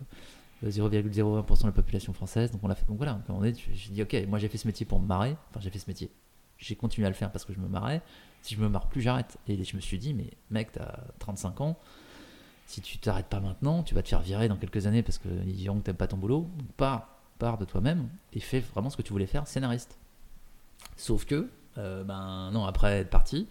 0,01% 0.67 1.61
de 1.63 1.67
la 1.67 1.73
population 1.73 2.13
française. 2.13 2.51
Donc 2.51 2.63
on 2.65 2.69
l'a 2.69 2.75
fait. 2.75 2.87
Donc 2.87 2.97
voilà, 2.97 3.21
on 3.29 3.45
est, 3.45 3.55
j'ai 3.73 3.93
dit 3.93 4.03
ok, 4.03 4.17
moi 4.29 4.39
j'ai 4.39 4.49
fait 4.49 4.59
ce 4.59 4.67
métier 4.67 4.85
pour 4.87 5.01
me 5.01 5.07
marrer. 5.07 5.37
Enfin 5.51 5.61
j'ai 5.61 5.71
fait 5.71 5.79
ce 5.79 5.89
métier. 5.89 6.11
J'ai 6.59 6.75
continué 6.75 7.07
à 7.07 7.11
le 7.11 7.15
faire 7.15 7.31
parce 7.31 7.45
que 7.45 7.53
je 7.53 7.61
me 7.61 7.69
marrais. 7.69 8.03
Si 8.43 8.55
je 8.55 8.61
me 8.61 8.69
marre 8.69 8.89
plus, 8.89 9.01
j'arrête. 9.01 9.39
Et 9.47 9.63
je 9.63 9.77
me 9.77 9.81
suis 9.81 9.99
dit, 9.99 10.15
mais 10.15 10.31
mec, 10.51 10.73
t'as 10.73 10.97
35 11.21 11.61
ans. 11.61 11.79
Si 12.67 12.81
tu 12.81 12.99
t'arrêtes 12.99 13.29
pas 13.29 13.41
maintenant, 13.41 13.83
tu 13.83 13.95
vas 13.95 14.03
te 14.03 14.09
faire 14.09 14.21
virer 14.21 14.49
dans 14.49 14.57
quelques 14.57 14.87
années 14.87 15.03
parce 15.03 15.19
qu'ils 15.19 15.55
diront 15.55 15.79
que 15.79 15.85
t'aimes 15.85 15.97
pas 15.97 16.09
ton 16.09 16.17
boulot. 16.17 16.49
Donc 16.59 16.73
pars, 16.77 17.18
pars 17.39 17.59
de 17.59 17.65
toi-même 17.65 18.09
et 18.33 18.41
fais 18.41 18.61
vraiment 18.61 18.91
ce 18.91 18.97
que 18.97 19.03
tu 19.03 19.13
voulais 19.13 19.27
faire, 19.27 19.47
scénariste. 19.47 19.99
Sauf 20.97 21.25
que, 21.25 21.49
euh, 21.79 22.05
ben 22.05 22.51
non, 22.53 22.65
après 22.65 22.99
être 22.99 23.11
parti, 23.11 23.47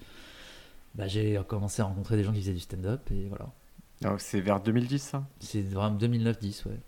bah, 0.95 1.08
j'ai 1.08 1.41
commencé 1.47 1.82
à 1.82 1.86
rencontrer 1.86 2.17
des 2.17 2.23
gens 2.23 2.32
qui 2.34 2.39
faisaient 2.41 2.54
du 2.54 2.60
stand-up 2.60 3.02
et 3.12 3.28
voilà. 3.28 3.47
Donc 4.02 4.21
c'est 4.21 4.41
vers 4.41 4.60
2010 4.60 5.02
ça? 5.02 5.26
C'est 5.39 5.62
vraiment 5.62 5.97
2009-10, 5.97 6.67
ouais. 6.67 6.80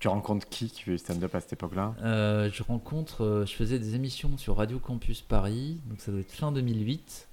Tu 0.00 0.06
rencontres 0.08 0.48
qui 0.48 0.70
qui 0.70 0.82
fait 0.82 0.92
du 0.92 0.98
stand-up 0.98 1.34
à 1.34 1.40
cette 1.40 1.54
époque-là? 1.54 1.94
Euh, 2.02 2.50
je 2.52 2.62
rencontre, 2.62 3.24
euh, 3.24 3.46
je 3.46 3.54
faisais 3.54 3.78
des 3.78 3.94
émissions 3.94 4.36
sur 4.38 4.56
Radio 4.56 4.78
Campus 4.78 5.22
Paris, 5.22 5.80
donc 5.86 6.00
ça 6.00 6.12
doit 6.12 6.20
être 6.20 6.30
fin 6.30 6.52
2008, 6.52 7.28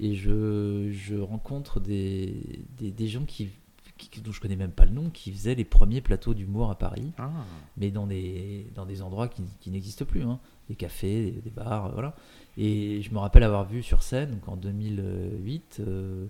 et 0.00 0.14
je, 0.14 0.90
je 0.92 1.16
rencontre 1.16 1.80
des, 1.80 2.64
des, 2.76 2.90
des 2.90 3.08
gens 3.08 3.24
qui, 3.24 3.50
qui- 3.98 4.20
dont 4.20 4.32
je 4.32 4.40
connais 4.40 4.56
même 4.56 4.70
pas 4.72 4.84
le 4.84 4.92
nom, 4.92 5.10
qui 5.10 5.32
faisaient 5.32 5.54
les 5.54 5.64
premiers 5.64 6.00
plateaux 6.00 6.34
d'humour 6.34 6.70
à 6.70 6.78
Paris, 6.78 7.12
Ah, 7.18 7.30
mais 7.76 7.90
dans 7.90 8.06
des, 8.06 8.66
dans 8.74 8.86
des 8.86 9.02
endroits 9.02 9.28
qui, 9.28 9.42
qui 9.60 9.70
n'existent 9.70 10.04
plus, 10.04 10.22
hein. 10.22 10.38
des 10.68 10.74
cafés, 10.76 11.30
des, 11.32 11.40
des 11.42 11.50
bars, 11.50 11.86
euh, 11.86 11.90
voilà. 11.92 12.14
Et 12.56 13.02
je 13.02 13.10
me 13.12 13.18
rappelle 13.18 13.42
avoir 13.42 13.64
vu 13.66 13.82
sur 13.82 14.02
scène, 14.02 14.30
donc 14.32 14.48
en 14.48 14.56
2008, 14.56 15.78
euh, 15.80 16.26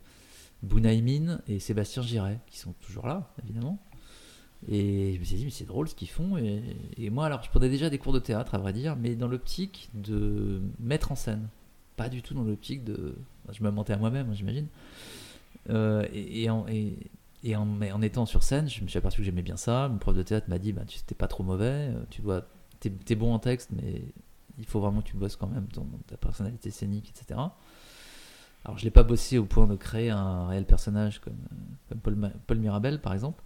Bounaïmin 0.63 1.41
et 1.49 1.59
Sébastien 1.61 2.03
Giret, 2.03 2.41
qui 2.47 2.59
sont 2.59 2.73
toujours 2.85 3.07
là, 3.07 3.31
évidemment. 3.45 3.79
Et 4.69 5.13
je 5.15 5.21
me 5.21 5.25
suis 5.25 5.37
dit, 5.37 5.45
mais 5.45 5.51
c'est 5.53 5.67
drôle 5.67 5.89
ce 5.89 5.95
qu'ils 5.95 6.09
font. 6.09 6.37
Et, 6.37 6.63
et 6.97 7.11
moi, 7.11 7.27
alors, 7.27 7.43
je 7.45 7.49
prenais 7.49 7.69
déjà 7.69 7.91
des 7.91 7.99
cours 7.99 8.13
de 8.13 8.19
théâtre, 8.19 8.57
à 8.57 8.59
vrai 8.59 8.73
dire, 8.73 8.97
mais 8.97 9.15
dans 9.15 9.29
l'optique 9.29 9.89
de 9.95 10.61
mettre 10.81 11.13
en 11.13 11.15
scène. 11.15 11.49
Pas 11.97 12.09
du 12.09 12.23
tout 12.23 12.35
dans 12.35 12.43
l'optique 12.43 12.83
de. 12.85 13.15
Je 13.53 13.63
me 13.63 13.71
mentais 13.71 13.93
à 13.93 13.97
moi-même, 13.99 14.31
hein, 14.31 14.35
j'imagine. 14.35 14.67
Euh, 15.71 16.05
et, 16.13 16.43
et 16.43 16.51
en, 16.51 16.67
et, 16.69 16.97
et 17.45 17.57
en, 17.57 17.81
en 17.81 18.03
étant 18.03 18.27
sur 18.27 18.43
scène, 18.43 18.69
je 18.69 18.83
me 18.83 18.89
suis 18.89 18.99
aperçu 18.99 19.19
que 19.19 19.25
j'aimais 19.25 19.43
bien 19.43 19.57
ça. 19.57 19.89
Mon 19.89 19.99
prof 19.99 20.15
de 20.15 20.23
théâtre 20.23 20.49
m'a 20.49 20.59
dit, 20.59 20.73
bah, 20.73 20.83
tu 20.87 20.99
n'es 20.99 21.15
pas 21.17 21.29
trop 21.29 21.43
mauvais, 21.43 21.91
euh, 21.95 22.03
tu 22.11 22.23
dois. 22.23 22.43
T'es 22.81 22.93
es 23.09 23.15
bon 23.17 23.35
en 23.35 23.39
texte, 23.39 23.71
mais 23.73 24.03
il 24.59 24.67
faut 24.67 24.81
vraiment 24.81 25.01
que 25.01 25.09
tu 25.09 25.17
bosses 25.17 25.37
quand 25.37 25.49
même 25.49 25.67
ton, 25.67 25.87
ta 26.07 26.17
personnalité 26.17 26.71
scénique, 26.71 27.11
etc. 27.11 27.41
Alors, 28.65 28.77
je 28.77 28.85
l'ai 28.85 28.91
pas 28.91 29.03
bossé 29.05 29.39
au 29.39 29.45
point 29.45 29.67
de 29.67 29.77
créer 29.77 30.11
un 30.11 30.49
réel 30.49 30.65
personnage 30.65 31.21
comme, 31.21 31.33
euh, 31.33 31.57
comme 31.89 32.01
Paul, 32.01 32.33
Paul 32.47 32.59
Mirabel, 32.59 33.01
par 33.01 33.15
exemple, 33.15 33.43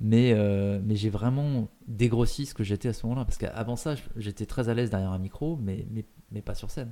mais, 0.00 0.32
euh, 0.32 0.80
mais 0.82 0.96
j'ai 0.96 1.10
vraiment 1.10 1.68
dégrossi 1.86 2.46
ce 2.46 2.54
que 2.54 2.64
j'étais 2.64 2.88
à 2.88 2.92
ce 2.92 3.06
moment-là. 3.06 3.24
Parce 3.24 3.38
qu'avant 3.38 3.76
ça, 3.76 3.94
j'étais 4.16 4.46
très 4.46 4.68
à 4.68 4.74
l'aise 4.74 4.90
derrière 4.90 5.12
un 5.12 5.18
micro, 5.18 5.56
mais, 5.56 5.86
mais 6.32 6.42
pas 6.42 6.54
sur 6.54 6.70
scène. 6.70 6.90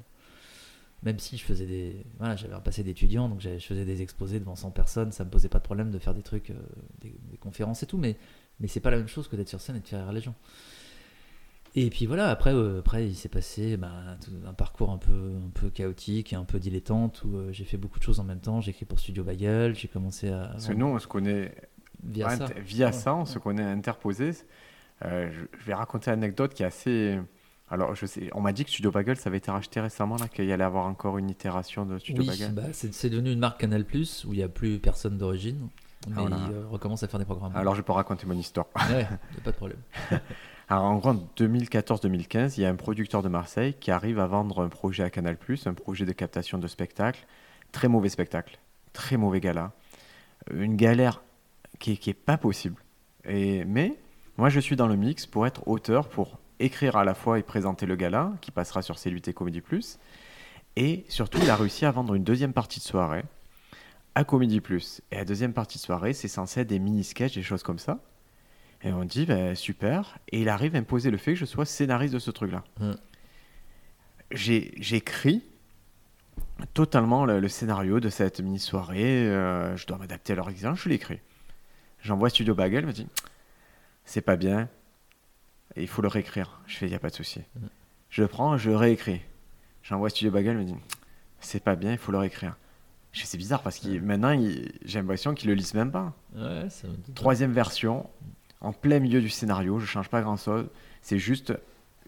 Même 1.02 1.18
si 1.18 1.36
je 1.36 1.44
faisais 1.44 1.66
des. 1.66 2.04
Voilà, 2.18 2.36
j'avais 2.36 2.54
un 2.54 2.60
passé 2.60 2.82
d'étudiant, 2.84 3.28
donc 3.28 3.40
j'avais- 3.40 3.58
je 3.58 3.66
faisais 3.66 3.84
des 3.84 4.02
exposés 4.02 4.38
devant 4.38 4.54
100 4.54 4.70
personnes, 4.70 5.10
ça 5.12 5.24
me 5.24 5.30
posait 5.30 5.48
pas 5.48 5.58
de 5.58 5.64
problème 5.64 5.90
de 5.90 5.98
faire 5.98 6.14
des 6.14 6.22
trucs, 6.22 6.50
euh, 6.50 6.54
des, 7.00 7.14
des 7.30 7.36
conférences 7.38 7.82
et 7.82 7.86
tout, 7.86 7.98
mais, 7.98 8.16
mais 8.60 8.68
c'est 8.68 8.78
pas 8.80 8.90
la 8.92 8.98
même 8.98 9.08
chose 9.08 9.26
que 9.26 9.34
d'être 9.34 9.48
sur 9.48 9.60
scène 9.60 9.76
et 9.76 9.80
de 9.80 9.86
faire 9.88 10.04
rire 10.04 10.12
les 10.12 10.20
gens. 10.20 10.34
Et 11.74 11.88
puis 11.88 12.04
voilà, 12.06 12.28
après, 12.30 12.52
euh, 12.54 12.80
après 12.80 13.08
il 13.08 13.14
s'est 13.16 13.30
passé 13.30 13.78
bah, 13.78 13.90
un 14.46 14.52
parcours 14.52 14.90
un 14.90 14.98
peu, 14.98 15.32
un 15.46 15.48
peu 15.54 15.70
chaotique 15.70 16.32
et 16.34 16.36
un 16.36 16.44
peu 16.44 16.58
dilettante 16.60 17.24
où 17.24 17.34
euh, 17.36 17.50
j'ai 17.52 17.64
fait 17.64 17.78
beaucoup 17.78 17.98
de 17.98 18.04
choses 18.04 18.20
en 18.20 18.24
même 18.24 18.40
temps. 18.40 18.60
J'ai 18.60 18.70
écrit 18.72 18.84
pour 18.84 19.00
Studio 19.00 19.24
Bagel, 19.24 19.74
j'ai 19.74 19.88
commencé 19.88 20.28
à. 20.28 20.48
Parce 20.52 20.68
que 20.68 20.74
nous, 20.74 20.84
on 20.86 20.98
se 20.98 21.06
connaît 21.06 21.54
via 22.04 22.36
ça. 22.36 22.46
via 22.62 22.86
Ouais. 22.88 22.92
ça, 22.92 23.14
on 23.14 23.24
se 23.24 23.38
connaît 23.38 23.62
interposé. 23.64 24.32
Euh, 25.04 25.32
je 25.58 25.64
vais 25.64 25.72
raconter 25.74 26.10
une 26.10 26.18
anecdote 26.22 26.52
qui 26.52 26.62
est 26.62 26.66
assez. 26.66 27.18
Alors, 27.72 27.94
je 27.94 28.04
sais, 28.04 28.28
on 28.35 28.42
m'a 28.42 28.52
dit 28.52 28.66
que 28.66 28.70
Studio 28.70 28.90
Bagel, 28.90 29.16
ça 29.16 29.30
avait 29.30 29.38
été 29.38 29.50
racheté 29.50 29.80
récemment, 29.80 30.16
là, 30.16 30.28
qu'il 30.28 30.44
y 30.44 30.52
allait 30.52 30.62
avoir 30.62 30.85
encore 30.85 31.16
une 31.16 31.30
itération 31.30 31.87
de 31.87 31.98
Studio 31.98 32.22
Oui, 32.22 32.28
Bagel. 32.28 32.52
bah, 32.52 32.64
c'est 32.72 33.08
devenu 33.08 33.32
une 33.32 33.38
marque 33.38 33.61
Canal 33.61 33.87
Plus 33.87 34.26
où 34.26 34.35
il 34.35 34.37
n'y 34.37 34.42
a 34.42 34.48
plus 34.48 34.78
personne 34.78 35.16
d'origine. 35.16 35.68
Mais 36.06 36.16
voilà. 36.20 36.37
ils 36.50 36.54
euh, 36.54 36.66
recommencent 36.68 37.02
à 37.02 37.08
faire 37.08 37.18
des 37.18 37.24
programmes. 37.24 37.56
Alors, 37.56 37.74
je 37.74 37.80
peux 37.80 37.92
raconter 37.92 38.26
mon 38.26 38.35
histoire. 38.37 38.66
Ouais, 38.90 39.08
pas 39.42 39.52
de 39.52 39.56
problème. 39.56 39.78
Alors, 40.68 40.85
en 40.85 40.96
gros, 40.96 41.11
en 41.11 41.28
2014-2015, 41.38 42.54
il 42.58 42.61
y 42.61 42.66
a 42.66 42.68
un 42.68 42.76
producteur 42.76 43.22
de 43.22 43.30
Marseille 43.30 43.72
qui 43.80 43.90
arrive 43.90 44.18
à 44.18 44.26
vendre 44.26 44.62
un 44.62 44.68
projet 44.68 45.02
à 45.02 45.08
Canal+, 45.08 45.38
un 45.64 45.74
projet 45.74 46.04
de 46.04 46.12
captation 46.12 46.58
de 46.58 46.66
spectacle. 46.66 47.24
Très 47.72 47.88
mauvais 47.88 48.11
spectacle, 48.11 48.58
très 48.92 49.16
mauvais 49.16 49.40
gala. 49.40 49.72
Une 50.52 50.76
galère 50.76 51.22
qui 51.78 51.92
est, 51.92 51.96
qui 51.96 52.11
est 52.11 52.14
pas 52.14 52.37
possible. 52.37 52.82
Et, 53.24 53.64
mais 53.64 53.96
moi, 54.37 54.50
je 54.50 54.61
suis 54.61 54.76
dans 54.76 54.88
le 54.88 54.96
mix 54.96 55.24
pour 55.24 55.46
être 55.46 55.66
auteur, 55.66 56.06
pour 56.08 56.38
écrire 56.64 56.96
à 56.96 57.05
la 57.05 57.14
fois 57.14 57.38
et 57.38 57.42
présenter 57.42 57.87
le 57.87 57.96
gala, 57.96 58.33
qui 58.40 58.51
passera 58.51 58.83
sur 58.83 58.98
CLUT 58.98 59.20
Comedy+. 59.35 59.62
Et 60.77 61.05
surtout, 61.09 61.38
il 61.42 61.51
a 61.51 61.57
réussi 61.57 61.85
à 61.85 61.90
vendre 61.90 62.14
une 62.14 62.25
deuxième 62.25 62.53
partie 62.53 62.81
de 62.81 62.85
soirée 62.85 63.25
à 64.14 64.25
Comedy+. 64.25 64.62
Et 65.11 65.16
la 65.16 65.25
deuxième 65.25 65.53
partie 65.53 65.79
de 65.79 65.83
soirée, 65.83 66.12
c'est 66.12 66.29
censé 66.29 66.61
être 66.61 66.68
des 66.68 66.79
mini-sketchs, 66.79 67.35
des 67.35 67.42
choses 67.42 67.62
comme 67.62 67.79
ça. 67.79 67.98
Et 68.83 68.92
on 68.92 69.05
dit, 69.05 69.27
ben, 69.27 69.55
super. 69.55 70.18
Et 70.31 70.42
il 70.42 70.48
arrive 70.48 70.75
à 70.75 70.79
imposer 70.79 71.11
le 71.11 71.16
fait 71.18 71.35
que 71.35 71.38
je 71.38 71.44
sois 71.44 71.64
scénariste 71.64 72.14
de 72.14 72.18
ce 72.18 72.31
truc-là. 72.31 72.64
Mm. 72.81 72.92
J'ai 74.33 74.75
J'écris 74.79 75.42
totalement 76.75 77.25
le, 77.27 77.38
le 77.38 77.48
scénario 77.48 78.01
de 78.01 78.09
cette 78.09 78.40
mini-soirée. 78.40 79.29
euh, 79.29 79.77
je 79.77 79.87
dois 79.87 79.98
m'adapter 79.98 80.33
à 80.33 80.37
leur 80.37 80.48
exigence, 80.48 80.81
je 80.81 80.88
l'écris. 80.88 81.20
J'envoie 82.01 82.31
Studio 82.31 82.55
Bagel, 82.55 82.85
il 82.85 82.87
me 82.87 82.92
dit, 82.92 83.07
c'est 84.05 84.22
pas 84.22 84.37
bien, 84.37 84.68
il 85.76 85.88
faut 85.88 86.02
le 86.02 86.08
réécrire. 86.08 86.61
Je 86.66 86.76
fais, 86.76 86.87
il 86.87 86.90
n'y 86.90 86.94
a 86.94 86.98
pas 86.98 87.11
de 87.11 87.14
souci. 87.14 87.40
Mm. 87.56 87.66
Je 88.11 88.22
le 88.22 88.28
prends, 88.28 88.56
je 88.56 88.70
le 88.70 88.76
réécris. 88.76 89.20
J'envoie 89.82 90.11
Studio 90.11 90.30
Bagel, 90.30 90.56
il 90.56 90.58
me 90.61 90.64
dit, 90.64 90.74
c'est 91.40 91.62
pas 91.62 91.74
bien, 91.76 91.92
il 91.92 91.98
faut 91.98 92.12
le 92.12 92.18
réécrire. 92.18 92.56
Je 93.12 93.24
c'est 93.24 93.37
bizarre 93.38 93.62
parce 93.62 93.78
que 93.78 93.88
maintenant, 93.98 94.38
j'ai 94.85 94.98
l'impression 95.00 95.35
qu'ils 95.35 95.48
le 95.48 95.54
lisent 95.54 95.74
même 95.74 95.90
pas. 95.90 96.12
Ouais, 96.35 96.68
ça. 96.70 96.88
Troisième 97.14 97.52
version, 97.52 98.08
en 98.61 98.72
plein 98.72 99.00
milieu 99.00 99.20
du 99.20 99.28
scénario, 99.28 99.78
je 99.78 99.87
change 99.87 100.08
pas 100.08 100.22
grand 100.22 100.37
chose. 100.37 100.66
C'est 101.02 101.18
juste 101.18 101.52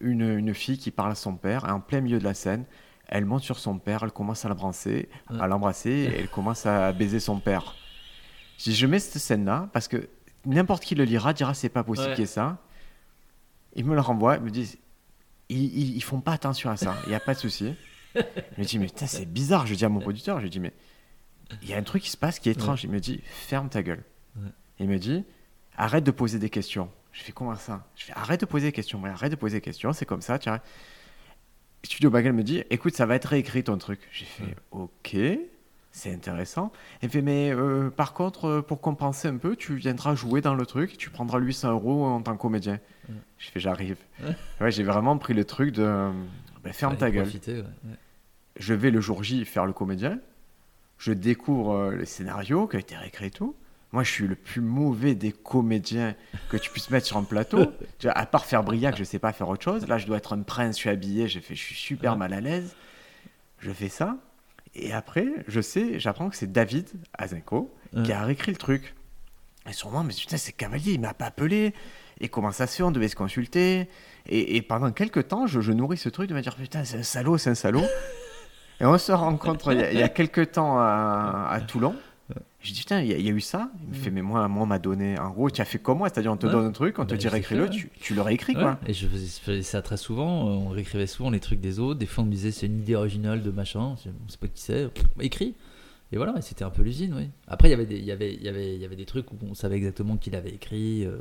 une, 0.00 0.22
une 0.38 0.54
fille 0.54 0.78
qui 0.78 0.90
parle 0.90 1.12
à 1.12 1.14
son 1.14 1.34
père, 1.36 1.66
et 1.66 1.70
en 1.70 1.80
plein 1.80 2.00
milieu 2.00 2.18
de 2.18 2.24
la 2.24 2.32
scène, 2.34 2.64
elle 3.08 3.26
monte 3.26 3.42
sur 3.42 3.58
son 3.58 3.78
père, 3.78 4.02
elle 4.02 4.12
commence 4.12 4.44
à 4.46 4.48
l'embrasser, 4.48 5.08
Ouais. 5.30 5.40
à 5.40 5.46
l'embrasser, 5.46 5.90
et 5.90 6.20
elle 6.20 6.28
commence 6.28 6.64
à 6.64 6.92
baiser 6.92 7.20
son 7.20 7.38
père. 7.38 7.74
Je 8.58 8.86
mets 8.86 8.98
cette 8.98 9.20
scène-là 9.20 9.68
parce 9.72 9.88
que 9.88 10.08
n'importe 10.46 10.84
qui 10.84 10.94
le 10.94 11.04
lira 11.04 11.32
dira 11.34 11.52
c'est 11.54 11.68
pas 11.68 11.82
possible 11.82 12.10
qu'il 12.14 12.20
y 12.20 12.22
ait 12.22 12.26
ça. 12.26 12.58
Ils 13.74 13.84
me 13.84 13.94
le 13.94 14.00
renvoient, 14.00 14.36
ils 14.36 14.42
me 14.42 14.50
disent 14.50 14.78
ils, 15.48 15.64
ils, 15.64 15.96
ils 15.96 16.02
font 16.02 16.20
pas 16.20 16.32
attention 16.32 16.70
à 16.70 16.76
ça, 16.76 16.96
il 17.04 17.10
n'y 17.10 17.14
a 17.14 17.20
pas 17.20 17.34
de 17.34 17.38
souci. 17.38 17.74
Je 18.14 18.22
me 18.58 18.64
dis 18.64 18.78
mais 18.78 18.86
putain 18.86 19.06
c'est 19.06 19.26
bizarre, 19.26 19.66
je 19.66 19.74
dis 19.74 19.84
à 19.84 19.88
mon 19.88 20.00
producteur, 20.00 20.40
je 20.40 20.46
dis 20.46 20.60
mais 20.60 20.72
il 21.62 21.68
y 21.68 21.74
a 21.74 21.76
un 21.76 21.82
truc 21.82 22.02
qui 22.02 22.10
se 22.10 22.16
passe 22.16 22.38
qui 22.38 22.48
est 22.48 22.52
étrange. 22.52 22.84
Il 22.84 22.90
me 22.90 23.00
dit 23.00 23.20
ferme 23.24 23.68
ta 23.68 23.82
gueule. 23.82 24.02
Ouais. 24.36 24.48
Il 24.78 24.88
me 24.88 24.98
dit 24.98 25.24
arrête 25.76 26.04
de 26.04 26.10
poser 26.10 26.38
des 26.38 26.50
questions. 26.50 26.90
Je 27.12 27.22
fais 27.22 27.32
comment 27.32 27.54
ça? 27.56 27.86
Je 27.96 28.04
fais 28.06 28.12
arrête 28.12 28.40
de 28.40 28.46
poser 28.46 28.68
des 28.68 28.72
questions. 28.72 29.00
Ouais, 29.02 29.10
arrête 29.10 29.30
de 29.30 29.36
poser 29.36 29.58
des 29.58 29.60
questions, 29.60 29.92
c'est 29.92 30.06
comme 30.06 30.22
ça. 30.22 30.38
Tu. 30.38 30.48
Studio 31.84 32.10
Bagel 32.10 32.32
me 32.32 32.42
dit 32.42 32.64
écoute, 32.70 32.94
ça 32.96 33.06
va 33.06 33.14
être 33.14 33.26
réécrit 33.26 33.62
ton 33.62 33.76
truc. 33.76 34.00
J'ai 34.10 34.24
fait 34.24 34.56
ok, 34.70 35.16
c'est 35.94 36.12
intéressant. 36.12 36.72
Il 37.02 37.06
me 37.06 37.12
fait 37.12 37.22
mais 37.22 37.52
euh, 37.54 37.88
par 37.88 38.14
contre, 38.14 38.46
euh, 38.46 38.62
pour 38.62 38.80
compenser 38.80 39.28
un 39.28 39.36
peu, 39.36 39.54
tu 39.54 39.76
viendras 39.76 40.16
jouer 40.16 40.40
dans 40.40 40.56
le 40.56 40.66
truc, 40.66 40.98
tu 40.98 41.08
prendras 41.08 41.38
800 41.38 41.70
euros 41.70 42.04
en 42.04 42.20
tant 42.20 42.34
que 42.34 42.42
comédien. 42.42 42.80
Je 43.38 43.48
fais 43.48 43.60
j'arrive. 43.60 43.96
Ouais. 44.60 44.72
J'ai 44.72 44.82
vraiment 44.82 45.16
pris 45.18 45.34
le 45.34 45.44
truc 45.44 45.70
de 45.70 46.10
ben, 46.64 46.72
ferme 46.72 46.96
ta 46.96 47.12
gueule 47.12 47.22
profiter, 47.22 47.54
ouais, 47.54 47.60
ouais. 47.84 47.96
je 48.56 48.74
vais 48.74 48.90
le 48.90 49.00
jour 49.00 49.22
J 49.22 49.44
faire 49.44 49.66
le 49.66 49.72
comédien. 49.72 50.18
Je 50.98 51.12
découvre 51.12 51.74
euh, 51.74 51.96
les 51.96 52.06
scénarios 52.06 52.66
qui 52.66 52.74
ont 52.74 52.80
été 52.80 52.96
réécrits 52.96 53.26
et 53.26 53.30
tout. 53.30 53.54
Moi, 53.92 54.02
je 54.02 54.10
suis 54.10 54.26
le 54.26 54.34
plus 54.34 54.60
mauvais 54.60 55.14
des 55.14 55.30
comédiens 55.30 56.16
que 56.48 56.56
tu 56.56 56.70
puisses 56.70 56.90
mettre 56.90 57.06
sur 57.06 57.18
un 57.18 57.24
plateau. 57.24 57.72
À 58.04 58.26
part 58.26 58.46
faire 58.46 58.64
Briac, 58.64 58.96
je 58.96 59.04
sais 59.04 59.20
pas 59.20 59.32
faire 59.32 59.48
autre 59.48 59.62
chose. 59.62 59.86
Là, 59.86 59.98
je 59.98 60.06
dois 60.06 60.16
être 60.16 60.32
un 60.32 60.42
prince, 60.42 60.74
je 60.74 60.80
suis 60.80 60.90
habillé, 60.90 61.28
j'ai 61.28 61.40
fait, 61.40 61.54
je 61.54 61.62
suis 61.62 61.76
super 61.76 62.16
mal 62.16 62.32
à 62.32 62.40
l'aise. 62.40 62.74
Je 63.60 63.70
fais 63.70 63.88
ça. 63.88 64.16
Et 64.76 64.92
après, 64.92 65.26
je 65.46 65.60
sais, 65.60 65.98
j'apprends 66.00 66.30
que 66.30 66.36
c'est 66.36 66.50
David 66.50 66.88
Azenko 67.16 67.72
qui 68.04 68.12
a 68.12 68.24
réécrit 68.24 68.50
le 68.52 68.58
truc. 68.58 68.94
Et 69.68 69.72
sûrement, 69.72 70.04
mais 70.04 70.12
putain, 70.12 70.36
c'est 70.36 70.52
Cavalier, 70.52 70.92
il 70.92 71.00
m'a 71.00 71.14
pas 71.14 71.26
appelé. 71.26 71.74
Et 72.20 72.28
comment 72.28 72.50
ça 72.50 72.66
se 72.66 72.76
fait 72.76 72.82
On 72.82 72.90
devait 72.90 73.08
se 73.08 73.16
consulter. 73.16 73.88
Et, 74.26 74.56
et 74.56 74.62
pendant 74.62 74.90
quelques 74.90 75.28
temps, 75.28 75.46
je, 75.46 75.60
je 75.60 75.72
nourris 75.72 75.96
ce 75.96 76.08
truc 76.08 76.28
de 76.28 76.34
me 76.34 76.40
dire 76.40 76.54
putain, 76.56 76.84
c'est 76.84 76.98
un 76.98 77.02
salaud, 77.02 77.38
c'est 77.38 77.50
un 77.50 77.54
salaud. 77.54 77.84
et 78.80 78.84
on 78.84 78.98
se 78.98 79.12
rencontre 79.12 79.72
il 79.72 79.78
y 79.80 79.82
a, 79.82 79.92
il 79.92 79.98
y 79.98 80.02
a 80.02 80.08
quelques 80.08 80.52
temps 80.52 80.78
à, 80.78 81.48
à 81.50 81.60
Toulon. 81.60 81.94
Je 82.64 82.72
dis 82.72 82.80
putain, 82.80 83.02
il 83.02 83.08
y, 83.08 83.12
a- 83.12 83.18
il 83.18 83.24
y 83.24 83.28
a 83.28 83.32
eu 83.32 83.40
ça. 83.42 83.70
Il 83.82 83.90
me 83.90 83.94
fait, 83.94 84.10
mais 84.10 84.22
moi, 84.22 84.48
moi, 84.48 84.62
on 84.62 84.66
m'a 84.66 84.78
donné. 84.78 85.18
En 85.18 85.30
gros, 85.30 85.50
tu 85.50 85.60
as 85.60 85.64
fait 85.66 85.78
comme 85.78 85.98
moi, 85.98 86.08
c'est-à-dire, 86.08 86.32
on 86.32 86.36
te 86.38 86.46
Ouais. 86.46 86.52
donne 86.52 86.64
un 86.64 86.72
truc, 86.72 86.98
on 86.98 87.04
te 87.04 87.10
Bah, 87.10 87.16
dit 87.18 87.28
réécris-le, 87.28 87.64
ouais. 87.64 87.70
tu, 87.70 87.90
tu 88.00 88.14
le 88.14 88.22
réécris, 88.22 88.54
Ouais, 88.56 88.62
quoi. 88.62 88.78
Et 88.86 88.94
je 88.94 89.06
faisais, 89.06 89.62
ça 89.62 89.82
très 89.82 89.98
souvent. 89.98 90.48
euh, 90.48 90.52
On 90.52 90.68
réécrivait 90.70 91.06
souvent 91.06 91.28
les 91.30 91.40
trucs 91.40 91.60
des 91.60 91.78
autres. 91.78 91.98
Des 92.00 92.06
fois, 92.06 92.24
on 92.24 92.26
me 92.26 92.32
disait 92.32 92.50
c'est 92.52 92.66
une 92.66 92.78
idée 92.80 92.94
originale 92.94 93.42
de 93.42 93.50
machin. 93.50 93.94
Je 94.02 94.08
on 94.10 94.28
sait 94.30 94.38
pas 94.38 94.48
qui 94.48 94.62
c'est. 94.62 94.88
Pff, 94.88 95.04
Écrit. 95.20 95.54
Et 96.12 96.16
voilà, 96.16 96.40
c'était 96.42 96.64
un 96.64 96.70
peu 96.70 96.82
l'usine, 96.82 97.12
oui. 97.16 97.28
Après, 97.48 97.68
il 97.68 97.72
y 97.72 97.74
avait 97.74 97.86
des, 97.86 97.96
il 97.96 98.04
y 98.04 98.12
avait, 98.12 98.34
y 98.34 98.48
avait, 98.48 98.76
y 98.78 98.84
avait 98.84 98.94
des 98.96 99.04
trucs 99.06 99.30
où 99.32 99.36
on 99.50 99.54
savait 99.54 99.76
exactement 99.76 100.16
qui 100.16 100.30
l'avait 100.30 100.50
écrit. 100.54 101.04
euh, 101.04 101.16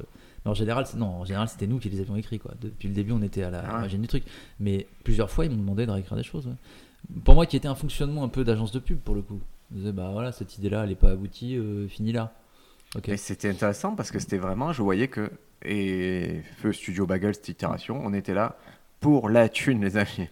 Mais 0.46 0.52
en 0.52 0.54
général, 0.54 0.86
non, 0.98 1.08
en 1.08 1.26
général, 1.26 1.48
c'était 1.50 1.68
nous 1.68 1.80
qui 1.80 1.90
les 1.90 2.00
avions 2.00 2.16
écrits, 2.16 2.38
quoi. 2.40 2.54
Depuis 2.62 2.88
le 2.90 2.94
début, 2.94 3.12
on 3.12 3.22
était 3.22 3.44
à 3.44 3.50
la- 3.50 3.64
Ah 3.68 3.78
l'origine 3.80 4.02
du 4.02 4.08
truc. 4.08 4.24
Mais 4.60 4.88
plusieurs 5.04 5.30
fois, 5.32 5.46
ils 5.46 5.52
m'ont 5.52 5.58
demandé 5.58 5.86
de 5.86 5.92
réécrire 5.92 6.16
des 6.18 6.24
choses. 6.24 6.48
Pour 7.26 7.36
moi, 7.36 7.46
qui 7.46 7.58
était 7.58 7.68
un 7.68 7.76
fonctionnement 7.76 8.24
un 8.24 8.30
peu 8.30 8.44
d'agence 8.44 8.72
de 8.72 8.80
pub, 8.80 9.00
pour 9.00 9.16
le 9.16 9.22
coup. 9.22 9.42
Ils 9.74 9.80
disaient, 9.80 9.92
bah 9.92 10.10
voilà, 10.14 10.32
cette 10.32 10.58
idée-là, 10.58 10.84
elle 10.84 10.92
est 10.92 10.96
pas 10.96 11.12
aboutie, 11.12 11.58
euh, 11.58 11.88
finie 11.88 12.12
là. 12.14 12.34
Ok. 12.96 13.10
Et 13.10 13.18
c'était 13.18 13.50
intéressant 13.50 13.96
parce 13.96 14.12
que 14.12 14.20
c'était 14.20 14.38
vraiment, 14.38 14.72
je 14.72 14.82
voyais 14.84 15.08
que, 15.08 15.32
et 15.64 16.42
Feu 16.58 16.72
Studio 16.74 17.06
Bagel, 17.08 17.34
cette 17.34 17.50
itération, 17.50 18.00
on 18.04 18.14
était 18.14 18.34
là 18.36 18.56
pour 19.00 19.30
la 19.30 19.50
thune, 19.50 19.82
les 19.82 19.98
amis. 19.98 20.30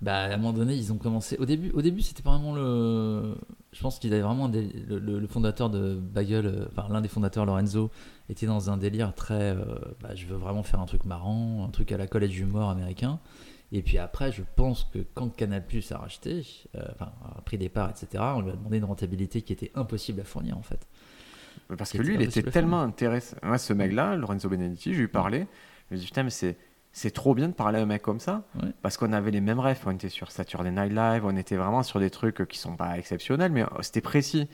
Bah, 0.00 0.24
à 0.24 0.34
un 0.34 0.36
moment 0.36 0.52
donné, 0.52 0.74
ils 0.74 0.92
ont 0.92 0.98
commencé. 0.98 1.36
Au 1.38 1.46
début, 1.46 1.70
au 1.70 1.80
début 1.80 2.02
c'était 2.02 2.22
vraiment 2.22 2.54
le. 2.54 3.34
Je 3.72 3.80
pense 3.80 3.98
qu'il 3.98 4.12
avait 4.12 4.22
vraiment. 4.22 4.48
des- 4.48 4.68
Le, 4.88 4.98
le- 4.98 5.18
le 5.18 5.26
fondateur 5.26 5.70
de 5.70 5.94
Bagel, 5.94 6.46
euh, 6.46 6.66
enfin, 6.76 6.92
l'un 6.92 7.00
des 7.00 7.08
fondateurs, 7.08 7.46
Lorenzo, 7.46 7.90
était 8.28 8.44
dans 8.46 8.70
un 8.70 8.76
délire 8.76 9.14
très. 9.14 9.34
euh, 9.56 9.64
bah, 10.02 10.14
je 10.14 10.26
veux 10.26 10.36
vraiment 10.36 10.62
faire 10.62 10.80
un 10.80 10.86
truc 10.86 11.04
marrant, 11.06 11.64
un 11.66 11.70
truc 11.70 11.90
à 11.90 11.96
la 11.96 12.06
collège 12.06 12.32
d'humour 12.32 12.68
américain. 12.68 13.18
Et 13.74 13.82
puis 13.82 13.98
après, 13.98 14.30
je 14.30 14.42
pense 14.54 14.84
que 14.84 15.00
quand 15.14 15.34
Canal 15.34 15.66
Plus 15.66 15.90
a 15.90 15.98
racheté, 15.98 16.46
euh, 16.76 16.82
enfin, 16.92 17.12
a 17.36 17.42
pris 17.42 17.58
des 17.58 17.68
parts, 17.68 17.90
etc., 17.90 18.22
on 18.36 18.40
lui 18.40 18.50
a 18.52 18.54
demandé 18.54 18.78
une 18.78 18.84
rentabilité 18.84 19.42
qui 19.42 19.52
était 19.52 19.72
impossible 19.74 20.20
à 20.20 20.24
fournir, 20.24 20.56
en 20.56 20.62
fait. 20.62 20.86
Parce 21.76 21.90
que 21.90 21.98
lui, 21.98 22.14
il 22.14 22.22
était 22.22 22.44
tellement 22.44 22.82
intéressant. 22.82 23.36
Moi, 23.42 23.58
ce 23.58 23.72
mec-là, 23.72 24.14
Lorenzo 24.14 24.48
Benedetti, 24.48 24.94
je 24.94 25.00
lui 25.00 25.08
parlais. 25.08 25.48
Je 25.90 25.94
lui 25.96 26.00
dis, 26.00 26.06
putain, 26.06 26.22
mais 26.22 26.30
c'est. 26.30 26.56
C'est 26.96 27.10
trop 27.10 27.34
bien 27.34 27.48
de 27.48 27.52
parler 27.54 27.80
à 27.80 27.82
un 27.82 27.86
mec 27.86 28.02
comme 28.02 28.20
ça, 28.20 28.44
Ouais. 28.62 28.68
parce 28.80 28.96
qu'on 28.96 29.12
avait 29.12 29.32
les 29.32 29.40
mêmes 29.40 29.58
rêves. 29.58 29.80
On 29.84 29.90
était 29.90 30.08
sur 30.08 30.30
Saturday 30.30 30.70
Night 30.70 30.92
Live, 30.92 31.22
on 31.26 31.36
était 31.36 31.56
vraiment 31.56 31.82
sur 31.82 31.98
des 31.98 32.08
trucs 32.08 32.46
qui 32.46 32.56
sont 32.56 32.76
pas 32.76 32.96
exceptionnels, 32.96 33.50
mais 33.50 33.62
euh, 33.62 33.66
c'était 33.82 34.00
précis. 34.00 34.46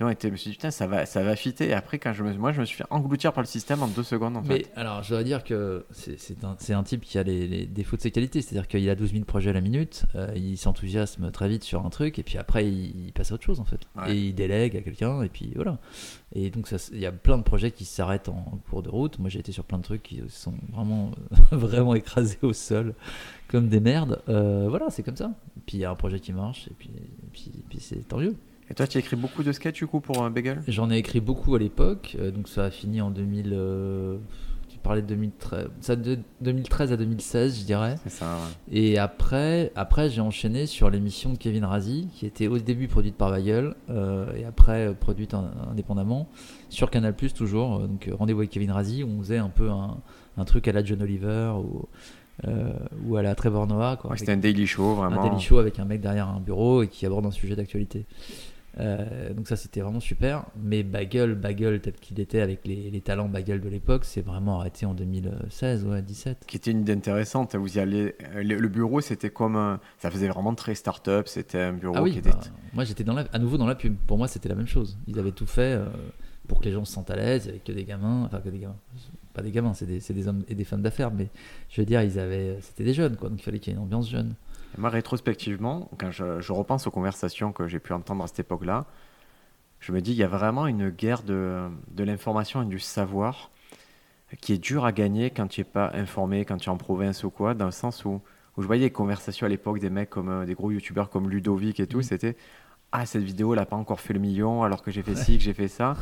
On 0.00 0.08
était- 0.08 0.26
je 0.26 0.32
me 0.32 0.36
suis 0.36 0.50
dit, 0.50 0.56
putain, 0.56 0.72
ça 0.72 0.88
va, 0.88 1.06
ça 1.06 1.22
va 1.22 1.36
fitter. 1.36 1.68
Et 1.68 1.72
après, 1.72 1.98
quand 2.00 2.12
je 2.12 2.24
me, 2.24 2.34
moi, 2.34 2.50
je 2.50 2.60
me 2.60 2.64
suis 2.64 2.76
fait 2.76 2.84
engloutir 2.90 3.32
par 3.32 3.42
le 3.42 3.46
système 3.46 3.80
en 3.80 3.86
deux 3.86 4.02
secondes, 4.02 4.36
en 4.36 4.42
Mais 4.42 4.64
fait. 4.64 4.72
alors, 4.74 5.04
je 5.04 5.10
dois 5.14 5.22
dire 5.22 5.44
que 5.44 5.86
c'est 5.92 6.16
un, 6.44 6.56
un 6.76 6.82
type 6.82 7.02
qui 7.02 7.16
a 7.16 7.22
les, 7.22 7.46
les 7.46 7.64
défauts 7.66 7.96
de 7.96 8.02
ses 8.02 8.10
qualités. 8.10 8.42
C'est-à-dire 8.42 8.66
qu'il 8.66 8.90
a 8.90 8.96
12 8.96 9.12
000 9.12 9.24
projets 9.24 9.50
à 9.50 9.52
la 9.52 9.60
minute, 9.60 10.02
euh, 10.16 10.32
il 10.34 10.58
s'enthousiasme 10.58 11.30
très 11.30 11.48
vite 11.48 11.62
sur 11.62 11.86
un 11.86 11.90
truc, 11.90 12.18
et 12.18 12.24
puis 12.24 12.38
après, 12.38 12.66
il, 12.66 13.06
il 13.06 13.12
passe 13.12 13.30
à 13.30 13.36
autre 13.36 13.44
chose, 13.44 13.60
en 13.60 13.64
fait. 13.64 13.80
Ouais. 13.96 14.16
Et 14.16 14.18
il 14.18 14.34
délègue 14.34 14.76
à 14.76 14.80
quelqu'un, 14.80 15.22
et 15.22 15.28
puis 15.28 15.52
voilà. 15.54 15.78
Et 16.36 16.50
donc, 16.50 16.68
il 16.92 16.98
y 16.98 17.06
a 17.06 17.12
plein 17.12 17.38
de 17.38 17.44
projets 17.44 17.70
qui 17.70 17.84
s'arrêtent 17.84 18.28
en, 18.28 18.44
en 18.52 18.58
cours 18.68 18.82
de 18.82 18.88
route. 18.88 19.18
Moi, 19.20 19.28
j'ai 19.28 19.38
été 19.38 19.52
sur 19.52 19.64
plein 19.64 19.78
de 19.78 19.84
trucs 19.84 20.02
qui 20.02 20.20
sont 20.28 20.54
vraiment, 20.72 21.12
vraiment 21.52 21.94
écrasés 21.94 22.38
au 22.42 22.52
sol, 22.52 22.94
comme 23.46 23.68
des 23.68 23.80
merdes. 23.80 24.20
Euh, 24.28 24.66
voilà, 24.68 24.90
c'est 24.90 25.04
comme 25.04 25.16
ça. 25.16 25.32
Et 25.56 25.60
puis, 25.64 25.76
il 25.78 25.80
y 25.80 25.84
a 25.84 25.90
un 25.90 25.94
projet 25.94 26.18
qui 26.18 26.32
marche, 26.32 26.66
et 26.68 26.74
puis, 26.76 26.90
et 26.96 27.30
puis, 27.32 27.52
et 27.56 27.64
puis 27.68 27.78
c'est 27.80 28.08
tant 28.08 28.18
mieux. 28.18 28.34
Et 28.68 28.74
toi, 28.74 28.86
tu 28.86 28.96
as 28.96 29.00
écrit 29.00 29.16
beaucoup 29.16 29.42
de 29.44 29.52
sketchs, 29.52 29.78
du 29.78 29.86
coup, 29.86 30.00
pour 30.00 30.24
un 30.24 30.30
Bagel 30.30 30.62
J'en 30.66 30.90
ai 30.90 30.96
écrit 30.96 31.20
beaucoup 31.20 31.54
à 31.54 31.58
l'époque, 31.58 32.16
euh, 32.18 32.32
donc 32.32 32.48
ça 32.48 32.64
a 32.64 32.70
fini 32.70 33.00
en 33.00 33.10
2000. 33.10 33.52
Parlais 34.84 35.02
de 35.02 35.06
2013, 35.08 35.68
ça 35.80 35.96
de 35.96 36.18
2013 36.42 36.92
à 36.92 36.96
2016, 36.96 37.60
je 37.60 37.64
dirais. 37.64 37.96
C'est 38.04 38.10
ça, 38.10 38.26
ouais. 38.36 38.76
Et 38.78 38.98
après, 38.98 39.72
après 39.74 40.08
j'ai 40.10 40.20
enchaîné 40.20 40.66
sur 40.66 40.90
l'émission 40.90 41.32
de 41.32 41.38
Kevin 41.38 41.64
Razi, 41.64 42.08
qui 42.14 42.26
était 42.26 42.46
au 42.46 42.58
début 42.58 42.86
produite 42.86 43.16
par 43.16 43.30
Bagel, 43.30 43.74
euh, 43.90 44.32
et 44.36 44.44
après 44.44 44.88
euh, 44.88 44.92
produite 44.92 45.34
in- 45.34 45.50
indépendamment, 45.70 46.28
sur 46.68 46.90
Canal 46.90 47.14
Plus 47.16 47.34
toujours. 47.34 47.76
euh, 47.76 47.86
Donc 47.88 48.08
rendez-vous 48.16 48.40
avec 48.40 48.50
Kevin 48.50 48.70
Razi, 48.70 49.02
où 49.02 49.08
on 49.08 49.18
faisait 49.22 49.38
un 49.38 49.48
peu 49.50 49.70
un, 49.70 49.96
un 50.36 50.44
truc 50.44 50.68
à 50.68 50.72
la 50.72 50.84
John 50.84 51.02
Oliver, 51.02 51.52
euh, 52.46 52.72
ou 53.06 53.16
à 53.16 53.22
la 53.22 53.34
Trevor 53.34 53.66
Noah. 53.66 53.96
Quoi, 53.96 54.10
Ouais, 54.10 54.16
C'était 54.18 54.32
un 54.32 54.36
daily 54.36 54.66
show, 54.66 54.94
vraiment. 54.94 55.20
un 55.22 55.28
daily 55.28 55.40
show 55.40 55.58
avec 55.58 55.78
un 55.78 55.84
mec 55.84 56.00
derrière 56.00 56.28
un 56.28 56.40
bureau 56.40 56.82
et 56.82 56.88
qui 56.88 57.06
aborde 57.06 57.26
un 57.26 57.30
sujet 57.30 57.56
d'actualité. 57.56 58.06
Euh, 58.80 59.32
donc 59.32 59.46
ça 59.46 59.54
c'était 59.56 59.80
vraiment 59.80 60.00
super. 60.00 60.46
Mais 60.56 60.82
Bagel, 60.82 61.34
Bagel 61.36 61.80
tel 61.80 61.92
qu'il 61.94 62.18
était 62.20 62.40
avec 62.40 62.66
les, 62.66 62.90
les 62.90 63.00
talents 63.00 63.28
Bagel 63.28 63.60
de 63.60 63.68
l'époque, 63.68 64.04
c'est 64.04 64.20
vraiment 64.22 64.58
arrêté 64.60 64.84
en 64.86 64.94
2016 64.94 65.84
ouais 65.84 66.02
17. 66.02 66.44
Qui 66.46 66.56
était 66.56 66.70
une 66.72 66.80
idée 66.80 66.92
intéressante. 66.92 67.54
Vous 67.54 67.76
y 67.76 67.80
alliez. 67.80 68.14
euh, 68.34 68.42
Le, 68.42 68.68
bureau, 68.68 69.00
c'était 69.00 69.30
comme. 69.30 69.56
un- 69.56 69.80
Ça 69.98 70.10
faisait 70.10 70.28
vraiment 70.28 70.54
très 70.54 70.74
start-up. 70.74 71.28
C'était 71.28 71.60
un 71.60 71.72
bureau 71.72 71.94
Ah 71.96 72.02
oui, 72.02 72.12
qui 72.12 72.18
était. 72.18 72.30
bah, 72.30 72.40
moi 72.72 72.84
j'étais 72.84 73.04
dans 73.04 73.14
la, 73.14 73.24
à 73.32 73.38
nouveau 73.38 73.58
dans 73.58 73.66
la 73.66 73.76
pub. 73.76 73.94
Pour 74.06 74.18
moi 74.18 74.26
c'était 74.28 74.48
la 74.48 74.56
même 74.56 74.66
chose. 74.66 74.98
Ils 75.06 75.18
avaient 75.18 75.30
tout 75.32 75.46
fait 75.46 75.74
euh, 75.78 75.84
pour 76.48 76.60
que 76.60 76.64
les 76.64 76.72
gens 76.72 76.84
se 76.84 76.92
sentent 76.92 77.10
à 77.10 77.16
l'aise, 77.16 77.48
avec 77.48 77.64
que 77.64 77.72
des 77.72 77.84
gamins, 77.84 78.24
enfin 78.26 78.40
que 78.40 78.48
des 78.48 78.58
gamins, 78.58 78.76
pas 79.32 79.42
des 79.42 79.50
gamins, 79.50 79.72
c'est 79.72 79.86
des, 79.86 80.00
des 80.00 80.28
hommes 80.28 80.44
et 80.48 80.54
des 80.54 80.64
femmes 80.64 80.82
d'affaires, 80.82 81.10
mais 81.10 81.28
je 81.70 81.80
veux 81.80 81.86
dire 81.86 82.02
ils 82.02 82.18
avaient, 82.18 82.58
c'était 82.60 82.84
des 82.84 82.92
jeunes 82.92 83.16
quoi, 83.16 83.30
donc 83.30 83.40
il 83.40 83.42
fallait 83.42 83.58
qu'il 83.60 83.72
y 83.72 83.76
ait 83.76 83.78
une 83.78 83.84
ambiance 83.84 84.10
jeune. 84.10 84.34
Et 84.76 84.80
moi, 84.80 84.90
rétrospectivement, 84.90 85.90
quand 85.98 86.10
je, 86.10 86.40
je 86.40 86.52
repense 86.52 86.86
aux 86.86 86.90
conversations 86.90 87.52
que 87.52 87.68
j'ai 87.68 87.78
pu 87.78 87.92
entendre 87.92 88.24
à 88.24 88.26
cette 88.26 88.40
époque-là, 88.40 88.86
je 89.80 89.92
me 89.92 90.00
dis 90.00 90.12
il 90.12 90.16
y 90.16 90.22
a 90.22 90.28
vraiment 90.28 90.66
une 90.66 90.90
guerre 90.90 91.22
de, 91.22 91.68
de 91.90 92.04
l'information 92.04 92.62
et 92.62 92.66
du 92.66 92.78
savoir 92.78 93.50
qui 94.40 94.52
est 94.52 94.58
dur 94.58 94.84
à 94.84 94.92
gagner 94.92 95.30
quand 95.30 95.46
tu 95.46 95.60
n'es 95.60 95.64
pas 95.64 95.90
informé, 95.94 96.44
quand 96.44 96.56
tu 96.56 96.68
es 96.68 96.72
en 96.72 96.76
province 96.76 97.24
ou 97.24 97.30
quoi, 97.30 97.54
dans 97.54 97.66
le 97.66 97.70
sens 97.70 98.04
où, 98.04 98.20
où 98.56 98.62
je 98.62 98.66
voyais 98.66 98.84
les 98.84 98.90
conversations 98.90 99.46
à 99.46 99.48
l'époque 99.48 99.78
des 99.78 99.90
mecs 99.90 100.10
comme 100.10 100.28
euh, 100.28 100.46
des 100.46 100.54
gros 100.54 100.70
youtubeurs 100.70 101.10
comme 101.10 101.28
Ludovic 101.28 101.80
et 101.80 101.86
tout, 101.86 102.02
c'était 102.02 102.36
ah 102.92 103.06
cette 103.06 103.22
vidéo 103.22 103.52
elle 103.52 103.60
n'a 103.60 103.66
pas 103.66 103.76
encore 103.76 104.00
fait 104.00 104.12
le 104.12 104.20
million 104.20 104.62
alors 104.62 104.82
que 104.82 104.90
j'ai 104.90 105.02
fait 105.02 105.16
ci, 105.16 105.36
que 105.36 105.44
j'ai 105.44 105.54
fait 105.54 105.68
ça. 105.68 105.96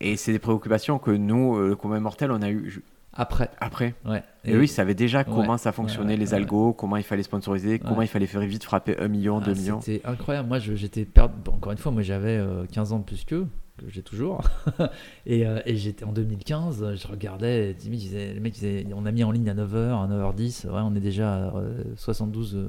et 0.00 0.16
c'est 0.16 0.32
des 0.32 0.38
préoccupations 0.38 0.98
que 0.98 1.10
nous, 1.10 1.56
euh, 1.56 1.68
le 1.68 1.76
commun 1.76 2.00
mortel, 2.00 2.30
on 2.30 2.42
a 2.42 2.50
eu 2.50 2.82
Après, 3.14 3.50
après. 3.60 3.94
ouais. 4.06 4.22
Et, 4.44 4.54
eux, 4.54 4.64
ils 4.64 4.68
savaient 4.68 4.94
déjà 4.94 5.22
comment 5.24 5.52
Ouais, 5.52 5.58
ça 5.58 5.70
fonctionnait, 5.72 6.14
ouais, 6.14 6.18
les 6.18 6.30
ouais, 6.30 6.34
algos, 6.36 6.72
comment 6.72 6.96
il 6.96 7.02
fallait 7.02 7.22
sponsoriser, 7.22 7.78
comment 7.78 8.00
il 8.02 8.08
fallait 8.08 8.26
faire 8.26 8.40
vite 8.40 8.64
frapper 8.64 8.98
un 8.98 9.08
million, 9.08 9.38
Ah, 9.42 9.44
deux 9.44 9.52
millions. 9.54 9.80
C'était 9.82 10.06
incroyable. 10.06 10.48
Moi, 10.48 10.58
j'étais 10.58 11.04
perdu. 11.04 11.34
bon, 11.44 11.52
encore 11.52 11.72
une 11.72 11.78
fois, 11.78 11.92
moi, 11.92 12.02
j'avais 12.02 12.38
euh, 12.38 12.64
15 12.72 12.92
ans 12.94 12.98
de 13.00 13.04
plus 13.04 13.24
qu'eux, 13.24 13.46
que 13.76 13.84
j'ai 13.90 14.02
toujours. 14.02 14.40
et 15.26 15.46
euh, 15.46 15.60
et 15.66 15.76
j'étais 15.76 16.04
en 16.04 16.12
2015, 16.12 16.82
euh, 16.82 16.96
je 16.96 17.06
regardais, 17.06 17.74
limite, 17.84 18.02
ils 18.02 18.08
disaient- 18.08 18.32
les 18.34 18.40
mecs 18.40 18.54
disaient 18.54 18.86
on 18.94 19.04
a 19.04 19.12
mis 19.12 19.24
en 19.24 19.30
ligne 19.30 19.50
à 19.50 19.54
9h, 19.54 20.04
à 20.04 20.06
9h10, 20.08 20.66
ouais, 20.68 20.80
on 20.82 20.94
est 20.94 21.00
déjà 21.00 21.34
à 21.34 21.56
euh, 21.56 21.82
72 21.96 22.54
euh, 22.56 22.68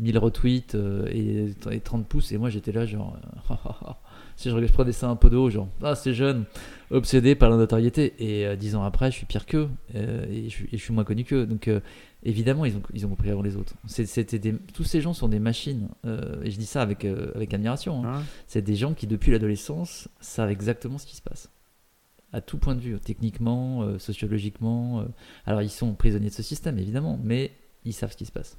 1000 0.00 0.18
retweets 0.18 0.74
euh, 0.74 1.06
et, 1.12 1.54
et 1.70 1.80
30 1.80 2.06
pouces. 2.06 2.32
Et 2.32 2.38
moi, 2.38 2.50
j'étais 2.50 2.72
là, 2.72 2.86
genre, 2.86 3.16
euh, 3.50 3.54
si 4.36 4.50
je, 4.50 4.66
je 4.66 4.72
prenais 4.72 4.92
ça 4.92 5.08
un 5.08 5.16
peu 5.16 5.30
de 5.30 5.36
haut, 5.36 5.48
genre, 5.50 5.68
ah, 5.82 5.94
c'est 5.94 6.14
jeune, 6.14 6.44
obsédé 6.90 7.34
par 7.34 7.50
la 7.50 7.56
notoriété. 7.56 8.14
Et 8.18 8.46
euh, 8.46 8.56
dix 8.56 8.74
ans 8.76 8.82
après, 8.82 9.10
je 9.10 9.16
suis 9.16 9.26
pire 9.26 9.46
qu'eux 9.46 9.68
euh, 9.94 10.26
et, 10.30 10.44
je, 10.44 10.48
suis- 10.50 10.68
et 10.72 10.76
je 10.78 10.82
suis 10.82 10.92
moins 10.92 11.04
connu 11.04 11.24
qu'eux. 11.24 11.46
Donc, 11.46 11.68
euh, 11.68 11.80
évidemment, 12.22 12.64
ils 12.64 12.76
ont, 12.76 12.82
ils 12.94 13.06
ont 13.06 13.08
compris 13.10 13.30
avant 13.30 13.42
les 13.42 13.56
autres. 13.56 13.74
C'était 13.86 14.38
des, 14.38 14.54
tous 14.74 14.84
ces 14.84 15.00
gens 15.00 15.12
sont 15.14 15.28
des 15.28 15.38
machines. 15.38 15.88
euh, 16.04 16.42
et 16.42 16.50
je 16.50 16.58
dis 16.58 16.66
ça 16.66 16.82
avec, 16.82 17.04
euh, 17.04 17.30
avec 17.34 17.52
admiration. 17.54 18.04
hein. 18.04 18.22
C'est 18.46 18.62
des 18.62 18.76
gens 18.76 18.94
qui, 18.94 19.06
depuis 19.06 19.32
l'adolescence, 19.32 20.08
savent 20.20 20.50
exactement 20.50 20.98
ce 20.98 21.06
qui 21.06 21.16
se 21.16 21.22
passe. 21.22 21.50
À 22.32 22.40
tout 22.40 22.58
point 22.58 22.76
de 22.76 22.80
vue, 22.80 22.96
techniquement, 23.00 23.82
euh, 23.82 23.98
sociologiquement. 23.98 25.04
Alors, 25.46 25.62
ils 25.62 25.70
sont 25.70 25.94
prisonniers 25.94 26.28
de 26.28 26.34
ce 26.34 26.42
système, 26.44 26.78
évidemment, 26.78 27.18
mais 27.24 27.50
ils 27.84 27.92
savent 27.92 28.12
ce 28.12 28.16
qui 28.16 28.26
se 28.26 28.30
passe. 28.32 28.56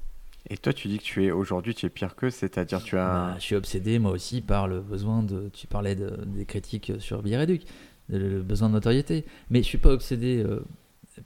Et 0.50 0.56
toi, 0.56 0.72
tu 0.72 0.88
dis 0.88 0.98
que 0.98 1.04
tu 1.04 1.24
es 1.24 1.30
aujourd'hui, 1.30 1.74
tu 1.74 1.86
es 1.86 1.88
pire 1.88 2.16
qu'eux, 2.16 2.28
c'est-à-dire 2.30 2.82
tu 2.82 2.98
as. 2.98 3.06
Bah, 3.06 3.34
je 3.38 3.42
suis 3.44 3.54
obsédé, 3.54 3.98
moi 4.00 4.10
aussi, 4.10 4.40
par 4.40 4.66
le 4.68 4.80
besoin 4.80 5.22
de. 5.22 5.48
Tu 5.54 5.66
parlais 5.68 5.94
de- 5.94 6.18
des 6.26 6.44
critiques 6.44 6.92
sur 6.98 7.22
Biréduc, 7.22 7.62
le, 8.18 8.42
besoin 8.42 8.68
de 8.68 8.74
notoriété. 8.74 9.24
Mais 9.50 9.60
je 9.62 9.66
suis 9.68 9.78
pas 9.78 9.90
obsédé 9.90 10.42
euh, 10.44 10.64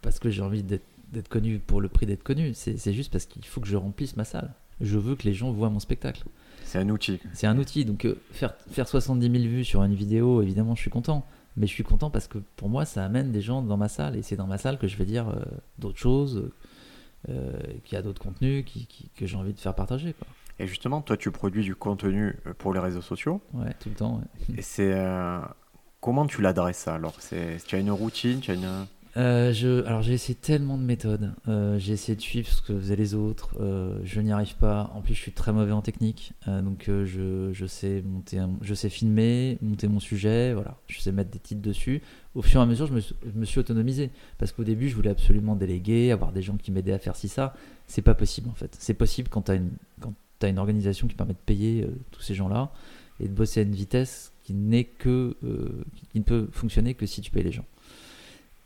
parce 0.02 0.18
que 0.18 0.30
j'ai 0.30 0.42
envie 0.42 0.62
d'être 0.62 1.28
connu 1.28 1.58
pour 1.58 1.80
le 1.80 1.88
prix 1.88 2.06
d'être 2.06 2.22
connu. 2.22 2.52
C'est 2.54 2.92
juste 2.92 3.12
parce 3.12 3.26
qu'il 3.26 3.44
faut 3.44 3.60
que 3.60 3.68
je 3.68 3.76
remplisse 3.76 4.16
ma 4.16 4.24
salle. 4.24 4.52
Je 4.80 4.98
veux 4.98 5.16
que 5.16 5.22
les 5.24 5.32
gens 5.34 5.50
voient 5.52 5.70
mon 5.70 5.80
spectacle. 5.80 6.24
C'est 6.64 6.78
un 6.78 6.88
outil. 6.90 7.20
C'est 7.32 7.46
un 7.46 7.56
outil. 7.58 7.84
Donc, 7.84 8.04
euh, 8.04 8.18
faire, 8.32 8.54
faire 8.70 8.88
70 8.88 9.30
000 9.30 9.44
vues 9.44 9.64
sur 9.64 9.82
une 9.84 9.94
vidéo, 9.94 10.42
évidemment, 10.42 10.74
je 10.74 10.80
suis 10.80 10.90
content. 10.90 11.24
Mais 11.56 11.66
je 11.66 11.72
suis 11.72 11.84
content 11.84 12.10
parce 12.10 12.28
que 12.28 12.36
pour 12.56 12.68
moi, 12.68 12.84
ça 12.84 13.02
amène 13.04 13.32
des 13.32 13.40
gens 13.40 13.62
dans 13.62 13.78
ma 13.78 13.88
salle. 13.88 14.16
Et 14.16 14.22
c'est 14.22 14.36
dans 14.36 14.46
ma 14.46 14.58
salle 14.58 14.76
que 14.78 14.86
je 14.86 14.96
vais 14.98 15.06
dire 15.06 15.28
euh, 15.30 15.40
d'autres 15.78 15.98
choses, 15.98 16.50
euh, 17.30 17.52
qu'il 17.84 17.94
y 17.94 17.98
a 17.98 18.02
d'autres 18.02 18.20
contenus 18.20 18.64
qui, 18.66 18.86
qui- 18.86 19.08
que 19.16 19.24
j'ai 19.26 19.36
envie 19.36 19.54
de 19.54 19.58
faire 19.58 19.74
partager. 19.74 20.12
Quoi. 20.12 20.26
Et 20.58 20.66
justement, 20.66 21.00
toi, 21.00 21.16
tu 21.16 21.30
produis 21.30 21.62
du 21.62 21.74
contenu 21.74 22.36
pour 22.58 22.74
les 22.74 22.80
réseaux 22.80 23.00
sociaux. 23.00 23.40
Ouais, 23.54 23.72
tout 23.80 23.88
le 23.88 23.94
temps. 23.94 24.16
ouais. 24.48 24.56
Et 24.58 24.62
c'est. 24.62 24.92
Comment 26.06 26.24
tu 26.24 26.40
l'adresses 26.40 26.78
ça 26.78 26.94
alors. 26.94 27.16
Tu 27.18 27.74
as 27.74 27.78
une 27.80 27.90
routine 27.90 28.38
tu 28.38 28.52
as 28.52 28.54
une... 28.54 28.86
Euh, 29.16 29.52
je, 29.52 29.84
alors 29.86 30.02
j'ai 30.02 30.12
essayé 30.12 30.36
tellement 30.36 30.78
de 30.78 30.84
méthodes. 30.84 31.34
Euh, 31.48 31.80
j'ai 31.80 31.94
essayé 31.94 32.14
de 32.14 32.20
suivre 32.20 32.46
ce 32.48 32.62
que 32.62 32.78
faisaient 32.78 32.94
les 32.94 33.14
autres. 33.14 33.56
Euh, 33.60 33.98
je 34.04 34.20
n'y 34.20 34.30
arrive 34.30 34.54
pas. 34.54 34.92
En 34.94 35.00
plus, 35.00 35.14
je 35.14 35.20
suis 35.20 35.32
très 35.32 35.52
mauvais 35.52 35.72
en 35.72 35.82
technique. 35.82 36.32
Euh, 36.46 36.62
donc 36.62 36.84
je, 36.86 37.50
je 37.52 37.66
sais 37.66 38.04
monter, 38.06 38.40
je 38.62 38.72
sais 38.72 38.88
filmer, 38.88 39.58
monter 39.62 39.88
mon 39.88 39.98
sujet. 39.98 40.54
Voilà, 40.54 40.76
je 40.86 41.00
sais 41.00 41.10
mettre 41.10 41.30
des 41.30 41.40
titres 41.40 41.60
dessus. 41.60 42.02
Au 42.36 42.42
fur 42.42 42.60
et 42.60 42.62
à 42.62 42.66
mesure, 42.66 42.86
je 42.86 42.92
me, 42.92 43.00
je 43.00 43.32
me 43.34 43.44
suis 43.44 43.58
autonomisé 43.58 44.12
parce 44.38 44.52
qu'au 44.52 44.62
début, 44.62 44.88
je 44.88 44.94
voulais 44.94 45.10
absolument 45.10 45.56
déléguer, 45.56 46.12
avoir 46.12 46.30
des 46.30 46.42
gens 46.42 46.56
qui 46.56 46.70
m'aidaient 46.70 46.92
à 46.92 47.00
faire 47.00 47.16
ci 47.16 47.26
ça. 47.26 47.52
C'est 47.88 48.02
pas 48.02 48.14
possible 48.14 48.48
en 48.48 48.54
fait. 48.54 48.76
C'est 48.78 48.94
possible 48.94 49.28
quand 49.28 49.42
tu 49.42 49.50
as 49.50 49.54
une 49.56 49.72
quand 50.00 50.14
t'as 50.38 50.50
une 50.50 50.60
organisation 50.60 51.08
qui 51.08 51.16
permet 51.16 51.32
de 51.32 51.38
payer 51.44 51.84
tous 52.12 52.22
ces 52.22 52.36
gens-là 52.36 52.70
et 53.18 53.26
de 53.26 53.32
bosser 53.32 53.58
à 53.58 53.62
une 53.64 53.74
vitesse 53.74 54.30
qui 54.46 54.54
n'est 54.54 54.84
que 54.84 55.34
euh, 55.44 55.82
qui- 56.12 56.18
ne 56.20 56.24
peut 56.24 56.48
fonctionner 56.52 56.94
que 56.94 57.04
si 57.04 57.20
tu 57.20 57.32
payes 57.32 57.42
les 57.42 57.50
gens. 57.50 57.64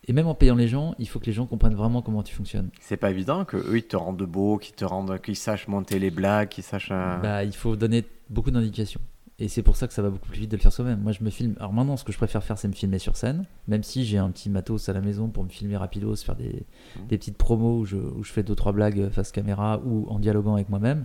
Et 0.09 0.12
même 0.12 0.26
en 0.26 0.35
payant 0.35 0.55
les 0.57 0.68
gens, 0.68 0.95
il 0.99 1.09
faut 1.09 1.20
que 1.20 1.26
les 1.26 1.33
gens 1.33 1.47
comprennent 1.47 1.74
vraiment 1.74 2.03
comment 2.03 2.22
tu 2.22 2.35
fonctionnes. 2.35 2.68
C'est 2.81 2.97
pas 2.99 3.11
évident 3.11 3.45
que 3.47 3.57
eux 3.57 3.78
ils 3.78 3.83
te 3.87 3.97
rendent 3.97 4.22
beau, 4.22 4.59
qu'ils 4.59 4.74
te 4.74 4.85
rendent, 4.85 5.18
qu'ils 5.20 5.37
sachent 5.37 5.68
monter 5.68 5.99
les 5.99 6.11
blagues, 6.11 6.49
qu'ils 6.51 6.64
sachent. 6.64 6.91
euh, 6.91 7.16
Bah, 7.18 7.45
il 7.45 7.55
faut 7.55 7.76
donner 7.76 8.05
beaucoup 8.28 8.51
d'indications. 8.51 9.01
Et 9.39 9.49
c'est 9.49 9.62
pour 9.62 9.76
ça 9.76 9.87
que 9.89 9.95
ça 9.95 10.03
va 10.03 10.11
beaucoup 10.11 10.28
plus 10.28 10.41
vite 10.41 10.51
de 10.51 10.57
le 10.57 10.61
faire 10.61 10.72
soi-même. 10.72 11.01
Moi, 11.01 11.12
je 11.12 11.24
me 11.24 11.31
filme. 11.31 11.55
Alors 11.59 11.72
maintenant, 11.72 11.97
ce 11.97 12.05
que 12.05 12.12
je 12.12 12.18
préfère 12.18 12.45
faire, 12.45 12.59
c'est 12.59 12.68
me 12.68 12.74
filmer 12.74 12.99
sur 12.99 13.16
scène. 13.16 13.47
Même 13.68 13.83
si 13.83 14.05
j'ai 14.05 14.18
un 14.18 14.31
petit 14.31 14.51
matos 14.51 14.91
à 14.91 14.93
la 14.93 15.01
maison 15.01 15.28
pour 15.28 15.45
me 15.45 15.49
filmer 15.49 15.78
rapidos, 15.78 16.16
faire 16.16 16.37
des, 16.37 16.62
des 17.09 17.16
petites 17.16 17.39
promos 17.39 17.78
où 17.78 17.85
je, 17.87 17.97
où 17.97 18.22
je 18.22 18.31
fais 18.33 18.43
deux 18.43 18.55
trois 18.55 18.72
blagues 18.72 19.09
face 19.11 19.33
caméra 19.33 19.81
ou 19.85 20.07
en 20.11 20.18
dialoguant 20.18 20.55
avec 20.57 20.68
moi-même. 20.68 21.05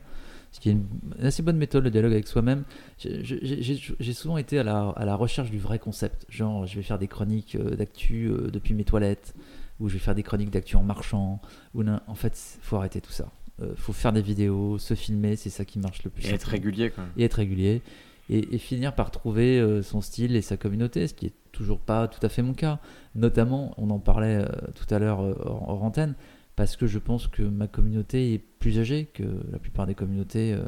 Ce 0.55 0.61
qui 0.61 0.69
est 0.69 0.71
une, 0.71 0.85
assez 1.21 1.43
bonne 1.43 1.57
méthode, 1.57 1.83
le 1.83 1.91
dialogue 1.91 2.13
avec 2.13 2.27
soi-même. 2.29 2.63
J'ai- 2.97 4.13
souvent 4.13 4.37
été 4.37 4.57
à 4.57 4.63
la, 4.63 4.87
à 4.95 5.03
la 5.03 5.17
recherche 5.17 5.51
du 5.51 5.59
vrai 5.59 5.79
concept. 5.79 6.25
Genre, 6.29 6.65
je 6.65 6.77
vais 6.77 6.81
faire 6.81 6.97
des 6.97 7.09
chroniques 7.09 7.55
euh, 7.55 7.75
d'actu 7.75 8.27
euh, 8.29 8.49
depuis 8.49 8.73
mes 8.73 8.85
toilettes, 8.85 9.35
ou 9.81 9.89
je 9.89 9.95
vais 9.95 9.99
faire 9.99 10.15
des 10.15 10.23
chroniques 10.23 10.51
d'actu 10.51 10.77
en 10.77 10.83
marchant. 10.83 11.41
Ou 11.73 11.83
non, 11.83 11.99
en 12.07 12.15
fait, 12.15 12.39
faut 12.61 12.77
arrêter 12.77 13.01
tout 13.01 13.11
ça. 13.11 13.33
Euh, 13.61 13.73
faut 13.75 13.91
faire 13.91 14.13
des 14.13 14.21
vidéos, 14.21 14.77
se 14.77 14.93
filmer, 14.93 15.35
c'est 15.35 15.49
ça 15.49 15.65
qui 15.65 15.77
marche 15.77 16.03
le 16.05 16.09
plus. 16.09 16.25
Et 16.25 16.29
être 16.29 16.45
régulier 16.45 16.93
et 17.17 17.25
être 17.25 17.33
régulier 17.33 17.81
et, 18.29 18.55
et 18.55 18.57
finir 18.57 18.95
par 18.95 19.11
trouver 19.11 19.59
euh, 19.59 19.81
son 19.83 19.99
style 19.99 20.37
et 20.37 20.41
sa 20.41 20.55
communauté, 20.55 21.05
ce 21.09 21.13
qui 21.13 21.25
est 21.25 21.33
toujours 21.51 21.81
pas 21.81 22.07
tout 22.07 22.25
à 22.25 22.29
fait 22.29 22.41
mon 22.43 22.53
cas. 22.53 22.79
Notamment, 23.13 23.73
on 23.77 23.89
en 23.89 23.99
parlait 23.99 24.37
euh, 24.37 24.47
tout 24.73 24.93
à 24.93 24.99
l'heure 24.99 25.19
euh, 25.21 25.35
hors, 25.43 25.67
hors 25.67 25.83
antenne, 25.83 26.15
parce 26.55 26.75
que 26.77 26.87
je 26.87 26.99
pense 26.99 27.27
que 27.27 27.41
ma 27.43 27.67
communauté 27.67 28.33
est 28.33 28.39
plus 28.39 28.79
âgée 28.79 29.05
que 29.13 29.23
la 29.51 29.59
plupart 29.59 29.85
des 29.87 29.95
communautés 29.95 30.53
euh, 30.53 30.63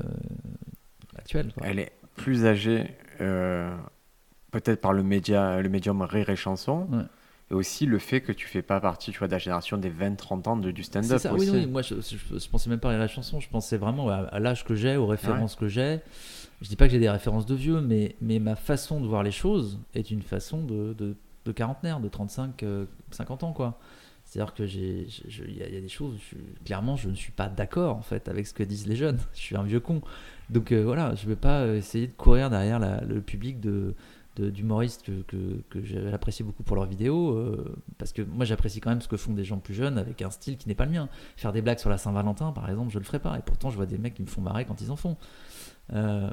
actuelles. 1.17 1.51
quoi. 1.53 1.67
Elle 1.67 1.79
est 1.79 1.91
plus 2.15 2.45
âgée, 2.45 2.87
euh, 3.21 3.75
peut-être 4.51 4.81
par 4.81 4.93
le 4.93 5.03
média, 5.03 5.61
le 5.61 5.69
médium 5.69 6.01
rire 6.01 6.29
et 6.29 6.35
chanson, 6.35 6.87
Ouais. 6.91 7.03
et 7.51 7.53
aussi 7.53 7.85
le 7.85 7.99
fait 7.99 8.21
que 8.21 8.31
tu 8.31 8.47
fais 8.47 8.61
pas 8.61 8.79
partie, 8.79 9.11
tu 9.11 9.19
vois, 9.19 9.27
de 9.27 9.33
la 9.33 9.37
génération 9.37 9.77
des 9.77 9.89
20-30 9.91 10.47
ans 10.49 10.57
de, 10.57 10.71
du 10.71 10.83
stand-up 10.83 11.21
oui, 11.31 11.49
oui, 11.51 11.65
moi 11.67 11.81
je, 11.81 11.95
je, 11.95 12.37
je 12.39 12.49
pensais 12.49 12.69
même 12.69 12.79
pas 12.79 12.91
à 12.93 12.97
la 12.97 13.07
chanson, 13.07 13.39
je 13.39 13.49
pensais 13.49 13.77
vraiment 13.77 14.09
à, 14.09 14.15
à 14.17 14.39
l'âge 14.39 14.65
que 14.65 14.75
j'ai, 14.75 14.97
aux 14.97 15.07
références 15.07 15.55
que 15.55 15.67
j'ai. 15.67 15.99
Je 16.61 16.67
dis 16.69 16.75
pas 16.75 16.87
que 16.87 16.91
j'ai 16.91 16.99
des 16.99 17.09
références 17.09 17.45
de 17.45 17.53
vieux, 17.53 17.81
mais, 17.81 18.15
mais 18.19 18.39
ma 18.39 18.55
façon 18.55 18.99
de 18.99 19.05
voir 19.05 19.21
les 19.21 19.31
choses 19.31 19.79
est 19.93 20.09
une 20.09 20.23
façon 20.23 20.63
de, 20.63 20.93
de, 20.93 21.15
de 21.45 21.51
quarantenaire, 21.51 21.99
de 21.99 22.09
35, 22.09 22.63
euh, 22.63 22.85
50 23.11 23.43
ans, 23.43 23.53
quoi. 23.53 23.79
C'est-à-dire 24.29 24.53
que 24.53 24.65
j'ai, 24.65 25.07
il 25.47 25.57
y, 25.57 25.63
a 25.63 25.67
il 25.69 25.73
y 25.73 25.77
a 25.77 25.81
des 25.81 25.87
choses, 25.87 26.17
je- 26.31 26.63
clairement, 26.65 26.97
je 26.97 27.07
ne 27.09 27.15
suis 27.15 27.31
pas 27.31 27.47
d'accord 27.47 27.95
en 27.95 28.01
fait 28.01 28.27
avec 28.27 28.45
ce 28.45 28.53
que 28.53 28.61
disent 28.61 28.85
les 28.85 28.97
jeunes. 28.97 29.17
Je 29.33 29.39
suis 29.39 29.55
un 29.55 29.63
vieux 29.63 29.79
con. 29.79 30.01
Donc 30.49 30.71
euh, 30.73 30.83
voilà, 30.83 31.15
je 31.15 31.23
ne 31.23 31.29
vais 31.29 31.35
pas 31.37 31.61
euh, 31.61 31.77
essayer 31.77 32.07
de 32.07 32.11
courir 32.11 32.49
derrière 32.49 32.77
la- 32.79 32.99
le 33.05 33.21
public 33.21 33.59
de, 33.61 33.95
d'humoristes 34.37 35.03
que, 35.05 35.23
que, 35.23 35.61
que 35.69 35.83
j'apprécie 35.83 36.43
beaucoup 36.43 36.61
pour 36.63 36.75
leurs 36.75 36.85
vidéos. 36.87 37.31
euh, 37.31 37.73
parce 37.97 38.11
que 38.11 38.21
moi, 38.21 38.43
j'apprécie 38.45 38.81
quand 38.81 38.89
même 38.91 39.01
ce 39.01 39.07
que 39.07 39.17
font 39.17 39.33
des 39.33 39.43
gens 39.45 39.57
plus 39.59 39.73
jeunes 39.73 39.97
avec 39.97 40.21
un 40.21 40.29
style 40.29 40.57
qui 40.57 40.67
n'est 40.67 40.75
pas 40.75 40.85
le 40.85 40.91
mien. 40.91 41.09
Faire 41.37 41.53
des 41.53 41.61
blagues 41.63 41.79
sur 41.79 41.89
la 41.89 41.97
Saint-Valentin, 41.97 42.51
par 42.51 42.69
exemple, 42.69 42.91
je 42.91 42.99
le 42.99 43.05
ferai 43.05 43.19
pas. 43.19 43.35
Et 43.37 43.41
pourtant, 43.41 43.69
je 43.71 43.77
vois 43.77 43.85
des 43.87 43.97
mecs 43.97 44.13
qui 44.13 44.21
me 44.21 44.27
font 44.27 44.41
marrer 44.41 44.65
quand 44.65 44.79
ils 44.81 44.91
en 44.91 44.95
font. 44.97 45.15
Euh, 45.93 46.29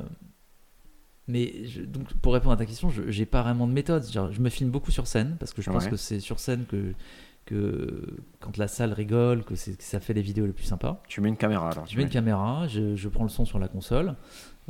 mais 1.27 1.65
je- 1.67 1.81
donc 1.83 2.13
pour 2.15 2.35
répondre 2.35 2.53
à 2.53 2.57
ta 2.57 2.67
question, 2.67 2.91
je 2.91 3.11
j'ai 3.11 3.25
pas 3.25 3.43
vraiment 3.43 3.67
de 3.67 3.73
méthode. 3.73 4.05
Genre, 4.11 4.31
je 4.33 4.41
me 4.41 4.51
filme 4.51 4.71
beaucoup 4.71 4.91
sur 4.91 5.07
scène 5.07 5.37
parce 5.41 5.55
que 5.55 5.63
je 5.63 5.71
pense 5.71 5.85
que 5.91 5.97
c'est 5.97 6.21
sur 6.21 6.39
scène 6.39 6.67
que, 6.67 6.93
que 7.45 8.17
quand 8.41 8.57
la 8.57 8.69
salle 8.69 8.93
rigole, 8.93 9.45
que, 9.45 9.55
ça 9.55 10.01
fait 10.01 10.15
les 10.15 10.23
vidéos 10.23 10.47
les 10.47 10.53
plus 10.53 10.65
sympas. 10.65 11.03
Tu 11.09 11.21
mets 11.21 11.29
une 11.29 11.37
caméra 11.37 11.71
alors. 11.71 11.87
Je 11.87 11.97
mets 11.97 12.03
une 12.03 12.09
caméra, 12.09 12.67
je, 12.69 12.97
je 12.97 13.09
prends 13.09 13.25
le 13.25 13.31
son 13.31 13.45
sur 13.45 13.59
la 13.59 13.69
console 13.69 14.17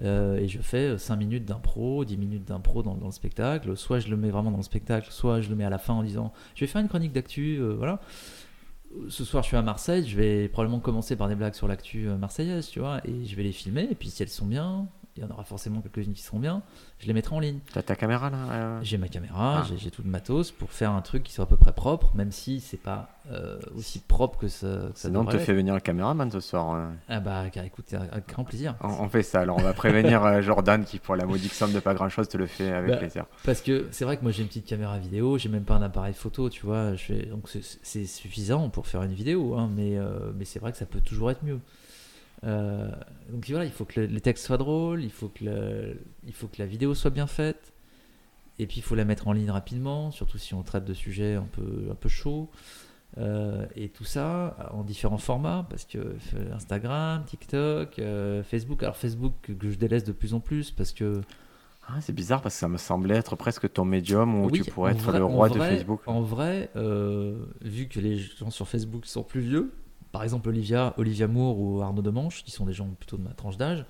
euh, 0.02 0.36
et 0.36 0.48
je 0.48 0.58
fais 0.60 0.98
5 0.98 1.16
minutes 1.16 1.44
d'impro, 1.44 2.04
10 2.04 2.16
minutes 2.16 2.44
d'impro 2.44 2.82
dans, 2.82 2.94
dans 2.94 3.06
le 3.06 3.12
spectacle. 3.12 3.76
Soit 3.76 4.00
je 4.00 4.08
le 4.08 4.16
mets 4.16 4.30
vraiment 4.30 4.50
dans 4.50 4.56
le 4.56 4.62
spectacle, 4.62 5.08
soit 5.10 5.40
je 5.40 5.48
le 5.50 5.56
mets 5.56 5.64
à 5.64 5.70
la 5.70 5.78
fin 5.78 5.94
en 5.94 6.02
disant 6.02 6.32
je 6.54 6.60
vais 6.60 6.66
faire 6.66 6.80
une 6.80 6.88
chronique 6.88 7.12
d'actu. 7.12 7.58
euh, 7.60 7.74
voilà. 7.74 8.00
ce 9.08 9.24
soir, 9.24 9.42
je 9.42 9.48
suis 9.48 9.56
à 9.56 9.62
Marseille, 9.62 10.06
je 10.06 10.16
vais 10.16 10.48
probablement 10.48 10.80
commencer 10.80 11.16
par 11.16 11.28
des 11.28 11.34
blagues 11.34 11.54
sur 11.54 11.68
l'actu 11.68 12.08
euh, 12.08 12.16
marseillaise, 12.16 12.68
tu 12.68 12.80
vois, 12.80 13.00
et 13.06 13.24
je 13.24 13.36
vais 13.36 13.44
les 13.44 13.52
filmer, 13.52 13.88
et 13.90 13.94
puis 13.94 14.10
si 14.10 14.22
elles 14.22 14.28
sont 14.28 14.46
bien, 14.46 14.88
il 15.16 15.22
y 15.22 15.26
en 15.26 15.30
aura 15.30 15.44
forcément 15.44 15.80
quelques-unes 15.80 16.12
qui 16.12 16.22
seront 16.22 16.40
bien, 16.40 16.62
je 16.98 17.06
les 17.06 17.12
mettrai 17.12 17.36
en 17.36 17.40
ligne. 17.40 17.60
T'as 17.72 17.82
ta 17.82 17.94
caméra 17.94 18.30
là 18.30 18.36
euh 18.50 18.78
J'ai 18.82 18.98
ma 18.98 19.08
caméra, 19.08 19.62
Ah. 19.64 19.66
j'ai- 19.78 19.90
tout 19.90 20.02
le 20.02 20.10
matos 20.10 20.50
pour 20.50 20.70
faire 20.72 20.90
un 20.90 21.02
truc 21.02 21.22
qui 21.22 21.32
soit 21.32 21.44
à 21.44 21.46
peu 21.46 21.56
près 21.56 21.72
propre, 21.72 22.10
même 22.16 22.32
si 22.32 22.60
c'est 22.60 22.76
pas 22.82 23.10
euh, 23.30 23.58
aussi 23.76 24.00
propre 24.00 24.38
que 24.38 24.48
ça, 24.48 24.66
que 24.92 24.98
ça 24.98 25.08
Sinon, 25.08 25.20
on 25.20 25.24
te 25.24 25.38
fait 25.38 25.54
venir 25.54 25.72
le 25.72 25.80
caméraman 25.80 26.30
ce 26.30 26.40
soir. 26.40 26.70
hein. 26.74 26.92
Ah 27.08 27.20
bah, 27.20 27.44
écoute, 27.64 27.94
avec 27.94 28.28
grand 28.28 28.44
plaisir. 28.44 28.74
On, 28.82 28.88
on 28.88 29.08
fait 29.08 29.22
ça, 29.22 29.40
alors 29.40 29.56
on 29.58 29.62
va 29.62 29.72
prévenir 29.72 30.22
euh, 30.24 30.42
Jordan 30.42 30.84
qui, 30.84 30.98
pour 30.98 31.16
la 31.16 31.24
modique 31.24 31.52
somme 31.54 31.72
de 31.72 31.80
pas 31.80 31.94
grand 31.94 32.08
chose, 32.10 32.28
te 32.28 32.36
le 32.36 32.46
fait 32.46 32.70
avec 32.72 32.90
Bah, 32.90 32.96
plaisir. 32.98 33.24
Parce 33.44 33.62
que 33.62 33.86
c'est 33.92 34.04
vrai 34.04 34.16
que 34.18 34.22
moi 34.22 34.30
j'ai 34.32 34.42
une 34.42 34.48
petite 34.48 34.66
caméra 34.66 34.98
vidéo, 34.98 35.38
j'ai 35.38 35.48
même 35.48 35.64
pas 35.64 35.74
un 35.76 35.82
appareil 35.82 36.12
photo, 36.12 36.50
tu 36.50 36.66
vois. 36.66 36.94
Je 36.96 37.02
fais, 37.04 37.22
donc 37.26 37.48
c'est- 37.48 37.78
c'est 37.82 38.04
suffisant 38.04 38.68
pour 38.68 38.86
faire 38.88 39.02
une 39.04 39.14
vidéo, 39.14 39.54
hein, 39.56 39.70
mais, 39.74 39.96
euh, 39.96 40.32
mais 40.36 40.44
c'est 40.44 40.58
vrai 40.58 40.72
que 40.72 40.78
ça 40.78 40.84
peut 40.86 41.00
toujours 41.00 41.30
être 41.30 41.42
mieux. 41.44 41.60
Euh, 42.42 42.90
donc 43.30 43.48
voilà, 43.48 43.64
il 43.64 43.70
faut 43.70 43.84
que 43.84 44.00
le- 44.00 44.06
les 44.06 44.20
textes 44.20 44.44
soient 44.46 44.58
drôles, 44.58 45.02
il 45.02 45.10
faut, 45.10 45.28
que 45.28 45.44
le- 45.44 45.98
il 46.26 46.32
faut 46.32 46.46
que 46.48 46.56
la 46.58 46.66
vidéo 46.66 46.94
soit 46.94 47.10
bien 47.10 47.26
faite, 47.26 47.72
et 48.58 48.66
puis 48.66 48.78
il 48.78 48.82
faut 48.82 48.94
la 48.94 49.04
mettre 49.04 49.28
en 49.28 49.32
ligne 49.32 49.50
rapidement, 49.50 50.10
surtout 50.10 50.38
si 50.38 50.52
on 50.54 50.62
traite 50.62 50.84
de 50.84 50.94
sujets 50.94 51.34
un 51.34 51.48
peu, 51.52 51.88
un 51.90 51.94
peu 51.94 52.08
chauds. 52.08 52.50
Euh, 53.16 53.64
et 53.76 53.90
tout 53.90 54.02
ça 54.04 54.56
en 54.72 54.82
différents 54.82 55.18
formats, 55.18 55.64
parce 55.70 55.84
que 55.84 55.98
euh, 55.98 56.52
Instagram, 56.52 57.22
TikTok, 57.24 57.98
euh, 58.00 58.42
Facebook. 58.42 58.82
Alors 58.82 58.96
Facebook 58.96 59.34
que 59.42 59.70
je 59.70 59.76
délaisse 59.78 60.02
de 60.02 60.10
plus 60.10 60.34
en 60.34 60.40
plus 60.40 60.72
parce 60.72 60.92
que 60.92 61.20
Ah, 61.86 62.00
c'est 62.00 62.12
bizarre 62.14 62.40
parce 62.42 62.54
que 62.56 62.58
ça 62.60 62.68
me 62.68 62.78
semblait 62.78 63.14
être 63.14 63.36
presque 63.36 63.72
ton 63.72 63.84
médium 63.84 64.34
où 64.42 64.48
Oui, 64.48 64.62
tu 64.62 64.70
pourrais 64.70 64.92
être 64.92 65.02
vrai- 65.02 65.18
le 65.18 65.24
roi 65.26 65.48
de 65.48 65.58
Facebook. 65.58 66.00
En 66.06 66.22
vrai, 66.22 66.70
vu 67.62 67.86
que 67.88 68.00
les 68.00 68.18
gens 68.18 68.50
sur 68.50 68.66
Facebook 68.66 69.06
sont 69.06 69.22
plus 69.22 69.42
vieux, 69.42 69.70
par 70.14 70.22
exemple 70.22 70.48
Olivia, 70.48 70.94
Olivia 70.96 71.26
Moore 71.26 71.58
ou 71.58 71.82
Arnaud 71.82 72.00
Demanche, 72.02 72.44
qui 72.44 72.50
sont 72.52 72.64
des 72.64 72.72
gens 72.72 72.86
plutôt 72.88 73.16
de 73.18 73.22
ma 73.22 73.30
tranche 73.34 73.56
d'âge, 73.56 73.84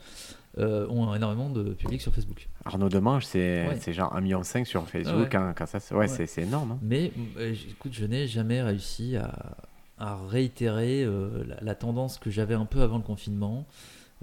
euh, 0.58 0.88
ont 0.88 1.14
énormément 1.14 1.50
de 1.50 1.74
public 1.74 2.00
sur 2.00 2.14
Facebook. 2.14 2.48
Arnaud 2.64 2.88
Demange, 2.88 3.24
c'est 3.26 3.68
Ouais. 3.68 3.92
genre 3.92 4.12
1,5 4.16 4.20
million 4.22 4.42
sur 4.64 4.88
Facebook. 4.88 5.28
Ouais. 5.32 5.36
hein, 5.36 5.52
quand 5.56 5.66
ça, 5.66 5.80
se- 5.80 5.92
ouais, 5.94 6.10
Ouais. 6.10 6.26
c'est- 6.26 6.42
énorme. 6.42 6.72
hein. 6.72 6.78
Mais 6.82 7.12
euh, 7.38 7.54
écoute, 7.70 7.92
je 7.92 8.06
n'ai 8.06 8.26
jamais 8.26 8.62
réussi 8.62 9.16
à, 9.16 9.56
à 9.98 10.16
réitérer 10.26 11.04
euh, 11.04 11.44
la, 11.46 11.56
la 11.60 11.74
tendance 11.74 12.18
que 12.18 12.30
j'avais 12.30 12.54
un 12.54 12.64
peu 12.64 12.80
avant 12.82 12.96
le 12.96 13.02
confinement, 13.04 13.66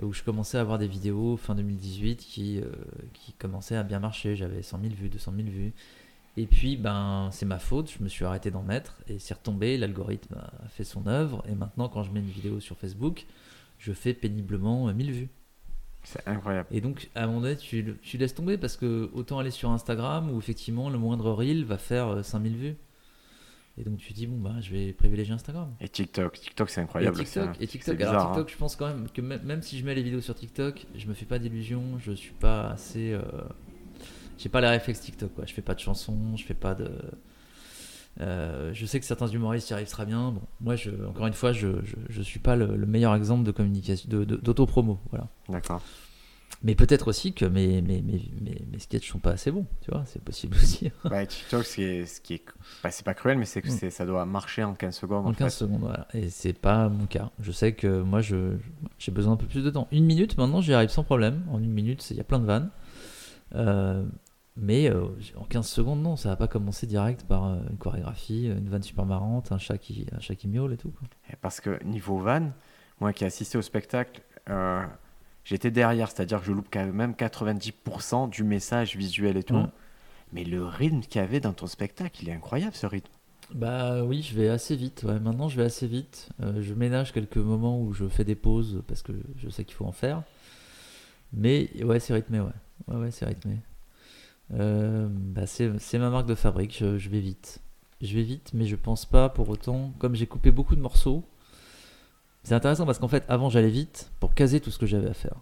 où 0.02 0.12
je 0.14 0.24
commençais 0.24 0.58
à 0.58 0.62
avoir 0.62 0.80
des 0.80 0.88
vidéos 0.88 1.38
fin 1.38 1.54
2018 1.54 2.18
qui, 2.18 2.60
euh, 2.60 2.64
qui 3.14 3.34
commençaient 3.34 3.76
à 3.76 3.84
bien 3.84 4.00
marcher. 4.00 4.36
J'avais 4.36 4.64
100 4.64 4.80
000 4.82 4.94
vues, 4.96 5.10
200 5.10 5.34
000 5.36 5.48
vues. 5.50 5.74
Et 6.38 6.46
puis, 6.46 6.78
ben, 6.78 7.30
c'est 7.32 7.46
ma 7.46 7.60
faute, 7.60 7.92
je 7.98 8.02
me 8.04 8.08
suis 8.08 8.24
arrêté 8.24 8.52
d'en 8.52 8.64
mettre 8.64 8.98
et 9.08 9.20
c'est 9.20 9.34
retombé. 9.34 9.78
L'algorithme 9.78 10.36
a 10.36 10.68
fait 10.70 10.86
son 10.86 11.06
œuvre. 11.08 11.44
Et 11.50 11.56
maintenant, 11.56 11.90
quand 11.90 12.04
je 12.04 12.12
mets 12.12 12.22
une 12.22 12.26
vidéo 12.26 12.60
sur 12.62 12.78
Facebook, 12.78 13.26
je 13.78 13.92
fais 13.92 14.14
péniblement 14.14 14.88
euh, 14.88 14.94
1000 14.94 15.12
vues. 15.12 15.30
C'est 16.04 16.26
incroyable. 16.28 16.68
Et 16.72 16.80
donc, 16.82 17.10
à 17.16 17.24
un 17.24 17.28
moment 17.28 17.42
donné, 17.42 17.58
tu, 17.58 17.96
tu 18.02 18.18
laisses 18.18 18.34
tomber 18.34 18.58
parce 18.58 18.78
que 18.78 19.10
autant 19.14 19.40
aller 19.40 19.52
sur 19.52 19.70
Instagram 19.72 20.32
où 20.32 20.40
effectivement 20.40 20.90
le 20.90 20.98
moindre 20.98 21.32
reel 21.32 21.66
va 21.66 21.78
faire 21.78 22.08
euh, 22.08 22.24
5000 22.24 22.56
vues. 22.56 22.76
Et 23.78 23.84
donc, 23.84 23.98
tu 23.98 24.14
dis, 24.14 24.26
bon, 24.28 24.38
bah, 24.38 24.56
je 24.62 24.72
vais 24.72 24.94
privilégier 24.94 25.34
Instagram. 25.34 25.74
Et 25.82 25.90
TikTok, 25.90 26.40
TikTok, 26.40 26.70
c'est 26.70 26.82
incroyable. 26.82 27.18
TikTok, 27.18 27.50
et 27.60 27.68
TikTok. 27.68 27.98
bizarre, 27.98 28.14
Alors, 28.14 28.26
hein. 28.28 28.34
TikTok, 28.36 28.50
je 28.52 28.58
pense 28.58 28.76
quand 28.78 28.88
même 28.88 29.10
que 29.10 29.22
même, 29.22 29.42
même 29.44 29.62
si 29.62 29.78
je 29.78 29.86
mets 29.86 29.96
les 29.96 30.04
vidéos 30.04 30.22
sur 30.22 30.36
TikTok, 30.36 30.86
je 30.96 31.08
me 31.08 31.14
fais 31.14 31.26
pas 31.26 31.40
d'illusions, 31.40 31.98
je 32.00 32.12
suis 32.14 32.34
pas 32.34 32.70
assez. 32.70 33.12
euh, 33.14 33.22
J'ai 34.42 34.50
pas 34.50 34.62
les 34.62 34.68
réflexes 34.68 35.02
TikTok, 35.02 35.34
quoi. 35.36 35.46
Je 35.46 35.54
fais 35.54 35.62
pas 35.62 35.76
de 35.76 35.80
chansons, 35.80 36.36
je 36.36 36.44
fais 36.46 36.54
pas 36.54 36.74
de. 36.76 36.90
Euh, 38.20 38.72
je 38.74 38.86
sais 38.86 39.00
que 39.00 39.06
certains 39.06 39.28
humoristes 39.28 39.70
y 39.70 39.74
arrivent 39.74 39.90
très 39.90 40.06
bien. 40.06 40.32
Bon, 40.32 40.42
moi, 40.60 40.76
je, 40.76 40.90
encore 41.08 41.28
une 41.28 41.34
fois, 41.34 41.54
je, 41.54 41.68
je, 41.84 41.96
je 42.10 42.22
suis 42.22 42.40
pas 42.40 42.56
le, 42.56 42.76
le 42.76 42.86
meilleur 42.86 43.16
exemple 43.16 43.44
de 43.44 43.52
communication, 43.52 44.10
de- 44.10 44.24
de- 44.26 44.36
d'auto-promo. 44.36 45.00
voilà. 45.12 45.28
D'accord. 45.48 45.82
Mais 46.64 46.76
peut-être 46.76 47.08
aussi 47.08 47.34
que 47.34 47.46
mes, 47.46 47.82
mes, 47.82 48.02
mes, 48.02 48.22
mes, 48.42 48.80
sketchs 48.80 49.10
sont 49.10 49.18
pas 49.20 49.32
assez 49.32 49.50
bons, 49.50 49.66
tu 49.82 49.90
vois, 49.90 50.04
c'est 50.06 50.22
possible 50.22 50.56
aussi. 50.58 50.92
Bah, 51.06 51.26
TikTok, 51.26 51.64
ce 51.66 51.76
qui 51.76 51.84
est, 51.84 52.06
ce 52.06 52.22
qui 52.22 52.34
est, 52.36 52.44
bah, 52.84 52.92
c'est 52.92 53.06
pas 53.06 53.14
cruel, 53.16 53.38
mais 53.40 53.46
c'est 53.46 53.62
que 53.62 53.68
Mm. 53.70 53.78
c'est- 53.80 53.90
ça 53.90 54.06
doit 54.06 54.26
marcher 54.26 54.64
en 54.64 54.74
15 54.76 54.96
secondes. 54.98 55.26
En 55.26 55.30
en 55.30 55.34
15 55.34 55.54
fait. 55.54 55.60
secondes, 55.66 55.80
voilà. 55.82 56.08
Et 56.14 56.30
c'est 56.30 56.54
pas 56.54 56.90
mon 56.90 57.06
cas. 57.06 57.32
Je 57.40 57.52
sais 57.52 57.74
que 57.74 58.02
moi, 58.02 58.22
je, 58.22 58.58
j'ai 59.00 59.12
besoin 59.12 59.34
un 59.34 59.38
peu 59.38 59.48
plus 59.48 59.64
de 59.64 59.70
temps. 59.72 59.88
Une 59.92 60.06
minute, 60.06 60.38
maintenant, 60.38 60.62
j'y 60.62 60.74
arrive 60.74 60.90
sans 60.90 61.04
problème. 61.04 61.44
En 61.50 61.60
une 61.60 61.72
minute, 61.72 62.06
il 62.12 62.18
y 62.18 62.20
a 62.20 62.24
plein 62.26 62.40
de 62.40 62.46
vannes. 62.46 62.70
Euh, 63.56 64.04
mais 64.58 64.90
euh, 64.90 65.06
en 65.38 65.46
15 65.46 65.66
secondes, 65.68 66.02
non, 66.02 66.16
ça 66.16 66.30
va 66.30 66.36
pas 66.36 66.48
commencer 66.48 66.86
direct 66.86 67.24
par 67.24 67.46
euh, 67.46 67.60
une 67.70 67.78
chorégraphie, 67.78 68.48
une 68.48 68.68
vanne 68.68 68.84
super 68.84 69.06
marrante, 69.06 69.52
un 69.52 69.58
chat 69.58 69.78
qui, 69.78 70.06
un 70.12 70.20
chat 70.20 70.36
qui 70.36 70.48
miaule 70.48 70.74
et 70.74 70.78
tout. 70.78 70.92
quoi. 70.92 71.08
Et 71.32 71.36
Parce 71.38 71.62
que 71.62 71.82
niveau 71.86 72.18
van, 72.18 72.52
moi 73.00 73.14
qui 73.14 73.24
ai 73.24 73.28
assisté 73.28 73.58
au 73.58 73.62
spectacle, 73.62 74.22
euh, 74.50 74.86
j'étais 75.46 75.72
derrière, 75.72 76.12
c'est-à-dire 76.12 76.42
que 76.42 76.46
je 76.46 76.52
loupe 76.52 76.68
quand 76.72 76.86
même 76.86 77.14
90% 77.14 78.30
du 78.30 78.44
message 78.44 78.98
visuel 78.98 79.38
et 79.38 79.44
tout. 79.44 79.56
Ouais. 79.56 79.66
Mais 80.34 80.44
le 80.44 80.66
rythme 80.66 81.00
qu'il 81.00 81.22
y 81.22 81.24
avait 81.24 81.40
dans 81.40 81.54
ton 81.54 81.68
spectacle, 81.68 82.22
il 82.22 82.30
est 82.30 82.34
incroyable 82.34 82.76
ce 82.76 82.88
rythme. 82.88 83.12
Bah 83.54 84.04
oui, 84.04 84.22
je 84.22 84.34
vais 84.36 84.48
assez 84.48 84.76
vite. 84.78 85.04
Ouais. 85.04 85.20
Maintenant, 85.20 85.50
je 85.50 85.58
vais 85.58 85.66
assez 85.66 85.88
vite. 85.88 86.30
Je 86.40 86.74
ménage 86.74 87.12
quelques 87.12 87.36
moments 87.36 87.82
où 87.82 87.92
je 87.92 88.08
fais 88.08 88.24
des 88.24 88.36
pauses 88.36 88.82
parce 88.88 89.02
que 89.02 89.12
je 89.36 89.50
sais 89.50 89.66
qu'il 89.66 89.76
faut 89.76 89.86
en 89.86 89.92
faire. 89.92 90.24
Mais 91.34 91.70
ouais, 91.84 92.00
c'est 92.00 92.14
rythmé, 92.14 92.40
ouais. 92.40 92.52
Ouais, 92.88 92.96
ouais, 92.96 93.12
c'est 93.12 93.26
rythmé. 93.26 93.58
Euh, 94.54 95.08
bah, 95.10 95.46
c'est 95.46 95.70
ma 96.00 96.10
marque 96.10 96.28
de 96.28 96.36
fabrique. 96.36 96.78
Je, 96.80 96.98
je 96.98 97.10
vais 97.10 97.20
vite. 97.20 97.62
Je 98.02 98.16
vais 98.16 98.24
vite, 98.24 98.52
mais 98.54 98.66
je 98.66 98.76
pense 98.76 99.06
pas 99.06 99.30
pour 99.30 99.50
autant. 99.50 99.94
Comme 100.00 100.16
j'ai 100.16 100.28
coupé 100.28 100.52
beaucoup 100.52 100.76
de 100.76 100.82
morceaux, 100.82 101.24
c'est 102.44 102.56
intéressant 102.56 102.86
parce 102.86 103.00
qu'en 103.00 103.08
fait, 103.08 103.24
avant, 103.30 103.50
j'allais 103.50 103.70
vite 103.70 104.12
pour 104.20 104.34
caser 104.34 104.60
tout 104.60 104.72
ce 104.72 104.80
que 104.80 104.86
j'avais 104.86 105.10
à 105.10 105.14
faire. 105.14 105.36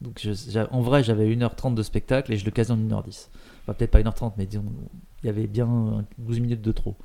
Donc, 0.00 0.18
je- 0.22 0.58
en 0.72 0.80
vrai, 0.80 1.02
j'avais 1.04 1.28
1h30 1.28 1.74
de 1.74 1.82
spectacle 1.82 2.32
et 2.32 2.36
je 2.36 2.44
le 2.44 2.50
casais 2.50 2.72
en 2.72 2.76
1h10. 2.78 3.30
Enfin, 3.62 3.74
peut-être 3.74 3.90
pas 3.90 4.00
1h30, 4.00 4.32
mais 4.38 4.46
disons, 4.46 4.64
il 5.22 5.26
y 5.26 5.28
avait 5.28 5.46
bien 5.46 6.04
12 6.18 6.40
minutes 6.40 6.62
de 6.62 6.72
trop. 6.72 6.96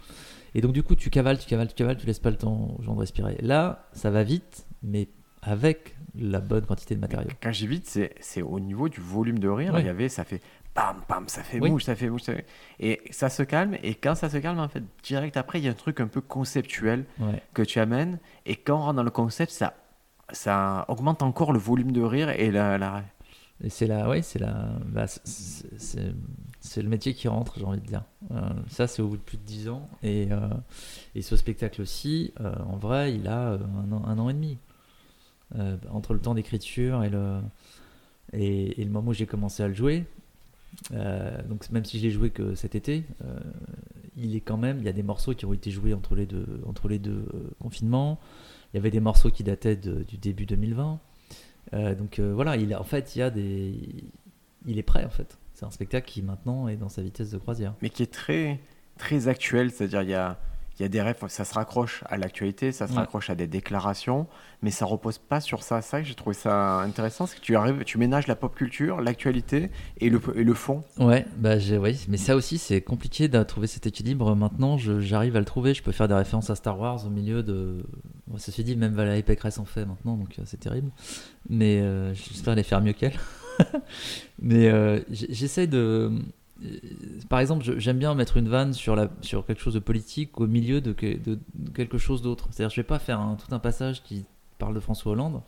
Et 0.55 0.61
donc, 0.61 0.71
du 0.71 0.81
coup, 0.81 0.95
tu 0.95 1.09
cavales, 1.09 1.37
tu 1.37 1.45
cavales, 1.45 1.67
tu 1.67 1.73
cavales, 1.75 1.97
tu 1.97 2.05
laisses 2.07 2.19
pas 2.19 2.31
le 2.31 2.37
temps 2.37 2.75
aux 2.79 2.81
gens 2.81 2.95
de 2.95 2.99
respirer. 3.01 3.37
Là, 3.41 3.87
ça 3.91 4.09
va 4.09 4.23
vite, 4.23 4.65
mais 4.81 5.09
avec 5.41 5.95
la 6.17 6.39
bonne 6.39 6.65
quantité 6.65 6.95
de 6.95 7.01
matériaux. 7.01 7.29
Quand 7.43 7.51
j'ai 7.51 7.67
vite, 7.67 7.85
c'est 7.85 8.15
c'est 8.21 8.41
au 8.41 8.59
niveau 8.61 8.87
du 8.87 9.01
volume 9.01 9.37
de 9.39 9.49
rire. 9.49 9.73
Ouais. 9.73 9.81
Il 9.81 9.85
y 9.85 9.89
avait, 9.89 10.07
ça 10.09 10.23
fait 10.23 10.41
pam 10.75 10.97
pam, 11.07 11.27
ça 11.27 11.41
fait 11.41 11.59
Oui. 11.59 11.71
mouche, 11.71 11.85
ça 11.85 11.95
fait 11.95 12.09
mouche. 12.09 12.21
ça 12.23 12.33
fait- 12.35 12.45
Et 12.79 13.01
ça 13.09 13.29
se 13.29 13.41
calme. 13.41 13.75
Et 13.81 13.95
quand 13.95 14.13
ça 14.13 14.29
se 14.29 14.37
calme, 14.37 14.59
en 14.59 14.67
fait, 14.67 14.83
direct 15.03 15.37
après, 15.37 15.59
il 15.59 15.65
y 15.65 15.67
a 15.67 15.71
un 15.71 15.73
truc 15.73 15.99
un 16.01 16.07
peu 16.07 16.21
conceptuel 16.21 17.05
Ouais. 17.19 17.41
que 17.53 17.63
tu 17.63 17.79
amènes. 17.79 18.19
Et 18.45 18.55
quand 18.57 18.75
on 18.77 18.81
rentre 18.81 18.95
dans 18.97 19.03
le 19.03 19.09
concept, 19.09 19.51
ça, 19.51 19.73
ça 20.31 20.85
augmente 20.89 21.23
encore 21.23 21.53
le 21.53 21.59
volume 21.59 21.91
de 21.91 22.01
rire 22.01 22.29
et 22.29 22.51
la, 22.51 22.77
la- 22.77 23.03
Et 23.63 23.69
c'est 23.69 23.87
la, 23.87 24.09
ouais, 24.09 24.21
c'est 24.21 24.37
la, 24.39 24.67
bah, 24.85 25.05
c'est- 25.07 26.81
le 26.81 26.89
métier 26.89 27.13
qui 27.13 27.29
rentre, 27.29 27.57
j'ai 27.57 27.63
envie 27.63 27.79
de 27.79 27.85
dire. 27.85 28.03
Euh, 28.31 28.41
ça, 28.67 28.85
c'est 28.85 29.01
au 29.01 29.07
bout 29.07 29.15
de 29.15 29.21
plus 29.21 29.37
de 29.37 29.43
10 29.43 29.69
ans. 29.69 29.87
Et, 30.03 30.27
euh, 30.29 30.49
et 31.15 31.21
ce 31.21 31.37
spectacle 31.37 31.81
aussi, 31.81 32.33
euh, 32.41 32.53
en 32.67 32.75
vrai, 32.75 33.15
il 33.15 33.29
a 33.29 33.51
un 33.51 33.91
an, 33.93 34.03
un 34.05 34.19
an 34.19 34.27
et 34.29 34.33
demi. 34.33 34.57
Entre 35.89 36.13
le 36.13 36.19
temps 36.19 36.33
d'écriture 36.33 37.03
et 37.05 37.09
le, 37.09 37.39
et, 38.33 38.81
et 38.81 38.83
le 38.83 38.91
moment 38.91 39.11
où 39.11 39.13
j'ai 39.13 39.25
commencé 39.27 39.63
à 39.63 39.69
le 39.69 39.73
jouer. 39.73 40.03
Euh, 40.93 41.41
donc 41.43 41.69
même 41.71 41.85
si 41.85 41.99
je 41.99 42.03
l'ai 42.03 42.11
joué 42.11 42.29
que 42.29 42.55
cet 42.55 42.75
été, 42.75 43.05
euh, 43.23 43.39
il 44.15 44.35
est 44.35 44.41
quand 44.41 44.57
même, 44.57 44.79
il 44.79 44.85
y 44.85 44.89
a 44.89 44.93
des 44.93 45.03
morceaux 45.03 45.33
qui 45.33 45.45
ont 45.45 45.53
été 45.53 45.71
joués 45.71 45.93
entre 45.93 46.15
les 46.15 46.25
deux, 46.25 46.61
entre 46.65 46.87
les 46.87 46.99
deux 46.99 47.27
euh, 47.33 47.49
confinements. 47.59 48.19
Il 48.73 48.77
y 48.77 48.79
avait 48.79 48.91
des 48.91 48.99
morceaux 48.99 49.31
qui 49.31 49.43
dataient 49.43 49.75
du 49.75 50.17
début 50.17 50.45
2020. 50.45 50.99
Euh, 51.73 51.95
donc 51.95 52.19
voilà, 52.19 52.55
en 52.79 52.83
fait, 52.83 53.15
il 53.15 53.19
y 53.19 53.21
a 53.21 53.29
des, 53.29 53.73
il 54.65 54.77
est 54.77 54.83
prêt 54.83 55.05
en 55.05 55.09
fait. 55.09 55.37
C'est 55.53 55.65
un 55.65 55.71
spectacle 55.71 56.07
qui 56.07 56.21
maintenant 56.21 56.67
est 56.67 56.75
dans 56.75 56.89
sa 56.89 57.01
vitesse 57.01 57.31
de 57.31 57.37
croisière. 57.37 57.73
mais 57.81 57.89
qui 57.89 58.03
est 58.03 58.11
très, 58.11 58.59
très 58.97 59.29
actuel. 59.29 59.71
C'est-à-dire, 59.71 60.01
il 60.01 60.09
y 60.09 60.13
a, 60.13 60.37
il 60.77 60.83
y 60.83 60.85
a 60.85 60.89
des 60.89 61.01
rêves, 61.01 61.17
ça 61.29 61.45
se 61.45 61.53
raccroche 61.53 62.03
à 62.07 62.17
l'actualité, 62.17 62.71
ça 62.71 62.87
se 62.87 62.91
Ouais. 62.93 62.99
raccroche 62.99 63.29
à 63.29 63.35
des 63.35 63.47
déclarations, 63.47 64.27
mais 64.61 64.71
ça 64.71 64.85
repose 64.85 65.17
pas 65.17 65.39
sur 65.39 65.63
ça. 65.63 65.81
Ça, 65.81 66.03
j'ai 66.03 66.15
trouvé 66.15 66.33
ça 66.35 66.79
intéressant, 66.81 67.25
c'est 67.27 67.37
que 67.37 67.41
tu 67.41 67.55
arrives, 67.55 67.83
tu 67.85 67.97
ménages 67.97 68.27
la 68.27 68.35
pop 68.35 68.53
culture, 68.55 68.99
l'actualité 69.01 69.71
et 69.99 70.09
le, 70.09 70.19
et 70.35 70.43
le 70.43 70.53
fond. 70.53 70.83
Ouais, 70.99 71.25
bah 71.37 71.57
j'ai, 71.59 71.77
ouais, 71.77 71.95
mais 72.09 72.17
ça 72.17 72.35
aussi 72.35 72.57
c'est 72.57 72.81
compliqué 72.81 73.27
de 73.27 73.41
trouver 73.43 73.67
cet 73.67 73.87
équilibre. 73.87 74.35
Maintenant, 74.35 74.77
j'arrive 74.77 75.35
à 75.35 75.39
le 75.39 75.45
trouver. 75.45 75.73
Je 75.73 75.81
peux 75.83 75.91
faire 75.93 76.07
des 76.07 76.13
références 76.13 76.49
à 76.49 76.55
Star 76.55 76.79
Wars 76.79 77.05
au 77.05 77.09
milieu 77.09 77.41
de. 77.43 77.83
Bon, 78.27 78.37
ceci 78.37 78.63
dit, 78.63 78.75
même 78.75 78.93
Valérie 78.93 79.23
Pécresse 79.23 79.59
en 79.59 79.65
fait 79.65 79.85
maintenant, 79.85 80.17
donc 80.17 80.37
euh, 80.39 80.43
c'est 80.45 80.59
terrible. 80.59 80.91
Mais 81.49 81.79
euh, 81.81 82.13
j'espère 82.13 82.55
les 82.55 82.63
faire 82.63 82.81
mieux 82.81 82.93
qu'elle. 82.93 83.13
mais 84.41 84.67
euh, 84.69 84.99
j'essaie 85.09 85.67
de. 85.67 86.11
Euh, 86.65 86.79
Par 87.29 87.39
exemple, 87.39 87.63
j'aime 87.77 87.97
bien 87.99 88.13
mettre 88.15 88.37
une 88.37 88.49
vanne 88.49 88.73
sur, 88.73 88.95
quelque 89.45 89.59
chose 89.61 89.73
de 89.73 89.79
politique 89.79 90.39
au 90.39 90.47
milieu 90.47 90.81
de, 90.81 90.91
que- 90.93 91.17
de- 91.17 91.39
de 91.55 91.69
quelque 91.73 91.97
chose 91.97 92.21
d'autre. 92.21 92.47
C'est-à-dire, 92.51 92.71
je 92.73 92.79
vais 92.81 92.87
pas 92.87 92.99
faire 92.99 93.19
un- 93.19 93.35
tout 93.35 93.53
un 93.53 93.59
passage 93.59 94.03
qui 94.03 94.25
parle 94.57 94.73
de 94.75 94.79
François 94.79 95.11
Hollande, 95.13 95.41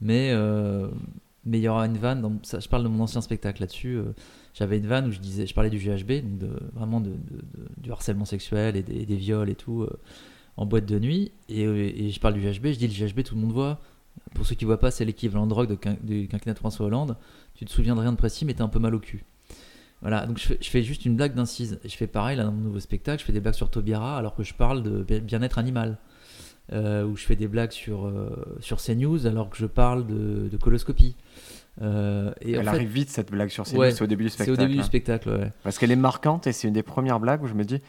mais 0.00 0.30
euh, 0.32 0.88
il 1.46 1.56
y 1.56 1.68
aura 1.68 1.86
une 1.86 1.98
vanne. 1.98 2.20
Dans, 2.22 2.32
ça, 2.42 2.60
je 2.60 2.68
parle 2.68 2.82
de 2.84 2.88
mon 2.88 3.02
ancien 3.04 3.20
spectacle 3.20 3.60
là-dessus. 3.62 3.96
euh, 3.96 4.12
j'avais 4.54 4.78
une 4.78 4.86
vanne 4.86 5.06
où 5.08 5.12
je 5.12 5.18
disais, 5.20 5.46
je 5.46 5.54
parlais 5.54 5.70
du 5.70 5.78
GHB, 5.78 6.38
donc 6.40 6.50
vraiment 6.74 7.00
du 7.00 7.92
harcèlement 7.92 8.24
sexuel 8.24 8.76
et 8.76 8.82
des, 8.82 9.16
viols 9.16 9.50
et 9.50 9.54
tout 9.54 9.86
en 10.56 10.66
boîte 10.66 10.86
de 10.86 10.98
nuit 10.98 11.30
et, 11.48 12.10
je 12.10 12.18
parle 12.18 12.34
du 12.34 12.40
GHB, 12.40 12.66
je 12.72 12.78
dis 12.78 12.88
le 12.88 13.06
GHB, 13.06 13.22
tout 13.22 13.36
le 13.36 13.40
monde 13.40 13.52
voit. 13.52 13.78
Pour 14.34 14.44
ceux 14.46 14.56
qui 14.56 14.64
voient 14.64 14.80
pas, 14.80 14.90
c'est 14.90 15.04
l'équivalent 15.04 15.44
de 15.44 15.50
drogue 15.50 15.78
du 16.02 16.26
quinquennat 16.26 16.54
de 16.54 16.58
François 16.58 16.86
Hollande. 16.86 17.16
Tu 17.54 17.64
te 17.64 17.70
souviens 17.70 17.94
de 17.94 18.00
rien 18.00 18.10
de 18.10 18.16
précis, 18.16 18.44
mais 18.44 18.54
t'as 18.54 18.64
un 18.64 18.68
peu 18.68 18.80
mal 18.80 18.94
au 18.96 18.98
cul. 18.98 19.24
Voilà, 20.00 20.26
donc 20.26 20.38
je 20.38 20.46
fais, 20.46 20.58
je 20.60 20.70
fais 20.70 20.82
juste 20.82 21.04
une 21.06 21.16
blague 21.16 21.34
d'incise. 21.34 21.80
Je 21.84 21.96
fais 21.96 22.06
pareil 22.06 22.36
là 22.36 22.44
dans 22.44 22.52
mon 22.52 22.60
nouveau 22.60 22.80
spectacle, 22.80 23.20
je 23.20 23.24
fais 23.24 23.32
des 23.32 23.40
blagues 23.40 23.54
sur 23.54 23.68
Taubira 23.70 24.16
alors 24.16 24.34
que 24.36 24.42
je 24.44 24.54
parle 24.54 24.82
de 24.82 25.02
bien- 25.02 25.18
bien-être 25.20 25.58
animal. 25.58 25.98
Euh, 26.72 27.04
ou 27.04 27.16
je 27.16 27.24
fais 27.24 27.34
des 27.34 27.48
blagues 27.48 27.70
sur, 27.72 28.06
euh, 28.06 28.28
sur 28.60 28.78
CNews 28.78 29.26
alors 29.26 29.48
que 29.48 29.56
je 29.56 29.64
parle 29.66 30.06
de, 30.06 30.48
de 30.52 30.56
coloscopie. 30.58 31.16
Euh, 31.80 32.30
et 32.42 32.56
en 32.56 32.60
Elle 32.60 32.64
fait, 32.64 32.68
arrive 32.76 32.88
vite 32.90 33.08
cette 33.08 33.30
blague 33.30 33.48
sur 33.48 33.64
Ouais, 33.74 33.90
c'est 33.92 34.02
au 34.02 34.06
début 34.06 34.24
du 34.24 34.28
c'est 34.28 34.34
spectacle. 34.44 34.60
au 34.60 34.64
début 34.66 34.76
du 34.78 34.82
spectacle, 34.84 35.28
ouais. 35.30 35.52
Parce 35.62 35.78
qu'elle 35.78 35.90
est 35.92 35.96
marquante 35.96 36.46
et 36.46 36.52
c'est 36.52 36.68
une 36.68 36.74
des 36.74 36.82
premières 36.82 37.20
blagues 37.20 37.42
où 37.42 37.46
je 37.46 37.54
me 37.54 37.64
dis, 37.64 37.80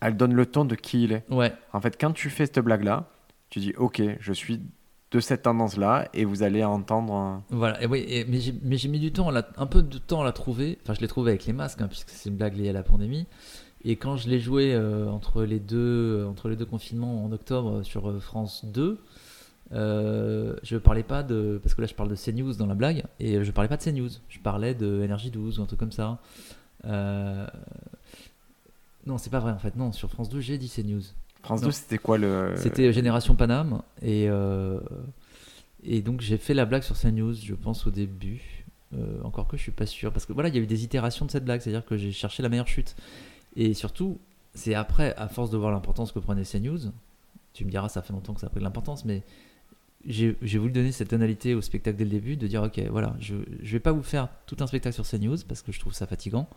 elle 0.00 0.16
donne 0.16 0.34
le 0.34 0.46
ton 0.46 0.64
de 0.64 0.74
qui 0.74 1.04
il 1.04 1.12
est. 1.12 1.24
Ouais, 1.30 1.52
En 1.72 1.80
fait, 1.80 1.96
quand 2.00 2.12
tu 2.12 2.28
fais 2.28 2.46
cette 2.46 2.58
blague-là, 2.58 3.08
tu 3.50 3.60
dis, 3.60 3.72
ok, 3.78 4.02
je 4.18 4.32
suis 4.32 4.60
de 5.12 5.20
cette 5.20 5.42
tendance-là 5.42 6.08
et 6.14 6.24
vous 6.24 6.42
allez 6.42 6.64
entendre. 6.64 7.42
Voilà, 7.50 7.82
et 7.82 7.86
oui, 7.86 8.26
mais 8.62 8.76
j'ai 8.76 8.88
mis 8.88 8.98
du 8.98 9.12
temps, 9.12 9.30
un 9.32 9.66
peu 9.66 9.82
de 9.82 9.98
temps 9.98 10.22
à 10.22 10.24
la 10.24 10.32
trouver. 10.32 10.78
Enfin, 10.82 10.94
je 10.94 11.00
l'ai 11.00 11.08
trouvé 11.08 11.30
avec 11.32 11.46
les 11.46 11.52
masques, 11.52 11.80
hein, 11.80 11.88
puisque 11.88 12.10
c'est 12.10 12.28
une 12.28 12.36
blague 12.36 12.56
liée 12.56 12.70
à 12.70 12.72
la 12.72 12.82
pandémie. 12.82 13.26
Et 13.84 13.96
quand 13.96 14.16
je 14.16 14.28
l'ai 14.28 14.40
joué 14.40 14.74
euh, 14.74 15.08
entre, 15.08 15.44
les 15.44 15.60
deux, 15.60 16.22
euh, 16.22 16.28
entre 16.28 16.48
les 16.48 16.56
deux 16.56 16.66
confinements 16.66 17.24
en 17.24 17.30
octobre 17.30 17.84
sur 17.84 18.10
euh, 18.10 18.18
France 18.18 18.64
2, 18.64 18.98
euh, 19.72 20.56
je 20.64 20.76
parlais 20.76 21.04
pas 21.04 21.22
de. 21.22 21.60
Parce 21.62 21.74
que 21.74 21.82
là, 21.82 21.86
je 21.86 21.94
parle 21.94 22.08
de 22.08 22.16
CNews 22.16 22.54
dans 22.54 22.66
la 22.66 22.74
blague, 22.74 23.04
et 23.20 23.44
je 23.44 23.52
parlais 23.52 23.68
pas 23.68 23.76
de 23.76 23.82
CNews. 23.84 24.10
Je 24.28 24.40
parlais 24.40 24.74
de 24.74 25.02
Énergie 25.02 25.30
12 25.30 25.60
ou 25.60 25.62
un 25.62 25.66
truc 25.66 25.78
comme 25.78 25.92
ça. 25.92 26.18
Non, 29.06 29.18
c'est 29.18 29.30
pas 29.30 29.38
vrai 29.38 29.52
en 29.52 29.58
fait. 29.58 29.76
Non, 29.76 29.92
sur 29.92 30.10
France 30.10 30.28
2, 30.28 30.40
j'ai 30.40 30.58
dit 30.58 30.68
CNews. 30.68 31.02
France 31.46 31.62
Non. 31.62 31.68
2, 31.68 31.72
c'était 31.72 31.98
quoi 31.98 32.18
le. 32.18 32.54
C'était 32.56 32.92
Génération 32.92 33.34
Paname. 33.34 33.82
Et, 34.02 34.26
euh, 34.28 34.78
et 35.84 36.02
donc 36.02 36.20
j'ai 36.20 36.36
fait 36.36 36.54
la 36.54 36.64
blague 36.64 36.82
sur 36.82 36.98
CNews, 36.98 37.34
je 37.34 37.54
pense, 37.54 37.86
au 37.86 37.90
début. 37.90 38.64
Euh, 38.94 39.20
encore 39.24 39.48
que 39.48 39.56
je 39.56 39.62
suis 39.62 39.72
pas 39.72 39.86
sûr. 39.86 40.12
Parce 40.12 40.26
que 40.26 40.32
voilà, 40.32 40.48
il 40.48 40.54
y 40.54 40.58
a 40.58 40.60
eu 40.60 40.66
des 40.66 40.84
itérations 40.84 41.26
de 41.26 41.30
cette 41.30 41.44
blague. 41.44 41.60
C'est-à-dire 41.60 41.84
que 41.84 41.96
j'ai 41.96 42.12
cherché 42.12 42.42
la 42.42 42.48
meilleure 42.48 42.68
chute. 42.68 42.94
Et 43.56 43.74
surtout, 43.74 44.18
c'est 44.54 44.74
après, 44.74 45.14
à 45.16 45.28
force 45.28 45.50
de 45.50 45.56
voir 45.56 45.70
l'importance 45.70 46.12
que 46.12 46.18
prenait 46.18 46.42
CNews, 46.42 46.90
tu 47.52 47.64
me 47.64 47.70
diras, 47.70 47.88
ça 47.88 48.02
fait 48.02 48.12
longtemps 48.12 48.34
que 48.34 48.40
ça 48.40 48.48
a 48.48 48.50
pris 48.50 48.60
de 48.60 48.64
l'importance, 48.64 49.04
mais 49.04 49.22
j'ai 50.06 50.58
voulu 50.58 50.72
donner 50.72 50.92
cette 50.92 51.08
tonalité 51.08 51.54
au 51.54 51.62
spectacle 51.62 51.96
dès 51.96 52.04
le 52.04 52.10
début, 52.10 52.36
de 52.36 52.46
dire, 52.46 52.62
ok, 52.62 52.80
voilà, 52.90 53.16
je, 53.18 53.34
je 53.62 53.72
vais 53.72 53.80
pas 53.80 53.92
vous 53.92 54.02
faire 54.02 54.28
tout 54.46 54.56
un 54.60 54.66
spectacle 54.66 54.94
sur 54.94 55.06
CNews, 55.06 55.38
parce 55.48 55.62
que 55.62 55.72
je 55.72 55.80
trouve 55.80 55.94
ça 55.94 56.06
fatigant. 56.06 56.48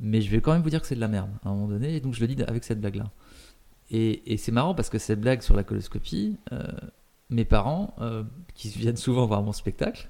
Mais 0.00 0.20
je 0.20 0.30
vais 0.30 0.40
quand 0.40 0.52
même 0.52 0.62
vous 0.62 0.70
dire 0.70 0.80
que 0.80 0.86
c'est 0.86 0.94
de 0.94 1.00
la 1.00 1.08
merde 1.08 1.30
à 1.44 1.48
un 1.48 1.52
moment 1.52 1.68
donné, 1.68 1.96
et 1.96 2.00
donc 2.00 2.14
je 2.14 2.20
le 2.20 2.26
dis 2.26 2.42
avec 2.42 2.64
cette 2.64 2.80
blague-là. 2.80 3.10
Et, 3.96 4.32
et 4.32 4.36
c'est 4.36 4.50
marrant 4.52 4.74
parce 4.74 4.90
que 4.90 4.98
cette 4.98 5.20
blague 5.20 5.40
sur 5.42 5.54
la 5.54 5.62
coloscopie, 5.62 6.36
euh, 6.52 6.62
mes 7.30 7.44
parents, 7.44 7.94
euh, 8.00 8.24
qui 8.54 8.68
viennent 8.68 8.96
souvent 8.96 9.24
voir 9.26 9.42
mon 9.42 9.52
spectacle, 9.52 10.08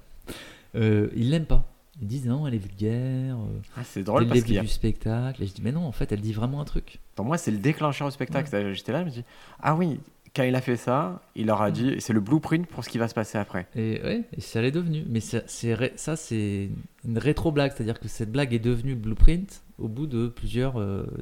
euh, 0.75 1.09
ils 1.15 1.29
l'aiment 1.29 1.45
pas. 1.45 1.71
Ils 2.01 2.07
disent 2.07 2.25
non, 2.25 2.45
elle 2.47 2.55
est 2.55 2.57
vulgaire. 2.57 3.35
euh, 3.37 3.59
Ah, 3.77 3.83
c'est 3.83 4.03
drôle 4.03 4.23
le 4.23 4.27
parce 4.29 4.41
qu'il 4.43 4.55
y 4.55 4.57
a. 4.57 4.61
du 4.61 4.67
spectacle. 4.67 5.41
Et 5.43 5.47
je 5.47 5.53
dis 5.53 5.61
mais 5.61 5.71
non, 5.71 5.85
en 5.85 5.91
fait, 5.91 6.11
elle 6.11 6.19
dit 6.21 6.33
vraiment 6.33 6.59
un 6.61 6.65
truc. 6.65 6.99
Pour 7.15 7.25
moi, 7.25 7.37
c'est 7.37 7.51
le 7.51 7.57
déclencheur 7.57 8.07
du 8.07 8.13
spectacle. 8.13 8.49
J'étais 8.73 8.91
là, 8.91 8.99
je 9.01 9.05
me 9.05 9.09
dis, 9.11 9.23
ah 9.61 9.75
oui, 9.75 9.99
quand 10.35 10.43
il 10.43 10.55
a 10.55 10.61
fait 10.61 10.75
ça, 10.75 11.21
il 11.35 11.45
leur 11.45 11.61
a 11.61 11.71
dit, 11.71 11.95
c'est 11.99 12.11
le 12.11 12.19
blueprint 12.19 12.67
pour 12.67 12.83
ce 12.83 12.89
qui 12.89 12.97
va 12.97 13.07
se 13.07 13.13
passer 13.13 13.37
après. 13.37 13.67
Et 13.75 14.01
ouais, 14.03 14.23
et 14.35 14.41
ça 14.41 14.61
l'est 14.61 14.71
devenu. 14.71 15.05
Mais 15.07 15.21
ça, 15.21 15.39
c'est 15.47 15.73
ré- 15.73 15.93
ça, 15.95 16.17
c'est 16.17 16.69
une 17.07 17.17
rétro 17.17 17.51
blague, 17.53 17.71
c'est-à-dire 17.73 17.99
que 17.99 18.09
cette 18.09 18.31
blague 18.31 18.53
est 18.53 18.59
devenue 18.59 18.95
blueprint 18.95 19.61
au 19.77 19.87
bout 19.87 20.07
de 20.07 20.27
plusieurs 20.27 20.75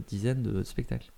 dizaines 0.08 0.42
de 0.42 0.64
spectacles. 0.64 1.12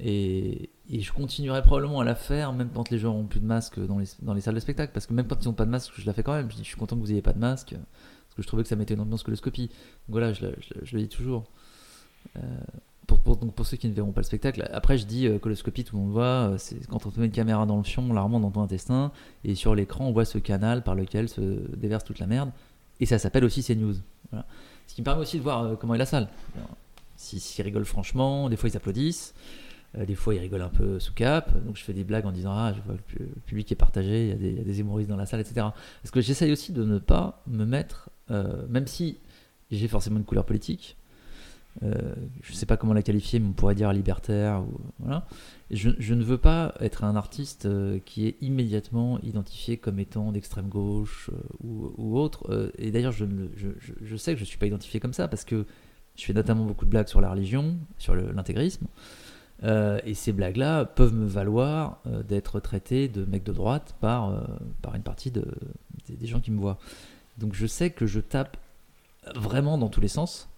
Et, 0.00 0.70
je 0.90 1.12
continuerai 1.12 1.62
probablement 1.62 2.00
à 2.00 2.04
la 2.04 2.14
faire, 2.14 2.52
même 2.52 2.68
quand 2.74 2.90
les 2.90 2.98
gens 2.98 3.14
ont 3.14 3.24
plus 3.24 3.40
de 3.40 3.46
masque 3.46 3.80
dans 3.80 3.98
les, 3.98 4.06
dans 4.20 4.34
les 4.34 4.40
salles 4.40 4.54
de 4.54 4.60
spectacle, 4.60 4.92
parce 4.92 5.06
que 5.06 5.14
même 5.14 5.26
quand 5.26 5.42
ils 5.42 5.48
n'ont 5.48 5.54
pas 5.54 5.64
de 5.64 5.70
masque, 5.70 5.92
je 5.96 6.04
la 6.06 6.12
fais 6.12 6.22
quand 6.22 6.34
même. 6.34 6.50
Je 6.50 6.62
suis 6.62 6.76
content 6.76 6.96
que 6.96 7.00
vous 7.00 7.10
ayez 7.10 7.22
pas 7.22 7.32
de 7.32 7.38
masque, 7.38 7.70
parce 7.70 8.34
que 8.36 8.42
je 8.42 8.46
trouvais 8.46 8.62
que 8.62 8.68
ça 8.68 8.76
mettait 8.76 8.94
une 8.94 9.00
ambiance 9.00 9.22
coloscopie. 9.22 9.68
Donc 9.68 10.10
voilà, 10.10 10.32
je, 10.32 10.46
le 10.92 11.00
dis 11.00 11.08
toujours. 11.08 11.44
Euh, 12.36 12.40
pour, 13.06 13.18
pour, 13.18 13.36
donc 13.36 13.54
pour 13.54 13.66
ceux 13.66 13.76
qui 13.76 13.88
ne 13.88 13.92
verront 13.92 14.12
pas 14.12 14.20
le 14.20 14.26
spectacle, 14.26 14.68
après 14.72 14.98
je 14.98 15.06
dis 15.06 15.26
euh, 15.26 15.38
coloscopie, 15.38 15.84
tout 15.84 15.96
le 15.96 16.02
monde 16.02 16.12
voit, 16.12 16.24
euh, 16.24 16.58
c'est 16.58 16.86
quand 16.86 17.04
on 17.06 17.12
met 17.20 17.26
une 17.26 17.32
caméra 17.32 17.66
dans 17.66 17.76
le 17.76 17.82
fion, 17.82 18.04
on 18.08 18.12
la 18.12 18.22
remonte 18.22 18.42
dans 18.42 18.50
ton 18.50 18.62
intestin, 18.62 19.12
et 19.44 19.54
sur 19.54 19.74
l'écran 19.74 20.06
on 20.06 20.12
voit 20.12 20.24
ce 20.24 20.38
canal 20.38 20.82
par 20.82 20.94
lequel 20.94 21.28
se 21.28 21.40
déverse 21.76 22.04
toute 22.04 22.18
la 22.18 22.26
merde, 22.26 22.50
et 23.00 23.06
ça 23.06 23.18
s'appelle 23.18 23.44
aussi 23.44 23.62
CNews. 23.62 23.96
Ce 24.86 24.94
qui 24.94 25.02
me 25.02 25.04
permet 25.04 25.22
aussi 25.22 25.38
de 25.38 25.42
voir 25.42 25.64
euh, 25.64 25.76
comment 25.76 25.94
est 25.94 25.98
la 25.98 26.06
salle. 26.06 26.28
S'ils 27.16 27.40
s'ils 27.40 27.64
rigolent 27.64 27.84
franchement, 27.84 28.48
des 28.48 28.56
fois 28.56 28.68
ils 28.68 28.76
applaudissent, 28.76 29.34
des 30.06 30.14
fois 30.14 30.34
ils 30.34 30.40
rigolent 30.40 30.62
un 30.62 30.68
peu 30.68 30.98
sous 30.98 31.12
cap, 31.14 31.52
donc 31.64 31.76
je 31.76 31.84
fais 31.84 31.92
des 31.92 32.04
blagues 32.04 32.26
en 32.26 32.32
disant 32.32 32.52
Ah, 32.52 32.72
je 32.74 32.80
vois 32.82 32.94
le 32.94 33.00
pu- 33.00 33.18
le 33.18 33.40
public 33.46 33.70
est 33.72 33.76
partagé, 33.76 34.24
il 34.24 34.28
y 34.28 34.32
a 34.32 34.34
des, 34.36 34.70
il 34.70 34.80
humoristes 34.80 35.08
dans 35.08 35.16
la 35.16 35.26
salle, 35.26 35.40
etc. 35.40 35.66
Parce 36.02 36.10
que 36.10 36.20
j'essaye 36.20 36.52
aussi 36.52 36.72
de 36.72 36.84
ne 36.84 36.98
pas 36.98 37.42
me 37.46 37.64
mettre, 37.64 38.10
euh, 38.30 38.66
même 38.68 38.86
si 38.86 39.18
j'ai 39.70 39.88
forcément 39.88 40.18
une 40.18 40.24
couleur 40.24 40.44
politique, 40.44 40.96
euh, 41.82 42.14
je 42.42 42.52
ne 42.52 42.56
sais 42.56 42.66
pas 42.66 42.76
comment 42.76 42.92
la 42.92 43.02
qualifier, 43.02 43.40
mais 43.40 43.48
on 43.48 43.52
pourrait 43.52 43.74
dire 43.74 43.92
libertaire. 43.92 44.62
Voilà. 45.00 45.26
je, 45.70 46.14
ne 46.14 46.22
veux 46.22 46.38
pas 46.38 46.74
être 46.80 47.04
un 47.04 47.16
artiste 47.16 47.66
euh, 47.66 47.98
qui 48.04 48.26
est 48.26 48.36
immédiatement 48.40 49.18
identifié 49.22 49.76
comme 49.76 49.98
étant 49.98 50.30
d'extrême 50.32 50.68
gauche 50.68 51.30
euh, 51.32 51.92
ou, 51.98 52.18
autre. 52.18 52.50
euh, 52.50 52.70
et 52.78 52.90
d'ailleurs, 52.90 53.12
je, 53.12 53.24
je, 53.56 54.16
sais 54.16 54.32
que 54.32 54.38
je 54.38 54.44
ne 54.44 54.46
suis 54.46 54.58
pas 54.58 54.66
identifié 54.66 55.00
comme 55.00 55.12
ça 55.12 55.26
parce 55.26 55.44
que 55.44 55.66
je 56.16 56.24
fais 56.24 56.32
notamment 56.32 56.64
beaucoup 56.64 56.84
de 56.84 56.90
blagues 56.90 57.08
sur 57.08 57.20
la 57.20 57.30
religion, 57.30 57.76
sur 57.98 58.14
l'intégrisme. 58.14 58.86
Euh, 59.64 59.98
et 60.04 60.14
ces 60.14 60.32
blagues-là 60.32 60.84
peuvent 60.84 61.14
me 61.14 61.26
valoir 61.26 61.98
euh, 62.06 62.22
d'être 62.22 62.60
traité 62.60 63.08
de 63.08 63.24
mec 63.24 63.44
de 63.44 63.52
droite 63.52 63.94
par, 64.00 64.28
euh, 64.28 64.40
par 64.82 64.94
une 64.94 65.02
partie 65.02 65.30
de, 65.30 65.44
des, 66.06 66.16
des 66.16 66.26
gens 66.26 66.40
qui 66.40 66.50
me 66.50 66.60
voient. 66.60 66.78
Donc 67.38 67.54
je 67.54 67.66
sais 67.66 67.90
que 67.90 68.06
je 68.06 68.20
tape 68.20 68.56
vraiment 69.34 69.78
dans 69.78 69.88
tous 69.88 70.00
les 70.02 70.08
sens 70.08 70.48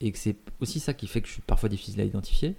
et 0.00 0.12
que 0.12 0.18
c'est 0.18 0.36
aussi 0.60 0.78
ça 0.78 0.92
qui 0.92 1.06
fait 1.06 1.22
que 1.22 1.28
je 1.28 1.32
suis 1.32 1.42
parfois 1.42 1.68
difficile 1.68 2.00
à 2.00 2.04
identifier. 2.04 2.56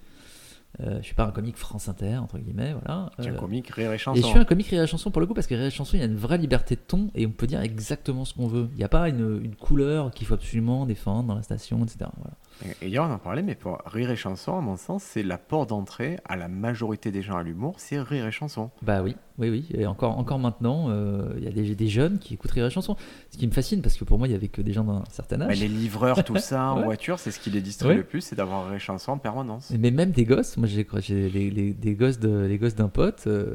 Je 0.80 1.04
suis 1.04 1.16
pas 1.16 1.24
un 1.24 1.32
comique 1.32 1.56
France 1.56 1.88
Inter 1.88 2.18
entre 2.18 2.38
guillemets, 2.38 2.74
voilà. 2.74 3.10
Tu 3.22 3.30
es 3.30 3.30
un 3.30 3.36
comique, 3.36 3.70
rire 3.70 3.92
et 3.92 3.96
et 3.96 3.98
je 3.98 4.04
chanson. 4.04 4.28
suis 4.28 4.40
un 4.40 4.44
comique 4.44 4.68
rire 4.68 4.84
et 4.84 4.88
chanson 4.88 5.10
pour 5.10 5.22
le 5.22 5.28
coup 5.28 5.34
parce 5.34 5.48
que 5.48 5.56
rire 5.56 5.64
et 5.68 5.72
chanson 5.72 5.96
il 5.96 6.02
y 6.02 6.04
a 6.04 6.06
une 6.06 6.18
vraie 6.18 6.38
liberté 6.38 6.76
de 6.76 6.82
ton 6.86 7.12
et 7.16 7.26
on 7.26 7.32
peut 7.32 7.48
dire 7.48 7.62
exactement 7.62 8.26
ce 8.26 8.34
qu'on 8.34 8.48
veut. 8.48 8.68
Il 8.74 8.78
n'y 8.80 8.84
a 8.84 8.90
pas 8.90 9.08
une, 9.08 9.42
une 9.42 9.56
couleur 9.56 10.12
qu'il 10.12 10.28
faut 10.28 10.34
absolument 10.34 10.86
défendre 10.86 11.30
dans 11.30 11.36
la 11.36 11.44
station, 11.44 11.82
etc. 11.86 12.10
Voilà. 12.18 12.36
Et 12.82 12.88
hier, 12.88 13.04
on 13.04 13.12
en 13.12 13.18
parlait, 13.18 13.44
mais 13.44 13.54
pour 13.56 13.80
rire 13.86 14.10
et 14.12 14.16
chanson, 14.16 14.58
à 14.58 14.62
mon 14.62 14.78
sens, 14.78 15.04
c'est 15.04 15.24
la 15.24 15.38
porte 15.38 15.70
d'entrée 15.70 16.18
à 16.26 16.36
la 16.38 16.48
majorité 16.48 17.12
des 17.12 17.22
gens 17.22 17.36
à 17.36 17.44
l'humour, 17.44 17.76
c'est 17.80 18.00
rire 18.02 18.26
et 18.26 18.32
chanson. 18.32 18.72
Bah 18.82 19.02
oui, 19.04 19.16
oui, 19.38 19.50
oui. 19.50 19.68
Et 19.74 19.86
encore, 19.86 20.18
encore 20.18 20.40
maintenant, 20.40 20.86
euh, 20.90 21.34
il 21.38 21.44
y 21.44 21.48
a 21.48 21.52
des, 21.52 21.76
des 21.76 21.88
jeunes 21.90 22.18
qui 22.18 22.34
écoutent 22.36 22.52
rire 22.52 22.66
et 22.66 22.70
chanson. 22.70 22.96
Ce 23.32 23.38
qui 23.38 23.46
me 23.46 23.52
fascine 23.52 23.82
parce 23.82 23.98
que 23.98 24.06
pour 24.06 24.18
moi 24.18 24.28
il 24.28 24.32
y 24.32 24.36
avait 24.36 24.48
que 24.48 24.62
des 24.62 24.72
gens 24.72 24.86
d'un 24.86 25.04
certain 25.12 25.38
Bah, 25.38 25.48
âge. 25.50 25.60
les 25.60 25.68
livreurs, 25.68 26.24
tout 26.24 26.38
ça, 26.38 26.64
en 26.72 26.82
voiture, 26.84 27.20
c'est 27.20 27.32
ce 27.32 27.40
qui 27.42 27.50
les 27.50 27.62
distrait 27.62 27.90
Ouais. 27.90 27.96
le 27.96 28.04
plus, 28.04 28.22
c'est 28.22 28.36
d'avoir 28.38 28.66
rire 28.68 28.76
et 28.76 28.80
chanson 28.80 29.12
en 29.12 29.18
permanence. 29.18 29.72
Mais 29.78 29.92
même 29.92 30.12
des 30.12 30.24
gosses, 30.24 30.56
moi 30.56 30.68
j'ai 30.68 30.88
j'ai 31.00 31.30
les, 31.30 31.50
les- 31.52 31.74
des 31.74 31.94
gosses 31.96 32.20
de 32.20 32.46
les 32.46 32.58
gosses 32.58 32.76
d'un 32.76 32.88
pote, 32.90 33.26
euh, 33.28 33.54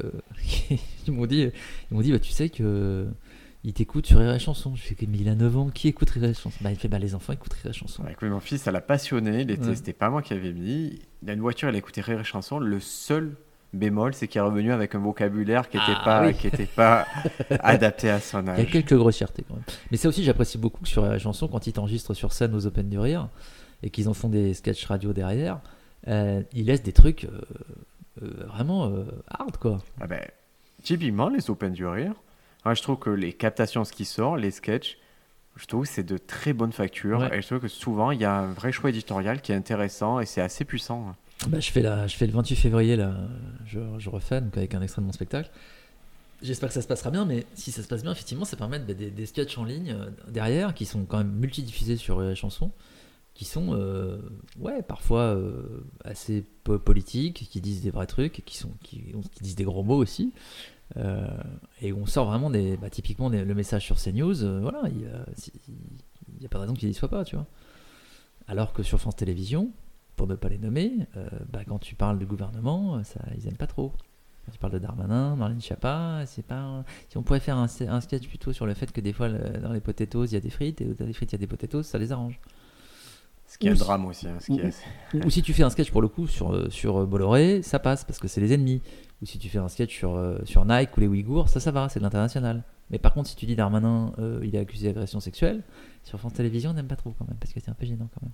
ils 1.07 1.11
m'ont 1.13 1.25
dit, 1.25 1.49
ils 1.89 1.95
m'ont 1.95 2.01
dit 2.01 2.11
bah 2.11 2.19
tu 2.19 2.31
sais 2.31 2.49
que 2.49 3.07
il 3.63 3.73
t'écoute 3.73 4.05
sur 4.07 4.19
Rire 4.19 4.33
et 4.33 4.39
Chanson. 4.39 4.75
Je 4.75 4.81
fais 4.81 4.95
mais 5.07 5.17
il 5.19 5.29
a 5.29 5.35
9 5.35 5.57
ans, 5.57 5.69
qui 5.69 5.87
écoute 5.87 6.09
Rire 6.09 6.23
et 6.25 6.33
Chanson? 6.33 6.51
Bah 6.61 6.71
il 6.71 6.77
fait 6.77 6.87
bah 6.87 6.99
les 6.99 7.13
enfants 7.15 7.33
écoutent 7.33 7.53
Rire 7.53 7.71
et 7.71 7.73
Chanson. 7.73 8.03
Avec 8.03 8.21
mon 8.21 8.39
fils, 8.39 8.61
ça 8.63 8.71
l'a 8.71 8.81
passionné. 8.81 9.45
Ouais. 9.45 9.75
C'était 9.75 9.93
pas 9.93 10.09
moi 10.09 10.21
qui 10.21 10.33
avais 10.33 10.51
mis. 10.53 10.99
Il 11.23 11.29
a 11.29 11.33
une 11.33 11.41
voiture, 11.41 11.69
il 11.69 11.75
a 11.75 11.77
écouté 11.77 12.01
Rire 12.01 12.19
et 12.19 12.23
Chanson. 12.23 12.59
Le 12.59 12.79
seul 12.79 13.35
bémol, 13.73 14.13
c'est 14.13 14.27
qu'il 14.27 14.39
est 14.39 14.43
revenu 14.43 14.71
avec 14.73 14.95
un 14.95 14.99
vocabulaire 14.99 15.69
qui 15.69 15.77
n'était 15.77 15.93
Ah, 15.95 16.03
pas, 16.03 16.25
oui. 16.27 16.33
qui 16.33 16.47
était 16.47 16.65
pas 16.65 17.05
adapté 17.61 18.09
à 18.09 18.19
son 18.19 18.41
Il 18.41 18.47
y 18.47 18.49
a 18.49 18.53
âge. 18.53 18.69
quelques 18.71 18.95
grossièretés 18.97 19.45
quand 19.47 19.53
même. 19.55 19.63
Mais 19.91 19.97
ça 19.97 20.09
aussi 20.09 20.23
j'apprécie 20.23 20.57
beaucoup 20.57 20.81
que 20.81 20.89
sur 20.89 21.03
Rire 21.03 21.13
et 21.13 21.19
Chanson 21.19 21.47
quand 21.47 21.67
ils 21.67 21.73
t'enregistrent 21.73 22.13
sur 22.15 22.33
scène 22.33 22.53
aux 22.55 22.65
Open 22.65 22.89
du 22.89 22.99
Rire 22.99 23.29
et 23.83 23.89
qu'ils 23.89 24.09
en 24.09 24.13
font 24.13 24.27
des 24.29 24.53
sketchs 24.53 24.85
radio 24.85 25.13
derrière, 25.13 25.59
euh, 26.07 26.41
ils 26.53 26.65
laissent 26.65 26.83
des 26.83 26.91
trucs 26.93 27.23
euh, 27.25 27.41
euh, 28.23 28.43
vraiment 28.47 28.91
hard 29.29 29.55
quoi. 29.57 29.79
Ah 30.01 30.07
ben, 30.07 30.21
typiquement, 30.83 31.29
les 31.29 31.49
Open 31.49 31.71
du 31.71 31.85
Rire, 31.85 32.13
moi, 32.65 32.73
je 32.73 32.81
trouve 32.81 32.97
que 32.99 33.09
les 33.09 33.33
captations, 33.33 33.83
ce 33.85 33.91
qui 33.93 34.05
sort, 34.05 34.37
les 34.37 34.51
sketchs, 34.51 34.97
je 35.57 35.65
trouve 35.65 35.83
que 35.85 35.89
c'est 35.91 36.03
de 36.03 36.17
très 36.17 36.53
bonne 36.53 36.71
facture. 36.71 37.19
Ouais. 37.19 37.37
Et 37.37 37.41
je 37.41 37.47
trouve 37.47 37.59
que 37.59 37.67
souvent, 37.67 38.11
il 38.11 38.21
y 38.21 38.25
a 38.25 38.33
un 38.35 38.53
vrai 38.53 38.71
choix 38.71 38.89
éditorial 38.89 39.41
qui 39.41 39.51
est 39.51 39.55
intéressant 39.55 40.19
et 40.19 40.25
c'est 40.25 40.41
assez 40.41 40.63
puissant. 40.65 41.15
Bah, 41.47 41.59
je, 41.59 41.71
fais 41.71 41.81
la, 41.81 42.07
je 42.07 42.15
fais 42.15 42.27
le 42.27 42.33
28 42.33 42.55
février, 42.55 42.95
là, 42.95 43.15
je, 43.65 43.79
je 43.97 44.09
refais 44.09 44.41
donc 44.41 44.55
avec 44.57 44.75
un 44.75 44.81
extrait 44.81 45.01
de 45.01 45.07
mon 45.07 45.11
spectacle. 45.11 45.49
J'espère 46.41 46.69
que 46.69 46.73
ça 46.73 46.81
se 46.81 46.87
passera 46.87 47.11
bien, 47.11 47.25
mais 47.25 47.45
si 47.55 47.71
ça 47.71 47.83
se 47.83 47.87
passe 47.87 48.01
bien, 48.01 48.11
effectivement, 48.11 48.45
ça 48.45 48.57
permet 48.57 48.79
de- 48.79 48.93
des, 48.93 49.11
des 49.11 49.25
sketchs 49.27 49.57
en 49.57 49.63
ligne 49.63 49.91
euh, 49.91 50.09
derrière 50.27 50.73
qui 50.73 50.85
sont 50.85 51.05
quand 51.05 51.17
même 51.19 51.31
multidiffusés 51.33 51.97
sur 51.97 52.19
les 52.21 52.35
chansons, 52.35 52.71
qui 53.35 53.45
sont, 53.45 53.75
euh, 53.75 54.17
ouais, 54.59 54.81
parfois 54.81 55.35
euh, 55.35 55.83
assez 56.03 56.43
po- 56.63 56.79
politiques, 56.79 57.47
qui 57.51 57.61
disent 57.61 57.81
des 57.81 57.91
vrais 57.91 58.07
trucs, 58.07 58.43
qui, 58.45 58.57
sont, 58.57 58.71
qui, 58.83 59.03
qui 59.33 59.43
disent 59.43 59.55
des 59.55 59.63
gros 59.63 59.83
mots 59.83 59.97
aussi. 59.97 60.31
Euh, 60.97 61.27
et 61.81 61.93
on 61.93 62.05
sort 62.05 62.25
vraiment 62.27 62.49
des. 62.49 62.77
Bah, 62.77 62.89
typiquement, 62.89 63.29
des- 63.29 63.45
le 63.45 63.53
message 63.55 63.83
sur 63.85 63.97
CNews, 63.97 64.43
euh, 64.43 64.59
voilà, 64.61 64.81
il 64.89 64.97
n'y 64.97 66.45
a, 66.45 66.49
pas 66.49 66.57
de 66.57 66.61
raison 66.63 66.73
qu'il 66.73 66.87
n'y 66.87 66.93
soit 66.93 67.07
pas, 67.09 67.23
tu 67.23 67.35
vois. 67.35 67.47
Alors 68.47 68.73
que 68.73 68.83
sur 68.83 68.99
France 68.99 69.15
Télévisions, 69.15 69.71
pour 70.15 70.27
ne 70.27 70.35
pas 70.35 70.49
les 70.49 70.57
nommer, 70.57 70.91
euh, 71.15 71.27
bah, 71.51 71.61
quand 71.65 71.79
tu 71.79 71.95
parles 71.95 72.19
du 72.19 72.25
gouvernement, 72.25 73.03
ça, 73.03 73.21
ils 73.37 73.47
aiment 73.47 73.55
pas 73.57 73.67
trop. 73.67 73.93
Quand 74.45 74.51
tu 74.51 74.57
parles 74.57 74.73
de 74.73 74.79
Darmanin, 74.79 75.35
Marlène 75.35 75.61
Schiappa, 75.61 76.23
c'est 76.25 76.45
pas. 76.45 76.83
Si 77.09 77.17
on 77.17 77.23
pourrait 77.23 77.39
faire 77.39 77.57
un, 77.57 77.67
un 77.87 78.01
sketch 78.01 78.27
plutôt 78.27 78.51
sur 78.53 78.65
le 78.65 78.73
fait 78.73 78.91
que 78.91 78.99
des 78.99 79.13
fois 79.13 79.27
le- 79.29 79.59
dans 79.61 79.71
les 79.71 79.79
potatoes 79.81 80.25
il 80.25 80.33
y 80.33 80.35
a 80.35 80.39
des 80.39 80.49
frites 80.49 80.81
et 80.81 80.85
dans 80.85 81.05
les 81.05 81.13
frites 81.13 81.31
il 81.31 81.35
y 81.35 81.37
a 81.37 81.39
des 81.39 81.47
potatoes, 81.47 81.83
ça 81.83 81.99
les 81.99 82.11
arrange. 82.11 82.39
Ce 83.45 83.57
qui 83.59 83.67
est 83.67 83.75
si- 83.75 83.79
drame 83.81 84.05
aussi. 84.05 84.27
hein, 84.27 84.37
ce 84.39 84.47
qui 84.47 84.53
ou- 84.53 84.59
est- 84.59 84.83
Ou, 85.13 85.27
ou 85.27 85.29
si 85.29 85.41
tu 85.43 85.53
fais 85.53 85.61
un 85.63 85.69
sketch 85.69 85.91
pour 85.91 86.01
le 86.01 86.07
coup 86.07 86.25
sur, 86.25 86.71
sur 86.71 87.05
Bolloré, 87.05 87.61
ça 87.61 87.77
passe 87.79 88.03
parce 88.03 88.17
que 88.17 88.27
c'est 88.27 88.41
les 88.41 88.51
ennemis. 88.53 88.81
Ou 89.21 89.25
si 89.25 89.37
tu 89.37 89.49
fais 89.49 89.59
un 89.59 89.67
sketch 89.67 89.95
sur, 89.95 90.15
euh, 90.15 90.39
sur 90.45 90.65
Nike 90.65 90.97
ou 90.97 91.01
les 91.01 91.07
Ouïghours, 91.07 91.49
ça, 91.49 91.59
ça 91.59 91.71
va, 91.71 91.89
c'est 91.89 91.99
de 91.99 92.03
l'international. 92.03 92.63
Mais 92.89 92.97
par 92.97 93.13
contre, 93.13 93.29
si 93.29 93.35
tu 93.35 93.45
dis 93.45 93.55
Darmanin, 93.55 94.13
euh, 94.19 94.41
il 94.43 94.55
est 94.55 94.59
accusé 94.59 94.87
d'agression 94.87 95.19
sexuelle, 95.19 95.63
sur 96.03 96.19
France 96.19 96.33
Télévisions, 96.33 96.71
on 96.71 96.73
n'aime 96.73 96.87
pas 96.87 96.95
trop 96.95 97.13
quand 97.17 97.27
même, 97.27 97.37
parce 97.39 97.53
que 97.53 97.59
c'est 97.59 97.69
un 97.69 97.75
peu 97.75 97.85
gênant 97.85 98.09
quand 98.13 98.21
même. 98.23 98.31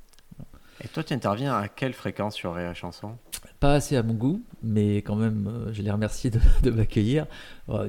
Et 0.84 0.88
toi, 0.88 1.04
tu 1.04 1.14
interviens 1.14 1.56
à 1.56 1.68
quelle 1.68 1.94
fréquence 1.94 2.36
sur 2.36 2.54
Réa 2.54 2.74
Chanson? 2.74 3.14
Pas 3.60 3.74
assez 3.74 3.98
à 3.98 4.04
mon 4.04 4.14
goût, 4.14 4.44
mais 4.62 4.98
quand 4.98 5.16
même, 5.16 5.48
euh, 5.48 5.74
je 5.74 5.82
les 5.82 5.92
remercie 5.92 6.30
de, 6.30 6.40
de 6.64 6.70
m'accueillir. 6.70 7.26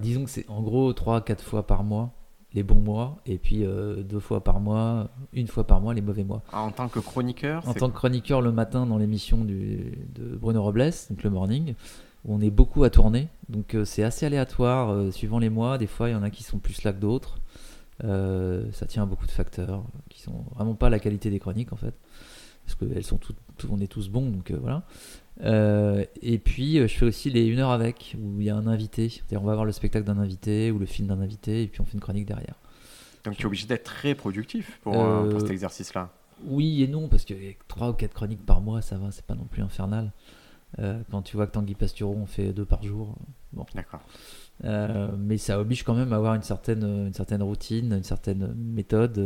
Disons 0.00 0.24
que 0.24 0.30
c'est 0.30 0.48
en 0.48 0.62
gros 0.62 0.92
3-4 0.92 1.40
fois 1.40 1.66
par 1.66 1.84
mois, 1.84 2.12
les 2.54 2.62
bons 2.62 2.80
mois, 2.80 3.18
et 3.26 3.38
puis 3.38 3.64
euh, 3.64 4.02
deux 4.02 4.20
fois 4.20 4.42
par 4.42 4.58
mois, 4.60 5.10
une 5.32 5.46
fois 5.48 5.66
par 5.66 5.80
mois, 5.80 5.92
les 5.94 6.00
mauvais 6.00 6.24
mois. 6.24 6.42
En 6.52 6.70
tant 6.70 6.88
que 6.88 6.98
chroniqueur 6.98 7.66
En 7.68 7.74
tant 7.74 7.90
que 7.90 7.96
chroniqueur 7.96 8.40
le 8.40 8.52
matin 8.52 8.86
dans 8.86 8.96
l'émission 8.96 9.44
de 9.44 10.36
Bruno 10.36 10.62
Robles, 10.62 10.92
donc 11.10 11.22
le 11.22 11.30
morning, 11.30 11.74
où 12.24 12.34
on 12.34 12.40
est 12.40 12.50
beaucoup 12.50 12.84
à 12.84 12.90
tourner. 12.90 13.28
Donc 13.48 13.74
euh, 13.74 13.84
c'est 13.84 14.02
assez 14.02 14.26
aléatoire 14.26 14.90
euh, 14.90 15.10
suivant 15.10 15.38
les 15.38 15.50
mois. 15.50 15.78
Des 15.78 15.86
fois, 15.86 16.08
il 16.08 16.12
y 16.12 16.14
en 16.16 16.22
a 16.22 16.30
qui 16.30 16.42
sont 16.42 16.58
plus 16.58 16.82
là 16.82 16.92
que 16.92 16.98
d'autres. 17.00 17.38
Euh, 18.04 18.64
ça 18.72 18.86
tient 18.86 19.02
à 19.02 19.06
beaucoup 19.06 19.26
de 19.26 19.30
facteurs 19.32 19.82
qui 20.08 20.20
sont 20.22 20.44
vraiment 20.54 20.74
pas 20.74 20.88
la 20.90 20.98
qualité 21.00 21.30
des 21.30 21.38
chroniques 21.40 21.72
en 21.72 21.76
fait. 21.76 21.94
Parce 22.64 22.74
qu'elles 22.76 23.04
sont 23.04 23.16
toutes, 23.18 23.36
tout- 23.56 23.68
on 23.70 23.80
est 23.80 23.86
tous 23.86 24.08
bons, 24.10 24.28
donc 24.30 24.52
voilà. 24.52 24.82
Et 26.22 26.38
puis 26.38 26.76
je 26.76 26.86
fais 26.88 27.06
aussi 27.06 27.30
les 27.30 27.46
une 27.46 27.58
heure 27.60 27.70
avec, 27.70 28.14
où 28.20 28.40
il 28.40 28.46
y 28.46 28.50
a 28.50 28.56
un 28.56 28.66
invité. 28.66 29.08
C'est-à-dire 29.08 29.42
on 29.42 29.46
va 29.46 29.54
voir 29.54 29.64
le 29.64 29.72
spectacle 29.72 30.04
d'un 30.04 30.18
invité 30.18 30.70
ou 30.70 30.78
le 30.78 30.86
film 30.86 31.08
d'un 31.08 31.20
invité, 31.20 31.62
et 31.62 31.66
puis 31.66 31.80
on 31.80 31.84
fait 31.84 31.94
une 31.94 32.00
chronique 32.00 32.26
derrière. 32.26 32.54
Donc 33.24 33.36
tu 33.36 33.42
es 33.42 33.46
obligé 33.46 33.66
d'être 33.66 33.84
très 33.84 34.14
productif 34.14 34.78
pour, 34.82 34.94
pour 35.30 35.40
cet 35.40 35.50
exercice-là. 35.50 36.10
Oui 36.44 36.82
et 36.82 36.88
non, 36.88 37.08
parce 37.08 37.24
que 37.24 37.34
3 37.68 37.90
ou 37.90 37.92
4 37.94 38.12
chroniques 38.14 38.44
par 38.46 38.60
mois, 38.60 38.80
ça 38.82 38.96
va, 38.96 39.10
c'est 39.10 39.24
pas 39.24 39.34
non 39.34 39.44
plus 39.50 39.62
infernal. 39.62 40.12
Euh, 40.78 41.00
quand 41.10 41.22
tu 41.22 41.36
vois 41.36 41.46
que 41.46 41.52
Tanguy 41.52 41.74
Pastureau, 41.74 42.16
on 42.20 42.26
fait 42.26 42.52
deux 42.52 42.64
par 42.64 42.82
jour. 42.82 43.16
Bon. 43.52 43.64
D'accord. 43.74 44.00
Euh, 44.64 45.08
mais 45.16 45.38
ça 45.38 45.60
oblige 45.60 45.82
quand 45.82 45.94
même 45.94 46.12
à 46.12 46.16
avoir 46.16 46.34
une 46.34 46.42
certaine, 46.42 46.82
une 46.84 47.14
certaine 47.14 47.42
routine, 47.42 47.92
une 47.92 48.02
certaine 48.02 48.54
méthode. 48.54 49.18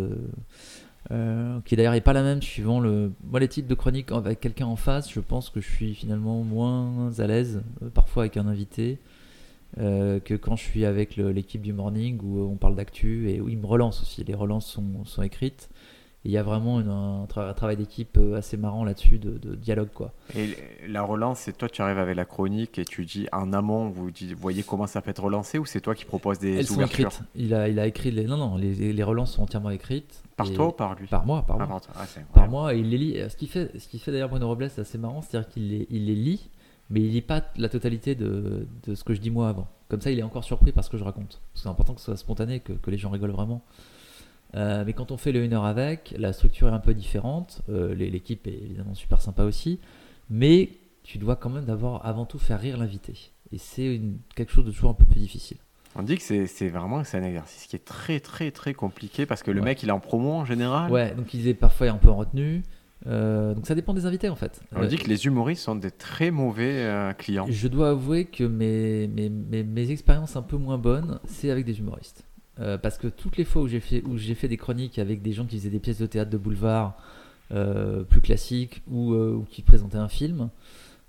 euh, 1.11 1.61
qui 1.65 1.75
d'ailleurs 1.75 1.95
n'est 1.95 2.01
pas 2.01 2.13
la 2.13 2.23
même 2.23 2.43
suivant 2.43 2.81
le. 2.81 3.13
Moi, 3.25 3.41
les 3.41 3.49
types 3.49 3.67
de 3.67 3.75
chroniques 3.75 4.13
avec 4.13 4.41
quelqu'un 4.41 4.67
en 4.67 4.77
face, 4.77 5.11
je 5.13 5.21
pense 5.21 5.51
que 5.51 5.61
je 5.61 5.69
suis 5.69 5.95
finalement 5.95 6.43
moins 6.45 7.11
à 7.19 7.27
l'aise, 7.27 7.63
parfois 7.95 8.25
avec 8.25 8.37
un 8.37 8.47
invité, 8.47 8.99
euh, 9.79 10.21
que 10.21 10.35
quand 10.35 10.55
je 10.57 10.63
suis 10.63 10.85
avec 10.85 11.17
l'équipe 11.17 11.63
du 11.63 11.73
morning 11.73 12.21
où 12.23 12.41
on 12.43 12.57
parle 12.57 12.77
d'actu 12.77 13.31
et 13.31 13.41
où 13.41 13.49
ils 13.49 13.59
me 13.59 13.67
relancent 13.67 14.03
aussi. 14.03 14.23
Les 14.25 14.35
relances 14.35 14.67
sont, 14.67 15.05
sont 15.05 15.23
écrites. 15.23 15.71
Il 16.25 16.31
y 16.31 16.39
a 16.39 16.45
vraiment 16.45 16.81
une- 16.81 16.89
un, 16.89 17.25
tra- 17.25 17.49
un 17.49 17.53
travail 17.53 17.77
d'équipe 17.77 18.17
euh, 18.17 18.37
assez 18.37 18.57
marrant 18.57 18.85
là-dessus, 18.85 19.19
de, 19.19 19.39
de 19.39 19.57
dialogue 19.57 19.89
quoi. 19.93 20.13
Et 20.37 20.57
la 20.87 21.03
relance, 21.03 21.41
c'est 21.41 21.57
toi, 21.59 21.69
tu 21.69 21.83
arrives 21.83 21.99
avec 21.99 22.15
la 22.17 22.25
chronique 22.25 22.79
et 22.79 22.85
tu 22.85 23.05
dis 23.05 23.27
en 23.33 23.53
amont, 23.53 23.89
vous 23.89 24.09
voyez 24.37 24.63
comment 24.63 24.87
ça 24.87 25.03
peut 25.03 25.11
être 25.11 25.23
relancé 25.25 25.59
ou 25.59 25.67
c'est 25.67 25.81
toi 25.81 25.97
qui 25.97 26.05
proposes 26.05 26.39
des 26.39 26.59
Elles 26.59 26.67
sont 26.67 26.75
ouvertures 26.75 27.09
écrites. 27.09 27.23
Il 27.35 27.53
a, 27.55 27.69
il 27.69 27.79
a 27.81 27.89
écrit 27.89 28.13
les. 28.13 28.25
Non, 28.27 28.37
non, 28.37 28.57
les, 28.57 28.93
les 28.93 29.03
relances 29.03 29.33
sont 29.33 29.43
entièrement 29.43 29.71
écrites. 29.71 30.23
Par 30.37 30.49
Et- 30.49 30.55
toi 30.55 30.69
ou 30.69 30.73
par 30.73 30.95
lui? 30.95 31.09
Par 31.09 31.27
moi, 31.27 31.43
par 31.45 31.57
Ah, 31.61 31.67
moi. 31.67 31.81
par. 31.81 31.97
Ah, 32.01 32.07
par 32.33 32.49
mois 32.49 32.73
et 32.75 32.79
il 32.79 32.91
les 32.91 32.99
lit. 32.99 33.17
Ce 33.29 33.37
qui 33.37 33.49
fait, 33.49 33.77
ce 33.79 33.89
qui 33.89 33.99
fait 33.99 34.13
d'ailleurs 34.13 34.29
Bruno 34.29 34.47
Robles, 34.47 34.71
c'est 34.71 34.83
assez 34.83 34.99
marrant, 34.99 35.23
c'est-à-dire 35.23 35.49
qu'il 35.49 35.69
les, 35.71 35.87
il 35.91 36.07
les 36.07 36.15
lit, 36.15 36.51
mais 36.89 37.01
il 37.01 37.11
lit 37.11 37.21
pas 37.23 37.43
la 37.57 37.69
totalité 37.69 38.15
de, 38.15 38.69
de 38.87 38.95
ce 38.95 39.03
que 39.03 39.13
je 39.15 39.21
dis 39.21 39.31
moi 39.31 39.49
avant. 39.49 39.67
Comme 39.89 40.01
ça, 40.01 40.13
il 40.13 40.19
est 40.21 40.23
encore 40.23 40.45
surpris 40.45 40.71
par 40.71 40.85
ce 40.85 40.89
que 40.91 40.99
je 40.99 41.05
raconte. 41.05 41.41
C'est 41.55 41.69
important 41.69 41.95
que 41.95 42.01
ce 42.01 42.07
soit 42.07 42.17
spontané, 42.17 42.61
que, 42.61 42.73
que 42.75 42.91
les 42.93 42.97
gens 42.97 43.11
rigolent 43.11 43.33
vraiment. 43.33 43.61
Euh, 44.55 44.83
mais 44.87 44.93
quand 44.93 45.11
on 45.13 45.17
fait 45.17 45.33
le 45.33 45.43
1 45.43 45.53
heure 45.53 45.65
avec, 45.65 46.15
la 46.19 46.33
structure 46.33 46.69
est 46.69 46.73
un 46.73 46.79
peu 46.79 46.95
différente. 46.95 47.63
Euh, 47.71 47.95
L'équipe 47.95 48.47
est 48.47 48.53
évidemment 48.63 48.95
super 48.95 49.21
sympa 49.23 49.45
aussi, 49.45 49.79
mais 50.29 50.71
tu 51.03 51.19
dois 51.19 51.37
quand 51.37 51.51
même 51.51 51.65
d'abord, 51.65 52.05
avant 52.05 52.27
tout, 52.27 52.39
faire 52.39 52.61
rire 52.61 52.77
l'invité. 52.77 53.31
Et 53.53 53.59
c'est 53.59 54.01
quelque 54.35 54.53
chose 54.53 54.65
de 54.65 54.71
toujours 54.71 54.91
un 54.91 54.95
peu 54.95 55.05
plus 55.05 55.21
difficile. 55.21 55.57
On 55.95 56.03
dit 56.03 56.17
que 56.17 56.23
c'est 56.23 56.47
c'est 56.47 56.69
vraiment 56.71 57.05
c'est 57.05 57.19
un 57.19 57.23
exercice 57.23 57.67
qui 57.67 57.77
est 57.77 57.85
très 57.85 58.19
très 58.19 58.51
très 58.51 58.73
compliqué 58.73 59.27
parce 59.27 59.43
que 59.43 59.51
le 59.51 59.61
Ouais. 59.61 59.67
mec 59.67 59.83
il 59.83 59.91
est 59.91 59.93
en 59.93 60.01
promo 60.01 60.33
en 60.33 60.45
général. 60.47 60.91
Ouais, 60.91 61.15
donc 61.15 61.35
il 61.35 61.47
est 61.47 61.53
parfois 61.55 61.89
un 61.91 61.97
peu 61.97 62.09
en 62.09 62.17
retenue. 62.17 62.63
Euh, 63.07 63.53
donc 63.53 63.67
ça 63.67 63.75
dépend 63.75 63.93
des 63.93 64.07
invités 64.07 64.31
en 64.31 64.37
fait. 64.37 64.63
On 64.75 64.83
Euh, 64.85 64.87
dit 64.87 64.97
que 64.97 65.09
les 65.09 65.27
humoristes 65.27 65.63
sont 65.65 65.75
des 65.75 65.91
très 65.91 66.31
mauvais 66.31 66.85
euh, 66.87 67.13
clients. 67.13 67.45
Je 67.51 67.69
dois 67.69 67.91
avouer 67.91 68.25
que 68.25 68.45
mes, 68.45 69.07
mes, 69.09 69.29
mes, 69.29 69.65
mes 69.65 69.91
expériences 69.91 70.35
un 70.37 70.41
peu 70.43 70.57
moins 70.57 70.79
bonnes, 70.79 71.19
c'est 71.27 71.51
avec 71.51 71.67
des 71.67 71.79
humoristes. 71.79 72.25
Euh, 72.61 72.77
parce 72.77 72.99
que 72.99 73.07
toutes 73.07 73.39
les 73.39 73.45
fois 73.45 73.63
où 73.63 73.69
j'ai 73.69 73.81
fait, 73.81 74.03
où 74.05 74.19
fait 74.19 74.49
des 74.49 74.59
chroniques 74.59 74.99
avec 74.99 75.23
des 75.23 75.33
gens 75.33 75.47
qui 75.47 75.57
faisaient 75.57 75.71
des 75.71 75.79
pièces 75.79 75.99
de 75.99 76.07
théâtre 76.07 76.31
de 76.31 76.37
boulevard 76.37 76.97
euh, 77.51 78.03
plus 78.03 78.21
classiques 78.21 78.83
ou, 78.91 79.15
euh, 79.15 79.33
ou 79.33 79.45
qui 79.45 79.63
présentaient 79.63 79.97
un 79.97 80.09
film, 80.09 80.51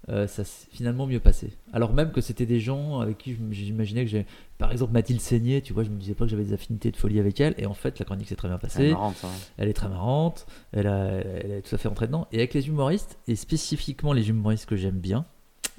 ça 0.07 0.27
s'est 0.27 0.67
finalement 0.71 1.07
mieux 1.07 1.21
passé. 1.21 1.53
Alors 1.71 1.93
même 1.93 2.11
que 2.11 2.19
c'était 2.19 2.45
des 2.45 2.59
gens 2.59 2.99
avec 2.99 3.17
qui 3.17 3.37
j'imaginais 3.51 4.03
que 4.03 4.11
j'ai... 4.11 4.25
Par 4.57 4.69
exemple 4.73 4.91
Mathilde 4.91 5.21
Seigné, 5.21 5.61
tu 5.61 5.71
vois, 5.71 5.83
je 5.83 5.89
me 5.89 5.97
disais 5.97 6.13
pas 6.13 6.25
que 6.25 6.31
j'avais 6.31 6.43
des 6.43 6.51
affinités 6.51 6.91
de 6.91 6.97
folie 6.97 7.21
avec 7.21 7.39
elle, 7.39 7.55
et 7.57 7.65
en 7.65 7.73
fait 7.73 7.99
la 7.99 8.05
chronique 8.05 8.27
s'est 8.27 8.35
très 8.35 8.49
bien 8.49 8.57
passée. 8.57 8.91
marrant 8.91 9.13
ça. 9.13 9.29
Elle 9.57 9.69
est 9.69 9.73
très 9.73 9.87
marrante, 9.87 10.45
elle, 10.73 10.87
a, 10.87 11.05
elle 11.05 11.51
est 11.51 11.61
tout 11.61 11.73
à 11.73 11.77
fait 11.77 11.87
entrée 11.87 12.07
dedans. 12.07 12.27
Et 12.33 12.39
avec 12.39 12.53
les 12.53 12.67
humoristes, 12.67 13.17
et 13.29 13.37
spécifiquement 13.37 14.11
les 14.11 14.27
humoristes 14.27 14.65
que 14.65 14.75
j'aime 14.75 14.99
bien, 14.99 15.25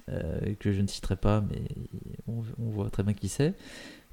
que 0.06 0.72
je 0.72 0.80
ne 0.80 0.86
citerai 0.86 1.16
pas, 1.16 1.42
mais 1.42 1.62
on, 2.26 2.42
on 2.58 2.70
voit 2.70 2.88
très 2.88 3.02
bien 3.02 3.12
qui 3.12 3.28
c'est, 3.28 3.52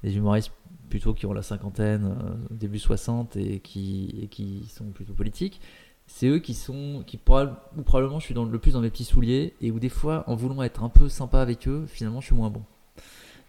les 0.02 0.16
humoristes 0.16 0.52
plutôt 0.90 1.14
qui 1.14 1.24
ont 1.26 1.32
la 1.32 1.42
cinquantaine, 1.42 2.04
euh, 2.20 2.34
début 2.50 2.78
60 2.78 3.36
et 3.36 3.60
qui, 3.60 4.14
et 4.22 4.26
qui 4.28 4.66
sont 4.68 4.84
plutôt 4.86 5.14
politiques, 5.14 5.60
c'est 6.06 6.26
eux 6.26 6.38
qui 6.38 6.52
sont, 6.54 7.02
qui 7.06 7.16
où 7.16 7.82
probablement 7.82 8.18
je 8.20 8.24
suis 8.26 8.34
dans, 8.34 8.44
le 8.44 8.58
plus 8.58 8.72
dans 8.72 8.80
mes 8.80 8.90
petits 8.90 9.04
souliers 9.04 9.54
et 9.62 9.70
où 9.70 9.78
des 9.78 9.88
fois, 9.88 10.24
en 10.26 10.34
voulant 10.34 10.62
être 10.62 10.82
un 10.82 10.88
peu 10.90 11.08
sympa 11.08 11.40
avec 11.40 11.66
eux, 11.68 11.84
finalement 11.86 12.20
je 12.20 12.26
suis 12.26 12.34
moins 12.34 12.50
bon. 12.50 12.62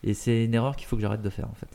Et 0.04 0.14
c'est 0.14 0.46
une 0.46 0.54
erreur 0.54 0.76
qu'il 0.76 0.88
faut 0.88 0.96
que 0.96 1.02
j'arrête 1.02 1.22
de 1.22 1.30
faire 1.30 1.50
en 1.50 1.54
fait. 1.56 1.68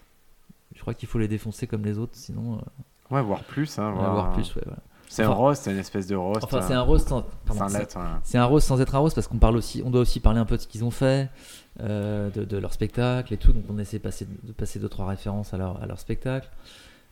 Je 0.74 0.80
crois 0.80 0.94
qu'il 0.94 1.08
faut 1.08 1.18
les 1.18 1.28
défoncer 1.28 1.66
comme 1.66 1.84
les 1.84 1.98
autres, 1.98 2.14
sinon 2.14 2.56
euh, 2.56 3.14
Ouais, 3.14 3.22
voire 3.22 3.42
plus. 3.44 3.78
Hein, 3.78 3.90
va 3.92 4.10
voire- 4.10 4.32
plus. 4.32 4.54
ouais, 4.54 4.62
voilà. 4.64 4.82
C'est 5.08 5.22
un 5.22 5.28
Enfin- 5.30 5.36
roast, 5.38 5.62
c'est 5.64 5.72
une 5.72 5.78
espèce 5.78 6.06
de 6.06 6.14
roast. 6.16 6.44
Enfin, 6.44 6.60
c'est 6.68 6.74
un 6.74 6.82
roast 6.82 7.08
sans, 7.08 7.26
c'est- 7.68 8.38
un 8.38 8.44
roast 8.44 8.66
sans 8.68 8.80
être 8.80 8.94
un 8.94 8.98
roast 8.98 9.14
parce 9.14 9.26
qu'on 9.26 9.38
parle 9.38 9.56
aussi, 9.56 9.82
on 9.84 9.90
doit 9.90 10.02
aussi 10.02 10.20
parler 10.20 10.38
un 10.38 10.44
peu 10.44 10.56
de 10.56 10.62
ce 10.62 10.68
qu'ils 10.68 10.84
ont 10.84 10.90
fait, 10.90 11.30
euh, 11.80 12.28
de, 12.30 12.44
de 12.44 12.56
leur 12.58 12.72
spectacle 12.72 13.32
et 13.32 13.36
tout. 13.38 13.52
Donc 13.52 13.64
on 13.70 13.78
essaie 13.78 13.98
de 13.98 14.02
passer, 14.02 14.26
de 14.42 14.52
passer 14.52 14.78
deux 14.78 14.88
trois 14.88 15.06
références 15.06 15.54
à 15.54 15.56
leur, 15.58 15.82
à 15.82 15.86
leur 15.86 15.98
spectacle. 15.98 16.48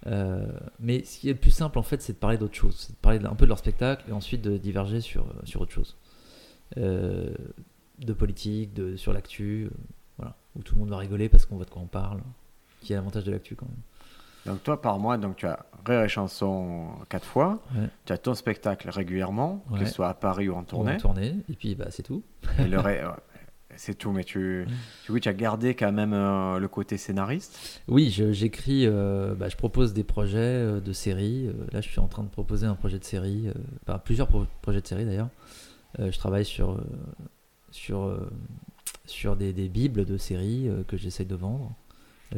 Euh, 0.06 0.46
mais 0.78 1.04
ce 1.04 1.18
qui 1.18 1.30
est 1.30 1.32
le 1.32 1.38
plus 1.38 1.50
simple 1.50 1.78
en 1.78 1.82
fait, 1.82 2.02
c'est 2.02 2.12
de 2.12 2.18
parler 2.18 2.36
d'autre 2.36 2.54
chose, 2.54 2.76
c'est 2.78 2.92
de 2.92 2.98
parler 2.98 3.18
un 3.24 3.34
peu 3.34 3.46
de 3.46 3.48
leur 3.48 3.58
spectacle 3.58 4.04
et 4.08 4.12
ensuite 4.12 4.42
de 4.42 4.56
diverger 4.58 5.00
sur, 5.00 5.24
sur 5.44 5.60
autre 5.62 5.72
chose, 5.72 5.96
Euh, 6.76 7.34
de 7.98 8.12
politique, 8.12 8.74
de 8.74 8.96
sur 8.96 9.12
l'actu, 9.14 9.70
voilà, 10.18 10.34
où 10.54 10.62
tout 10.62 10.74
le 10.74 10.80
monde 10.80 10.90
va 10.90 10.98
rigoler 10.98 11.30
parce 11.30 11.46
qu'on 11.46 11.56
voit 11.56 11.64
de 11.64 11.70
quoi 11.70 11.80
on 11.80 11.86
parle, 11.86 12.20
qui 12.82 12.92
est 12.92 12.96
l'avantage 12.96 13.24
de 13.24 13.30
l'actu 13.32 13.54
quand 13.56 13.64
même. 13.66 13.80
Donc 14.46 14.62
toi, 14.62 14.80
par 14.80 14.98
mois, 14.98 15.18
donc 15.18 15.36
tu 15.36 15.46
as 15.46 15.66
Rire 15.84 16.02
et 16.02 16.08
Chanson 16.08 16.88
quatre 17.08 17.24
fois. 17.26 17.62
Ouais. 17.76 17.88
Tu 18.06 18.12
as 18.12 18.18
ton 18.18 18.34
spectacle 18.34 18.88
régulièrement, 18.90 19.64
que 19.72 19.74
Ouais. 19.80 19.86
ce 19.86 19.92
soit 19.94 20.08
à 20.08 20.14
Paris 20.14 20.48
ou 20.48 20.54
en 20.54 20.64
tournée. 20.64 20.92
va 20.94 20.98
tourner 20.98 21.36
et 21.48 21.54
puis 21.54 21.74
bah 21.76 21.86
c'est 21.90 22.02
tout. 22.02 22.24
Et 22.58 22.64
le 22.66 22.80
ré- 22.80 23.02
c'est 23.76 23.94
tout, 23.96 24.10
mais 24.10 24.24
tu, 24.24 24.66
du 25.04 25.12
coup, 25.12 25.20
tu 25.20 25.28
as 25.28 25.32
gardé 25.34 25.74
quand 25.76 25.92
même 25.92 26.12
euh, 26.12 26.58
le 26.58 26.66
côté 26.66 26.96
scénariste. 26.96 27.82
Oui, 27.86 28.10
je- 28.10 28.32
j'écris, 28.32 28.84
euh, 28.86 29.34
bah, 29.36 29.48
je 29.48 29.56
propose 29.56 29.92
des 29.92 30.02
projets 30.02 30.38
euh, 30.38 30.80
de 30.80 30.92
séries. 30.92 31.50
Là, 31.72 31.80
je 31.80 31.88
suis 31.88 32.00
en 32.00 32.08
train 32.08 32.22
de 32.24 32.28
proposer 32.30 32.66
un 32.66 32.74
projet 32.74 32.98
de 32.98 33.04
série, 33.04 33.48
enfin, 33.86 33.98
plusieurs 33.98 34.26
pro- 34.28 34.46
projets 34.62 34.80
de 34.80 34.86
série 34.88 35.04
d'ailleurs. 35.04 35.28
Je 35.98 36.18
travaille 36.18 36.44
sur, 36.44 36.78
sur, 37.70 38.18
sur 39.04 39.36
des, 39.36 39.52
des 39.52 39.68
bibles 39.68 40.04
de 40.04 40.16
séries 40.18 40.68
que 40.88 40.96
j'essaye 40.96 41.26
de 41.26 41.34
vendre. 41.36 41.72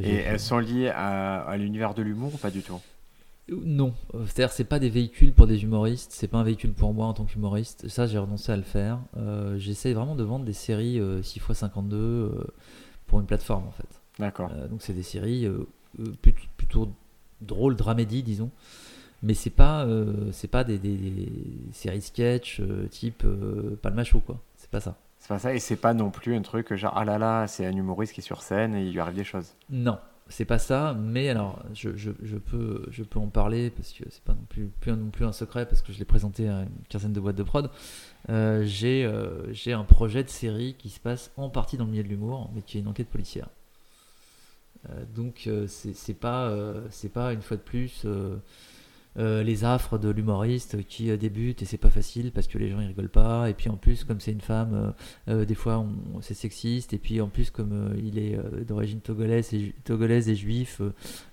Et 0.03 0.14
elles 0.14 0.41
sont 0.41 0.59
liées 0.59 0.89
à, 0.89 1.41
à 1.43 1.57
l'univers 1.57 1.95
de 1.95 2.03
l'humour 2.03 2.34
ou 2.34 2.39
pas 2.39 2.51
du 2.51 2.62
tout? 2.62 2.80
Non, 3.51 3.95
Euh, 4.14 4.24
c'est-à-dire 4.26 4.53
c'est 4.53 4.64
pas 4.64 4.78
des 4.78 4.91
véhicules 4.91 5.32
pour 5.32 5.47
des 5.47 5.62
humoristes, 5.62 6.12
c'est 6.12 6.28
pas 6.28 6.36
un 6.39 6.43
véhicule 6.43 6.72
pour 6.74 6.93
moi 6.93 7.07
en 7.07 7.14
tant 7.14 7.24
qu'humoriste. 7.24 7.89
Ça, 7.89 8.07
j'ai 8.07 8.18
renoncé 8.18 8.53
à 8.53 8.57
le 8.57 8.62
faire. 8.62 8.99
Euh, 9.16 9.57
J'essaye 9.59 9.95
vraiment 9.95 10.16
de 10.16 10.22
vendre 10.22 10.45
des 10.45 10.53
séries 10.53 11.01
euh, 11.01 11.22
6x52 11.22 11.95
euh, 11.95 12.45
pour 13.07 13.20
une 13.20 13.26
plateforme 13.26 13.66
en 13.66 13.70
fait. 13.70 13.89
D'accord. 14.18 14.51
Donc 14.70 14.82
c'est 14.82 14.93
des 14.93 15.03
séries 15.03 15.49
plutôt, 16.20 16.41
plutôt 16.59 16.93
drôles, 17.41 17.76
dramédies, 17.76 18.22
disons. 18.22 18.51
Mais 19.22 19.34
c'est 19.34 19.51
pas, 19.51 19.86
c'est 20.32 20.49
pas 20.49 20.64
des, 20.64 20.78
des- 20.78 20.97
des 20.97 21.32
séries 21.72 22.03
sketch 22.03 22.61
type 22.91 23.24
Palma 23.82 24.05
Show, 24.05 24.20
quoi. 24.20 24.41
C'est 24.57 24.70
pas 24.70 24.80
ça. 24.80 24.97
C'est 25.28 25.34
pas 25.34 25.38
ça, 25.40 25.54
et 25.54 25.58
c'est 25.58 25.76
pas 25.76 25.92
non 25.92 26.10
plus 26.10 26.34
un 26.34 26.40
truc 26.40 26.74
genre 26.74 26.94
ah 26.96 27.04
là 27.04 27.18
là, 27.18 27.46
c'est 27.46 27.66
un 27.66 27.76
humoriste 27.76 28.14
qui 28.14 28.20
est 28.20 28.24
sur 28.24 28.40
scène 28.40 28.74
et 28.74 28.86
il 28.86 28.94
lui 28.94 29.00
arrive 29.00 29.14
des 29.14 29.24
choses. 29.24 29.52
Non. 29.68 29.98
c'est 30.30 30.46
pas 30.46 30.58
ça, 30.58 30.96
mais 30.98 31.28
alors 31.28 31.62
je, 31.74 31.94
je, 31.94 32.36
peux, 32.38 32.86
je 32.90 33.02
peux 33.02 33.18
en 33.18 33.26
parler 33.26 33.68
parce 33.68 33.92
que 33.92 34.04
c'est 34.08 34.22
pas 34.24 34.32
non 34.32 34.46
plus, 34.48 34.70
non 34.86 35.10
plus 35.10 35.26
un 35.26 35.32
secret 35.32 35.66
parce 35.66 35.82
que 35.82 35.92
je 35.92 35.98
l'ai 35.98 36.06
présenté 36.06 36.48
à 36.48 36.62
une 36.62 36.70
quinzaine 36.88 37.12
de 37.12 37.20
boîtes 37.20 37.36
de 37.36 37.42
prod. 37.42 37.70
Euh, 38.30 38.62
j'ai 38.64 39.04
euh, 39.04 39.52
j'ai 39.52 39.74
un 39.74 39.84
projet 39.84 40.24
de 40.24 40.30
série 40.30 40.76
qui 40.78 40.88
se 40.88 40.98
passe 40.98 41.30
en 41.36 41.50
partie 41.50 41.76
dans 41.76 41.84
le 41.84 41.90
milieu 41.90 42.04
de 42.04 42.08
l'humour, 42.08 42.50
mais 42.54 42.62
qui 42.62 42.78
est 42.78 42.80
une 42.80 42.88
enquête 42.88 43.10
policière. 43.10 43.50
Euh, 44.88 45.04
donc 45.14 45.46
c'est 45.66 45.92
c'est 45.92 46.14
pas, 46.14 46.50
c'est 46.88 47.12
pas 47.12 47.34
une 47.34 47.42
fois 47.42 47.58
de 47.58 47.62
plus 47.62 48.06
euh, 49.18 49.42
les 49.42 49.64
affres 49.64 49.98
de 49.98 50.10
l'humoriste 50.10 50.86
qui 50.86 51.10
euh, 51.10 51.16
débute 51.16 51.60
et 51.62 51.64
c'est 51.64 51.76
pas 51.76 51.90
facile 51.90 52.30
parce 52.30 52.46
que 52.46 52.56
les 52.56 52.70
gens 52.70 52.80
ils 52.80 52.86
rigolent 52.86 53.08
pas. 53.08 53.50
Et 53.50 53.54
puis 53.54 53.68
en 53.68 53.76
plus 53.76 54.04
comme 54.04 54.20
c'est 54.20 54.30
une 54.30 54.40
femme 54.40 54.94
euh, 55.28 55.44
des 55.44 55.54
fois 55.54 55.84
c'est 56.20 56.34
sexiste. 56.34 56.92
Et 56.92 56.98
puis 56.98 57.20
en 57.20 57.28
plus 57.28 57.50
comme 57.50 57.94
il 57.98 58.18
est 58.18 58.38
d'origine 58.64 59.00
togolaise 59.00 59.52
et, 59.54 59.74
togolaise 59.84 60.28
et 60.28 60.36
juif 60.36 60.80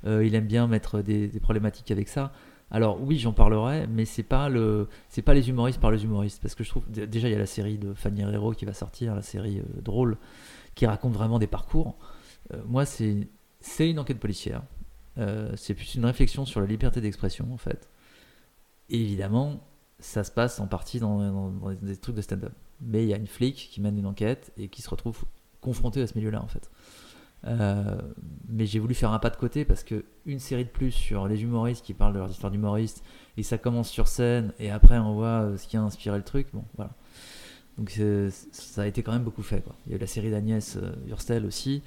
il 0.06 0.36
aime 0.36 0.48
bien 0.48 0.68
mettre 0.68 1.02
des, 1.02 1.30
problématiques 1.40 1.92
avec 1.92 2.08
ça. 2.08 2.32
Alors 2.72 3.00
oui 3.02 3.20
j'en 3.20 3.34
parlerai 3.34 3.86
mais 3.88 4.06
c'est 4.06 4.24
pas 4.24 4.50
le 4.50 4.88
c'est 5.10 5.22
pas 5.22 5.36
les 5.36 5.50
humoristes 5.50 5.80
par 5.80 5.92
les 5.92 6.04
humoristes. 6.04 6.42
Parce 6.42 6.56
que 6.56 6.64
je 6.64 6.70
trouve 6.70 6.90
déjà 6.90 7.28
il 7.28 7.32
y 7.32 7.36
a 7.36 7.40
la 7.40 7.46
série 7.46 7.78
de 7.78 7.94
Fanny 7.94 8.22
Herrero 8.22 8.54
qui 8.54 8.66
va 8.66 8.74
sortir 8.74 9.14
la 9.14 9.22
série 9.22 9.62
drôle 9.84 10.18
qui 10.74 10.88
raconte 10.88 11.14
vraiment 11.14 11.38
des 11.38 11.48
parcours. 11.48 11.96
Moi 12.66 12.86
c'est 12.86 13.28
c'est 13.60 13.90
une 13.90 14.00
enquête 14.00 14.20
policière 14.20 14.64
euh, 15.18 15.52
c'est 15.56 15.74
plus 15.74 15.96
une 15.96 16.06
réflexion 16.06 16.46
sur 16.46 16.60
la 16.60 16.68
liberté 16.68 17.02
d'expression 17.02 17.48
en 17.54 17.58
fait. 17.58 17.90
Et 18.90 19.02
évidemment, 19.02 19.62
ça 20.00 20.24
se 20.24 20.32
passe 20.32 20.60
en 20.60 20.68
partie 20.68 21.00
dans, 21.00 21.52
des 21.82 21.98
trucs 21.98 22.16
de 22.16 22.22
stand-up. 22.22 22.54
Mais 22.82 23.04
il 23.04 23.10
y 23.10 23.14
a 23.14 23.18
une 23.18 23.28
flic 23.28 23.70
qui 23.72 23.82
mène 23.82 23.98
une 23.98 24.06
enquête 24.06 24.52
et 24.58 24.68
qui 24.68 24.82
se 24.82 24.90
retrouve 24.90 25.24
confrontée 25.62 26.02
à 26.02 26.08
ce 26.08 26.18
milieu-là 26.18 26.42
en 26.42 26.48
fait. 26.48 26.70
Euh, 27.48 28.02
mais 28.50 28.66
j'ai 28.66 28.80
voulu 28.80 28.96
faire 28.96 29.12
un 29.12 29.20
pas 29.20 29.30
de 29.30 29.36
côté 29.36 29.66
parce 29.66 29.84
que 29.84 30.06
une 30.26 30.40
série 30.40 30.66
de 30.66 30.70
plus 30.70 30.92
sur 30.92 31.28
les 31.28 31.44
humoristes 31.44 31.86
qui 31.86 31.94
parlent 31.94 32.14
de 32.14 32.20
leur 32.20 32.30
histoire 32.30 32.52
d'humoriste 32.52 33.04
et 33.38 33.44
ça 33.44 33.60
commence 33.60 33.90
sur 33.90 34.08
scène 34.08 34.52
et 34.58 34.72
après 34.72 34.98
on 34.98 35.14
voit 35.14 35.44
euh, 35.44 35.58
ce 35.58 35.68
qui 35.68 35.78
a 35.78 35.82
inspiré 35.82 36.18
le 36.18 36.24
truc. 36.24 36.48
Bon, 36.54 36.66
voilà. 36.76 36.92
Donc 37.78 37.92
ça 38.52 38.84
a 38.84 38.88
été 38.88 39.04
quand 39.04 39.12
même 39.12 39.24
beaucoup 39.24 39.44
fait. 39.44 39.62
Quoi. 39.62 39.76
Il 39.86 39.92
y 39.92 39.94
a 39.94 39.98
eu 39.98 40.00
la 40.00 40.08
série 40.08 40.32
d'Agnès 40.32 40.78
euh, 40.78 40.94
Hurstel 41.10 41.46
aussi. 41.46 41.82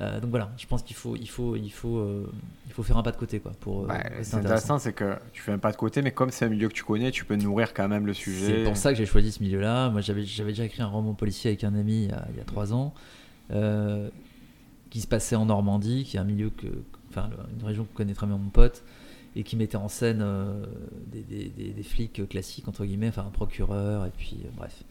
Euh, 0.00 0.18
donc 0.18 0.30
voilà, 0.30 0.50
je 0.58 0.66
pense 0.66 0.82
qu'il 0.82 0.96
faut, 0.96 1.14
il 1.14 1.28
faut, 1.28 1.54
il 1.54 1.70
faut, 1.70 1.98
euh, 1.98 2.28
il 2.66 2.72
faut 2.72 2.82
faire 2.82 2.96
un 2.96 3.04
pas 3.04 3.12
de 3.12 3.16
côté 3.16 3.38
quoi 3.38 3.52
pour. 3.60 3.84
euh, 3.84 3.86
Ouais, 3.86 4.02
c'est 4.24 4.34
intéressant, 4.40 4.78
c'est 4.80 4.92
que 4.92 5.14
tu 5.32 5.40
fais 5.40 5.52
un 5.52 5.58
pas 5.58 5.70
de 5.70 5.76
côté, 5.76 6.02
mais 6.02 6.10
comme 6.10 6.32
c'est 6.32 6.46
un 6.46 6.48
milieu 6.48 6.66
que 6.68 6.74
tu 6.74 6.82
connais, 6.82 7.12
tu 7.12 7.24
peux 7.24 7.36
nourrir 7.36 7.74
quand 7.74 7.86
même 7.86 8.06
le 8.06 8.12
sujet. 8.14 8.44
C'est 8.58 8.64
pour 8.64 8.76
ça 8.76 8.90
que 8.90 8.98
j'ai 8.98 9.06
choisi 9.06 9.30
ce 9.30 9.40
milieu-là. 9.40 9.88
Moi, 9.90 10.00
j'avais, 10.00 10.24
j'avais 10.24 10.50
déjà 10.50 10.64
écrit 10.64 10.82
un 10.82 10.86
roman 10.88 11.14
policier 11.14 11.50
avec 11.50 11.62
un 11.62 11.76
ami 11.76 12.04
il 12.06 12.10
y 12.10 12.12
a, 12.12 12.26
il 12.32 12.36
y 12.36 12.40
a 12.40 12.44
trois 12.44 12.72
ans, 12.72 12.92
qui 14.90 15.00
se 15.00 15.06
passait 15.06 15.36
en 15.36 15.46
Normandie, 15.46 16.02
qui 16.04 16.16
est 16.16 16.20
un 16.20 16.24
milieu 16.24 16.50
que, 16.50 16.66
enfin, 17.10 17.30
une 17.58 17.64
région 17.64 17.84
que 17.84 17.96
connaît 17.96 18.14
très 18.14 18.26
bien 18.26 18.36
mon 18.36 18.50
pote, 18.50 18.82
et 19.36 19.44
qui 19.44 19.56
mettait 19.56 19.76
en 19.76 19.88
scène 19.88 20.24
des, 21.06 21.20
des- 21.22 21.48
des- 21.50 21.70
des 21.70 21.82
flics 21.84 22.28
classiques 22.28 22.66
entre 22.66 22.84
guillemets, 22.84 23.08
enfin 23.08 23.24
un 23.26 23.30
procureur, 23.30 24.06
et 24.06 24.10
puis 24.10 24.38
bref. 24.56 24.82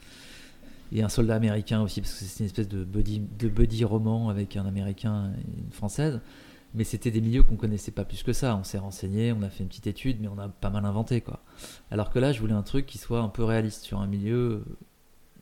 Et 0.92 1.04
un 1.04 1.10
soldat 1.10 1.36
américain 1.36 1.82
aussi, 1.82 2.02
parce 2.02 2.14
que 2.14 2.26
c'est 2.26 2.40
une 2.40 2.48
espèce 2.48 2.68
de 2.68 2.84
buddy, 2.84 3.20
de 3.20 3.48
buddy 3.48 3.84
roman 3.84 4.30
avec 4.30 4.58
un 4.58 4.66
américain 4.66 5.32
et 5.38 5.62
une 5.62 5.72
française. 5.72 6.20
Mais 6.74 6.84
c'était 6.84 7.12
des 7.12 7.22
milieux 7.22 7.44
qu'on 7.44 7.56
connaissait 7.56 7.92
pas 7.92 8.06
plus 8.06 8.22
que 8.22 8.34
ça. 8.34 8.56
On 8.56 8.64
s'est 8.64 8.78
renseigné, 8.78 9.34
on 9.34 9.42
a 9.42 9.50
fait 9.50 9.64
une 9.64 9.70
petite 9.70 9.88
étude, 9.88 10.18
mais 10.22 10.28
on 10.28 10.38
a 10.38 10.48
pas 10.50 10.70
mal 10.70 10.86
inventé 10.86 11.22
quoi. 11.22 11.42
Alors 11.90 12.12
que 12.12 12.20
là, 12.20 12.32
je 12.32 12.40
voulais 12.40 12.54
un 12.54 12.64
truc 12.64 12.86
qui 12.86 12.98
soit 12.98 13.22
un 13.22 13.30
peu 13.30 13.44
réaliste 13.44 13.84
sur 13.84 14.00
un 14.00 14.08
milieu 14.08 14.64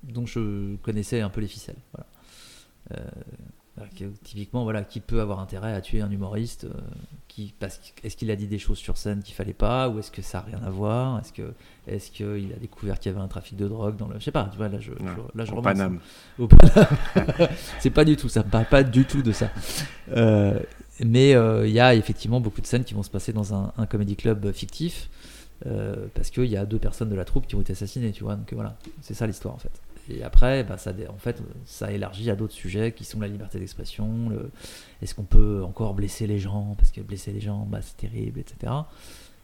dont 0.03 0.25
je 0.25 0.75
connaissais 0.77 1.21
un 1.21 1.29
peu 1.29 1.41
les 1.41 1.47
ficelles. 1.47 1.81
Voilà. 1.93 2.07
Euh, 2.93 3.09
typiquement, 4.23 4.63
voilà, 4.63 4.83
qui 4.83 4.99
peut 4.99 5.21
avoir 5.21 5.39
intérêt 5.39 5.73
à 5.73 5.81
tuer 5.81 6.01
un 6.01 6.09
humoriste 6.11 6.65
euh, 6.65 6.73
qui, 7.27 7.53
parce 7.59 7.77
que- 7.77 8.05
Est-ce 8.05 8.17
qu'il 8.17 8.31
a 8.31 8.35
dit 8.35 8.47
des 8.47 8.59
choses 8.59 8.77
sur 8.77 8.97
scène 8.97 9.21
qu'il 9.23 9.35
fallait 9.35 9.53
pas 9.53 9.89
Ou 9.89 9.99
est-ce 9.99 10.11
que 10.11 10.21
ça 10.21 10.39
n'a 10.39 10.57
rien 10.57 10.65
à 10.65 10.69
voir 10.69 11.19
Est-ce 11.19 11.31
que 11.33 11.53
est-ce 11.87 12.11
qu'il 12.11 12.51
a 12.55 12.59
découvert 12.59 12.99
qu'il 12.99 13.11
y 13.11 13.15
avait 13.15 13.23
un 13.23 13.27
trafic 13.27 13.55
de 13.55 13.67
drogue 13.67 13.95
dans 13.97 14.07
le. 14.07 14.19
Je 14.19 14.23
sais 14.25 14.31
pas, 14.31 14.47
tu 14.51 14.57
vois, 14.57 14.67
là 14.69 14.79
je, 14.79 14.91
là, 15.35 15.45
je 15.45 15.51
Au 15.53 15.61
Paname. 15.61 15.99
au 16.39 16.47
Paname. 16.47 16.87
c'est 17.79 17.89
pas 17.91 18.03
du 18.05 18.17
tout 18.17 18.29
ça, 18.29 18.43
me 18.43 18.49
parle 18.49 18.65
pas 18.65 18.83
du 18.83 19.05
tout 19.05 19.21
de 19.21 19.31
ça. 19.31 19.49
Euh, 20.11 20.59
mais 21.05 21.35
euh, 21.35 21.67
il 21.67 21.73
y 21.73 21.79
a 21.79 21.93
effectivement 21.95 22.41
beaucoup 22.41 22.61
de 22.61 22.65
scènes 22.67 22.83
qui 22.83 22.93
vont 22.95 23.03
se 23.03 23.09
passer 23.11 23.31
dans 23.31 23.53
un, 23.53 23.71
un 23.77 23.85
comedy 23.85 24.15
club 24.15 24.51
fictif 24.51 25.09
parce 26.13 26.29
qu'il 26.29 26.45
y 26.45 26.55
a 26.57 26.65
deux 26.65 26.77
personnes 26.77 27.09
de 27.09 27.15
la 27.15 27.25
troupe 27.25 27.47
qui 27.47 27.55
ont 27.55 27.61
été 27.61 27.73
assassinées, 27.73 28.11
tu 28.11 28.23
vois. 28.23 28.35
Donc 28.35 28.53
voilà, 28.53 28.77
c'est 29.01 29.13
ça 29.15 29.25
l'histoire 29.27 29.55
en 29.55 29.57
fait. 29.57 29.71
Et 30.09 30.23
après, 30.23 30.63
bah, 30.63 30.77
ça, 30.77 30.91
en 31.09 31.17
fait, 31.17 31.41
ça 31.65 31.91
élargit 31.91 32.29
à 32.31 32.35
d'autres 32.35 32.53
sujets 32.53 32.91
qui 32.93 33.03
sont 33.03 33.19
la 33.19 33.27
liberté 33.27 33.59
d'expression. 33.59 34.29
le- 34.29 34.51
Est-ce 35.01 35.13
qu'on 35.15 35.23
peut 35.23 35.63
encore 35.63 35.93
blesser 35.93 36.27
les 36.27 36.39
gens 36.39 36.75
parce 36.77 36.91
que 36.91 37.01
blesser 37.01 37.31
les 37.31 37.41
gens, 37.41 37.65
bah, 37.69 37.79
c'est 37.81 37.97
terrible, 37.97 38.39
etc. 38.39 38.71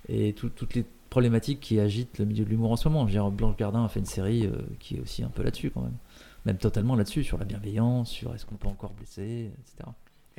Et 0.09 0.33
tout- 0.33 0.49
toutes 0.49 0.73
les 0.75 0.85
problématiques 1.09 1.59
qui 1.59 1.79
agitent 1.79 2.17
le 2.19 2.25
milieu 2.25 2.43
de 2.45 2.49
l'humour 2.49 2.71
en 2.71 2.75
ce 2.75 2.87
moment. 2.87 3.01
Je 3.01 3.05
veux 3.13 3.19
dire, 3.19 3.29
Blanche 3.31 3.55
Gardin 3.57 3.85
a 3.85 3.87
fait 3.89 3.99
une 3.99 4.05
série 4.05 4.45
euh, 4.47 4.51
qui 4.79 4.95
est 4.97 4.99
aussi 4.99 5.23
un 5.23 5.29
peu 5.29 5.43
là-dessus 5.43 5.69
quand 5.69 5.81
même, 5.81 5.95
même 6.45 6.57
totalement 6.57 6.95
là-dessus, 6.95 7.23
sur 7.23 7.37
la 7.37 7.45
bienveillance, 7.45 8.09
sur 8.09 8.33
est-ce 8.33 8.45
qu'on 8.45 8.55
peut 8.55 8.67
encore 8.67 8.93
blesser, 8.93 9.51
etc. 9.59 9.89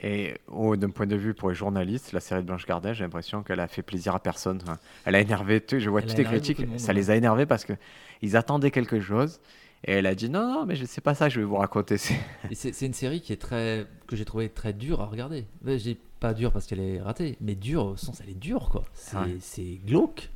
Et 0.03 0.35
oh, 0.49 0.75
d'un 0.75 0.91
point 0.91 1.07
de 1.07 1.14
vue 1.14 1.35
pour 1.35 1.51
les 1.51 1.55
journalistes, 1.55 2.12
la 2.12 2.18
série 2.18 2.41
de 2.43 2.47
Blanche 2.49 2.66
Gardin, 2.66 2.93
j'ai 2.93 3.05
l'impression 3.05 3.45
qu'elle 3.45 3.61
a 3.61 3.68
fait 3.68 3.83
plaisir 3.83 4.12
à 4.16 4.18
personne. 4.18 4.59
Enfin, 4.62 4.79
Elle 5.05 5.14
a 5.14 5.20
énervé, 5.20 5.62
sais, 5.64 5.79
je 5.79 5.89
vois 5.89 6.03
toutes 6.03 6.18
les 6.18 6.25
critiques, 6.25 6.59
monde, 6.66 6.81
ça 6.81 6.89
ouais. 6.89 6.95
les 6.95 7.11
a 7.11 7.16
énervés 7.16 7.47
parce 7.47 7.64
que 7.64 7.75
ils 8.20 8.37
attendaient 8.37 8.72
quelque 8.72 9.01
chose. 9.01 9.41
Et 9.87 9.93
elle 9.93 10.07
a 10.07 10.14
dit 10.14 10.30
non, 10.30 10.47
non, 10.53 10.66
mais 10.66 10.76
je 10.76 10.85
sais 10.87 11.01
pas 11.03 11.14
ça, 11.14 11.28
que 11.28 11.35
je 11.35 11.41
vais 11.41 11.47
vous 11.47 11.57
raconter. 11.57 11.99
C'est- 11.99 12.18
c'est 12.53 12.72
c'est 12.72 12.87
une 12.87 12.95
série 12.95 13.20
qui 13.20 13.32
est 13.32 13.41
très 13.41 13.87
que 14.07 14.16
j'ai 14.16 14.24
trouvé 14.24 14.49
très 14.49 14.72
dure 14.72 15.01
à 15.01 15.07
regarder. 15.07 15.45
Je 15.64 15.74
dis 15.76 15.99
pas 16.20 16.32
dure 16.35 16.53
parce 16.53 16.66
qu'elle 16.66 16.80
est 16.80 17.01
ratée, 17.03 17.37
mais 17.41 17.55
dure 17.55 17.85
au 17.87 17.97
sens 17.97 18.20
elle 18.22 18.30
est 18.30 18.39
dure 18.39 18.68
quoi. 18.70 18.82
C'est 18.95 19.16
Ouais. 19.16 19.37
c'est 19.41 19.78
glauque, 19.85 20.30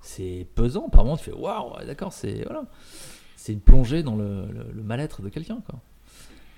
c'est 0.00 0.46
pesant. 0.54 0.88
Par 0.88 1.04
moment 1.04 1.16
tu 1.18 1.24
fais 1.24 1.32
waouh, 1.34 1.76
ouais, 1.76 1.84
d'accord, 1.86 2.12
c'est 2.14 2.44
voilà, 2.44 2.64
c'est 3.36 3.52
une 3.52 3.60
plongée 3.60 4.02
dans 4.02 4.16
le, 4.16 4.46
le- 4.46 4.72
le 4.72 4.82
mal-être 4.82 5.20
de 5.20 5.28
quelqu'un 5.28 5.60
quoi. 5.68 5.80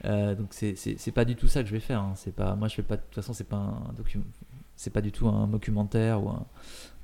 Euh, 0.05 0.34
donc 0.36 0.49
c'est 0.51 0.76
c'est 0.76 0.97
c'est 0.99 1.11
pas 1.11 1.24
du 1.24 1.34
tout 1.34 1.49
ça 1.49 1.62
que 1.62 1.68
je 1.68 1.72
vais 1.74 1.80
faire. 1.80 2.01
hein. 2.01 2.12
C'est 2.16 2.34
pas 2.34 2.55
moi 2.55 2.68
je 2.68 2.74
fais 2.76 2.82
pas 2.82 2.97
de 2.97 3.03
toute 3.03 3.14
façon 3.14 3.32
c'est 3.32 3.49
pas 3.49 3.57
un 3.57 3.92
document, 3.97 4.24
c'est 4.77 4.91
pas 4.91 5.01
du 5.01 5.11
tout 5.12 5.27
un 5.29 5.47
documentaire 5.49 6.22
ou 6.22 6.29
un, 6.31 6.47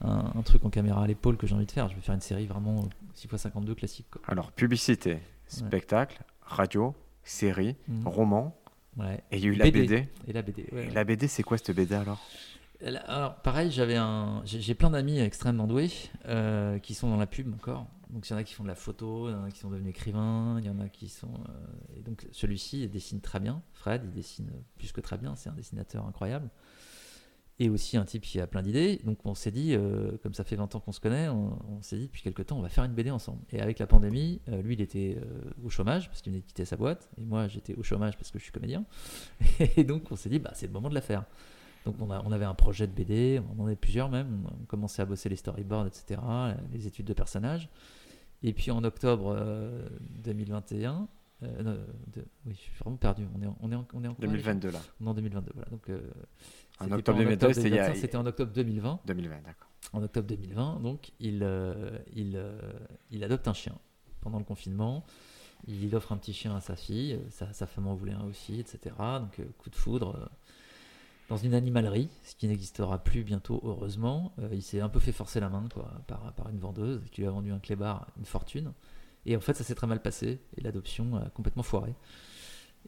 un, 0.03 0.33
un 0.35 0.43
truc 0.43 0.65
en 0.65 0.71
caméra 0.71 1.03
à 1.03 1.07
l'épaule 1.07 1.37
que 1.37 1.47
j'ai 1.47 1.55
envie 1.55 1.67
de 1.67 1.73
faire. 1.73 1.89
Je 1.89 1.95
vais 1.95 2.01
faire 2.01 2.15
une 2.15 2.21
série 2.21 2.47
vraiment 2.47 2.85
6x52 3.17 3.75
classique 3.75 4.07
quoi. 4.11 4.23
Alors, 4.29 4.53
publicité, 4.53 5.19
spectacle, 5.47 6.23
radio, 6.43 6.95
série, 7.25 7.77
Mhm. 7.89 8.07
roman, 8.09 8.57
Ouais. 8.99 9.23
et 9.31 9.39
il 9.39 9.45
y 9.45 9.47
a 9.47 9.49
eu 9.49 9.55
la 9.55 9.65
BD. 9.65 9.81
BD. 9.87 10.09
Et 10.29 10.33
la 10.33 10.43
BD. 10.43 10.63
ouais, 10.73 10.85
Et 10.85 10.89
ouais. 10.89 10.91
la 10.95 11.05
BD, 11.05 11.27
c'est 11.29 11.43
quoi 11.43 11.57
cette 11.59 11.75
BD 11.75 11.95
alors? 11.95 12.19
Alors, 12.85 13.37
pareil, 13.37 13.71
j'avais 13.71 13.97
un, 13.97 14.43
j'ai 14.45 14.75
plein 14.75 14.91
d'amis 14.91 15.21
extrêmement 15.21 15.67
doués 15.69 15.91
euh, 16.27 16.79
qui 16.81 16.95
sont 16.95 17.09
dans 17.09 17.17
la 17.17 17.29
pub 17.29 17.55
encore. 17.55 17.87
Donc, 18.11 18.29
il 18.29 18.33
y 18.33 18.35
en 18.35 18.39
a 18.39 18.43
qui 18.45 18.53
font 18.55 18.65
de 18.65 18.69
la 18.69 18.75
photo, 18.75 19.29
il 19.29 19.33
y 19.33 19.35
en 19.37 19.45
a 19.45 19.51
qui 19.51 19.61
sont 19.61 19.71
devenus 19.71 19.91
écrivains, 19.91 20.57
il 20.59 20.67
y 20.67 20.69
en 20.69 20.81
a 20.81 20.89
qui 20.89 21.09
sont. 21.09 21.33
euh, 21.33 21.97
et 21.97 22.01
donc, 22.01 22.27
celui-ci 22.33 22.83
il 22.83 22.91
dessine 22.91 23.21
très 23.21 23.39
bien. 23.41 23.63
Fred, 23.73 24.03
il 24.05 24.11
dessine 24.13 24.51
plus 24.77 24.91
que 24.93 25.01
très 25.01 25.17
bien. 25.17 25.37
C'est 25.37 25.49
un 25.49 25.55
dessinateur 25.55 26.05
incroyable. 26.07 26.51
Et 27.59 27.69
aussi 27.69 27.97
un 27.97 28.05
type 28.05 28.23
qui 28.23 28.41
a 28.41 28.47
plein 28.47 28.63
d'idées. 28.63 28.99
Donc, 29.05 29.19
on 29.25 29.35
s'est 29.35 29.51
dit, 29.53 29.75
euh, 29.75 30.17
comme 30.23 30.35
ça 30.35 30.43
fait 30.43 30.57
20 30.57 30.75
ans 30.75 30.81
qu'on 30.81 30.91
se 30.91 31.01
connaît, 31.01 31.29
on, 31.29 31.59
on 31.69 31.83
s'est 31.83 31.97
dit 31.97 32.07
depuis 32.07 32.23
quelques 32.23 32.47
temps, 32.47 32.59
on 32.59 32.63
va 32.63 32.69
faire 32.71 32.83
une 32.85 32.95
BD 32.95 33.11
ensemble. 33.11 33.41
Et 33.53 33.61
avec 33.61 33.79
la 33.79 33.87
pandémie, 33.87 34.41
euh, 34.49 34.63
lui, 34.63 34.75
il 34.75 34.81
était 34.81 35.19
euh, 35.21 35.51
au 35.63 35.69
chômage 35.69 36.09
parce 36.09 36.23
qu'il 36.23 36.33
venait 36.33 36.41
de 36.41 36.47
quitter 36.47 36.65
sa 36.65 36.77
boîte. 36.77 37.09
Et 37.19 37.25
moi, 37.25 37.47
j'étais 37.49 37.75
au 37.77 37.83
chômage 37.83 38.17
parce 38.17 38.31
que 38.31 38.39
je 38.39 38.45
suis 38.45 38.53
comédien. 38.53 38.85
Et 39.77 39.85
donc, 39.85 40.11
on 40.11 40.17
s'est 40.17 40.31
dit, 40.31 40.39
bah, 40.39 40.51
c'est 40.55 40.67
le 40.67 40.73
moment 40.73 40.89
de 40.89 40.95
la 40.95 41.03
faire. 41.03 41.25
Donc 41.85 41.97
on, 42.01 42.11
a, 42.13 42.23
on 42.25 42.31
avait 42.31 42.45
un 42.45 42.55
projet 42.55 42.87
de 42.87 42.93
BD, 42.93 43.41
on 43.57 43.61
en 43.61 43.67
avait 43.67 43.75
plusieurs 43.75 44.09
même, 44.09 44.47
on 44.61 44.65
commençait 44.67 45.03
à 45.03 45.05
bosser 45.05 45.29
les 45.29 45.35
storyboards, 45.35 45.89
etc., 45.89 46.21
les 46.73 46.87
études 46.87 47.07
de 47.07 47.13
personnages. 47.13 47.69
Et 48.45 48.53
puis 48.53 48.71
en 48.71 48.85
octobre 48.85 49.35
euh, 49.37 49.89
2021, 50.23 51.09
euh, 51.43 51.63
non, 51.65 51.73
de- 52.15 52.25
oui, 52.47 52.55
je 52.55 52.61
suis 52.61 52.73
vraiment 52.79 52.97
perdu, 52.99 53.25
on 53.37 53.43
est 53.43 53.47
en, 53.47 53.59
on 53.61 53.73
est 53.73 53.75
en, 53.75 53.85
on 53.95 54.05
est 54.05 54.07
en 54.07 54.15
quoi, 54.15 54.29
déjà? 54.29 54.53
2022 54.53 54.71
là. 54.71 54.79
On 55.01 55.07
est 55.07 55.11
en 55.11 55.15
2022, 55.15 55.51
voilà. 55.55 55.71
Donc, 55.71 55.91
En 56.83 56.93
octobre 56.93 57.19
pas 57.19 57.25
2022, 57.25 57.53
c'était 57.55 57.69
il 57.69 57.75
y 57.75 57.79
a- 57.79 57.83
2025, 57.87 58.01
c'était 58.01 58.17
en 58.17 58.27
octobre 58.27 58.53
2020. 58.53 59.01
2020, 59.07 59.37
d'accord. 59.45 59.69
En 59.93 60.03
octobre 60.03 60.27
2020, 60.29 60.81
donc 60.81 61.11
il, 61.21 61.41
euh, 61.43 61.99
il, 62.15 62.37
euh, 62.37 62.59
il 63.11 63.25
adopte 63.25 63.49
un 63.49 63.53
chien 63.55 63.75
pendant 64.21 64.39
le 64.39 64.45
confinement. 64.45 65.05
Il 65.69 65.95
offre 65.95 66.13
un 66.13 66.17
petit 66.17 66.33
chien 66.33 66.57
à 66.57 66.61
sa 66.61 66.75
fille, 66.77 67.15
euh, 67.15 67.19
sa, 67.31 67.53
sa 67.53 67.67
femme 67.67 67.87
en 67.87 67.95
voulait 67.95 68.13
un 68.13 68.25
aussi, 68.25 68.59
etc. 68.59 68.95
Donc 69.21 69.39
euh, 69.39 69.45
coup 69.59 69.71
de 69.71 69.77
foudre 69.77 70.29
dans 71.29 71.37
une 71.37 71.55
animalerie, 71.55 72.09
ce 72.25 72.35
qui 72.35 72.49
n'existera 72.49 72.99
plus 73.03 73.23
bientôt 73.25 73.61
heureusement. 73.65 74.33
Il 74.53 74.63
s'est 74.63 74.81
un 74.81 74.89
peu 74.89 74.99
fait 75.01 75.13
forcer 75.13 75.41
la 75.41 75.49
main 75.49 75.65
quoi, 75.73 75.91
par, 76.07 76.33
par 76.35 76.49
une 76.51 76.59
vendeuse 76.59 77.01
qui 77.11 77.21
lui 77.23 77.29
a 77.29 77.31
vendu 77.31 77.53
un 77.53 77.59
clébard, 77.59 78.07
une 78.19 78.25
fortune. 78.27 78.73
Et 79.25 79.37
en 79.37 79.41
fait 79.41 79.55
ça 79.55 79.63
s'est 79.65 79.75
très 79.77 79.87
mal 79.87 80.03
passé 80.03 80.41
et 80.57 80.61
l'adoption 80.63 81.17
a 81.17 81.31
complètement 81.31 81.63
foiré. 81.63 81.95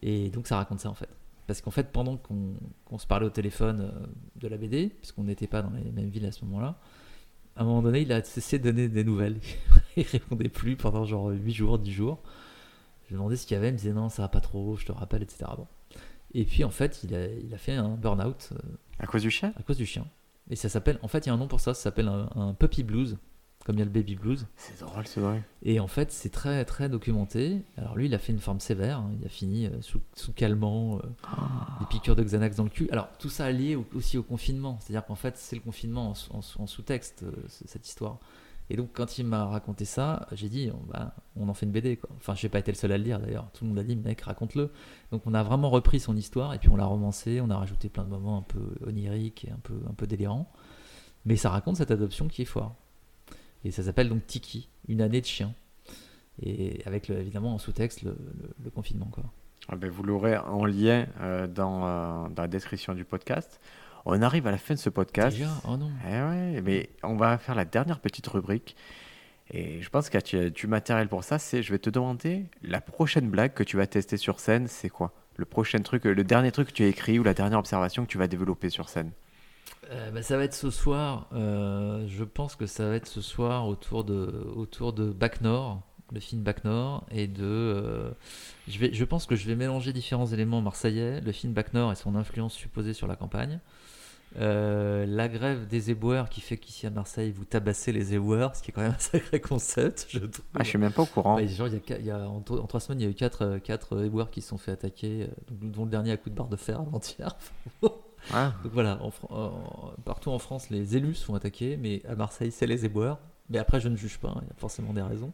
Et 0.02 0.30
donc 0.30 0.46
ça 0.46 0.56
raconte 0.56 0.80
ça 0.80 0.90
en 0.90 0.94
fait. 0.94 1.08
Parce 1.46 1.60
qu'en 1.60 1.70
fait 1.70 1.92
pendant 1.92 2.16
qu'on 2.16 2.98
se 2.98 3.06
parlait 3.06 3.26
au 3.26 3.30
téléphone 3.30 3.80
euh, 3.80 4.06
de 4.36 4.48
la 4.48 4.56
BD, 4.56 4.88
puisqu'on 4.88 5.24
n'était 5.24 5.46
pas 5.46 5.62
dans 5.62 5.70
les 5.70 5.90
mêmes 5.90 6.08
villes 6.08 6.26
à 6.26 6.32
ce 6.32 6.44
moment-là, 6.44 6.78
à 7.56 7.62
un 7.62 7.64
moment 7.64 7.82
donné, 7.82 8.02
il 8.02 8.12
a 8.12 8.22
cessé 8.24 8.58
de 8.58 8.64
donner 8.64 8.88
des 8.88 9.04
nouvelles. 9.04 9.38
il 9.96 10.04
répondait 10.04 10.48
plus 10.48 10.76
pendant 10.76 11.04
genre 11.04 11.28
8 11.28 11.52
jours, 11.52 11.78
10 11.78 11.92
jours. 11.92 12.18
Je 13.04 13.10
lui 13.10 13.16
demandais 13.16 13.36
ce 13.36 13.46
qu'il 13.46 13.54
y 13.54 13.58
avait, 13.58 13.68
il 13.68 13.72
me 13.72 13.78
disait 13.78 13.92
non, 13.92 14.08
ça 14.08 14.22
va 14.22 14.28
pas 14.28 14.40
trop, 14.40 14.76
je 14.76 14.86
te 14.86 14.92
rappelle, 14.92 15.22
etc. 15.22 15.44
Bon. 15.56 15.66
Et 16.32 16.44
puis 16.44 16.64
en 16.64 16.70
fait, 16.70 17.04
il 17.04 17.14
a, 17.14 17.26
il 17.26 17.54
a 17.54 17.58
fait 17.58 17.74
un 17.74 17.90
burn-out 17.90 18.50
euh, 18.52 18.58
À 18.98 19.06
cause 19.06 19.22
du 19.22 19.30
chien? 19.30 19.52
à 19.56 19.62
cause 19.62 19.76
du 19.76 19.86
chien. 19.86 20.06
Et 20.50 20.56
ça 20.56 20.68
s'appelle, 20.68 20.98
en 21.02 21.08
fait, 21.08 21.26
il 21.26 21.28
y 21.28 21.30
a 21.30 21.34
un 21.34 21.38
nom 21.38 21.46
pour 21.46 21.60
ça, 21.60 21.74
ça 21.74 21.82
s'appelle 21.82 22.08
un, 22.08 22.28
un 22.34 22.54
puppy 22.54 22.82
blues, 22.82 23.18
comme 23.64 23.76
il 23.76 23.78
y 23.78 23.82
a 23.82 23.86
le 23.86 23.90
baby 23.90 24.14
blues. 24.14 24.46
C'est 24.56 24.78
drôle, 24.80 25.06
c'est 25.06 25.20
vrai. 25.20 25.42
Et 25.62 25.80
en 25.80 25.86
fait, 25.88 26.12
c'est 26.12 26.28
très 26.30 26.64
très 26.64 26.88
documenté. 26.88 27.62
Alors 27.78 27.96
lui, 27.96 28.06
il 28.06 28.14
a 28.14 28.18
fait 28.18 28.32
une 28.32 28.38
forme 28.40 28.60
sévère. 28.60 28.98
hein. 28.98 29.10
Il 29.18 29.24
a 29.24 29.28
fini 29.30 29.66
euh, 29.66 29.80
sous, 29.80 30.00
sous 30.14 30.32
calmant, 30.32 30.98
euh, 30.98 31.00
des 31.80 31.86
piqûres 31.86 32.16
de 32.16 32.22
Xanax 32.22 32.56
dans 32.56 32.64
le 32.64 32.70
cul. 32.70 32.88
Alors 32.92 33.08
tout 33.18 33.30
ça 33.30 33.50
lié 33.50 33.74
au- 33.76 33.86
aussi 33.94 34.18
au 34.18 34.22
confinement. 34.22 34.78
C'est-à-dire 34.80 35.04
qu'en 35.06 35.14
fait, 35.14 35.36
c'est 35.38 35.56
le 35.56 35.62
confinement 35.62 36.10
en, 36.10 36.14
sous- 36.14 36.32
en 36.34 36.42
sous- 36.42 36.60
en 36.60 36.66
sous-texte, 36.66 37.22
euh, 37.22 37.32
cette 37.48 37.86
histoire. 37.88 38.18
Et 38.70 38.76
donc 38.76 38.90
quand 38.94 39.18
il 39.18 39.26
m'a 39.26 39.44
raconté 39.44 39.84
ça, 39.84 40.26
j'ai 40.32 40.48
dit, 40.48 40.70
on, 40.72 40.86
bah, 40.90 41.14
on 41.36 41.48
en 41.50 41.54
fait 41.54 41.66
une 41.66 41.72
BD. 41.72 41.96
Quoi. 41.98 42.08
Enfin, 42.16 42.34
j'ai 42.34 42.48
pas 42.48 42.58
été 42.58 42.70
le 42.72 42.76
seul 42.76 42.92
à 42.92 42.98
le 42.98 43.04
dire 43.04 43.18
d'ailleurs. 43.20 43.50
Tout 43.52 43.64
le 43.64 43.68
monde 43.70 43.78
a 43.78 43.82
dit, 43.82 43.94
mec, 43.96 44.22
raconte-le. 44.22 44.70
Donc 45.10 45.22
on 45.26 45.34
a 45.34 45.42
vraiment 45.42 45.68
repris 45.70 46.00
son 46.00 46.16
histoire 46.16 46.54
et 46.54 46.58
puis 46.58 46.68
on 46.70 46.76
l'a 46.76 46.86
romancé. 46.86 47.40
On 47.42 47.50
a 47.50 47.56
rajouté 47.56 47.88
plein 47.90 48.04
de 48.04 48.08
moments 48.10 48.38
un 48.38 48.42
peu 48.42 48.60
oniriques 48.86 49.44
et 49.46 49.50
un 49.50 49.58
peu, 49.62 49.74
un 49.88 49.92
peu 49.94 50.06
délirants. 50.06 50.50
Mais 51.26 51.36
ça 51.36 51.50
raconte 51.50 51.76
cette 51.76 51.90
adoption 51.90 52.28
qui 52.28 52.42
est 52.42 52.46
foire. 52.46 52.74
Et 53.64 53.70
ça 53.70 53.82
s'appelle 53.82 54.08
donc 54.08 54.26
Tiki, 54.26 54.68
une 54.88 55.00
année 55.00 55.20
de 55.20 55.26
chien. 55.26 55.54
Et 56.42 56.82
avec 56.86 57.08
le- 57.08 57.18
évidemment 57.18 57.54
en 57.54 57.58
sous-texte 57.58 58.02
le, 58.02 58.10
le- 58.10 58.50
le 58.64 58.70
confinement. 58.70 59.06
Quoi. 59.06 59.24
Ah 59.68 59.76
ben, 59.76 59.88
vous 59.90 60.02
l'aurez 60.02 60.36
en 60.36 60.64
lien 60.64 61.06
euh, 61.20 61.46
dans, 61.46 61.86
euh, 61.86 62.28
dans 62.28 62.42
la 62.42 62.48
description 62.48 62.94
du 62.94 63.04
podcast. 63.04 63.60
On 64.04 64.20
arrive 64.20 64.46
à 64.46 64.50
la 64.50 64.58
fin 64.58 64.74
de 64.74 64.78
ce 64.78 64.90
podcast. 64.90 65.36
Déjà 65.36 65.50
Oh 65.66 65.76
non 65.78 65.90
Eh 66.06 66.12
ouais, 66.12 66.60
mais 66.62 66.90
on 67.02 67.16
va 67.16 67.38
faire 67.38 67.54
la 67.54 67.64
dernière 67.64 68.00
petite 68.00 68.26
rubrique. 68.26 68.76
Et 69.50 69.80
je 69.80 69.88
pense 69.90 70.10
que 70.10 70.18
tu 70.18 70.36
as 70.38 70.50
du 70.50 70.66
matériel 70.66 71.08
pour 71.08 71.24
ça. 71.24 71.38
C'est, 71.38 71.62
je 71.62 71.72
vais 71.72 71.78
te 71.78 71.88
demander 71.90 72.44
la 72.62 72.80
prochaine 72.80 73.28
blague 73.30 73.54
que 73.54 73.62
tu 73.62 73.76
vas 73.76 73.86
tester 73.86 74.16
sur 74.16 74.40
scène, 74.40 74.66
c'est 74.68 74.88
quoi? 74.90 75.12
Le 75.36 75.44
prochain 75.46 75.78
truc, 75.80 76.04
le 76.04 76.22
dernier 76.24 76.52
truc 76.52 76.68
que 76.68 76.72
tu 76.72 76.82
as 76.84 76.86
écrit 76.88 77.18
ou 77.18 77.22
la 77.22 77.34
dernière 77.34 77.58
observation 77.58 78.04
que 78.04 78.10
tu 78.10 78.18
vas 78.18 78.26
développer 78.26 78.68
sur 78.70 78.88
scène? 78.88 79.10
Euh, 79.90 80.10
bah, 80.10 80.22
Ça 80.22 80.36
va 80.36 80.44
être 80.44 80.54
ce 80.54 80.70
soir. 80.70 81.28
euh, 81.34 82.06
je 82.08 82.24
pense 82.24 82.56
que 82.56 82.66
ça 82.66 82.88
va 82.88 82.94
être 82.96 83.06
ce 83.06 83.20
soir 83.20 83.66
autour 83.68 84.04
de, 84.04 84.46
autour 84.56 84.92
de 84.92 85.10
Bac 85.10 85.40
Nord, 85.40 85.82
le 86.12 86.20
film 86.20 86.42
Bac 86.42 86.64
Nord. 86.64 87.04
Et 87.10 87.26
de. 87.26 87.42
euh, 87.44 88.10
je, 88.68 88.78
vais, 88.78 88.92
je 88.92 89.04
pense 89.04 89.26
que 89.26 89.36
je 89.36 89.46
vais 89.46 89.56
mélanger 89.56 89.92
différents 89.92 90.26
éléments 90.26 90.60
marseillais. 90.62 91.20
Le 91.20 91.32
film 91.32 91.52
Bac 91.52 91.74
Nord 91.74 91.92
et 91.92 91.96
son 91.96 92.14
influence 92.16 92.54
supposée 92.54 92.94
sur 92.94 93.06
la 93.06 93.16
campagne. 93.16 93.60
La 94.36 95.28
grève 95.28 95.68
des 95.68 95.90
éboueurs 95.92 96.28
qui 96.28 96.40
fait 96.40 96.56
qu'ici 96.56 96.88
à 96.88 96.90
Marseille 96.90 97.30
vous 97.30 97.44
tabassez 97.44 97.92
les 97.92 98.14
éboueurs, 98.14 98.56
ce 98.56 98.62
qui 98.64 98.72
est 98.72 98.74
quand 98.74 98.80
même 98.82 98.90
un 98.92 98.98
sacré 98.98 99.40
concept, 99.40 100.06
je 100.08 100.18
trouve. 100.18 100.44
Ah, 100.54 100.64
je 100.64 100.68
suis 100.70 100.78
même 100.78 100.90
pas 100.92 101.02
au 101.02 101.06
courant. 101.06 101.36
Ouais, 101.36 101.46
genre, 101.46 101.68
il 101.68 101.74
y 101.74 101.76
a, 101.76 101.80
qua- 101.80 101.98
il 102.00 102.06
y 102.06 102.10
a- 102.10 102.28
en, 102.28 102.40
trois 102.40 102.80
semaines, 102.80 103.00
il 103.00 103.04
y 103.04 103.06
a 103.06 103.10
eu 103.10 103.14
quatre, 103.14 103.58
quatre 103.58 104.02
éboueurs 104.04 104.30
qui 104.32 104.40
se 104.42 104.48
sont 104.48 104.58
fait 104.58 104.72
attaquer, 104.72 105.28
dont 105.52 105.84
le 105.84 105.90
dernier 105.92 106.10
à 106.10 106.16
coup 106.16 106.30
de 106.30 106.34
barre 106.34 106.48
de 106.48 106.56
fer 106.56 106.80
avant-hier. 106.80 107.36
Ah, 108.32 108.52
Donc 108.62 108.72
voilà, 108.72 108.98
en 109.02 109.92
partout 110.04 110.30
en 110.30 110.38
France, 110.38 110.70
les 110.70 110.96
élus 110.96 111.14
se 111.14 111.24
font 111.24 111.34
attaquer, 111.34 111.76
mais 111.76 112.02
à 112.08 112.14
Marseille, 112.14 112.50
c'est 112.52 112.66
les 112.66 112.84
éboueurs. 112.84 113.18
Mais 113.50 113.58
après, 113.58 113.80
je 113.80 113.88
ne 113.88 113.96
juge 113.96 114.18
pas, 114.18 114.28
hein, 114.28 114.40
il 114.42 114.48
y 114.48 114.50
a 114.50 114.54
forcément 114.56 114.92
des 114.94 115.02
raisons. 115.02 115.32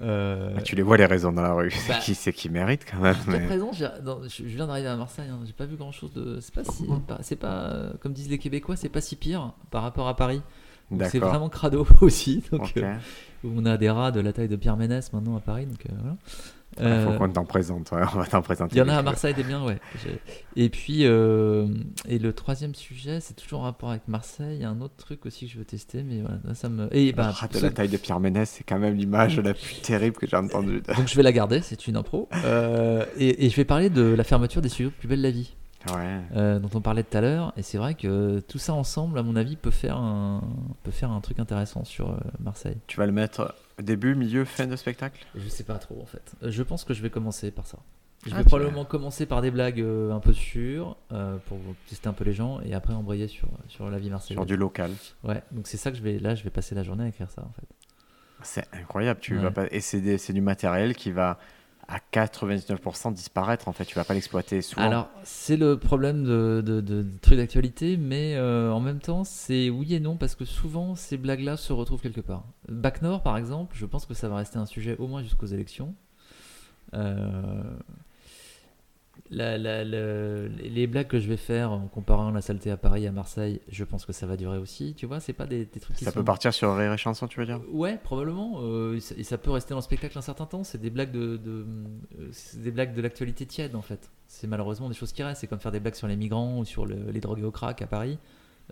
Euh, 0.00 0.54
Ah, 0.56 0.62
tu 0.62 0.76
les 0.76 0.82
vois 0.82 0.96
les 0.96 1.06
raisons 1.06 1.32
dans 1.32 1.42
la 1.42 1.52
rue. 1.52 1.70
Bah. 1.88 1.94
C'est 1.94 1.98
qui 2.04 2.14
c'est 2.14 2.32
qui 2.32 2.48
mérite 2.48 2.84
quand 2.88 2.98
même. 3.00 3.16
Mais- 3.26 3.46
présent, 3.46 3.72
je 3.72 4.44
viens 4.44 4.66
d'arriver 4.68 4.86
à 4.88 4.96
Marseille, 4.96 5.28
hein, 5.28 5.40
j'ai 5.44 5.52
pas 5.52 5.66
vu 5.66 5.74
grand 5.76 5.90
chose 5.90 6.12
de. 6.12 6.38
C'est 6.40 6.54
pas 6.54 6.62
si. 6.64 6.86
C'est 7.22 7.36
pas, 7.36 7.70
euh, 7.70 7.92
comme 8.00 8.12
disent 8.12 8.30
les 8.30 8.38
Québécois, 8.38 8.76
c'est 8.76 8.88
pas 8.88 9.00
si 9.00 9.16
pire 9.16 9.52
par 9.70 9.82
rapport 9.82 10.06
à 10.06 10.14
Paris. 10.14 10.40
C'est 11.10 11.18
vraiment 11.18 11.48
crado 11.48 11.86
aussi. 12.00 12.42
Donc, 12.52 12.72
euh, 12.76 12.94
on 13.44 13.66
a 13.66 13.76
des 13.76 13.90
rats 13.90 14.10
de 14.12 14.20
la 14.20 14.32
taille 14.32 14.48
de 14.48 14.56
Pierre 14.56 14.76
Ménès 14.76 15.12
maintenant 15.12 15.36
à 15.36 15.40
Paris. 15.40 15.66
Donc, 15.66 15.84
euh, 15.86 15.92
voilà. 15.98 16.16
Il 16.80 16.86
faut 17.04 17.10
Euh, 17.10 17.18
qu'on 17.18 17.28
t'en 17.28 17.44
présente. 17.44 17.90
ouais, 17.92 18.02
On 18.14 18.18
va 18.18 18.26
t'en 18.26 18.42
présenter. 18.42 18.76
Il 18.76 18.78
y 18.78 18.82
en 18.82 18.88
a 18.88 18.96
à 18.96 19.02
Marseille 19.02 19.34
des 19.34 19.42
biens, 19.42 19.64
ouais. 19.64 19.78
Et 20.56 20.68
puis, 20.68 21.00
euh, 21.04 21.66
et 22.08 22.18
le 22.18 22.32
troisième 22.32 22.74
sujet, 22.74 23.20
c'est 23.20 23.34
toujours 23.34 23.60
en 23.60 23.64
rapport 23.64 23.90
avec 23.90 24.06
Marseille. 24.08 24.56
Il 24.56 24.62
y 24.62 24.64
a 24.64 24.70
un 24.70 24.80
autre 24.80 24.96
truc 24.96 25.26
aussi 25.26 25.46
que 25.46 25.52
je 25.52 25.58
veux 25.58 25.64
tester, 25.64 26.02
mais 26.02 26.20
voilà, 26.20 26.38
là, 26.44 26.54
ça 26.54 26.68
me. 26.68 26.88
Et 26.94 27.12
bah, 27.12 27.30
rat 27.30 27.48
de 27.48 27.58
la 27.60 27.70
taille 27.70 27.88
de 27.88 27.96
Pierre 27.96 28.20
Ménès, 28.20 28.48
c'est 28.48 28.64
quand 28.64 28.78
même 28.78 28.94
l'image 28.96 29.38
la 29.40 29.54
plus 29.54 29.80
terrible 29.82 30.16
que 30.16 30.26
j'ai 30.26 30.36
entendue. 30.36 30.82
donc 30.96 31.08
je 31.08 31.14
vais 31.16 31.22
la 31.22 31.32
garder, 31.32 31.60
c'est 31.60 31.86
une 31.86 31.96
impro. 31.96 32.28
Euh, 32.44 33.04
et, 33.16 33.46
et 33.46 33.50
je 33.50 33.56
vais 33.56 33.64
parler 33.64 33.90
de 33.90 34.02
la 34.02 34.24
fermeture 34.24 34.62
des 34.62 34.68
studios 34.68 34.90
Plus 34.98 35.08
belle 35.08 35.20
la 35.22 35.30
vie, 35.30 35.54
Ouais. 35.94 36.18
euh, 36.36 36.58
dont 36.58 36.70
on 36.74 36.80
parlait 36.80 37.02
tout 37.04 37.16
à 37.16 37.20
l'heure. 37.20 37.52
Et 37.56 37.62
c'est 37.62 37.78
vrai 37.78 37.94
que 37.94 38.40
tout 38.40 38.58
ça 38.58 38.74
ensemble, 38.74 39.18
à 39.18 39.22
mon 39.22 39.36
avis, 39.36 39.56
peut 39.56 39.70
faire 39.70 39.96
un, 39.96 40.42
peut 40.82 40.90
faire 40.90 41.10
un 41.10 41.20
truc 41.20 41.38
intéressant 41.38 41.84
sur 41.84 42.10
euh, 42.10 42.16
Marseille. 42.40 42.76
Tu 42.88 42.96
vas 42.98 43.06
le 43.06 43.12
mettre 43.12 43.54
début, 43.82 44.14
milieu, 44.14 44.44
fin 44.44 44.66
de 44.66 44.76
spectacle? 44.76 45.24
Je 45.34 45.48
sais 45.48 45.64
pas 45.64 45.78
trop 45.78 46.00
en 46.02 46.06
fait. 46.06 46.32
Euh, 46.42 46.50
Je 46.50 46.62
pense 46.62 46.84
que 46.84 46.94
je 46.94 47.02
vais 47.02 47.10
commencer 47.10 47.50
par 47.50 47.66
ça. 47.66 47.78
Je 48.26 48.32
Ah, 48.34 48.38
vais 48.38 48.44
probablement 48.44 48.84
commencer 48.84 49.26
par 49.26 49.40
des 49.42 49.50
blagues 49.52 49.80
euh, 49.80 50.10
un 50.12 50.18
peu 50.18 50.32
sûres 50.32 50.96
euh, 51.12 51.36
pour 51.46 51.58
tester 51.88 52.08
un 52.08 52.12
peu 52.12 52.24
les 52.24 52.32
gens 52.32 52.60
et 52.62 52.74
après 52.74 52.92
embrayer 52.92 53.28
sur, 53.28 53.48
sur 53.68 53.88
la 53.90 53.98
vie 53.98 54.10
marseillaise. 54.10 54.38
Sur 54.38 54.46
du 54.46 54.56
local. 54.56 54.90
Ouais, 55.22 55.42
donc 55.52 55.68
c'est 55.68 55.76
ça 55.76 55.90
que 55.92 55.96
je 55.96 56.02
vais 56.02 56.18
là, 56.18 56.34
je 56.34 56.42
vais 56.42 56.50
passer 56.50 56.74
la 56.74 56.82
journée 56.82 57.04
à 57.04 57.08
écrire 57.08 57.30
ça 57.30 57.42
en 57.42 57.52
fait. 57.52 57.66
C'est 58.42 58.66
incroyable. 58.72 59.20
Tu 59.20 59.36
Ouais. 59.36 59.42
vas 59.42 59.50
pas... 59.52 59.66
Et 59.70 59.80
c'est 59.80 60.00
des- 60.00 60.18
c'est 60.18 60.32
du 60.32 60.40
matériel 60.40 60.94
qui 60.96 61.10
va 61.12 61.38
à 61.88 61.98
99% 62.12 63.14
disparaître 63.14 63.66
en 63.66 63.72
fait. 63.72 63.86
Tu 63.86 63.94
vas 63.94 64.04
pas 64.04 64.14
l'exploiter 64.14 64.60
souvent. 64.60 64.82
Alors 64.82 65.08
c'est 65.24 65.56
le 65.56 65.78
problème 65.78 66.22
de, 66.22 67.06
trucs 67.22 67.38
d'actualité, 67.38 67.96
mais 67.96 68.34
euh, 68.36 68.70
en 68.70 68.80
même 68.80 69.00
temps 69.00 69.24
c'est 69.24 69.70
oui 69.70 69.94
et 69.94 70.00
non 70.00 70.16
parce 70.16 70.34
que 70.34 70.44
souvent 70.44 70.94
ces 70.94 71.16
blagues-là 71.16 71.56
se 71.56 71.72
retrouvent 71.72 72.02
quelque 72.02 72.20
part. 72.20 72.44
Bac 72.68 73.02
Nord 73.02 73.22
par 73.22 73.36
exemple, 73.38 73.74
je 73.76 73.86
pense 73.86 74.04
que 74.04 74.14
ça 74.14 74.28
va 74.28 74.36
rester 74.36 74.58
un 74.58 74.66
sujet 74.66 74.96
au 74.98 75.06
moins 75.06 75.22
jusqu'aux 75.22 75.46
élections. 75.46 75.94
Euh, 76.94 77.62
la- 79.30 79.58
la- 79.58 79.84
le- 79.84 80.48
les 80.48 80.86
blagues 80.86 81.06
que 81.08 81.18
je 81.18 81.28
vais 81.28 81.36
faire 81.36 81.70
en 81.72 81.86
comparant 81.88 82.30
la 82.30 82.40
saleté 82.40 82.70
à 82.70 82.76
Paris 82.76 83.06
à 83.06 83.12
Marseille, 83.12 83.60
je 83.68 83.84
pense 83.84 84.06
que 84.06 84.12
ça 84.12 84.26
va 84.26 84.36
durer 84.36 84.58
aussi. 84.58 84.94
Tu 84.96 85.06
vois, 85.06 85.20
c'est 85.20 85.32
pas 85.32 85.46
des, 85.46 85.64
des 85.66 85.80
trucs 85.80 85.96
qui 85.96 86.04
ça 86.04 86.10
sont- 86.10 86.20
peut 86.20 86.24
partir 86.24 86.52
sur 86.54 86.74
Rire 86.76 86.92
et 86.92 86.96
Chanson, 86.98 87.26
tu 87.28 87.38
veux 87.40 87.46
dire? 87.46 87.60
Ouais, 87.70 87.98
probablement. 88.02 88.60
euh, 88.62 88.98
et 89.16 89.22
ça- 89.24 89.38
peut 89.38 89.50
rester 89.50 89.70
dans 89.70 89.76
le 89.78 89.82
spectacle 89.82 90.16
un 90.18 90.22
certain 90.22 90.46
temps. 90.46 90.64
C'est 90.64 90.78
des 90.80 90.90
blagues 90.90 91.12
de, 91.12 91.36
de 91.36 91.66
euh, 92.20 92.30
des 92.56 92.70
blagues 92.70 92.94
de 92.94 93.02
l'actualité 93.02 93.44
tiède 93.46 93.74
en 93.74 93.82
fait. 93.82 94.10
C'est 94.26 94.46
malheureusement 94.46 94.88
des 94.88 94.94
choses 94.94 95.12
qui 95.12 95.22
restent. 95.22 95.40
C'est 95.42 95.46
comme 95.46 95.60
faire 95.60 95.72
des 95.72 95.80
blagues 95.80 95.94
sur 95.94 96.08
les 96.08 96.16
migrants 96.16 96.58
ou 96.58 96.64
sur 96.64 96.86
le- 96.86 97.10
les 97.10 97.20
drogués 97.20 97.44
au 97.44 97.50
crack 97.50 97.82
à 97.82 97.86
Paris. 97.86 98.18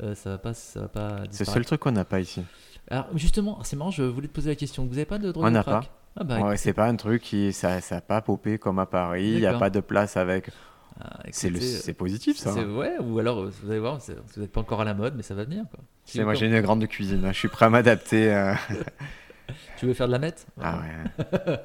Euh, 0.02 0.14
ça 0.14 0.30
va 0.30 0.38
pas, 0.38 0.52
ça 0.54 0.80
va 0.82 0.88
pas. 0.88 1.22
C'est 1.30 1.46
le 1.46 1.52
seul 1.52 1.64
truc 1.64 1.80
qu'on 1.80 1.92
n'a 1.92 2.04
pas 2.04 2.20
ici. 2.20 2.42
Alors 2.88 3.06
justement, 3.14 3.58
c'est 3.64 3.76
marrant. 3.76 3.90
Je 3.90 4.02
voulais 4.02 4.28
te 4.28 4.32
poser 4.34 4.50
la 4.50 4.56
question. 4.56 4.84
Vous 4.86 4.92
avez 4.96 5.06
pas 5.06 5.18
de 5.18 5.32
drogués 5.32 5.48
au 5.48 5.50
n'a 5.50 5.62
crack? 5.62 5.90
Ah 6.16 6.24
bah, 6.24 6.40
Ouais, 6.40 6.56
c'est 6.56 6.72
pas 6.72 6.86
un 6.86 6.96
truc 6.96 7.22
qui. 7.22 7.52
Ça 7.52 7.78
n'a 7.90 8.00
pas 8.00 8.20
popé 8.22 8.58
comme 8.58 8.78
à 8.78 8.86
Paris. 8.86 9.32
Il 9.34 9.40
n'y 9.40 9.46
a 9.46 9.58
pas 9.58 9.70
de 9.70 9.80
place 9.80 10.16
avec. 10.16 10.50
ah, 11.00 11.20
C'est 11.30 11.92
positif 11.94 12.36
ça. 12.38 12.52
Ouais, 12.54 12.94
ou 13.00 13.18
alors 13.18 13.40
euh, 13.40 13.52
vous 13.62 13.70
allez 13.70 13.80
voir, 13.80 13.98
vous 14.34 14.40
n'êtes 14.40 14.52
pas 14.52 14.60
encore 14.60 14.80
à 14.80 14.84
la 14.84 14.94
mode, 14.94 15.14
mais 15.16 15.22
ça 15.22 15.34
va 15.34 15.44
venir 15.44 15.64
quoi. 15.70 15.80
Moi 16.24 16.34
j'ai 16.34 16.46
une 16.46 16.60
grande 16.60 16.86
cuisine. 16.86 17.24
hein. 17.24 17.32
Je 17.32 17.38
suis 17.38 17.48
prêt 17.48 17.66
à 17.66 17.70
m'adapter. 17.70 18.32
euh. 18.32 18.54
Tu 19.78 19.86
veux 19.86 19.94
faire 19.94 20.06
de 20.08 20.12
la 20.12 20.18
meth 20.18 20.46
Ah 20.60 20.80
ouais. 20.80 21.58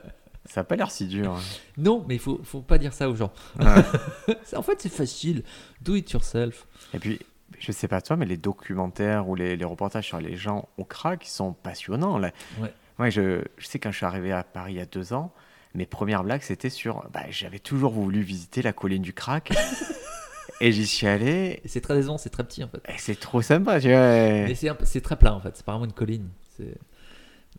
ça 0.46 0.62
a 0.62 0.64
pas 0.64 0.76
l'air 0.76 0.92
si 0.92 1.08
dur. 1.08 1.32
hein. 1.34 1.40
Non, 1.78 2.04
mais 2.08 2.16
il 2.16 2.20
faut, 2.20 2.40
faut 2.44 2.62
pas 2.62 2.78
dire 2.78 2.94
ça 2.94 3.10
aux 3.10 3.16
gens. 3.16 3.32
Ouais. 3.60 4.36
C'est- 4.44 4.56
en 4.58 4.62
fait, 4.62 4.80
c'est 4.82 4.92
facile. 4.94 5.44
Do 5.82 5.96
it 5.96 6.12
yourself. 6.12 6.68
Et 6.94 7.00
puis, 7.00 7.20
je 7.58 7.72
sais 7.72 7.88
pas 7.88 8.02
toi, 8.02 8.18
mais 8.18 8.26
les 8.26 8.38
documentaires 8.38 9.28
ou 9.30 9.36
les, 9.36 9.56
les 9.56 9.66
reportages 9.66 10.06
sur 10.08 10.20
les 10.20 10.36
gens 10.36 10.68
au 10.78 10.84
crack, 10.84 11.26
ils 11.26 11.30
sont 11.32 11.54
passionnants. 11.54 12.18
Là. 12.20 12.32
Ouais. 12.60 12.72
Ouais, 13.02 13.12
je, 13.12 13.42
je 13.58 13.66
sais 13.68 13.80
quand 13.80 13.92
je 13.92 13.98
suis 13.98 14.06
arrivé 14.06 14.32
à 14.32 14.44
Paris 14.44 14.74
il 14.74 14.78
y 14.78 14.82
a 14.82 14.86
deux 14.86 15.12
ans, 15.14 15.34
mes 15.76 15.86
premières 15.86 16.24
blagues 16.24 16.42
c'était 16.44 16.70
sur. 16.70 17.06
Bah, 17.14 17.22
j'avais 17.30 17.60
toujours 17.60 17.92
voulu 17.92 18.22
visiter 18.22 18.62
la 18.62 18.74
colline 18.74 19.02
du 19.02 19.14
crack. 19.14 19.52
et 20.62 20.72
j'y 20.72 20.86
suis 20.86 21.08
allé. 21.08 21.62
C'est 21.66 21.82
très 21.82 21.96
décevant, 21.96 22.18
c'est 22.18 22.30
très 22.30 22.44
petit 22.44 22.64
en 22.64 22.68
fait. 22.68 22.82
C'est 22.98 23.20
trop 23.20 23.42
sympa, 23.42 23.80
tu 23.82 23.88
vois. 23.90 23.98
Mais 24.00 24.56
c'est 24.56 25.02
très 25.02 25.16
plat 25.18 25.34
en 25.34 25.40
fait, 25.42 25.56
c'est 25.58 25.66
pas 25.66 25.72
vraiment 25.74 25.86
une 25.86 25.94
colline. 25.94 26.28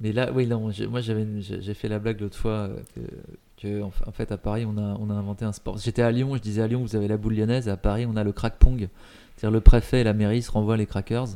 Mais 0.01 0.12
là, 0.12 0.32
oui, 0.32 0.47
non, 0.47 0.70
j'ai- 0.70 0.86
moi 0.86 1.01
j'ai 1.01 1.74
fait 1.74 1.88
la 1.88 1.99
blague 1.99 2.20
l'autre 2.20 2.36
fois 2.38 2.51
euh, 2.70 2.76
que, 2.95 3.01
que, 3.61 3.82
en 3.82 3.90
fa- 3.90 4.09
en 4.09 4.12
fait 4.12 4.32
à 4.32 4.38
Paris 4.38 4.64
on 4.66 4.78
a, 4.78 4.97
on 4.99 5.11
a 5.11 5.14
inventé 5.14 5.45
un 5.45 5.53
sport. 5.53 5.76
J'étais 5.78 6.03
à 6.03 6.11
Lyon, 6.11 6.34
je 6.36 6.40
disais 6.40 6.62
à 6.62 6.66
Lyon 6.66 6.80
vous 6.82 6.97
avez 6.97 7.09
la 7.09 7.16
boule 7.18 7.34
lyonnaise, 7.34 7.68
à 7.68 7.76
Paris 7.76 8.07
on 8.09 8.16
a 8.16 8.24
le 8.24 8.32
crack 8.32 8.57
pong. 8.59 8.88
C'est-à-dire 9.36 9.53
le 9.53 9.61
préfet 9.61 10.01
et 10.01 10.05
la 10.05 10.14
mairie 10.14 10.43
se 10.43 10.51
renvoient 10.51 10.76
les 10.76 10.86
crackers. 10.86 11.26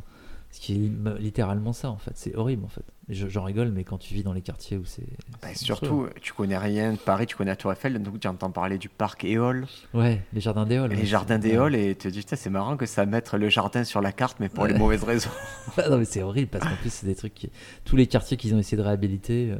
Ce 0.56 0.60
qui 0.62 0.72
est 0.72 0.76
li- 0.78 0.92
littéralement 1.20 1.74
ça 1.74 1.90
en 1.90 1.98
fait, 1.98 2.12
c'est 2.14 2.34
horrible 2.34 2.64
en 2.64 2.68
fait. 2.68 2.80
J'en 3.10 3.44
rigole, 3.44 3.70
mais 3.72 3.84
quand 3.84 3.98
tu 3.98 4.14
vis 4.14 4.22
dans 4.22 4.32
les 4.32 4.40
quartiers 4.40 4.78
où 4.78 4.86
c'est. 4.86 5.06
Bah, 5.42 5.48
surtout, 5.54 6.08
tu 6.22 6.32
connais 6.32 6.56
rien 6.56 6.94
de 6.94 6.96
Paris, 6.96 7.26
tu 7.26 7.36
connais 7.36 7.50
la 7.50 7.56
Tour 7.56 7.70
Eiffel, 7.72 8.02
donc 8.02 8.18
tu 8.18 8.26
entends 8.26 8.50
parler 8.50 8.78
du 8.78 8.88
parc 8.88 9.22
Éole. 9.24 9.66
Ouais, 9.92 10.22
les 10.32 10.40
jardins 10.40 10.64
d'Éole. 10.64 10.90
les 10.92 10.96
ouais. 10.96 11.04
jardins 11.04 11.38
d'Éole, 11.38 11.74
et 11.76 11.94
tu 11.94 12.08
te 12.08 12.12
dis, 12.12 12.24
c'est 12.26 12.48
marrant 12.48 12.78
que 12.78 12.86
ça 12.86 13.04
mette 13.04 13.34
le 13.34 13.50
jardin 13.50 13.84
sur 13.84 14.00
la 14.00 14.12
carte, 14.12 14.38
mais 14.40 14.48
pour 14.48 14.66
les 14.66 14.72
mauvaises 14.78 15.04
raisons. 15.04 15.28
Ah 15.76 15.90
non 15.90 15.98
mais 15.98 16.06
c'est 16.06 16.22
horrible 16.22 16.48
parce 16.50 16.64
qu'en 16.64 16.76
plus 16.76 16.90
c'est 16.90 17.06
des 17.06 17.14
trucs 17.14 17.34
qui... 17.34 17.50
tous 17.84 17.96
les 17.96 18.06
quartiers 18.06 18.38
qu'ils 18.38 18.54
ont 18.54 18.58
essayé 18.58 18.78
de 18.78 18.82
réhabiliter 18.82 19.50
euh, 19.52 19.58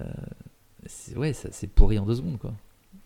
euh, 0.00 0.04
c'est 0.84 1.16
ouais 1.16 1.32
ça- 1.32 1.48
c'est 1.50 1.66
pourri 1.66 1.98
en 1.98 2.04
deux 2.04 2.16
secondes 2.16 2.38
quoi 2.38 2.52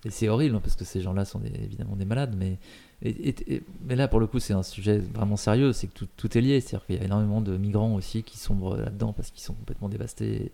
et 0.05 0.11
c'est 0.11 0.29
horrible 0.29 0.57
hein, 0.57 0.61
parce 0.63 0.77
que 0.77 0.85
ces 0.85 1.01
gens-là 1.01 1.25
sont 1.25 1.39
des- 1.41 1.49
évidemment 1.65 1.97
des 1.97 2.05
malades 2.05 2.35
mais 2.39 2.59
Et, 3.01 3.11
et- 3.29 3.55
et- 3.55 3.63
mais 3.87 3.95
là, 3.95 4.09
pour 4.09 4.19
le 4.19 4.27
coup, 4.27 4.41
c'est 4.41 4.55
un 4.55 4.65
sujet 4.65 4.99
vraiment 4.99 5.37
sérieux. 5.37 5.73
C'est 5.73 5.87
que 5.87 5.93
tout, 5.93 6.09
tout 6.17 6.37
est 6.37 6.41
lié. 6.41 6.61
C'est-à-dire 6.61 6.85
qu'il 6.85 6.97
y 6.97 6.99
a 6.99 7.05
énormément 7.05 7.41
de 7.41 7.57
migrants 7.57 7.95
aussi 7.95 8.25
qui 8.25 8.37
sombrent 8.39 8.77
là-dedans 8.77 9.13
parce 9.13 9.31
qu'ils 9.31 9.45
sont 9.45 9.55
complètement 9.55 9.89
dévastés 9.89 10.51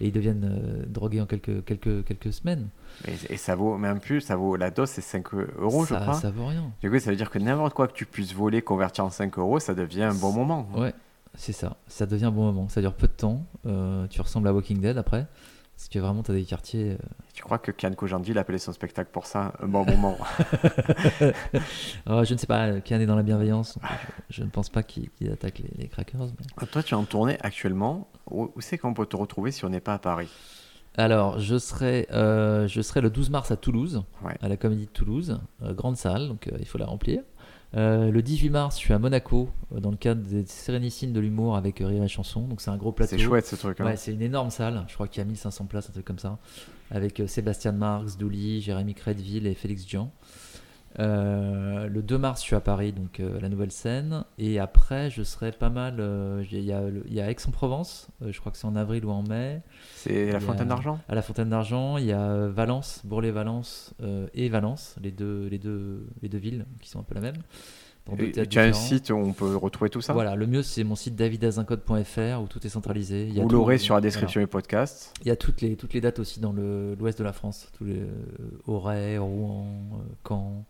et 0.00 0.06
ils 0.06 0.10
deviennent 0.10 0.48
euh, 0.50 0.86
drogués 0.88 1.20
en 1.20 1.26
quelques, 1.26 1.62
quelques, 1.66 2.02
quelques 2.06 2.32
semaines. 2.32 2.68
Et, 3.06 3.34
et 3.34 3.36
ça 3.36 3.56
vaut, 3.56 3.76
même 3.76 4.00
plus, 4.00 4.22
ça 4.22 4.36
vaut, 4.36 4.56
la 4.56 4.70
dose 4.70 4.88
c'est 4.88 5.02
5 5.02 5.34
euros, 5.58 5.84
ça, 5.84 5.98
je 5.98 6.00
crois. 6.02 6.14
ça 6.14 6.30
vaut 6.30 6.46
rien. 6.46 6.72
Du 6.80 6.90
coup, 6.90 6.98
ça 6.98 7.10
veut 7.10 7.16
dire 7.16 7.28
que 7.28 7.38
n'importe 7.38 7.74
quoi 7.74 7.88
que 7.88 7.92
tu 7.92 8.06
puisses 8.06 8.32
voler, 8.32 8.62
convertir 8.62 9.04
en 9.04 9.10
5 9.10 9.36
euros, 9.36 9.60
ça 9.60 9.74
devient 9.74 10.04
un 10.04 10.14
bon 10.14 10.32
moment. 10.32 10.66
Ouais, 10.74 10.94
c'est 11.34 11.52
ça. 11.52 11.76
Ça 11.88 12.06
devient 12.06 12.24
un 12.24 12.30
bon 12.32 12.44
moment. 12.44 12.70
Ça 12.70 12.80
dure 12.80 12.94
peu 12.94 13.06
de 13.06 13.12
temps. 13.12 13.44
Euh, 13.66 14.06
tu 14.08 14.22
ressembles 14.22 14.48
à 14.48 14.54
Walking 14.54 14.80
Dead 14.80 14.96
après. 14.96 15.26
Parce 15.82 15.88
que 15.88 15.98
vraiment, 15.98 16.22
tu 16.22 16.30
as 16.30 16.34
des 16.34 16.44
quartiers. 16.44 16.92
euh, 16.92 16.96
Tu 17.34 17.42
crois 17.42 17.58
que 17.58 17.72
Kian 17.72 17.90
Kojandi, 17.92 18.30
il 18.30 18.38
appelait 18.38 18.58
son 18.58 18.72
spectacle 18.72 19.10
pour 19.12 19.26
ça 19.26 19.52
un 19.60 19.66
bon 19.66 19.84
moment 19.84 20.16
oh, 22.08 22.22
je 22.24 22.34
ne 22.34 22.38
sais 22.38 22.46
pas, 22.46 22.80
Kian 22.80 23.00
est 23.00 23.06
dans 23.06 23.16
la 23.16 23.24
bienveillance. 23.24 23.78
donc 23.78 23.90
je, 24.30 24.36
je 24.36 24.44
ne 24.44 24.48
pense 24.50 24.68
pas 24.68 24.84
qu'il 24.84 25.10
attaque 25.32 25.58
les, 25.58 25.70
les 25.82 25.88
crackers. 25.88 26.20
mais- 26.60 26.66
Toi, 26.68 26.82
tu 26.84 26.94
es 26.94 26.96
en 26.96 27.02
tournée 27.02 27.36
actuellement. 27.40 28.08
Où, 28.30 28.52
où 28.54 28.60
c'est 28.60 28.78
qu'on 28.78 28.94
peut 28.94 29.06
te 29.06 29.16
retrouver 29.16 29.50
si 29.50 29.64
on 29.64 29.70
n'est 29.70 29.80
pas 29.80 29.94
à 29.94 29.98
Paris? 29.98 30.28
Alors, 30.96 31.40
je 31.40 31.58
serai, 31.58 32.06
euh, 32.12 32.68
je 32.68 32.80
serai 32.80 33.00
le 33.00 33.10
12 33.10 33.30
mars 33.30 33.50
à 33.50 33.56
Toulouse, 33.56 34.04
Ouais. 34.22 34.36
à 34.40 34.48
la 34.48 34.56
Comédie 34.56 34.84
de 34.86 34.90
Toulouse, 34.90 35.40
euh, 35.62 35.72
grande 35.74 35.96
salle, 35.96 36.28
donc 36.28 36.46
euh, 36.46 36.56
il 36.60 36.66
faut 36.66 36.78
la 36.78 36.86
remplir. 36.86 37.22
Euh, 37.74 38.10
le 38.10 38.20
18 38.22 38.50
mars, 38.50 38.76
je 38.76 38.80
suis 38.84 38.92
à 38.92 38.98
Monaco, 38.98 39.48
euh, 39.74 39.80
dans 39.80 39.90
le 39.90 39.96
cadre 39.96 40.20
des 40.22 40.44
Sérénissines 40.44 41.12
de 41.12 41.20
l'humour 41.20 41.56
avec 41.56 41.80
euh, 41.80 41.86
Rire 41.86 42.02
et 42.02 42.08
Chanson. 42.08 42.42
Donc 42.42 42.60
c'est 42.60 42.70
un 42.70 42.76
gros 42.76 42.92
plateau. 42.92 43.16
C'est 43.16 43.22
chouette 43.22 43.46
ce 43.46 43.56
truc. 43.56 43.80
hein. 43.80 43.84
Ouais, 43.86 43.96
c'est 43.96 44.12
une 44.12 44.20
énorme 44.22 44.50
salle. 44.50 44.84
Je 44.88 44.94
crois 44.94 45.08
qu'il 45.08 45.20
y 45.20 45.22
a 45.22 45.24
1500 45.24 45.64
places, 45.66 45.88
un 45.88 45.92
truc 45.92 46.04
comme 46.04 46.18
ça. 46.18 46.38
Avec 46.90 47.22
Sébastien 47.26 47.72
Marx, 47.72 48.18
Douli, 48.18 48.60
Jérémy 48.60 48.94
Crédville 48.94 49.46
et 49.46 49.54
Félix 49.54 49.88
Jean. 49.88 50.12
Euh, 50.98 51.86
le 51.88 52.02
2 52.02 52.18
mars, 52.18 52.40
je 52.40 52.46
suis 52.46 52.56
à 52.56 52.60
Paris, 52.60 52.92
donc 52.92 53.20
euh, 53.20 53.40
la 53.40 53.48
nouvelle 53.48 53.72
scène. 53.72 54.24
Et 54.38 54.58
après, 54.58 55.10
je 55.10 55.22
serai 55.22 55.52
pas 55.52 55.70
mal. 55.70 55.96
euh, 56.00 56.44
Il 56.50 56.60
y, 56.60 57.20
a 57.20 57.30
Aix-en-Provence, 57.30 58.08
je 58.26 58.38
crois 58.40 58.52
que 58.52 58.58
c'est 58.58 58.66
en 58.66 58.76
avril 58.76 59.04
ou 59.04 59.10
en 59.10 59.22
mai. 59.22 59.62
C'est 59.94 60.32
la 60.32 60.40
Fontaine 60.40 60.68
d'Argent? 60.68 60.98
À 61.08 61.14
la 61.14 61.22
Fontaine 61.22 61.48
d'Argent, 61.50 61.96
il 61.98 62.06
y 62.06 62.12
a 62.12 62.48
Valence, 62.48 63.00
Bourg-les-Valence 63.04 63.94
et 64.34 64.48
Valence, 64.48 64.96
les 65.02 65.12
deux, 65.12 65.48
les, 65.50 65.58
deux, 65.58 66.06
les 66.22 66.28
deux 66.28 66.38
villes 66.38 66.66
qui 66.80 66.88
sont 66.88 67.00
un 67.00 67.04
peu 67.04 67.14
la 67.14 67.20
même. 67.20 67.36
Et 68.18 68.32
Tu 68.48 68.58
as 68.58 68.62
un 68.64 68.72
site 68.72 69.10
où 69.10 69.14
on 69.14 69.32
peut 69.32 69.54
retrouver 69.54 69.88
tout 69.88 70.00
ça? 70.00 70.12
Voilà, 70.12 70.34
le 70.34 70.48
mieux 70.48 70.62
c'est 70.62 70.82
mon 70.82 70.96
site 70.96 71.14
davidazincode.fr 71.14 72.42
où 72.42 72.46
tout 72.48 72.66
est 72.66 72.70
centralisé. 72.70 73.28
Il 73.28 73.34
y 73.34 73.40
a 73.40 73.44
Vous 73.44 73.48
l'aurez 73.48 73.78
sur 73.78 73.94
la 73.94 74.00
voilà. 74.00 74.08
description 74.08 74.40
du 74.40 74.48
podcast. 74.48 75.14
Il 75.22 75.28
y 75.28 75.30
a 75.30 75.36
toutes 75.36 75.60
les, 75.60 75.76
toutes 75.76 75.94
les 75.94 76.00
dates 76.00 76.18
aussi 76.18 76.40
dans 76.40 76.52
l'ouest 76.52 77.16
de 77.18 77.24
la 77.24 77.32
France, 77.32 77.68
tous 77.78 77.84
les 77.84 78.02
Auray, 78.66 79.18
Rouen, 79.18 80.02
Caen. 80.28 80.64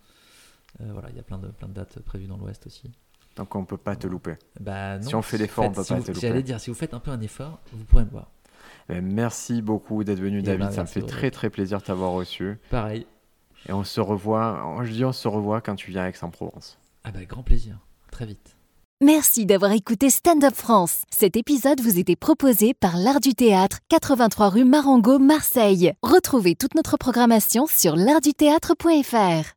Euh, 0.81 0.91
voilà, 0.93 1.11
il 1.11 1.17
y 1.17 1.21
a 1.21 1.23
plein 1.23 1.39
de, 1.39 1.49
plein 1.49 1.69
de 1.69 1.75
dates 1.75 1.99
prévues 2.01 2.27
dans 2.27 2.37
l'ouest 2.37 2.67
aussi. 2.67 2.91
Donc 3.37 3.55
on 3.55 3.65
peut 3.65 3.77
pas 3.77 3.97
te 3.97 4.07
louper. 4.07 4.37
Bah, 4.61 4.99
non, 4.99 5.09
Si 5.09 5.15
on 5.15 5.23
fait 5.23 5.39
l'effort, 5.39 5.65
on 5.65 5.69
faites- 5.69 5.77
peut 5.77 5.83
si 5.85 5.89
pas 5.93 5.99
vous- 5.99 6.05
te 6.05 6.11
louper. 6.13 6.27
J'allais 6.29 6.43
dire, 6.43 6.61
si 6.61 6.71
vous 6.71 6.77
faites 6.77 6.95
un 6.95 7.01
peu 7.01 7.11
un 7.11 7.21
effort, 7.21 7.61
vous 7.73 7.85
pourrez 7.85 8.05
me 8.05 8.11
voir. 8.11 8.31
Eh, 8.89 9.01
Merci 9.01 9.63
beaucoup 9.63 10.03
d'être 10.05 10.21
venu, 10.21 10.39
Eh 10.41 10.43
David. 10.43 10.61
ben, 10.67 10.71
ça 10.71 10.83
me 10.83 10.87
fait 10.87 11.03
très 11.03 11.31
très 11.31 11.51
plaisir 11.51 11.79
de 11.79 11.85
t'avoir 11.85 12.13
reçu. 12.13 12.59
Pareil. 12.71 13.07
Et 13.69 13.73
on 13.73 13.85
se 13.85 14.01
revoit. 14.01 14.81
Je 14.83 14.93
dis 14.93 15.05
on 15.05 15.13
se 15.13 15.29
revoit 15.29 15.61
quand 15.61 15.77
tu 15.77 15.91
viens 15.91 16.03
à 16.05 16.09
Aix-en-Provence. 16.09 16.79
Ah 17.05 17.11
bah, 17.13 17.25
grand 17.25 17.43
plaisir. 17.43 17.79
Très 18.11 18.27
vite. 18.27 18.57
Merci 19.01 19.47
d'avoir 19.47 19.73
écouté 19.73 20.11
Stand 20.11 20.45
Up 20.45 20.55
France. 20.55 21.03
Cet 21.11 21.37
épisode 21.37 21.81
vous 21.81 21.99
était 21.99 22.15
proposé 22.17 22.73
par 22.75 22.97
l'Art 22.97 23.19
du 23.21 23.35
Théâtre, 23.35 23.79
83 23.89 24.49
rue 24.51 24.65
Marengo, 24.65 25.19
Marseille. 25.19 25.93
Retrouvez 26.03 26.55
toute 26.55 26.75
notre 26.77 26.97
programmation 26.97 27.67
sur 27.67 27.97
l'artduthéâtre.fr. 27.97 29.55